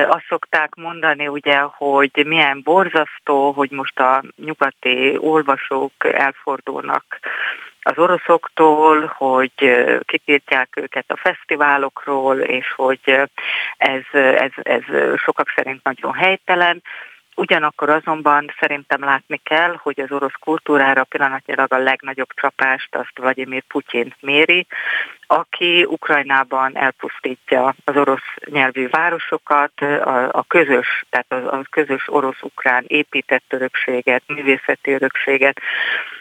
azt 0.08 0.24
szokták 0.28 0.74
mondani, 0.74 1.26
ugye, 1.28 1.58
hogy 1.60 2.10
milyen 2.26 2.60
borzasztó, 2.64 3.52
hogy 3.52 3.70
most 3.70 3.98
a 3.98 4.22
nyugati 4.44 5.16
olvasók 5.18 5.92
elfordulnak 5.98 7.04
az 7.82 7.98
oroszoktól, 7.98 9.12
hogy 9.16 9.52
kitiltják 10.04 10.68
őket 10.76 11.04
a 11.08 11.16
fesztiválokról, 11.16 12.38
és 12.38 12.72
hogy 12.72 13.00
ez, 13.76 14.02
ez, 14.12 14.50
ez 14.62 14.82
sokak 15.16 15.52
szerint 15.56 15.84
nagyon 15.84 16.12
helytelen. 16.12 16.82
Ugyanakkor 17.36 17.90
azonban 17.90 18.54
szerintem 18.58 19.04
látni 19.04 19.40
kell, 19.42 19.76
hogy 19.82 20.00
az 20.00 20.10
orosz 20.10 20.38
kultúrára 20.40 21.04
pillanatnyilag 21.04 21.72
a 21.72 21.78
legnagyobb 21.78 22.28
csapást 22.34 22.94
azt 22.94 23.18
Vladimir 23.18 23.62
Putyin 23.62 24.14
méri, 24.20 24.66
aki 25.26 25.84
Ukrajnában 25.84 26.76
elpusztítja 26.76 27.74
az 27.84 27.96
orosz 27.96 28.34
nyelvű 28.44 28.88
városokat, 28.88 29.80
a, 29.80 30.28
a 30.32 30.44
közös, 30.48 31.04
tehát 31.10 31.32
a, 31.32 31.58
a 31.58 31.62
közös 31.70 32.04
orosz-ukrán 32.08 32.84
épített 32.86 33.44
örökséget, 33.48 34.22
művészeti 34.26 34.92
örökséget, 34.92 35.60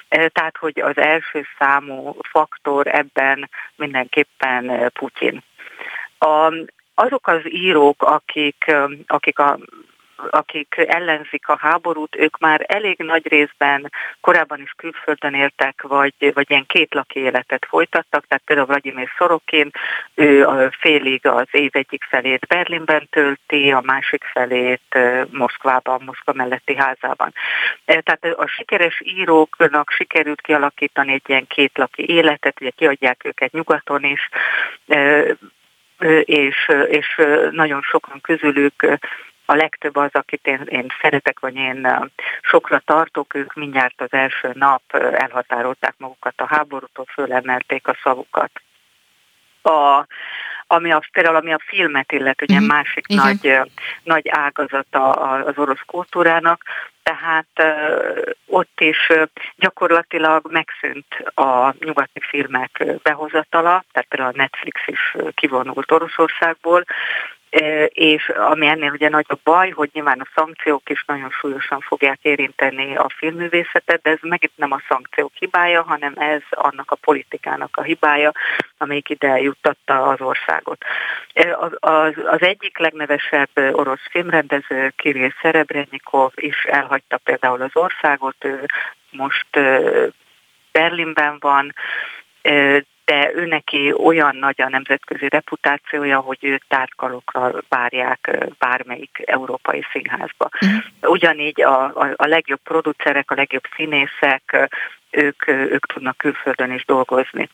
e, 0.07 0.29
tehát, 0.29 0.57
hogy 0.57 0.79
az 0.79 0.97
első 0.97 1.45
számú 1.59 2.15
faktor 2.21 2.87
ebben 2.87 3.49
mindenképpen 3.75 4.91
Putyin. 4.93 5.43
A, 6.17 6.53
azok 6.95 7.27
az 7.27 7.41
írók, 7.43 8.03
akik, 8.03 8.75
akik 9.07 9.39
a 9.39 9.57
akik 10.29 10.75
ellenzik 10.87 11.47
a 11.47 11.57
háborút, 11.57 12.15
ők 12.15 12.37
már 12.37 12.65
elég 12.67 12.97
nagy 12.97 13.27
részben 13.27 13.91
korábban 14.21 14.61
is 14.61 14.71
külföldön 14.77 15.33
éltek, 15.33 15.81
vagy, 15.81 16.13
vagy 16.33 16.49
ilyen 16.49 16.65
kétlaki 16.65 17.19
életet 17.19 17.65
folytattak, 17.69 18.27
tehát 18.27 18.43
például 18.45 18.67
Vladimir 18.67 19.09
Szorokin, 19.17 19.71
ő 20.15 20.47
a 20.47 20.71
félig 20.79 21.27
az 21.27 21.47
év 21.51 21.69
egyik 21.73 22.03
felét 22.03 22.47
Berlinben 22.47 23.07
tölti, 23.09 23.71
a 23.71 23.81
másik 23.85 24.23
felét 24.23 24.99
Moszkvában, 25.31 26.01
Moszkva 26.05 26.33
melletti 26.33 26.75
házában. 26.75 27.33
Tehát 27.85 28.25
a 28.25 28.47
sikeres 28.47 29.01
íróknak 29.03 29.91
sikerült 29.91 30.41
kialakítani 30.41 31.13
egy 31.13 31.23
ilyen 31.25 31.47
kétlaki 31.47 32.09
életet, 32.09 32.61
ugye 32.61 32.69
kiadják 32.69 33.25
őket 33.25 33.51
nyugaton 33.51 34.03
is, 34.03 34.29
és, 36.23 36.71
és 36.87 37.21
nagyon 37.51 37.81
sokan 37.81 38.21
közülük 38.21 38.99
a 39.45 39.55
legtöbb 39.55 39.95
az, 39.95 40.09
akit 40.13 40.47
én, 40.47 40.63
én 40.69 40.87
szeretek, 41.01 41.39
vagy 41.39 41.55
én 41.55 41.87
sokra 42.41 42.81
tartok, 42.85 43.35
ők 43.35 43.53
mindjárt 43.53 44.01
az 44.01 44.11
első 44.13 44.51
nap 44.53 44.81
elhatárolták 44.95 45.93
magukat 45.97 46.33
a 46.41 46.47
háborútól, 46.47 47.05
fölemelték 47.05 47.87
a 47.87 47.97
szavukat. 48.03 48.51
A, 49.61 50.05
ami 50.67 50.91
a, 50.91 51.01
például 51.11 51.35
ami 51.35 51.53
a 51.53 51.59
filmet 51.65 52.11
illet, 52.11 52.41
ugye 52.41 52.53
uh-huh. 52.53 52.69
másik 52.69 53.05
Igen. 53.07 53.25
nagy, 53.25 53.71
nagy 54.03 54.29
ágazata 54.29 55.11
az 55.11 55.57
orosz 55.57 55.83
kultúrának, 55.85 56.63
tehát 57.03 57.47
ott 58.45 58.79
is 58.79 59.11
gyakorlatilag 59.55 60.51
megszűnt 60.51 61.05
a 61.33 61.73
nyugati 61.79 62.19
filmek 62.19 62.83
behozatala, 63.03 63.83
tehát 63.91 64.07
például 64.09 64.33
a 64.33 64.37
Netflix 64.37 64.81
is 64.85 65.15
kivonult 65.33 65.91
Oroszországból, 65.91 66.83
és 67.87 68.29
ami 68.29 68.67
ennél 68.67 68.91
ugye 68.91 69.09
nagyobb 69.09 69.39
baj, 69.43 69.69
hogy 69.69 69.89
nyilván 69.93 70.19
a 70.19 70.27
szankciók 70.35 70.89
is 70.89 71.03
nagyon 71.07 71.29
súlyosan 71.29 71.79
fogják 71.79 72.19
érinteni 72.21 72.95
a 72.95 73.09
filmművészetet, 73.15 74.01
de 74.01 74.09
ez 74.09 74.17
megint 74.21 74.51
nem 74.55 74.71
a 74.71 74.81
szankciók 74.87 75.31
hibája, 75.33 75.83
hanem 75.83 76.13
ez 76.15 76.41
annak 76.49 76.91
a 76.91 76.95
politikának 76.95 77.77
a 77.77 77.81
hibája, 77.81 78.31
amelyik 78.77 79.09
ide 79.09 79.27
eljuttatta 79.27 80.07
az 80.07 80.21
országot. 80.21 80.83
Az, 81.59 81.71
az, 81.79 82.13
az 82.25 82.41
egyik 82.41 82.77
legnevesebb 82.77 83.49
orosz 83.55 84.07
filmrendező, 84.09 84.93
Kirill 84.95 85.31
Szerebrenyikov 85.41 86.31
is 86.35 86.63
elhagyta 86.63 87.17
például 87.17 87.61
az 87.61 87.71
országot, 87.73 88.35
ő 88.39 88.65
most 89.09 89.59
Berlinben 90.71 91.37
van, 91.39 91.73
de 93.05 93.31
ő 93.35 93.45
neki 93.45 93.93
olyan 93.93 94.35
nagy 94.35 94.61
a 94.61 94.69
nemzetközi 94.69 95.29
reputációja, 95.29 96.19
hogy 96.19 96.37
őt 96.41 96.63
tárkalokkal 96.67 97.63
várják 97.69 98.37
bármelyik 98.59 99.21
európai 99.25 99.85
színházba. 99.91 100.49
Uh-huh. 100.61 101.11
Ugyanígy 101.11 101.61
a, 101.61 101.83
a, 101.83 102.13
a 102.15 102.25
legjobb 102.27 102.61
producerek, 102.63 103.31
a 103.31 103.35
legjobb 103.35 103.63
színészek, 103.75 104.69
ők, 105.11 105.47
ők 105.47 105.85
tudnak 105.85 106.17
külföldön 106.17 106.71
is 106.71 106.85
dolgozni. 106.85 107.49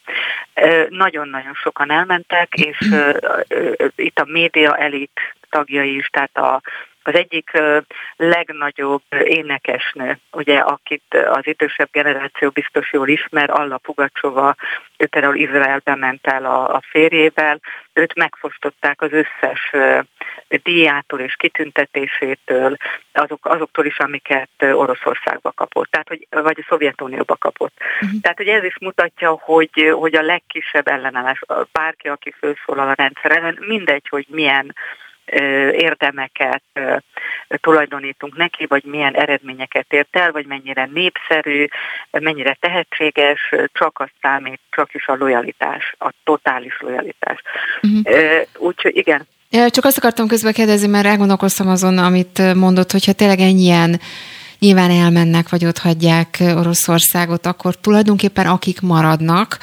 Nagyon-nagyon 0.90 1.54
sokan 1.54 1.92
elmentek, 1.92 2.54
és 2.54 2.78
itt 3.96 4.20
a 4.20 4.26
média 4.28 4.78
elit 4.78 5.20
tagjai 5.50 5.96
is, 5.96 6.08
tehát 6.08 6.38
a, 6.38 6.62
az 7.08 7.16
egyik 7.16 7.52
legnagyobb 8.16 9.04
énekesnő, 9.24 10.20
ugye, 10.32 10.58
akit 10.58 11.18
az 11.30 11.48
idősebb 11.48 11.90
generáció 11.92 12.50
biztos 12.50 12.92
jól 12.94 13.08
ismer, 13.08 13.50
Alla 13.50 13.78
Pugacsova, 13.78 14.56
ő 14.98 15.06
például 15.06 15.36
Izraelbe 15.36 15.96
ment 15.96 16.28
el 16.28 16.46
a, 16.46 16.74
a 16.74 16.82
férjével, 16.90 17.60
őt 17.94 18.16
megfosztották 18.16 19.02
az 19.02 19.12
összes 19.12 19.72
díjától 20.48 21.20
és 21.20 21.36
kitüntetésétől, 21.36 22.78
azok, 23.12 23.46
azoktól 23.46 23.86
is, 23.86 24.00
amiket 24.00 24.50
Oroszországba 24.60 25.52
kapott, 25.52 25.92
tehát, 25.92 26.08
hogy, 26.08 26.28
vagy 26.30 26.60
a 26.60 26.66
Szovjetunióba 26.70 27.36
kapott. 27.36 27.74
Uh-huh. 28.02 28.22
Tehát, 28.22 28.38
hogy 28.38 28.48
ez 28.48 28.64
is 28.64 28.78
mutatja, 28.80 29.32
hogy, 29.42 29.92
hogy 29.92 30.16
a 30.16 30.22
legkisebb 30.22 30.88
ellenállás, 30.88 31.42
bárki, 31.72 32.08
aki 32.08 32.34
felszólal 32.40 32.90
a 32.90 32.94
rendszer 32.94 33.32
ellen, 33.32 33.58
mindegy, 33.60 34.08
hogy 34.10 34.26
milyen 34.30 34.76
érdemeket 35.72 36.64
tulajdonítunk 37.48 38.38
neki, 38.38 38.66
vagy 38.66 38.84
milyen 38.84 39.16
eredményeket 39.16 39.86
ért 39.94 40.16
el, 40.16 40.32
vagy 40.32 40.46
mennyire 40.46 40.90
népszerű, 40.94 41.66
mennyire 42.12 42.58
tehetséges, 42.60 43.54
csak 43.74 44.00
az 44.00 44.10
számít, 44.22 44.60
csak 44.70 44.94
is 44.94 45.08
a 45.08 45.16
lojalitás, 45.16 45.96
a 46.00 46.12
totális 46.24 46.78
lojalitás. 46.80 47.42
Uh-huh. 47.82 48.42
Úgyhogy 48.58 48.98
igen. 48.98 49.28
Csak 49.50 49.86
azt 49.86 49.98
akartam 49.98 50.28
közben 50.28 50.54
kérdezni, 50.54 50.88
mert 50.88 51.06
elgondolkoztam 51.06 51.68
azon, 51.68 51.98
amit 51.98 52.54
mondott, 52.56 52.92
hogyha 52.92 53.14
tényleg 53.14 53.40
ennyien 53.40 54.00
nyilván 54.60 54.92
elmennek, 54.92 55.50
vagy 55.50 55.66
ott 55.66 55.78
hagyják 55.78 56.44
Oroszországot, 56.56 57.46
akkor 57.46 57.76
tulajdonképpen 57.76 58.46
akik 58.46 58.82
maradnak, 58.82 59.60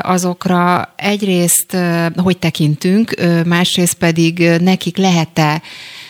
azokra 0.00 0.92
egyrészt 0.96 1.76
hogy 2.16 2.38
tekintünk, 2.38 3.14
másrészt 3.44 3.94
pedig 3.94 4.38
nekik 4.60 4.96
lehet-e 4.96 5.62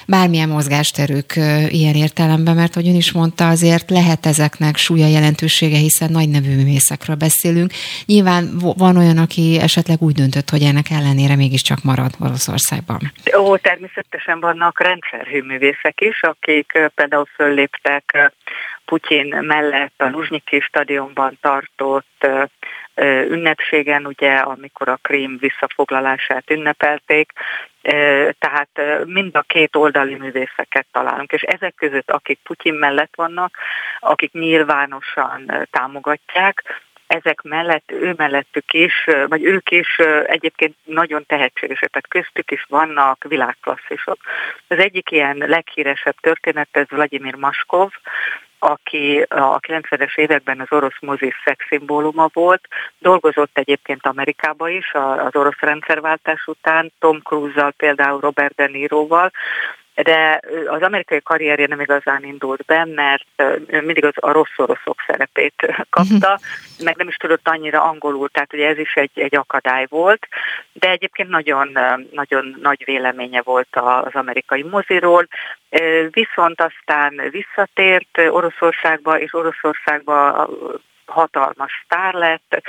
bármilyen 0.09 0.49
mozgásterük 0.49 1.37
ilyen 1.69 1.95
értelemben, 1.95 2.55
mert 2.55 2.77
ahogy 2.77 2.89
ön 2.89 2.95
is 2.95 3.13
mondta, 3.13 3.49
azért 3.49 3.91
lehet 3.91 4.27
ezeknek 4.27 4.77
súlya 4.77 5.07
jelentősége, 5.07 5.77
hiszen 5.77 6.11
nagy 6.11 6.29
nevű 6.29 6.55
művészekről 6.55 7.17
beszélünk. 7.17 7.71
Nyilván 8.07 8.59
van 8.59 8.97
olyan, 8.97 9.19
aki 9.19 9.59
esetleg 9.61 10.03
úgy 10.03 10.15
döntött, 10.15 10.51
hogy 10.51 10.63
ennek 10.63 10.91
ellenére 10.91 11.37
mégiscsak 11.37 11.83
marad 11.83 12.13
Oroszországban. 12.21 13.01
Ó, 13.39 13.57
természetesen 13.57 14.41
vannak 14.41 14.81
rendszerhű 14.81 15.43
művészek 15.43 16.01
is, 16.01 16.23
akik 16.23 16.73
például 16.95 17.27
fölléptek 17.35 18.33
Putyin 18.85 19.37
mellett 19.41 19.95
a 19.97 20.09
Luzsnyiki 20.09 20.61
stadionban 20.61 21.39
tartott 21.41 22.27
ünnepségen, 23.05 24.07
ugye, 24.07 24.35
amikor 24.35 24.89
a 24.89 24.99
Krím 25.03 25.39
visszafoglalását 25.41 26.51
ünnepelték, 26.51 27.33
tehát 28.39 29.05
mind 29.05 29.37
a 29.37 29.45
két 29.47 29.77
oldali 29.77 30.15
művészeket 30.15 30.87
találunk, 30.93 31.33
és 31.33 31.43
ezek 31.43 31.75
között, 31.75 32.11
akik 32.11 32.39
Putyin 32.43 32.75
mellett 32.75 33.13
vannak, 33.17 33.57
akik 34.01 34.33
nyilvánosan 34.33 35.69
támogatják, 35.71 36.83
ezek 37.07 37.43
mellett, 37.43 37.91
ő 37.93 38.15
mellettük 38.17 38.73
is, 38.73 39.05
vagy 39.27 39.45
ők 39.45 39.71
is 39.71 39.99
egyébként 40.27 40.75
nagyon 40.85 41.25
tehetségesek, 41.27 41.91
tehát 41.91 42.09
köztük 42.09 42.51
is 42.51 42.65
vannak 42.69 43.25
világklasszisok. 43.29 44.19
Az 44.69 44.79
egyik 44.79 45.11
ilyen 45.11 45.37
leghíresebb 45.37 46.17
történet, 46.21 46.69
ez 46.71 46.87
Vladimir 46.89 47.35
Maskov, 47.35 47.91
aki 48.59 49.27
a 49.29 49.61
90-es 49.61 50.17
években 50.17 50.61
az 50.61 50.67
orosz 50.71 51.01
mozi 51.01 51.33
szexszimbóluma 51.45 52.29
volt, 52.33 52.69
dolgozott 52.99 53.59
egyébként 53.59 54.07
Amerikába 54.07 54.69
is 54.69 54.93
az 54.93 55.37
orosz 55.37 55.61
rendszerváltás 55.61 56.47
után, 56.47 56.93
Tom 56.99 57.21
Cruise-zal 57.23 57.71
például 57.71 58.21
Robert 58.21 58.55
De 58.55 58.67
Niroval, 58.67 59.33
de 60.03 60.41
az 60.67 60.83
amerikai 60.83 61.21
karrierje 61.23 61.67
nem 61.67 61.81
igazán 61.81 62.25
indult 62.25 62.65
be, 62.65 62.85
mert 62.85 63.25
mindig 63.69 64.05
az 64.05 64.13
a 64.15 64.33
rossz 64.33 64.57
oroszok 64.57 65.03
szerepét 65.07 65.87
kapta, 65.91 66.39
meg 66.85 66.97
nem 66.97 67.09
is 67.09 67.17
tudott 67.17 67.49
annyira 67.49 67.83
angolul, 67.83 68.29
tehát 68.29 68.53
ugye 68.53 68.69
ez 68.69 68.79
is 68.79 68.95
egy, 68.95 69.11
egy 69.15 69.37
akadály 69.37 69.87
volt, 69.89 70.29
de 70.73 70.91
egyébként 70.91 71.29
nagyon, 71.29 71.79
nagyon 72.13 72.59
nagy 72.63 72.83
véleménye 72.85 73.43
volt 73.43 73.69
az 73.71 74.15
amerikai 74.15 74.63
moziról, 74.63 75.29
viszont 76.11 76.61
aztán 76.61 77.23
visszatért 77.31 78.19
Oroszországba, 78.19 79.21
és 79.21 79.35
Oroszországba 79.35 80.49
hatalmas 81.07 81.83
sztár 81.85 82.15
lett, 82.15 82.63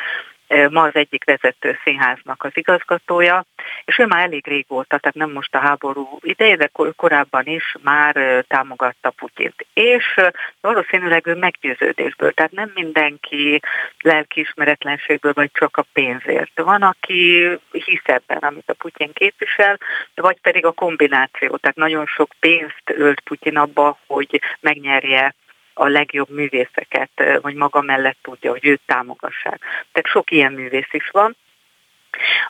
ma 0.69 0.81
az 0.81 0.95
egyik 0.95 1.23
vezető 1.23 1.77
színháznak 1.84 2.43
az 2.43 2.51
igazgatója, 2.53 3.45
és 3.85 3.97
ő 3.97 4.05
már 4.05 4.23
elég 4.23 4.47
régóta, 4.47 4.97
tehát 4.97 5.15
nem 5.15 5.31
most 5.31 5.55
a 5.55 5.59
háború 5.59 6.17
ideje, 6.21 6.55
de 6.55 6.69
korábban 6.95 7.45
is 7.45 7.76
már 7.81 8.43
támogatta 8.47 9.09
Putyint. 9.09 9.65
És 9.73 10.15
valószínűleg 10.61 11.27
ő 11.27 11.35
meggyőződésből, 11.35 12.31
tehát 12.31 12.51
nem 12.51 12.71
mindenki 12.73 13.59
lelkiismeretlenségből, 13.99 15.34
vagy 15.34 15.51
csak 15.53 15.77
a 15.77 15.85
pénzért. 15.93 16.51
Van, 16.55 16.81
aki 16.81 17.49
hisz 17.71 18.01
ebben, 18.03 18.38
amit 18.38 18.69
a 18.69 18.73
Putyin 18.73 19.13
képvisel, 19.13 19.77
vagy 20.15 20.39
pedig 20.41 20.65
a 20.65 20.71
kombináció, 20.71 21.55
tehát 21.55 21.76
nagyon 21.76 22.05
sok 22.05 22.31
pénzt 22.39 22.84
ölt 22.85 23.19
Putyin 23.19 23.57
abba, 23.57 23.99
hogy 24.07 24.41
megnyerje 24.59 25.35
a 25.73 25.87
legjobb 25.87 26.29
művészeket, 26.29 27.09
vagy 27.41 27.53
maga 27.53 27.81
mellett 27.81 28.17
tudja, 28.21 28.51
hogy 28.51 28.65
őt 28.65 28.81
támogassák. 28.85 29.59
Tehát 29.91 30.09
sok 30.09 30.31
ilyen 30.31 30.53
művész 30.53 30.93
is 30.93 31.09
van, 31.09 31.35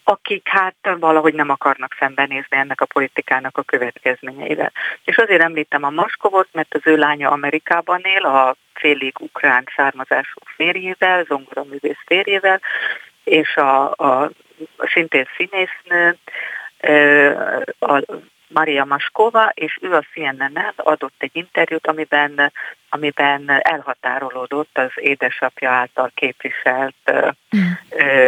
akik 0.04 0.48
hát 0.48 0.76
valahogy 1.00 1.34
nem 1.34 1.50
akarnak 1.50 1.96
szembenézni 2.00 2.58
ennek 2.58 2.82
a 2.82 2.86
politikának 2.86 3.58
a 3.58 3.62
következményeivel. 3.62 4.72
És 5.04 5.18
azért 5.18 5.42
említem 5.42 5.84
a 5.84 5.90
Maskovot, 5.90 6.48
mert 6.52 6.74
az 6.74 6.82
ő 6.84 6.98
lánya 6.98 7.30
Amerikában 7.30 8.02
él, 8.04 8.26
a 8.26 8.56
félig 8.74 9.16
ukrán 9.20 9.68
származású 9.76 10.40
férjével, 10.56 11.24
zongoraművész 11.24 12.04
férjével, 12.06 12.62
és 13.24 13.56
a, 13.56 13.92
a, 13.92 14.24
a 14.78 14.88
szintén 14.94 15.28
színésznő, 15.38 16.18
a 17.80 18.04
Maria 18.54 18.86
Maskova, 18.86 19.52
és 19.54 19.78
ő 19.82 19.94
a 19.94 20.06
CNN-en 20.14 20.74
adott 20.76 21.14
egy 21.18 21.32
interjút, 21.34 21.88
amiben, 21.88 22.52
amiben 22.90 23.50
elhatárolódott 23.50 24.78
az 24.78 24.92
édesapja 24.96 25.72
által 25.72 26.12
képviselt 26.14 27.12
mm. 27.56 27.72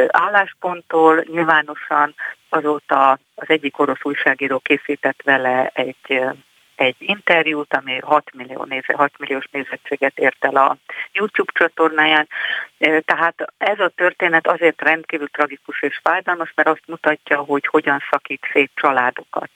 állásponttól. 0.08 1.24
Nyilvánosan 1.28 2.16
azóta 2.50 3.20
az 3.36 3.50
egyik 3.50 3.80
orosz 3.80 4.04
újságíró 4.04 4.60
készített 4.60 5.22
vele 5.24 5.72
egy 5.74 6.22
egy 6.82 6.96
interjút, 7.00 7.74
ami 7.74 8.00
6, 8.00 8.34
millió 8.34 8.64
néze, 8.64 8.94
6 8.96 9.12
milliós 9.18 9.46
nézettséget 9.52 10.20
ért 10.20 10.46
el 10.46 10.56
a 10.56 10.78
YouTube 11.12 11.52
csatornáján. 11.56 12.28
Tehát 13.06 13.54
ez 13.58 13.80
a 13.80 13.92
történet 13.96 14.48
azért 14.48 14.82
rendkívül 14.82 15.30
tragikus 15.30 15.82
és 15.82 16.00
fájdalmas, 16.04 16.52
mert 16.56 16.70
azt 16.70 16.84
mutatja, 16.86 17.38
hogy 17.38 17.68
hogyan 17.68 18.04
szakít 18.10 18.48
szét 18.52 18.72
családokat 18.76 19.50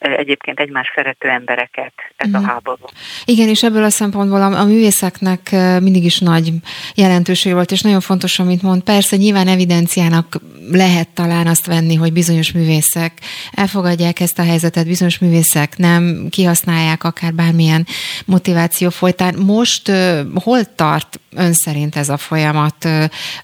egyébként 0.00 0.60
egymás 0.60 0.92
szerető 0.94 1.28
embereket 1.28 1.92
ez 2.16 2.26
uh-huh. 2.26 2.42
a 2.42 2.44
mhm. 2.44 2.50
háború. 2.50 2.84
Igen, 3.24 3.48
és 3.48 3.62
ebből 3.62 3.84
a 3.84 3.90
szempontból 3.90 4.42
a, 4.42 4.60
a 4.60 4.64
művészeknek 4.64 5.50
mindig 5.80 6.04
is 6.04 6.18
nagy 6.18 6.52
jelentőség 6.94 7.52
volt, 7.52 7.70
és 7.70 7.80
nagyon 7.80 8.00
fontos, 8.00 8.38
amit 8.38 8.62
mond. 8.62 8.82
Persze 8.82 9.16
nyilván 9.16 9.48
evidenciának 9.48 10.40
lehet 10.70 11.08
talán 11.08 11.46
azt 11.46 11.66
venni, 11.66 11.94
hogy 11.94 12.12
bizonyos 12.12 12.52
művészek 12.52 13.12
elfogadják 13.52 14.20
ezt 14.20 14.38
a 14.38 14.42
helyzetet, 14.42 14.86
bizonyos 14.86 15.18
művészek 15.18 15.76
nem 15.76 16.26
kihasználják 16.30 17.04
akár 17.04 17.34
bármilyen 17.34 17.86
motiváció 18.26 18.88
folytán. 18.88 19.34
Most 19.34 19.92
hol 20.34 20.74
tart 20.74 21.19
ön 21.36 21.52
szerint 21.52 21.96
ez 21.96 22.08
a 22.08 22.16
folyamat 22.16 22.84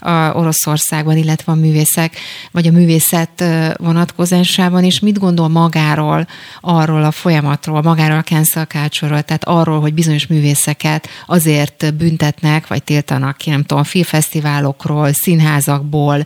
a 0.01 0.33
Oroszországban, 0.33 1.17
illetve 1.17 1.53
a 1.53 1.55
művészek, 1.55 2.17
vagy 2.51 2.67
a 2.67 2.71
művészet 2.71 3.45
vonatkozásában, 3.77 4.85
és 4.85 5.01
mit 5.01 5.19
gondol 5.19 5.49
magáról, 5.49 6.27
arról 6.61 7.05
a 7.05 7.11
folyamatról, 7.11 7.83
magáról 7.83 8.19
a 8.19 8.23
cancel 8.23 8.65
culture 8.65 9.21
tehát 9.21 9.45
arról, 9.45 9.81
hogy 9.81 9.95
bizonyos 9.95 10.27
művészeket 10.27 11.09
azért 11.27 11.95
büntetnek, 11.95 12.67
vagy 12.67 12.83
tiltanak 12.83 13.37
ki, 13.37 13.51
nem 13.51 13.65
tudom, 13.65 13.85
filmfesztiválokról, 13.85 15.13
színházakból, 15.13 16.25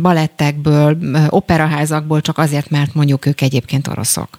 balettekből, 0.00 0.98
operaházakból, 1.28 2.20
csak 2.20 2.38
azért, 2.38 2.70
mert 2.70 2.94
mondjuk 2.94 3.26
ők 3.26 3.40
egyébként 3.40 3.88
oroszok. 3.88 4.38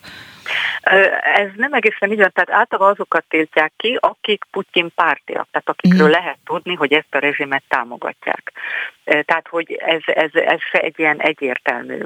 Ez 1.36 1.50
nem 1.56 1.74
egészen 1.74 2.12
így 2.12 2.20
van, 2.20 2.32
tehát 2.34 2.60
általában 2.60 2.92
azokat 2.92 3.24
tiltják 3.30 3.72
ki, 3.78 3.98
akik 4.00 4.44
Putyin 4.52 4.92
pártiak, 4.96 5.48
tehát 5.52 5.70
akikről 5.70 6.08
mm. 6.08 6.12
lehet 6.12 6.38
tudni, 6.46 6.74
hogy 6.74 6.94
ezt 6.94 7.16
a 7.16 7.20
rezsimet 7.20 7.64
támogatják. 7.68 8.52
Tehát, 9.04 9.48
hogy 9.50 9.74
ez, 9.74 10.02
ez, 10.06 10.30
ez 10.34 10.60
se 10.72 10.80
egy 10.80 11.00
ilyen 11.00 11.22
egyértelmű, 11.22 11.98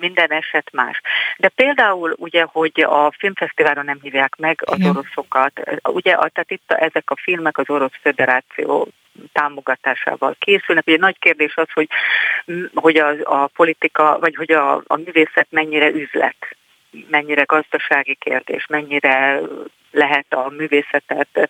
minden 0.00 0.30
eset 0.30 0.68
más. 0.72 1.00
De 1.36 1.48
például 1.48 2.14
ugye, 2.16 2.42
hogy 2.42 2.80
a 2.88 3.12
filmfesztiválon 3.18 3.84
nem 3.84 3.98
hívják 4.02 4.36
meg 4.36 4.62
az 4.64 4.78
Igen. 4.78 4.90
oroszokat, 4.90 5.60
ugye, 5.82 6.12
tehát 6.12 6.50
itt 6.50 6.72
ezek 6.72 7.10
a 7.10 7.16
filmek 7.16 7.58
az 7.58 7.70
Orosz 7.70 7.98
Föderáció 8.00 8.88
támogatásával 9.32 10.36
készülnek. 10.38 10.86
Ugye 10.86 10.96
nagy 10.96 11.18
kérdés 11.18 11.56
az, 11.56 11.70
hogy, 11.72 11.88
hogy 12.74 12.96
a, 12.96 13.14
a 13.22 13.46
politika, 13.46 14.18
vagy 14.20 14.34
hogy 14.34 14.52
a, 14.52 14.74
a 14.86 14.96
művészet 14.96 15.46
mennyire 15.50 15.88
üzlet 15.88 16.56
mennyire 17.08 17.42
gazdasági 17.42 18.14
kérdés, 18.14 18.66
mennyire 18.66 19.40
lehet 19.90 20.26
a 20.28 20.48
művészetet 20.48 21.48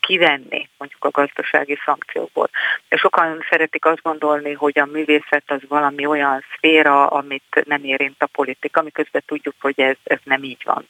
kivenni 0.00 0.68
mondjuk 0.78 1.04
a 1.04 1.10
gazdasági 1.10 1.78
szankciókból. 1.84 2.50
Sokan 2.90 3.44
szeretik 3.50 3.84
azt 3.84 4.02
gondolni, 4.02 4.52
hogy 4.52 4.78
a 4.78 4.84
művészet 4.84 5.42
az 5.46 5.60
valami 5.68 6.06
olyan 6.06 6.44
szféra, 6.54 7.06
amit 7.06 7.62
nem 7.64 7.84
érint 7.84 8.22
a 8.22 8.26
politika, 8.26 8.82
miközben 8.82 9.22
tudjuk, 9.26 9.54
hogy 9.60 9.80
ez, 9.80 9.96
ez 10.04 10.18
nem 10.24 10.42
így 10.42 10.62
van. 10.64 10.88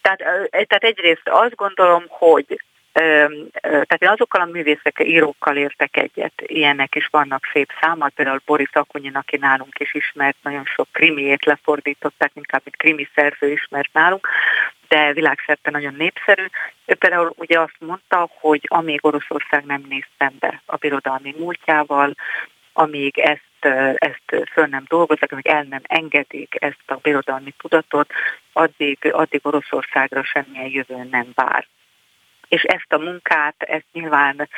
Tehát, 0.00 0.18
tehát 0.50 0.84
egyrészt 0.84 1.28
azt 1.28 1.54
gondolom, 1.54 2.04
hogy 2.08 2.62
tehát 2.92 4.02
én 4.02 4.08
azokkal 4.08 4.40
a 4.40 4.44
művészekkel, 4.44 5.06
írókkal 5.06 5.56
értek 5.56 5.96
egyet, 5.96 6.32
ilyenek 6.36 6.94
is 6.94 7.06
vannak 7.06 7.48
szép 7.52 7.72
számok, 7.80 8.08
például 8.08 8.40
Boris 8.44 8.70
Akunyin, 8.72 9.16
aki 9.16 9.36
nálunk 9.36 9.78
is 9.78 9.94
ismert, 9.94 10.36
nagyon 10.42 10.64
sok 10.64 10.88
krimiét 10.92 11.44
lefordították, 11.44 12.30
inkább 12.34 12.60
mint 12.64 12.76
krimi 12.76 13.08
szerző 13.14 13.50
ismert 13.50 13.92
nálunk, 13.92 14.28
de 14.88 15.12
világszerte 15.12 15.70
nagyon 15.70 15.94
népszerű. 15.94 16.44
Ő 16.86 16.94
például 16.94 17.32
ugye 17.36 17.60
azt 17.60 17.76
mondta, 17.78 18.28
hogy 18.40 18.60
amíg 18.68 19.04
Oroszország 19.04 19.64
nem 19.64 19.84
néz 19.88 20.04
szembe 20.18 20.62
a 20.66 20.76
birodalmi 20.76 21.34
múltjával, 21.38 22.14
amíg 22.72 23.18
ezt 23.18 23.50
ezt 23.94 24.48
föl 24.52 24.66
nem 24.66 24.84
dolgozzák, 24.88 25.32
amíg 25.32 25.46
el 25.46 25.62
nem 25.62 25.80
engedik 25.82 26.54
ezt 26.58 26.82
a 26.86 26.94
birodalmi 26.94 27.54
tudatot, 27.58 28.12
addig, 28.52 28.98
addig 29.12 29.40
Oroszországra 29.42 30.24
semmilyen 30.24 30.70
jövő 30.70 31.08
nem 31.10 31.26
vár 31.34 31.66
és 32.52 32.62
ezt 32.62 32.92
a 32.92 32.98
munkát, 32.98 33.54
ezt 33.58 33.86
nyilván 33.92 34.48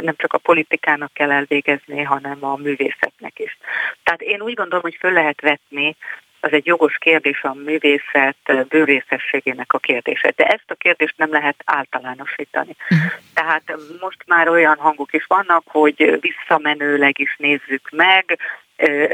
nem 0.00 0.14
csak 0.16 0.32
a 0.32 0.38
politikának 0.38 1.12
kell 1.12 1.30
elvégezni, 1.30 2.02
hanem 2.02 2.44
a 2.44 2.56
művészetnek 2.56 3.38
is. 3.38 3.58
Tehát 4.02 4.22
én 4.22 4.40
úgy 4.40 4.54
gondolom, 4.54 4.82
hogy 4.82 4.96
föl 5.00 5.12
lehet 5.12 5.40
vetni 5.40 5.96
az 6.40 6.52
egy 6.52 6.66
jogos 6.66 6.98
kérdés 6.98 7.42
a 7.42 7.54
művészet 7.54 8.66
bőrészességének 8.68 9.72
a 9.72 9.78
kérdése. 9.78 10.32
De 10.36 10.44
ezt 10.44 10.70
a 10.70 10.74
kérdést 10.74 11.14
nem 11.16 11.30
lehet 11.30 11.62
általánosítani. 11.64 12.76
Uh-huh. 12.90 13.12
Tehát 13.34 13.76
most 14.00 14.22
már 14.26 14.48
olyan 14.48 14.76
hangok 14.76 15.12
is 15.12 15.24
vannak, 15.24 15.62
hogy 15.66 16.18
visszamenőleg 16.20 17.18
is 17.18 17.36
nézzük 17.38 17.88
meg 17.90 18.38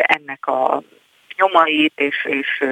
ennek 0.02 0.46
a 0.46 0.82
nyomait 1.36 1.92
és, 1.96 2.24
és 2.24 2.64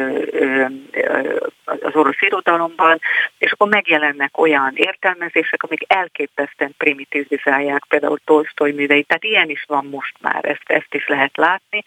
az 1.64 1.94
orosz 1.94 2.20
irodalomban, 2.20 3.00
és 3.38 3.52
akkor 3.52 3.68
megjelennek 3.68 4.38
olyan 4.38 4.72
értelmezések, 4.74 5.62
amik 5.62 5.84
elképesztően 5.86 6.74
primitivizálják 6.76 7.84
például 7.88 8.20
Tolstoy 8.24 8.72
műveit. 8.72 9.06
Tehát 9.06 9.24
ilyen 9.24 9.50
is 9.50 9.64
van 9.66 9.86
most 9.86 10.14
már, 10.20 10.44
ezt, 10.44 10.62
ezt 10.66 10.94
is 10.94 11.06
lehet 11.08 11.36
látni. 11.36 11.84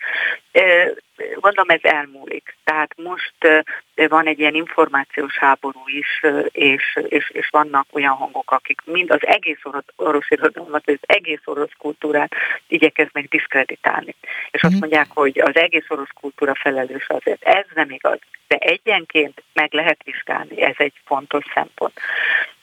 Gondolom 1.39 1.69
ez 1.69 1.79
elmúlik. 1.83 2.55
Tehát 2.63 2.95
most 2.97 3.63
van 4.07 4.27
egy 4.27 4.39
ilyen 4.39 4.55
információs 4.55 5.37
háború 5.37 5.79
is, 5.85 6.23
és, 6.51 6.99
és, 7.07 7.29
és 7.29 7.47
vannak 7.51 7.87
olyan 7.91 8.13
hangok, 8.13 8.51
akik 8.51 8.81
mind 8.85 9.11
az 9.11 9.25
egész 9.25 9.59
orosz, 9.63 9.83
orosz 9.95 10.29
irodalmat, 10.29 10.83
az 10.89 10.97
egész 11.01 11.41
orosz 11.45 11.71
kultúrát 11.77 12.33
igyekeznek 12.67 13.27
diszkreditálni. 13.27 14.15
És 14.51 14.63
azt 14.63 14.71
mhm. 14.71 14.81
mondják, 14.81 15.07
hogy 15.09 15.39
az 15.39 15.55
egész 15.55 15.85
orosz 15.87 16.13
kultúra 16.19 16.55
felelős 16.55 17.07
azért. 17.07 17.43
Ez 17.43 17.65
nem 17.73 17.89
igaz, 17.89 18.19
de 18.47 18.55
egyenként 18.55 19.43
meg 19.53 19.73
lehet 19.73 19.99
vizsgálni, 20.03 20.61
ez 20.61 20.75
egy 20.77 20.93
fontos 21.05 21.43
szempont. 21.53 21.93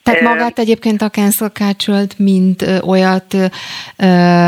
Tehát 0.02 0.20
magát 0.20 0.58
egyébként 0.58 1.02
a 1.02 1.10
cancel 1.10 1.48
culture 1.48 2.04
mint 2.18 2.64
olyat 2.82 3.36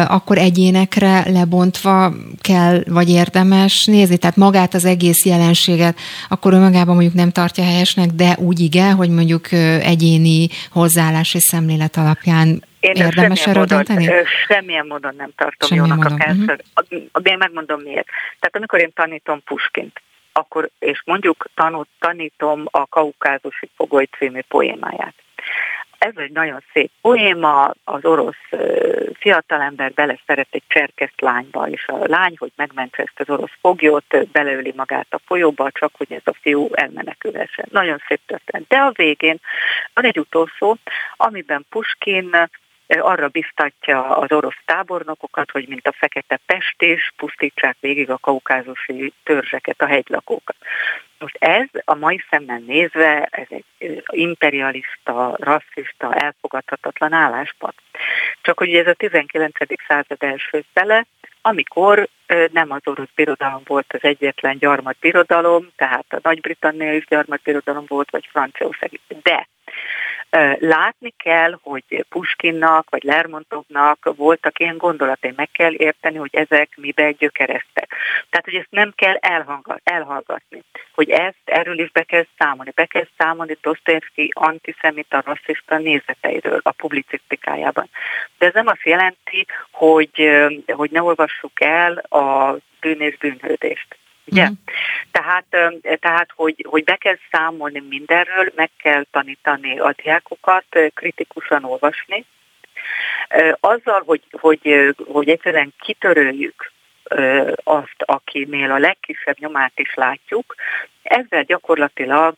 akkor 0.08 0.38
egyénekre 0.38 1.30
lebontva 1.30 2.12
kell, 2.40 2.82
vagy 2.86 3.10
érdemes 3.10 3.84
nézni? 3.84 4.18
Tehát 4.18 4.36
magát 4.36 4.74
az 4.74 4.84
egész 4.84 5.24
jelenséget 5.24 5.98
akkor 6.28 6.52
önmagában 6.52 6.94
mondjuk 6.94 7.14
nem 7.14 7.30
tartja 7.30 7.64
helyesnek, 7.64 8.06
de 8.06 8.36
úgy 8.38 8.60
igen, 8.60 8.94
hogy 8.94 9.08
mondjuk 9.10 9.52
egyéni 9.82 10.48
hozzáállás 10.70 11.34
és 11.34 11.42
szemlélet 11.42 11.96
alapján 11.96 12.64
én 12.80 12.94
érdemes 12.94 13.46
erről 13.46 13.64
dönteni? 13.64 14.10
Semmilyen 14.46 14.86
módon 14.86 15.14
nem 15.16 15.30
tartom 15.36 15.68
semmilyen 15.68 15.88
jónak 15.88 16.10
módon. 16.10 16.20
a 16.20 16.24
cancel. 16.24 16.58
Uh-huh. 16.90 17.22
Én 17.22 17.36
megmondom 17.38 17.80
miért. 17.80 18.06
Tehát 18.40 18.56
amikor 18.56 18.80
én 18.80 18.92
tanítom 18.94 19.42
Puskint, 19.44 20.02
akkor, 20.36 20.70
és 20.78 21.02
mondjuk 21.04 21.46
tanult, 21.54 21.88
tanítom 21.98 22.64
a 22.70 22.86
Kaukázusi 22.86 23.68
Fogoly 23.76 24.08
című 24.18 24.40
poémáját, 24.48 25.14
ez 25.98 26.16
egy 26.16 26.32
nagyon 26.32 26.62
szép 26.72 26.90
poéma, 27.00 27.74
az 27.84 28.04
orosz 28.04 28.48
fiatalember 29.18 29.92
beleszeret 29.92 30.48
egy 30.50 30.62
cserkeszt 30.66 31.20
lányba, 31.20 31.68
és 31.68 31.86
a 31.86 32.06
lány, 32.06 32.34
hogy 32.38 32.52
megmentse 32.56 33.02
ezt 33.02 33.20
az 33.20 33.30
orosz 33.30 33.56
foglyot, 33.60 34.28
beleöli 34.32 34.72
magát 34.76 35.06
a 35.10 35.20
folyóba, 35.26 35.70
csak 35.70 35.92
hogy 35.96 36.12
ez 36.12 36.22
a 36.24 36.34
fiú 36.40 36.68
elmenekülhessen. 36.72 37.66
Nagyon 37.70 38.02
szép 38.06 38.20
történet. 38.26 38.68
De 38.68 38.76
a 38.76 38.92
végén 38.94 39.40
van 39.94 40.04
egy 40.04 40.18
utolsó, 40.18 40.76
amiben 41.16 41.66
Puskin 41.68 42.36
arra 43.00 43.28
biztatja 43.28 44.16
az 44.16 44.32
orosz 44.32 44.60
tábornokokat, 44.64 45.50
hogy 45.50 45.68
mint 45.68 45.86
a 45.86 45.92
fekete 45.92 46.40
pestés 46.46 47.12
pusztítsák 47.16 47.76
végig 47.80 48.10
a 48.10 48.18
kaukázusi 48.18 49.12
törzseket, 49.22 49.80
a 49.80 49.86
hegylakókat. 49.86 50.56
Most 51.18 51.36
ez 51.38 51.68
a 51.84 51.94
mai 51.94 52.24
szemmel 52.30 52.62
nézve, 52.66 53.28
ez 53.30 53.46
egy 53.48 53.64
imperialista, 54.06 55.36
rasszista, 55.38 56.14
elfogadhatatlan 56.14 57.12
álláspont. 57.12 57.74
Csak 58.42 58.58
hogy 58.58 58.74
ez 58.74 58.86
a 58.86 58.94
19. 58.94 59.52
század 59.88 60.22
első 60.22 60.64
fele, 60.72 61.06
amikor 61.42 62.08
nem 62.52 62.70
az 62.70 62.80
orosz 62.84 63.08
birodalom 63.14 63.62
volt 63.64 63.92
az 63.92 64.02
egyetlen 64.02 64.58
gyarmatbirodalom, 64.58 65.70
tehát 65.76 66.06
a 66.08 66.18
Nagy-Britannia 66.22 66.94
is 66.94 67.06
gyarmatbirodalom 67.06 67.84
volt, 67.88 68.10
vagy 68.10 68.28
Franciaország. 68.30 69.00
De 69.22 69.48
Látni 70.58 71.14
kell, 71.16 71.58
hogy 71.62 72.04
Puskinnak 72.08 72.90
vagy 72.90 73.02
Lermontovnak 73.02 74.12
voltak 74.16 74.58
ilyen 74.58 74.76
gondolatai, 74.76 75.32
meg 75.36 75.50
kell 75.50 75.72
érteni, 75.72 76.16
hogy 76.16 76.34
ezek 76.34 76.68
mibe 76.76 77.10
gyökereztek. 77.10 77.94
Tehát, 78.30 78.44
hogy 78.44 78.54
ezt 78.54 78.70
nem 78.70 78.92
kell 78.94 79.16
elhallgatni, 79.82 80.62
hogy 80.94 81.10
ezt 81.10 81.42
erről 81.44 81.78
is 81.78 81.90
be 81.90 82.02
kell 82.02 82.26
számolni. 82.38 82.72
Be 82.74 82.84
kell 82.84 83.06
számolni 83.18 83.56
Dostoyevsky 83.60 84.30
antiszemita, 84.32 85.22
rasszista 85.24 85.78
nézeteiről 85.78 86.60
a 86.62 86.70
publicisztikájában. 86.70 87.88
De 88.38 88.46
ez 88.46 88.54
nem 88.54 88.66
azt 88.66 88.84
jelenti, 88.84 89.46
hogy, 89.70 90.30
hogy 90.66 90.90
ne 90.90 91.02
olvassuk 91.02 91.60
el 91.60 91.96
a 91.96 92.56
bűn 92.80 93.00
és 93.00 93.16
bűnhődést. 93.16 93.96
Ugye? 94.24 94.48
Mm. 94.48 94.52
Tehát, 95.10 95.44
tehát 96.00 96.28
hogy, 96.34 96.66
hogy 96.68 96.84
be 96.84 96.96
kell 96.96 97.18
számolni 97.30 97.82
mindenről, 97.88 98.52
meg 98.54 98.70
kell 98.76 99.04
tanítani 99.10 99.78
a 99.78 99.94
diákokat, 100.02 100.64
kritikusan 100.94 101.64
olvasni. 101.64 102.24
Azzal, 103.60 104.02
hogy, 104.06 104.22
hogy, 104.30 104.94
hogy 105.06 105.28
egyszerűen 105.28 105.74
kitöröljük 105.80 106.72
azt, 107.64 107.96
akinél 107.98 108.70
a 108.70 108.78
legkisebb 108.78 109.38
nyomát 109.38 109.72
is 109.74 109.94
látjuk, 109.94 110.54
ezzel 111.02 111.42
gyakorlatilag 111.42 112.34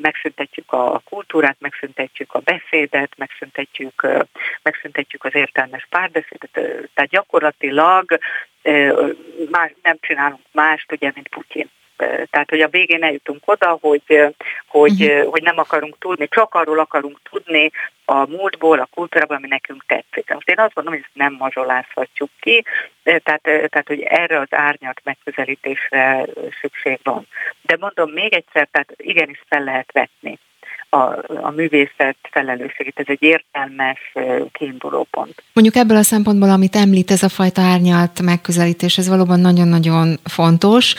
megszüntetjük 0.00 0.72
a 0.72 1.00
kultúrát, 1.04 1.56
megszüntetjük 1.58 2.34
a 2.34 2.40
beszédet, 2.40 3.12
megszüntetjük, 3.16 4.06
megszüntetjük 4.62 5.24
az 5.24 5.34
értelmes 5.34 5.86
párbeszédet, 5.90 6.50
tehát 6.94 7.10
gyakorlatilag 7.10 8.18
más, 9.50 9.72
nem 9.82 9.96
csinálunk 10.00 10.42
mást, 10.52 10.92
ugye, 10.92 11.10
mint 11.14 11.28
Putyin. 11.28 11.70
Tehát, 12.30 12.50
hogy 12.50 12.60
a 12.60 12.68
végén 12.68 13.02
eljutunk 13.02 13.42
oda, 13.44 13.78
hogy, 13.80 14.32
hogy, 14.66 15.02
uh-huh. 15.02 15.30
hogy 15.30 15.42
nem 15.42 15.58
akarunk 15.58 15.98
tudni, 15.98 16.28
csak 16.28 16.54
arról 16.54 16.78
akarunk 16.78 17.18
tudni 17.30 17.70
a 18.04 18.28
múltból, 18.28 18.78
a 18.78 18.88
kultúrából, 18.94 19.36
ami 19.36 19.48
nekünk 19.48 19.84
tetszik. 19.86 20.30
Most 20.34 20.48
én 20.48 20.58
azt 20.58 20.74
mondom, 20.74 20.94
hogy 20.94 21.02
ezt 21.02 21.14
nem 21.14 21.36
mazsolázhatjuk 21.38 22.30
ki, 22.40 22.64
tehát, 23.02 23.42
tehát 23.42 23.86
hogy 23.86 24.00
erre 24.00 24.40
az 24.40 24.48
árnyalt 24.50 25.00
megközelítésre 25.04 26.26
szükség 26.60 26.98
van. 27.02 27.26
De 27.62 27.76
mondom 27.80 28.10
még 28.10 28.32
egyszer, 28.32 28.68
tehát 28.70 28.94
igenis 28.96 29.42
fel 29.48 29.64
lehet 29.64 29.92
vetni 29.92 30.38
a, 30.88 30.98
a 31.42 31.50
művészet 31.56 32.16
felelősségét. 32.30 32.98
Ez 32.98 33.04
egy 33.08 33.22
értelmes 33.22 34.12
kiinduló 34.52 35.06
pont. 35.10 35.42
Mondjuk 35.52 35.76
ebből 35.76 35.96
a 35.96 36.02
szempontból, 36.02 36.50
amit 36.50 36.76
említ, 36.76 37.10
ez 37.10 37.22
a 37.22 37.28
fajta 37.28 37.62
árnyalt 37.62 38.22
megközelítés, 38.22 38.98
ez 38.98 39.08
valóban 39.08 39.40
nagyon-nagyon 39.40 40.18
fontos, 40.24 40.94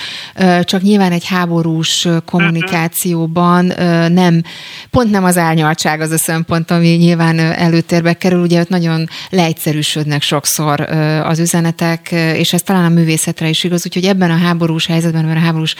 csak 0.61 0.81
nyilván 0.81 1.11
egy 1.11 1.27
háborús 1.27 2.07
kommunikációban 2.25 3.65
nem, 4.11 4.41
pont 4.89 5.11
nem 5.11 5.23
az 5.23 5.37
árnyaltság 5.37 6.01
az 6.01 6.11
a 6.11 6.17
szempont, 6.17 6.71
ami 6.71 6.87
nyilván 6.87 7.39
előtérbe 7.39 8.13
kerül, 8.13 8.41
ugye 8.41 8.59
ott 8.59 8.69
nagyon 8.69 9.07
leegyszerűsödnek 9.29 10.21
sokszor 10.21 10.81
az 11.23 11.39
üzenetek, 11.39 12.11
és 12.11 12.53
ez 12.53 12.61
talán 12.61 12.85
a 12.85 12.93
művészetre 12.93 13.49
is 13.49 13.63
igaz, 13.63 13.85
úgyhogy 13.85 14.05
ebben 14.05 14.31
a 14.31 14.37
háborús 14.37 14.85
helyzetben, 14.85 15.25
mert 15.25 15.37
a 15.37 15.41
háborús 15.41 15.75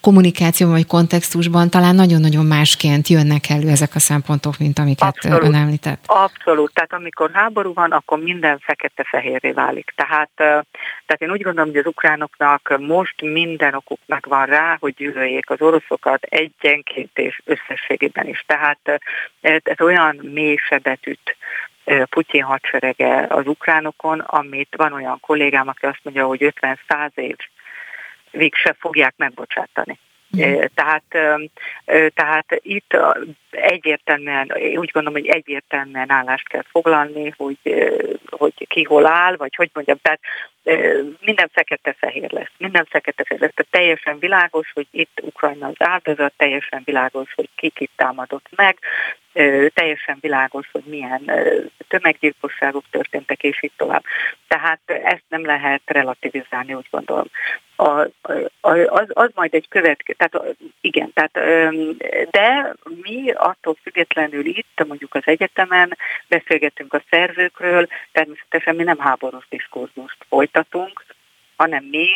kommunikációban 0.00 0.74
vagy 0.76 0.86
kontextusban 0.86 1.70
talán 1.70 1.94
nagyon-nagyon 1.94 2.46
másként 2.46 2.74
másként 2.76 3.08
jönnek 3.08 3.48
elő 3.48 3.68
ezek 3.68 3.94
a 3.94 3.98
szempontok, 3.98 4.58
mint 4.58 4.78
amiket 4.78 5.08
Abszolút. 5.08 5.42
ön 5.42 5.54
említett? 5.54 6.04
Abszolút. 6.06 6.74
Tehát 6.74 6.92
amikor 6.92 7.30
háború 7.32 7.72
van, 7.74 7.92
akkor 7.92 8.18
minden 8.18 8.58
fekete-fehérré 8.58 9.50
válik. 9.50 9.92
Tehát, 9.96 10.30
tehát 10.34 11.18
én 11.18 11.30
úgy 11.30 11.42
gondolom, 11.42 11.70
hogy 11.70 11.78
az 11.78 11.86
ukránoknak 11.86 12.76
most 12.78 13.22
minden 13.22 13.74
okuk 13.74 13.98
megvan 14.06 14.46
rá, 14.46 14.76
hogy 14.80 14.94
gyűlöljék 14.94 15.50
az 15.50 15.60
oroszokat 15.60 16.22
egyenként 16.22 17.18
és 17.18 17.40
összességében 17.44 18.28
is. 18.28 18.44
Tehát 18.46 19.00
ez 19.40 19.80
olyan 19.80 20.20
mély 20.22 20.56
sebetűt 20.68 21.36
Putyin 22.10 22.42
hadserege 22.42 23.26
az 23.28 23.46
ukránokon, 23.46 24.20
amit 24.20 24.74
van 24.76 24.92
olyan 24.92 25.20
kollégám, 25.20 25.68
aki 25.68 25.86
azt 25.86 26.00
mondja, 26.02 26.26
hogy 26.26 26.54
50-100 26.88 27.10
év 27.14 27.36
vég 28.30 28.54
se 28.54 28.76
fogják 28.78 29.14
megbocsátani. 29.16 29.98
Mm. 30.36 30.60
Tehát, 30.74 31.04
tehát 32.14 32.46
itt 32.62 32.96
egyértelműen, 33.50 34.52
úgy 34.54 34.90
gondolom, 34.92 35.12
hogy 35.12 35.26
egyértelműen 35.26 36.10
állást 36.10 36.48
kell 36.48 36.64
foglalni, 36.70 37.34
hogy, 37.36 37.58
hogy 38.26 38.66
ki 38.68 38.82
hol 38.82 39.06
áll, 39.06 39.36
vagy 39.36 39.54
hogy 39.54 39.70
mondjam, 39.72 39.98
tehát 40.02 40.20
minden 41.20 41.50
fekete-fehér 41.52 42.32
lesz, 42.32 42.52
minden 42.58 42.86
fekete-fehér 42.90 43.40
lesz. 43.40 43.54
Tehát 43.54 43.72
teljesen 43.72 44.18
világos, 44.18 44.72
hogy 44.72 44.86
itt 44.90 45.20
Ukrajna 45.22 45.66
az 45.66 45.74
áldozat, 45.78 46.32
teljesen 46.36 46.82
világos, 46.84 47.34
hogy 47.34 47.48
ki 47.54 47.68
kit 47.68 47.90
támadott 47.96 48.46
meg, 48.56 48.78
teljesen 49.74 50.18
világos, 50.20 50.68
hogy 50.72 50.82
milyen 50.84 51.30
tömeggyilkosságok 51.88 52.84
történtek, 52.90 53.42
és 53.42 53.62
így 53.62 53.72
tovább. 53.76 54.04
Tehát 54.48 54.80
ezt 54.86 55.24
nem 55.28 55.44
lehet 55.44 55.82
relativizálni, 55.84 56.74
úgy 56.74 56.88
gondolom. 56.90 57.26
A, 57.76 58.06
az, 58.60 59.06
az 59.08 59.30
majd 59.34 59.54
egy 59.54 59.68
következő, 59.68 60.16
tehát 60.18 60.56
igen, 60.80 61.12
tehát, 61.12 61.32
de 62.30 62.74
mi 63.02 63.30
attól 63.30 63.76
függetlenül 63.82 64.46
itt, 64.46 64.84
mondjuk 64.86 65.14
az 65.14 65.22
egyetemen 65.24 65.96
beszélgetünk 66.28 66.94
a 66.94 67.02
szerzőkről, 67.10 67.88
természetesen 68.12 68.74
mi 68.74 68.82
nem 68.82 68.98
háborús 68.98 69.46
diskurzust 69.48 70.16
folytatunk, 70.28 71.04
hanem 71.56 71.84
mi, 71.84 72.08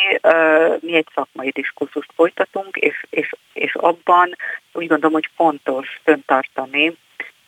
mi 0.81 0.95
egy 0.95 1.09
szakmai 1.15 1.51
diskurzust 1.51 2.13
folytatunk, 2.15 2.77
és, 2.77 3.05
és, 3.11 3.33
és 3.53 3.75
abban 3.75 4.37
úgy 4.73 4.87
gondolom, 4.87 5.13
hogy 5.13 5.29
fontos 5.35 6.01
föntartani 6.05 6.97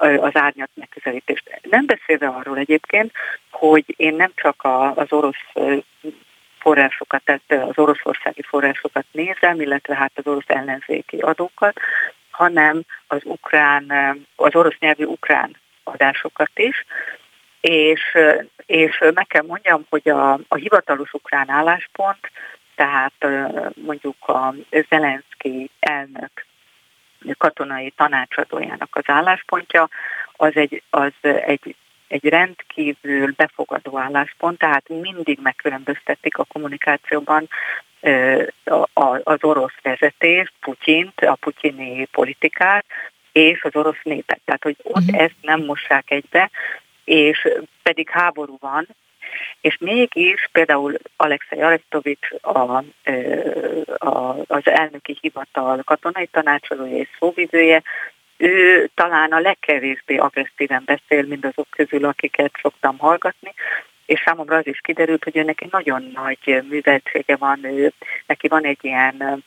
az 0.03 0.37
árnyat 0.37 0.71
megközelítést. 0.75 1.61
Nem 1.63 1.87
beszélve 1.87 2.27
arról 2.27 2.59
egyébként, 2.59 3.13
hogy 3.51 3.85
én 3.97 4.15
nem 4.15 4.33
csak 4.35 4.67
az 4.95 5.13
orosz 5.13 5.75
forrásokat, 6.59 7.23
tehát 7.25 7.69
az 7.69 7.79
oroszországi 7.79 8.43
forrásokat 8.43 9.05
nézem, 9.11 9.61
illetve 9.61 9.95
hát 9.95 10.13
az 10.15 10.27
orosz 10.27 10.49
ellenzéki 10.49 11.19
adókat, 11.19 11.81
hanem 12.31 12.83
az 13.07 13.21
ukrán, 13.25 13.91
az 14.37 14.55
orosz 14.55 14.79
nyelvű 14.79 15.05
ukrán 15.05 15.57
adásokat 15.85 16.51
is, 16.55 16.85
és, 17.61 18.17
és 18.67 18.99
meg 19.15 19.27
kell 19.27 19.45
mondjam, 19.47 19.87
hogy 19.89 20.09
a, 20.09 20.33
a 20.33 20.55
hivatalos 20.55 21.13
ukrán 21.13 21.51
álláspont 21.51 22.31
tehát 22.75 23.27
mondjuk 23.75 24.29
a 24.29 24.55
Zelenszky 24.89 25.71
elnök 25.81 26.47
katonai 27.39 27.91
tanácsadójának 27.91 28.89
az 28.97 29.05
álláspontja, 29.07 29.89
az 30.37 30.57
egy, 30.57 30.83
az 30.91 31.13
egy, 31.23 31.77
egy 32.09 32.29
rendkívül 32.29 33.33
befogadó 33.37 33.99
álláspont, 33.99 34.59
tehát 34.59 34.89
mindig 34.89 35.39
megkülönböztetik 35.43 36.39
a 36.39 36.45
kommunikációban 36.45 37.49
az 39.23 39.39
orosz 39.41 39.75
vezetés, 39.83 40.53
Putyint, 40.61 41.21
a 41.21 41.35
putyini 41.35 42.05
politikát, 42.05 42.85
és 43.33 43.63
az 43.63 43.77
orosz 43.77 44.03
népet. 44.03 44.41
Tehát, 44.45 44.63
hogy 44.63 44.77
ott 44.83 45.03
uh-huh. 45.03 45.23
ezt 45.23 45.37
nem 45.41 45.65
mossák 45.65 46.11
egybe, 46.11 46.51
és 47.05 47.49
pedig 47.83 48.11
háború 48.11 48.57
van, 48.61 48.87
és 49.61 49.77
mégis 49.81 50.49
például 50.53 50.95
Alexei 51.17 51.61
Arestovics, 51.61 52.29
a, 52.41 52.85
a, 53.99 54.37
az 54.47 54.63
elnöki 54.65 55.19
hivatal 55.21 55.83
katonai 55.85 56.27
tanácsolója 56.27 56.97
és 56.97 57.09
szóvizője, 57.19 57.83
ő 58.37 58.91
talán 58.95 59.33
a 59.33 59.39
legkevésbé 59.41 60.17
agresszíven 60.17 60.83
beszél 60.85 61.27
mindazok 61.27 61.67
közül, 61.71 62.05
akiket 62.05 62.53
szoktam 62.63 62.99
hallgatni, 62.99 63.55
és 64.13 64.23
számomra 64.25 64.57
az 64.57 64.67
is 64.67 64.81
kiderült, 64.83 65.25
hogy 65.25 65.37
őnek 65.37 65.61
egy 65.61 65.71
nagyon 65.71 66.11
nagy 66.15 66.63
műveltsége 66.69 67.37
van, 67.37 67.65
ő, 67.65 67.93
neki 68.27 68.49
van 68.49 68.65
egy 68.65 68.79
ilyen 68.81 69.45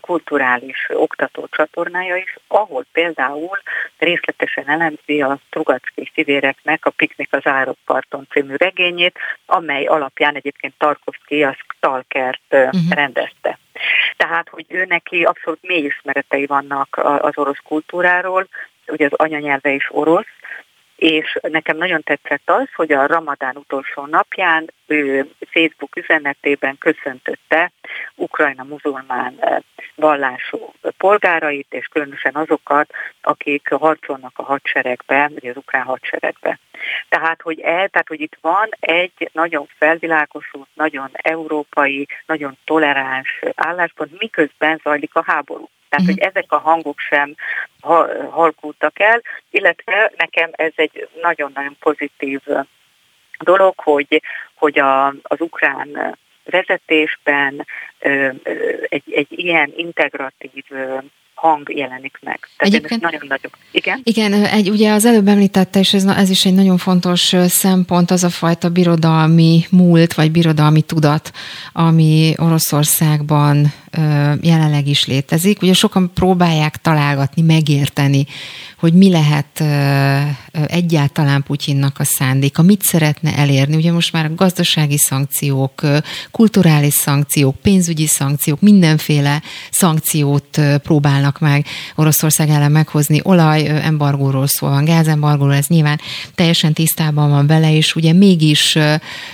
kulturális 0.00 0.88
oktató 0.92 1.48
csatornája 1.50 2.16
is, 2.16 2.36
ahol 2.46 2.84
például 2.92 3.58
részletesen 3.98 4.68
elemzi 4.68 5.22
a 5.22 5.38
Trugacki 5.50 6.10
fivéreknek 6.12 6.86
a 6.86 6.90
Piknik 6.90 7.32
az 7.32 7.46
Árokparton 7.46 8.26
című 8.30 8.54
regényét, 8.56 9.18
amely 9.46 9.84
alapján 9.84 10.34
egyébként 10.34 10.74
Tarkovsky 10.78 11.42
a 11.42 11.56
Stalkert 11.76 12.42
uh-huh. 12.50 12.90
rendezte. 12.90 13.58
Tehát, 14.16 14.48
hogy 14.48 14.66
ő 14.68 14.84
neki 14.84 15.22
abszolút 15.22 15.62
mély 15.62 15.84
ismeretei 15.84 16.46
vannak 16.46 17.00
az 17.20 17.38
orosz 17.38 17.60
kultúráról, 17.64 18.48
ugye 18.86 19.06
az 19.10 19.12
anyanyelve 19.12 19.70
is 19.70 19.86
orosz, 19.90 20.26
és 21.04 21.38
nekem 21.42 21.76
nagyon 21.76 22.02
tetszett 22.02 22.50
az, 22.50 22.68
hogy 22.74 22.92
a 22.92 23.06
Ramadán 23.06 23.56
utolsó 23.56 24.06
napján 24.06 24.70
ő 24.86 25.30
Facebook 25.50 25.96
üzenetében 25.96 26.78
köszöntötte 26.78 27.72
Ukrajna 28.14 28.62
muzulmán 28.62 29.34
eh, 29.38 29.56
vallású 29.94 30.72
polgárait, 30.96 31.66
és 31.70 31.86
különösen 31.86 32.34
azokat, 32.34 32.90
akik 33.20 33.68
harcolnak 33.68 34.32
a 34.34 34.42
hadseregbe, 34.42 35.30
vagy 35.34 35.48
az 35.48 35.56
ukrán 35.56 35.84
hadseregbe. 35.84 36.58
Tehát, 37.08 37.42
hogy, 37.42 37.60
el, 37.60 37.88
tehát, 37.88 38.08
hogy 38.08 38.20
itt 38.20 38.38
van 38.40 38.68
egy 38.80 39.30
nagyon 39.32 39.68
felvilágosult, 39.78 40.68
nagyon 40.74 41.10
európai, 41.12 42.06
nagyon 42.26 42.58
toleráns 42.64 43.40
álláspont, 43.54 44.18
miközben 44.18 44.80
zajlik 44.82 45.14
a 45.14 45.22
háború. 45.26 45.68
Tehát, 45.94 46.10
hogy 46.10 46.20
mhm. 46.20 46.28
ezek 46.28 46.52
a 46.52 46.58
hangok 46.58 46.98
sem 46.98 47.34
halkultak 48.30 49.00
el, 49.00 49.22
illetve 49.50 50.12
nekem 50.16 50.50
ez 50.52 50.72
egy 50.74 51.08
nagyon-nagyon 51.22 51.76
pozitív 51.80 52.40
dolog, 53.38 53.74
hogy, 53.76 54.22
hogy 54.54 54.78
a, 54.78 55.06
az 55.06 55.40
ukrán 55.40 56.18
vezetésben 56.44 57.66
egy, 58.88 59.12
egy 59.12 59.26
ilyen 59.28 59.72
integratív 59.76 60.64
hang 61.44 61.76
jelenik 61.76 62.18
meg. 62.20 62.38
Tehát 62.56 62.74
Egyébként, 62.74 63.00
nagyon 63.00 63.24
nagyobb. 63.28 63.52
Igen? 63.70 64.00
Igen, 64.02 64.32
egy, 64.32 64.70
ugye 64.70 64.92
az 64.92 65.04
előbb 65.04 65.28
említette, 65.28 65.78
és 65.78 65.94
ez, 65.94 66.04
ez 66.04 66.30
is 66.30 66.44
egy 66.44 66.54
nagyon 66.54 66.76
fontos 66.76 67.34
szempont, 67.46 68.10
az 68.10 68.24
a 68.24 68.28
fajta 68.28 68.68
birodalmi 68.68 69.64
múlt, 69.70 70.14
vagy 70.14 70.30
birodalmi 70.30 70.82
tudat, 70.82 71.32
ami 71.72 72.34
Oroszországban 72.36 73.72
jelenleg 74.40 74.86
is 74.86 75.06
létezik. 75.06 75.62
Ugye 75.62 75.72
sokan 75.72 76.10
próbálják 76.14 76.76
találgatni, 76.76 77.42
megérteni, 77.42 78.26
hogy 78.78 78.92
mi 78.92 79.10
lehet 79.10 79.64
egyáltalán 80.66 81.42
Putyinnak 81.42 81.98
a 81.98 82.04
szándéka, 82.04 82.62
mit 82.62 82.82
szeretne 82.82 83.36
elérni. 83.36 83.76
Ugye 83.76 83.92
most 83.92 84.12
már 84.12 84.34
gazdasági 84.34 84.98
szankciók, 84.98 85.82
kulturális 86.30 86.94
szankciók, 86.94 87.56
pénzügyi 87.56 88.06
szankciók, 88.06 88.60
mindenféle 88.60 89.42
szankciót 89.70 90.60
próbálnak 90.82 91.33
meg 91.40 91.66
Oroszország 91.94 92.48
ellen 92.48 92.72
meghozni. 92.72 93.20
Olaj 93.22 93.66
embargóról 93.66 94.46
szól 94.46 94.70
van, 94.70 94.84
gázembargóról, 94.84 95.54
ez 95.54 95.66
nyilván 95.66 96.00
teljesen 96.34 96.72
tisztában 96.72 97.30
van 97.30 97.46
vele, 97.46 97.76
és 97.76 97.94
ugye 97.94 98.12
mégis 98.12 98.78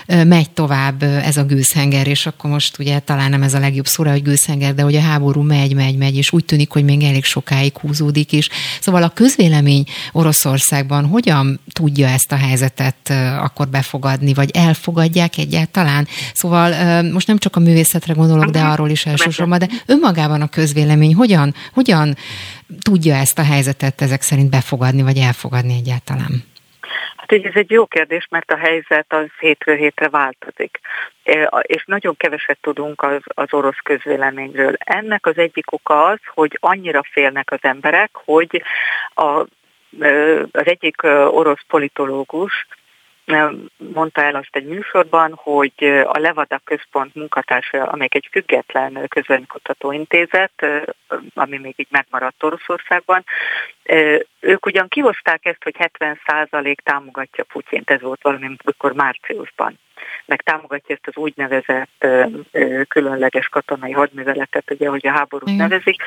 megy 0.07 0.51
tovább 0.51 1.03
ez 1.03 1.37
a 1.37 1.45
gőzhenger, 1.45 2.07
és 2.07 2.27
akkor 2.27 2.51
most 2.51 2.79
ugye 2.79 2.99
talán 2.99 3.31
nem 3.31 3.43
ez 3.43 3.55
a 3.55 3.59
legjobb 3.59 3.87
szóra, 3.87 4.11
hogy 4.11 4.23
gőzhenger, 4.23 4.75
de 4.75 4.83
hogy 4.83 4.97
a 4.97 5.01
háború 5.01 5.43
megy, 5.43 5.75
megy, 5.75 5.97
megy, 5.97 6.17
és 6.17 6.33
úgy 6.33 6.45
tűnik, 6.45 6.71
hogy 6.71 6.85
még 6.85 7.03
elég 7.03 7.25
sokáig 7.25 7.79
húzódik 7.79 8.33
is. 8.33 8.49
Szóval 8.81 9.03
a 9.03 9.09
közvélemény 9.09 9.85
Oroszországban 10.13 11.07
hogyan 11.07 11.61
tudja 11.73 12.09
ezt 12.09 12.33
a 12.33 12.37
helyzetet 12.37 13.13
akkor 13.39 13.69
befogadni, 13.69 14.35
vagy 14.35 14.51
elfogadják 14.51 15.39
egyáltalán? 15.39 16.07
Szóval 16.35 17.03
most 17.03 17.27
nem 17.27 17.39
csak 17.39 17.57
a 17.57 17.61
művészetre 17.61 18.13
gondolok, 18.13 18.51
de 18.51 18.61
arról 18.61 18.91
is 18.91 19.07
elsősorban, 19.07 19.59
de 19.59 19.69
önmagában 19.87 20.41
a 20.41 20.47
közvélemény 20.47 21.15
hogyan, 21.15 21.55
hogyan 21.81 22.15
tudja 22.83 23.15
ezt 23.15 23.39
a 23.39 23.45
helyzetet 23.45 24.01
ezek 24.01 24.23
szerint 24.23 24.51
befogadni, 24.51 25.03
vagy 25.03 25.19
elfogadni 25.19 25.75
egyáltalán? 25.83 26.35
Hát 27.17 27.33
ez 27.33 27.55
egy 27.55 27.71
jó 27.71 27.87
kérdés, 27.87 28.27
mert 28.31 28.51
a 28.51 28.57
helyzet 28.57 29.07
az 29.09 29.27
hétről 29.39 29.77
hétre 29.77 30.09
változik, 30.09 30.81
és 31.63 31.85
nagyon 31.87 32.17
keveset 32.17 32.59
tudunk 32.61 33.03
az, 33.03 33.21
az 33.25 33.49
orosz 33.51 33.81
közvéleményről. 33.83 34.75
Ennek 34.79 35.27
az 35.27 35.39
egyik 35.39 35.73
oka 35.73 36.05
az, 36.05 36.19
hogy 36.35 36.57
annyira 36.61 37.03
félnek 37.13 37.51
az 37.53 37.59
emberek, 37.63 38.11
hogy 38.13 38.63
a 39.15 39.45
az 40.53 40.67
egyik 40.67 41.03
orosz 41.31 41.65
politológus 41.69 42.67
mondta 43.77 44.23
el 44.23 44.35
azt 44.35 44.57
egy 44.57 44.67
műsorban, 44.67 45.33
hogy 45.35 45.85
a 46.05 46.19
Levada 46.19 46.61
Központ 46.65 47.15
munkatársa, 47.15 47.83
amelyik 47.83 48.15
egy 48.15 48.29
független 48.31 49.09
közvéleménykutató 49.09 49.93
intézet, 49.93 50.67
ami 51.35 51.59
még 51.59 51.75
így 51.77 51.89
megmaradt 51.91 52.43
Oroszországban, 52.43 53.25
ők 54.41 54.67
ugyan 54.67 54.89
kihozták 54.89 55.47
ezt, 55.47 55.63
hogy 55.63 55.75
70% 55.79 56.77
támogatja 56.83 57.45
Putyint, 57.45 57.91
ez 57.91 58.01
volt 58.01 58.23
valami, 58.23 58.47
amikor 58.47 58.93
márciusban 58.93 59.79
meg 60.25 60.43
támogatja 60.43 60.95
ezt 60.95 61.17
az 61.17 61.23
úgynevezett 61.23 62.07
különleges 62.89 63.49
katonai 63.49 63.93
hadműveletet, 63.93 64.71
ugye, 64.71 64.89
hogy 64.89 65.07
a 65.07 65.11
háborút 65.11 65.49
Igen. 65.49 65.69
nevezik, 65.69 66.03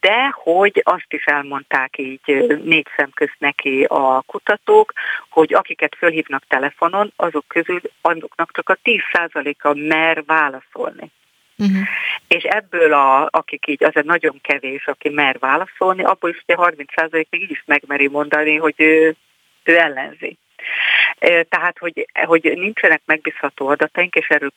de 0.00 0.28
hogy 0.32 0.80
azt 0.84 1.12
is 1.12 1.24
elmondták 1.24 1.98
így 1.98 2.20
négy 2.64 2.86
szem 2.96 3.10
közt 3.14 3.36
neki 3.38 3.84
a 3.88 4.22
kutatók, 4.26 4.92
hogy 5.28 5.54
akiket 5.54 5.94
fölhívnak 5.98 6.44
telefonon, 6.48 7.12
azok 7.16 7.44
közül 7.48 7.80
azoknak 8.00 8.50
csak 8.52 8.68
a 8.68 8.78
10%-a 8.84 9.74
mer 9.74 10.24
válaszolni. 10.26 11.10
Uh-huh. 11.60 11.86
És 12.28 12.42
ebből, 12.42 12.92
a, 12.92 13.28
akik 13.30 13.66
így, 13.66 13.84
az 13.84 13.96
egy 13.96 14.04
nagyon 14.04 14.40
kevés, 14.42 14.86
aki 14.86 15.08
mer 15.08 15.38
válaszolni, 15.38 16.02
abból 16.04 16.30
is 16.30 16.44
30% 16.46 17.10
még 17.10 17.42
így 17.42 17.50
is 17.50 17.62
megmeri 17.66 18.08
mondani, 18.08 18.56
hogy 18.56 18.74
ő, 18.76 19.16
ő 19.64 19.78
ellenzi. 19.78 20.38
Tehát, 21.48 21.78
hogy, 21.78 22.06
hogy 22.24 22.52
nincsenek 22.54 23.02
megbízható 23.04 23.68
adataink, 23.68 24.14
és 24.14 24.28
erről 24.28 24.50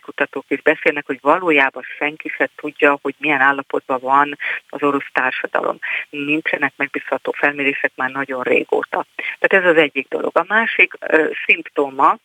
kutatók 0.00 0.44
is 0.48 0.62
beszélnek, 0.62 1.06
hogy 1.06 1.18
valójában 1.20 1.82
senki 1.98 2.28
se 2.28 2.48
tudja, 2.56 2.98
hogy 3.02 3.14
milyen 3.18 3.40
állapotban 3.40 3.98
van 4.00 4.38
az 4.68 4.82
orosz 4.82 5.10
társadalom. 5.12 5.78
Nincsenek 6.10 6.72
megbízható 6.76 7.32
felmérések 7.32 7.92
már 7.94 8.10
nagyon 8.10 8.42
régóta. 8.42 9.06
Tehát 9.38 9.66
ez 9.66 9.74
az 9.74 9.82
egyik 9.82 10.08
dolog. 10.08 10.36
A 10.36 10.44
másik 10.48 10.92
ö, 11.00 11.30
szimptóma, 11.46 12.16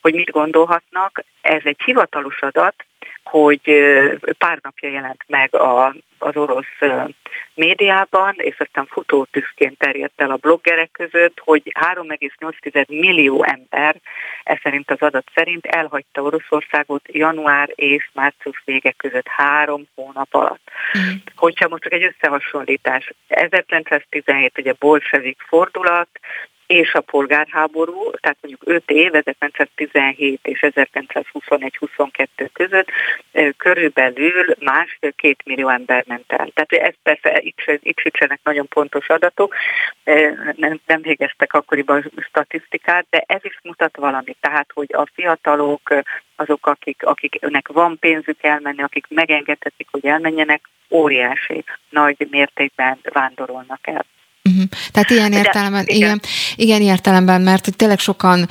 hogy 0.00 0.14
mit 0.14 0.30
gondolhatnak, 0.30 1.24
ez 1.40 1.62
egy 1.64 1.80
hivatalos 1.84 2.40
adat, 2.40 2.84
hogy 3.30 3.60
pár 4.38 4.58
napja 4.62 4.90
jelent 4.90 5.24
meg 5.26 5.54
a, 5.54 5.94
az 6.18 6.36
orosz 6.36 6.78
médiában, 7.54 8.34
és 8.36 8.56
aztán 8.58 8.86
futótűzként 8.86 9.78
terjedt 9.78 10.20
el 10.20 10.30
a 10.30 10.36
bloggerek 10.36 10.90
között, 10.92 11.40
hogy 11.44 11.72
3,8 11.80 12.86
millió 12.88 13.44
ember, 13.44 13.96
ez 14.42 14.58
szerint 14.62 14.90
az 14.90 15.00
adat 15.00 15.30
szerint 15.34 15.66
elhagyta 15.66 16.22
Oroszországot 16.22 17.02
január 17.12 17.72
és 17.74 18.08
március 18.12 18.62
vége 18.64 18.92
között 18.92 19.26
három 19.26 19.84
hónap 19.94 20.34
alatt. 20.34 20.70
Mm. 20.98 21.16
Hogyha 21.36 21.68
most 21.68 21.82
csak 21.82 21.92
egy 21.92 22.14
összehasonlítás, 22.14 23.12
1917 23.28 24.58
ugye 24.58 24.74
bolsevik 24.78 25.40
fordulat, 25.48 26.08
és 26.68 26.94
a 26.94 27.00
polgárháború, 27.00 28.10
tehát 28.10 28.38
mondjuk 28.40 28.62
5 28.64 28.90
év, 28.90 29.14
1917 29.14 30.40
és 30.42 30.58
1921-22 30.62 32.48
között 32.52 32.88
körülbelül 33.56 34.54
másfél-két 34.60 35.42
millió 35.44 35.68
ember 35.68 36.04
ment 36.06 36.32
el. 36.32 36.50
Tehát 36.54 36.72
ez 36.72 36.94
persze 37.02 37.40
itt, 37.40 37.58
itt 37.82 37.98
sincsenek 37.98 38.40
nagyon 38.42 38.68
pontos 38.68 39.08
adatok, 39.08 39.54
nem, 40.56 40.80
nem 40.86 41.02
végeztek 41.02 41.52
akkoriban 41.52 42.12
statisztikát, 42.16 43.06
de 43.10 43.22
ez 43.26 43.44
is 43.44 43.58
mutat 43.62 43.96
valamit. 43.96 44.36
Tehát, 44.40 44.70
hogy 44.74 44.88
a 44.92 45.06
fiatalok, 45.14 45.94
azok, 46.36 46.66
akik, 46.66 47.02
akiknek 47.04 47.68
van 47.68 47.98
pénzük 47.98 48.42
elmenni, 48.42 48.82
akik 48.82 49.06
megengedhetik, 49.08 49.88
hogy 49.90 50.06
elmenjenek, 50.06 50.68
óriási, 50.90 51.64
nagy 51.88 52.26
mértékben 52.30 52.98
vándorolnak 53.02 53.86
el. 53.86 54.04
Uh-huh. 54.48 54.64
Tehát 54.92 55.10
ilyen 55.10 55.32
értelemben, 55.32 55.84
De, 55.84 55.94
igen. 55.94 56.08
igen, 56.08 56.20
igen 56.56 56.82
értelemben, 56.82 57.40
mert 57.40 57.64
hogy 57.64 57.76
tényleg 57.76 57.98
sokan 57.98 58.48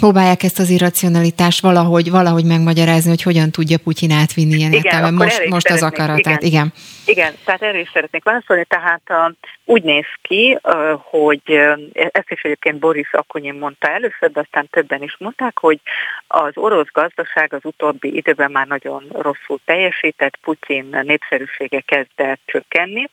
próbálják 0.00 0.42
ezt 0.42 0.58
az 0.58 0.70
irracionalitást 0.70 1.60
valahogy, 1.60 2.10
valahogy 2.10 2.44
megmagyarázni, 2.44 3.10
hogy 3.10 3.22
hogyan 3.22 3.50
tudja 3.50 3.78
Putyin 3.78 4.10
átvinni 4.10 4.54
ilyen 4.54 4.72
értelemben 4.72 5.26
most, 5.26 5.48
most 5.48 5.70
az 5.70 5.82
akaratát. 5.82 6.42
Igen. 6.42 6.42
igen. 6.42 6.72
Igen, 7.06 7.34
tehát 7.44 7.62
erről 7.62 7.80
is 7.80 7.90
szeretnék 7.92 8.24
válaszolni. 8.24 8.64
Tehát 8.68 9.02
uh, 9.08 9.32
úgy 9.64 9.82
néz 9.82 10.04
ki, 10.22 10.58
hogy 11.00 11.42
uh, 11.46 11.80
ezt 11.92 12.30
is 12.30 12.40
egyébként 12.42 12.78
Boris 12.78 13.12
Akonyin 13.12 13.54
mondta 13.54 13.88
először, 13.88 14.30
de 14.30 14.40
aztán 14.40 14.68
többen 14.70 15.02
is 15.02 15.16
mondták, 15.18 15.58
hogy 15.58 15.80
az 16.26 16.52
orosz 16.54 16.88
gazdaság 16.92 17.52
az 17.52 17.64
utóbbi 17.64 18.16
időben 18.16 18.50
már 18.50 18.66
nagyon 18.66 19.04
rosszul 19.12 19.58
teljesített, 19.64 20.36
Putyin 20.36 20.98
népszerűsége 21.02 21.80
kezdett 21.80 22.40
csökkenni, 22.46 23.08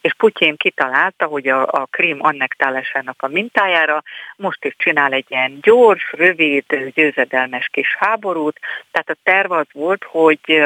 és 0.00 0.14
Putyin 0.14 0.56
kitalálta, 0.56 1.26
hogy 1.26 1.48
a, 1.48 1.62
a 1.62 1.86
Krím 1.90 2.18
annektálásának 2.20 3.22
a 3.22 3.28
mintájára 3.28 4.02
most 4.36 4.64
is 4.64 4.74
csinál 4.78 5.12
egy 5.12 5.26
ilyen 5.28 5.58
gyors, 5.62 6.12
rövid, 6.12 6.64
győzedelmes 6.94 7.68
kis 7.72 7.96
háborút. 7.98 8.58
Tehát 8.90 9.10
a 9.10 9.16
terv 9.22 9.52
az 9.52 9.66
volt, 9.72 10.04
hogy, 10.04 10.62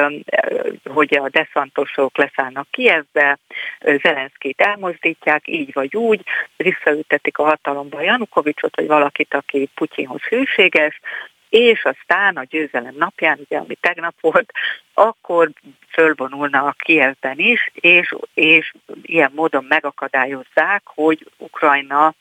hogy 0.85 1.17
a 1.17 1.29
deszantosok 1.29 2.17
leszállnak 2.17 2.71
Kievbe, 2.71 3.39
Zelenszkét 3.81 4.61
elmozdítják, 4.61 5.43
így 5.45 5.73
vagy 5.73 5.97
úgy, 5.97 6.21
visszaültetik 6.57 7.39
a 7.39 7.45
hatalomba 7.45 8.01
Janukovicsot, 8.01 8.77
vagy 8.77 8.87
valakit, 8.87 9.35
aki 9.35 9.71
Putyinhoz 9.75 10.23
hűséges, 10.23 11.01
és 11.49 11.85
aztán 11.85 12.37
a 12.37 12.45
győzelem 12.45 12.95
napján, 12.97 13.39
ugye 13.39 13.59
ami 13.59 13.75
tegnap 13.75 14.15
volt, 14.21 14.53
akkor 14.95 15.51
fölvonulna 15.93 16.63
a 16.65 16.75
Kievben 16.79 17.39
is, 17.39 17.71
és, 17.75 18.15
és 18.35 18.73
ilyen 19.03 19.33
módon 19.35 19.65
megakadályozzák, 19.69 20.83
hogy 20.85 21.27
Ukrajna 21.37 22.15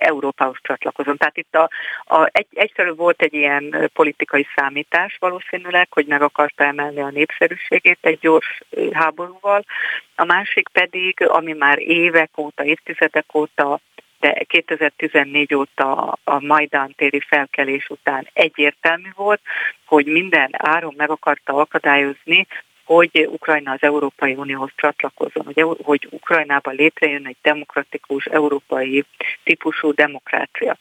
Európához 0.00 0.56
csatlakozom. 0.62 1.16
Tehát 1.16 1.36
itt 1.36 1.54
a, 1.54 1.70
a, 2.16 2.28
egy, 2.32 2.46
egyszerű 2.54 2.90
volt 2.90 3.22
egy 3.22 3.34
ilyen 3.34 3.90
politikai 3.92 4.46
számítás 4.56 5.16
valószínűleg, 5.18 5.92
hogy 5.92 6.06
meg 6.06 6.22
akarta 6.22 6.64
emelni 6.64 7.00
a 7.00 7.10
népszerűségét 7.10 7.98
egy 8.00 8.18
gyors 8.18 8.60
háborúval. 8.92 9.64
A 10.14 10.24
másik 10.24 10.68
pedig, 10.68 11.22
ami 11.28 11.52
már 11.52 11.78
évek 11.78 12.30
óta, 12.38 12.64
évtizedek 12.64 13.34
óta 13.34 13.80
de 14.20 14.44
2014 14.48 15.54
óta 15.54 16.18
a 16.24 16.40
Majdán 16.40 16.94
téri 16.96 17.20
felkelés 17.20 17.88
után 17.88 18.28
egyértelmű 18.32 19.08
volt, 19.16 19.40
hogy 19.84 20.06
minden 20.06 20.50
áron 20.52 20.94
meg 20.96 21.10
akarta 21.10 21.54
akadályozni, 21.54 22.46
hogy 22.94 23.28
Ukrajna 23.30 23.72
az 23.72 23.82
Európai 23.82 24.34
Unióhoz 24.34 24.70
csatlakozzon, 24.76 25.44
hogy, 25.44 25.76
hogy 25.82 26.08
Ukrajnában 26.10 26.74
létrejön 26.74 27.26
egy 27.26 27.36
demokratikus, 27.42 28.24
európai 28.24 29.04
típusú 29.44 29.92
demokrácia. 29.94 30.76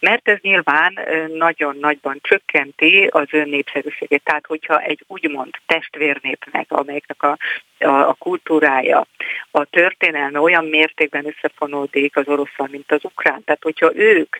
Mert 0.00 0.28
ez 0.28 0.38
nyilván 0.40 0.98
nagyon 1.34 1.76
nagyban 1.80 2.18
csökkenti 2.22 3.06
az 3.10 3.26
ön 3.30 3.48
népszerűségét. 3.48 4.22
Tehát, 4.24 4.46
hogyha 4.46 4.80
egy 4.80 5.04
úgymond 5.06 5.54
testvérnépnek, 5.66 6.72
amelyeknek 6.72 7.22
a, 7.22 7.36
a, 7.78 8.08
a 8.08 8.12
kultúrája, 8.18 9.06
a 9.50 9.64
történelme 9.64 10.40
olyan 10.40 10.64
mértékben 10.64 11.26
összefonódik 11.26 12.16
az 12.16 12.28
oroszal, 12.28 12.68
mint 12.70 12.92
az 12.92 13.04
ukrán, 13.04 13.44
tehát 13.44 13.62
hogyha 13.62 13.94
ők 13.94 14.36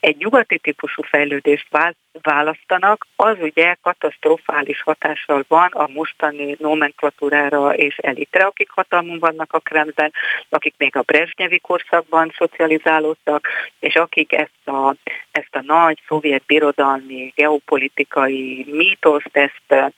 egy 0.00 0.16
nyugati 0.16 0.58
típusú 0.58 1.02
fejlődést 1.02 1.68
választanak, 2.22 3.06
az 3.16 3.36
ugye 3.40 3.76
katasztrofális 3.82 4.82
hatással 4.82 5.44
van 5.48 5.68
a 5.72 5.88
mostani 5.88 6.56
nomenklatúrára 6.58 7.74
és 7.74 7.96
elitre, 7.96 8.44
akik 8.44 8.70
hatalmon 8.70 9.18
vannak 9.18 9.52
a 9.52 9.58
Kremlben, 9.58 10.12
akik 10.48 10.74
még 10.78 10.96
a 10.96 11.02
Brezsnyevi 11.02 11.58
korszakban 11.58 12.32
szocializálódtak, 12.36 13.48
és 13.78 13.94
akik 13.94 14.32
ezt 14.32 14.68
a, 14.68 14.94
ezt 15.30 15.56
a 15.56 15.62
nagy 15.62 16.02
szovjet 16.06 16.42
birodalmi, 16.46 17.32
geopolitikai 17.36 18.66
mítoszt, 18.70 19.36
ezt, 19.36 19.94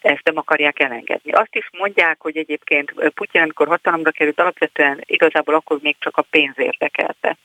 ezt 0.00 0.24
nem 0.24 0.36
akarják 0.36 0.80
elengedni. 0.80 1.32
Azt 1.32 1.56
is 1.56 1.68
mondják, 1.78 2.20
hogy 2.20 2.36
egyébként 2.36 2.92
Putyin, 3.14 3.42
amikor 3.42 3.66
hatalomra 3.66 4.10
került, 4.10 4.40
alapvetően 4.40 5.02
igazából 5.06 5.54
akkor 5.54 5.78
még 5.82 5.96
csak 5.98 6.16
a 6.16 6.26
pénz 6.30 6.58
érdekelte 6.58 7.36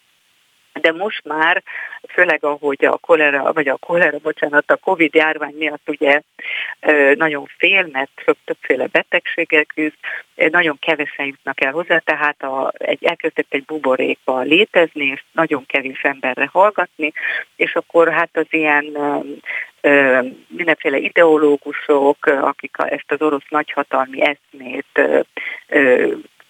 de 0.82 0.92
most 0.92 1.24
már, 1.24 1.64
főleg 2.10 2.44
ahogy 2.44 2.86
a 2.86 2.98
kolera, 2.98 3.54
vagy 3.54 3.68
a 3.68 3.78
kolera, 3.78 4.18
bocsánat, 4.18 4.72
a 4.72 4.76
Covid 4.76 5.14
járvány 5.14 5.56
miatt 5.58 5.90
ugye 5.90 6.22
nagyon 7.16 7.50
fél, 7.58 7.88
mert 7.92 8.38
többféle 8.46 8.88
betegséggel 8.88 9.66
küzd, 9.66 9.96
nagyon 10.36 10.78
kevesen 10.80 11.26
jutnak 11.26 11.64
el 11.64 11.72
hozzá, 11.72 11.98
tehát 11.98 12.44
a, 12.44 12.72
egy, 12.78 13.04
elkezdett 13.04 13.54
egy 13.54 13.66
buborékba 13.66 14.40
létezni, 14.40 15.06
és 15.06 15.24
nagyon 15.32 15.66
kevés 15.66 16.02
emberre 16.02 16.50
hallgatni, 16.52 17.14
és 17.56 17.76
akkor 17.76 18.12
hát 18.12 18.30
az 18.34 18.48
ilyen 18.50 18.86
mindenféle 20.48 20.98
ideológusok, 20.98 22.26
akik 22.26 22.76
ezt 22.78 23.12
az 23.12 23.22
orosz 23.22 23.50
nagyhatalmi 23.50 24.22
eszmét 24.22 25.02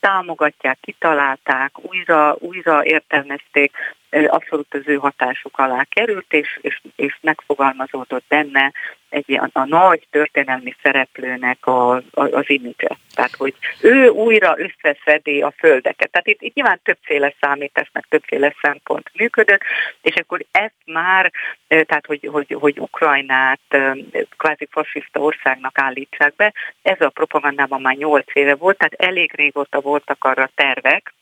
támogatják, 0.03 0.77
kitalálták, 0.81 1.71
újra, 1.81 2.35
újra 2.39 2.85
értelmezték, 2.85 3.71
abszolút 4.13 4.73
az 4.73 4.81
ő 4.85 4.95
hatásuk 4.95 5.57
alá 5.57 5.83
került, 5.89 6.33
és, 6.33 6.59
és, 6.61 6.81
és 6.95 7.17
megfogalmazódott 7.21 8.23
benne 8.27 8.71
egy 9.09 9.33
a, 9.33 9.49
a 9.53 9.65
nagy 9.65 10.07
történelmi 10.09 10.75
szereplőnek 10.81 11.65
a, 11.65 11.95
a, 11.95 12.03
az 12.13 12.49
imidzse. 12.49 12.97
Tehát, 13.13 13.35
hogy 13.35 13.53
ő 13.81 14.07
újra 14.07 14.55
összeszedi 14.57 15.41
a 15.41 15.53
földeket. 15.57 16.11
Tehát 16.11 16.27
itt, 16.27 16.41
itt 16.41 16.53
nyilván 16.53 16.79
többféle 16.83 17.33
számítás, 17.39 17.89
meg 17.93 18.05
többféle 18.09 18.55
szempont 18.61 19.11
működött, 19.13 19.61
és 20.01 20.15
akkor 20.15 20.45
ezt 20.51 20.81
már, 20.85 21.31
tehát, 21.67 22.05
hogy, 22.05 22.29
hogy, 22.31 22.55
hogy 22.59 22.79
Ukrajnát 22.79 23.77
kvázi 24.37 24.67
fasiszta 24.71 25.19
országnak 25.19 25.77
állítsák 25.77 26.35
be, 26.35 26.53
ez 26.81 27.01
a 27.01 27.09
propagandában 27.09 27.81
már 27.81 27.95
nyolc 27.95 28.35
éve 28.35 28.55
volt, 28.55 28.77
tehát 28.77 28.93
elég 28.93 29.31
régóta 29.35 29.81
voltak 29.81 30.23
arra 30.23 30.49
tervek, 30.55 31.13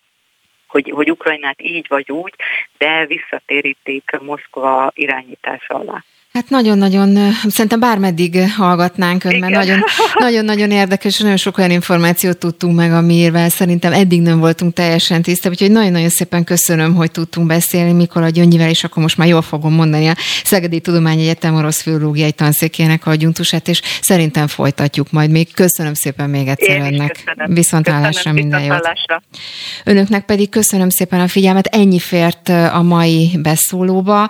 hogy, 0.71 0.89
hogy 0.89 1.11
Ukrajnát 1.11 1.61
így 1.61 1.85
vagy 1.87 2.11
úgy, 2.11 2.33
de 2.77 3.05
visszatérítik 3.05 4.17
Moszkva 4.21 4.91
irányítása 4.95 5.73
alá. 5.73 6.03
Hát 6.33 6.49
nagyon-nagyon, 6.49 7.17
szerintem 7.47 7.79
bármeddig 7.79 8.51
hallgatnánk 8.57 9.23
ön, 9.23 9.39
mert 9.39 9.53
nagyon, 9.53 9.83
nagyon-nagyon 10.13 10.71
érdekes, 10.71 11.19
nagyon 11.19 11.37
sok 11.37 11.57
olyan 11.57 11.71
információt 11.71 12.37
tudtunk 12.37 12.75
meg, 12.75 12.91
amivel 12.91 13.49
szerintem 13.49 13.93
eddig 13.93 14.21
nem 14.21 14.39
voltunk 14.39 14.73
teljesen 14.73 15.21
tiszta, 15.21 15.49
úgyhogy 15.49 15.71
nagyon-nagyon 15.71 16.09
szépen 16.09 16.43
köszönöm, 16.43 16.95
hogy 16.95 17.11
tudtunk 17.11 17.47
beszélni 17.47 17.91
Mikola 17.91 18.29
Gyöngyivel, 18.29 18.69
és 18.69 18.83
akkor 18.83 19.03
most 19.03 19.17
már 19.17 19.27
jól 19.27 19.41
fogom 19.41 19.73
mondani 19.73 20.07
a 20.07 20.15
Szegedi 20.43 20.79
Tudományegyetem 20.79 21.55
orosz 21.55 21.81
filológiai 21.81 22.31
tanszékének 22.31 23.05
a 23.05 23.15
gyuntusát, 23.15 23.67
és 23.67 23.81
szerintem 24.01 24.47
folytatjuk 24.47 25.11
majd 25.11 25.29
még. 25.31 25.53
Köszönöm 25.53 25.93
szépen 25.93 26.29
még 26.29 26.47
egyszer 26.47 26.75
Én 26.75 26.93
önnek. 26.93 27.35
Viszont 27.45 27.87
hallásra 27.87 28.31
minden 28.31 28.63
jót. 28.63 28.89
Önöknek 29.83 30.25
pedig 30.25 30.49
köszönöm 30.49 30.89
szépen 30.89 31.19
a 31.19 31.27
figyelmet. 31.27 31.65
Ennyi 31.65 31.99
fért 31.99 32.49
a 32.49 32.81
mai 32.81 33.39
beszólóba. 33.41 34.29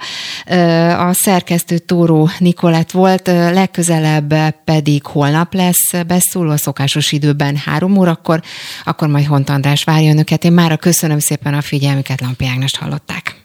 A 0.98 1.14
szerkesztő 1.14 1.78
Tóró 1.92 2.30
Nikolett 2.38 2.92
volt, 2.92 3.28
legközelebb 3.28 4.34
pedig 4.64 5.06
holnap 5.06 5.54
lesz 5.54 5.94
beszóló 6.08 6.50
a 6.50 6.58
szokásos 6.58 7.12
időben 7.12 7.56
három 7.56 7.98
órakor, 7.98 8.42
akkor 8.84 9.08
majd 9.08 9.26
Hont 9.26 9.50
András 9.50 9.84
várja 9.84 10.12
önöket. 10.12 10.44
Én 10.44 10.52
mára 10.52 10.78
köszönöm 10.78 11.20
szépen 11.20 11.54
a 11.54 11.62
figyelmüket, 11.62 12.22
Lampi 12.22 12.46
Ágnest 12.46 12.76
hallották. 12.76 13.41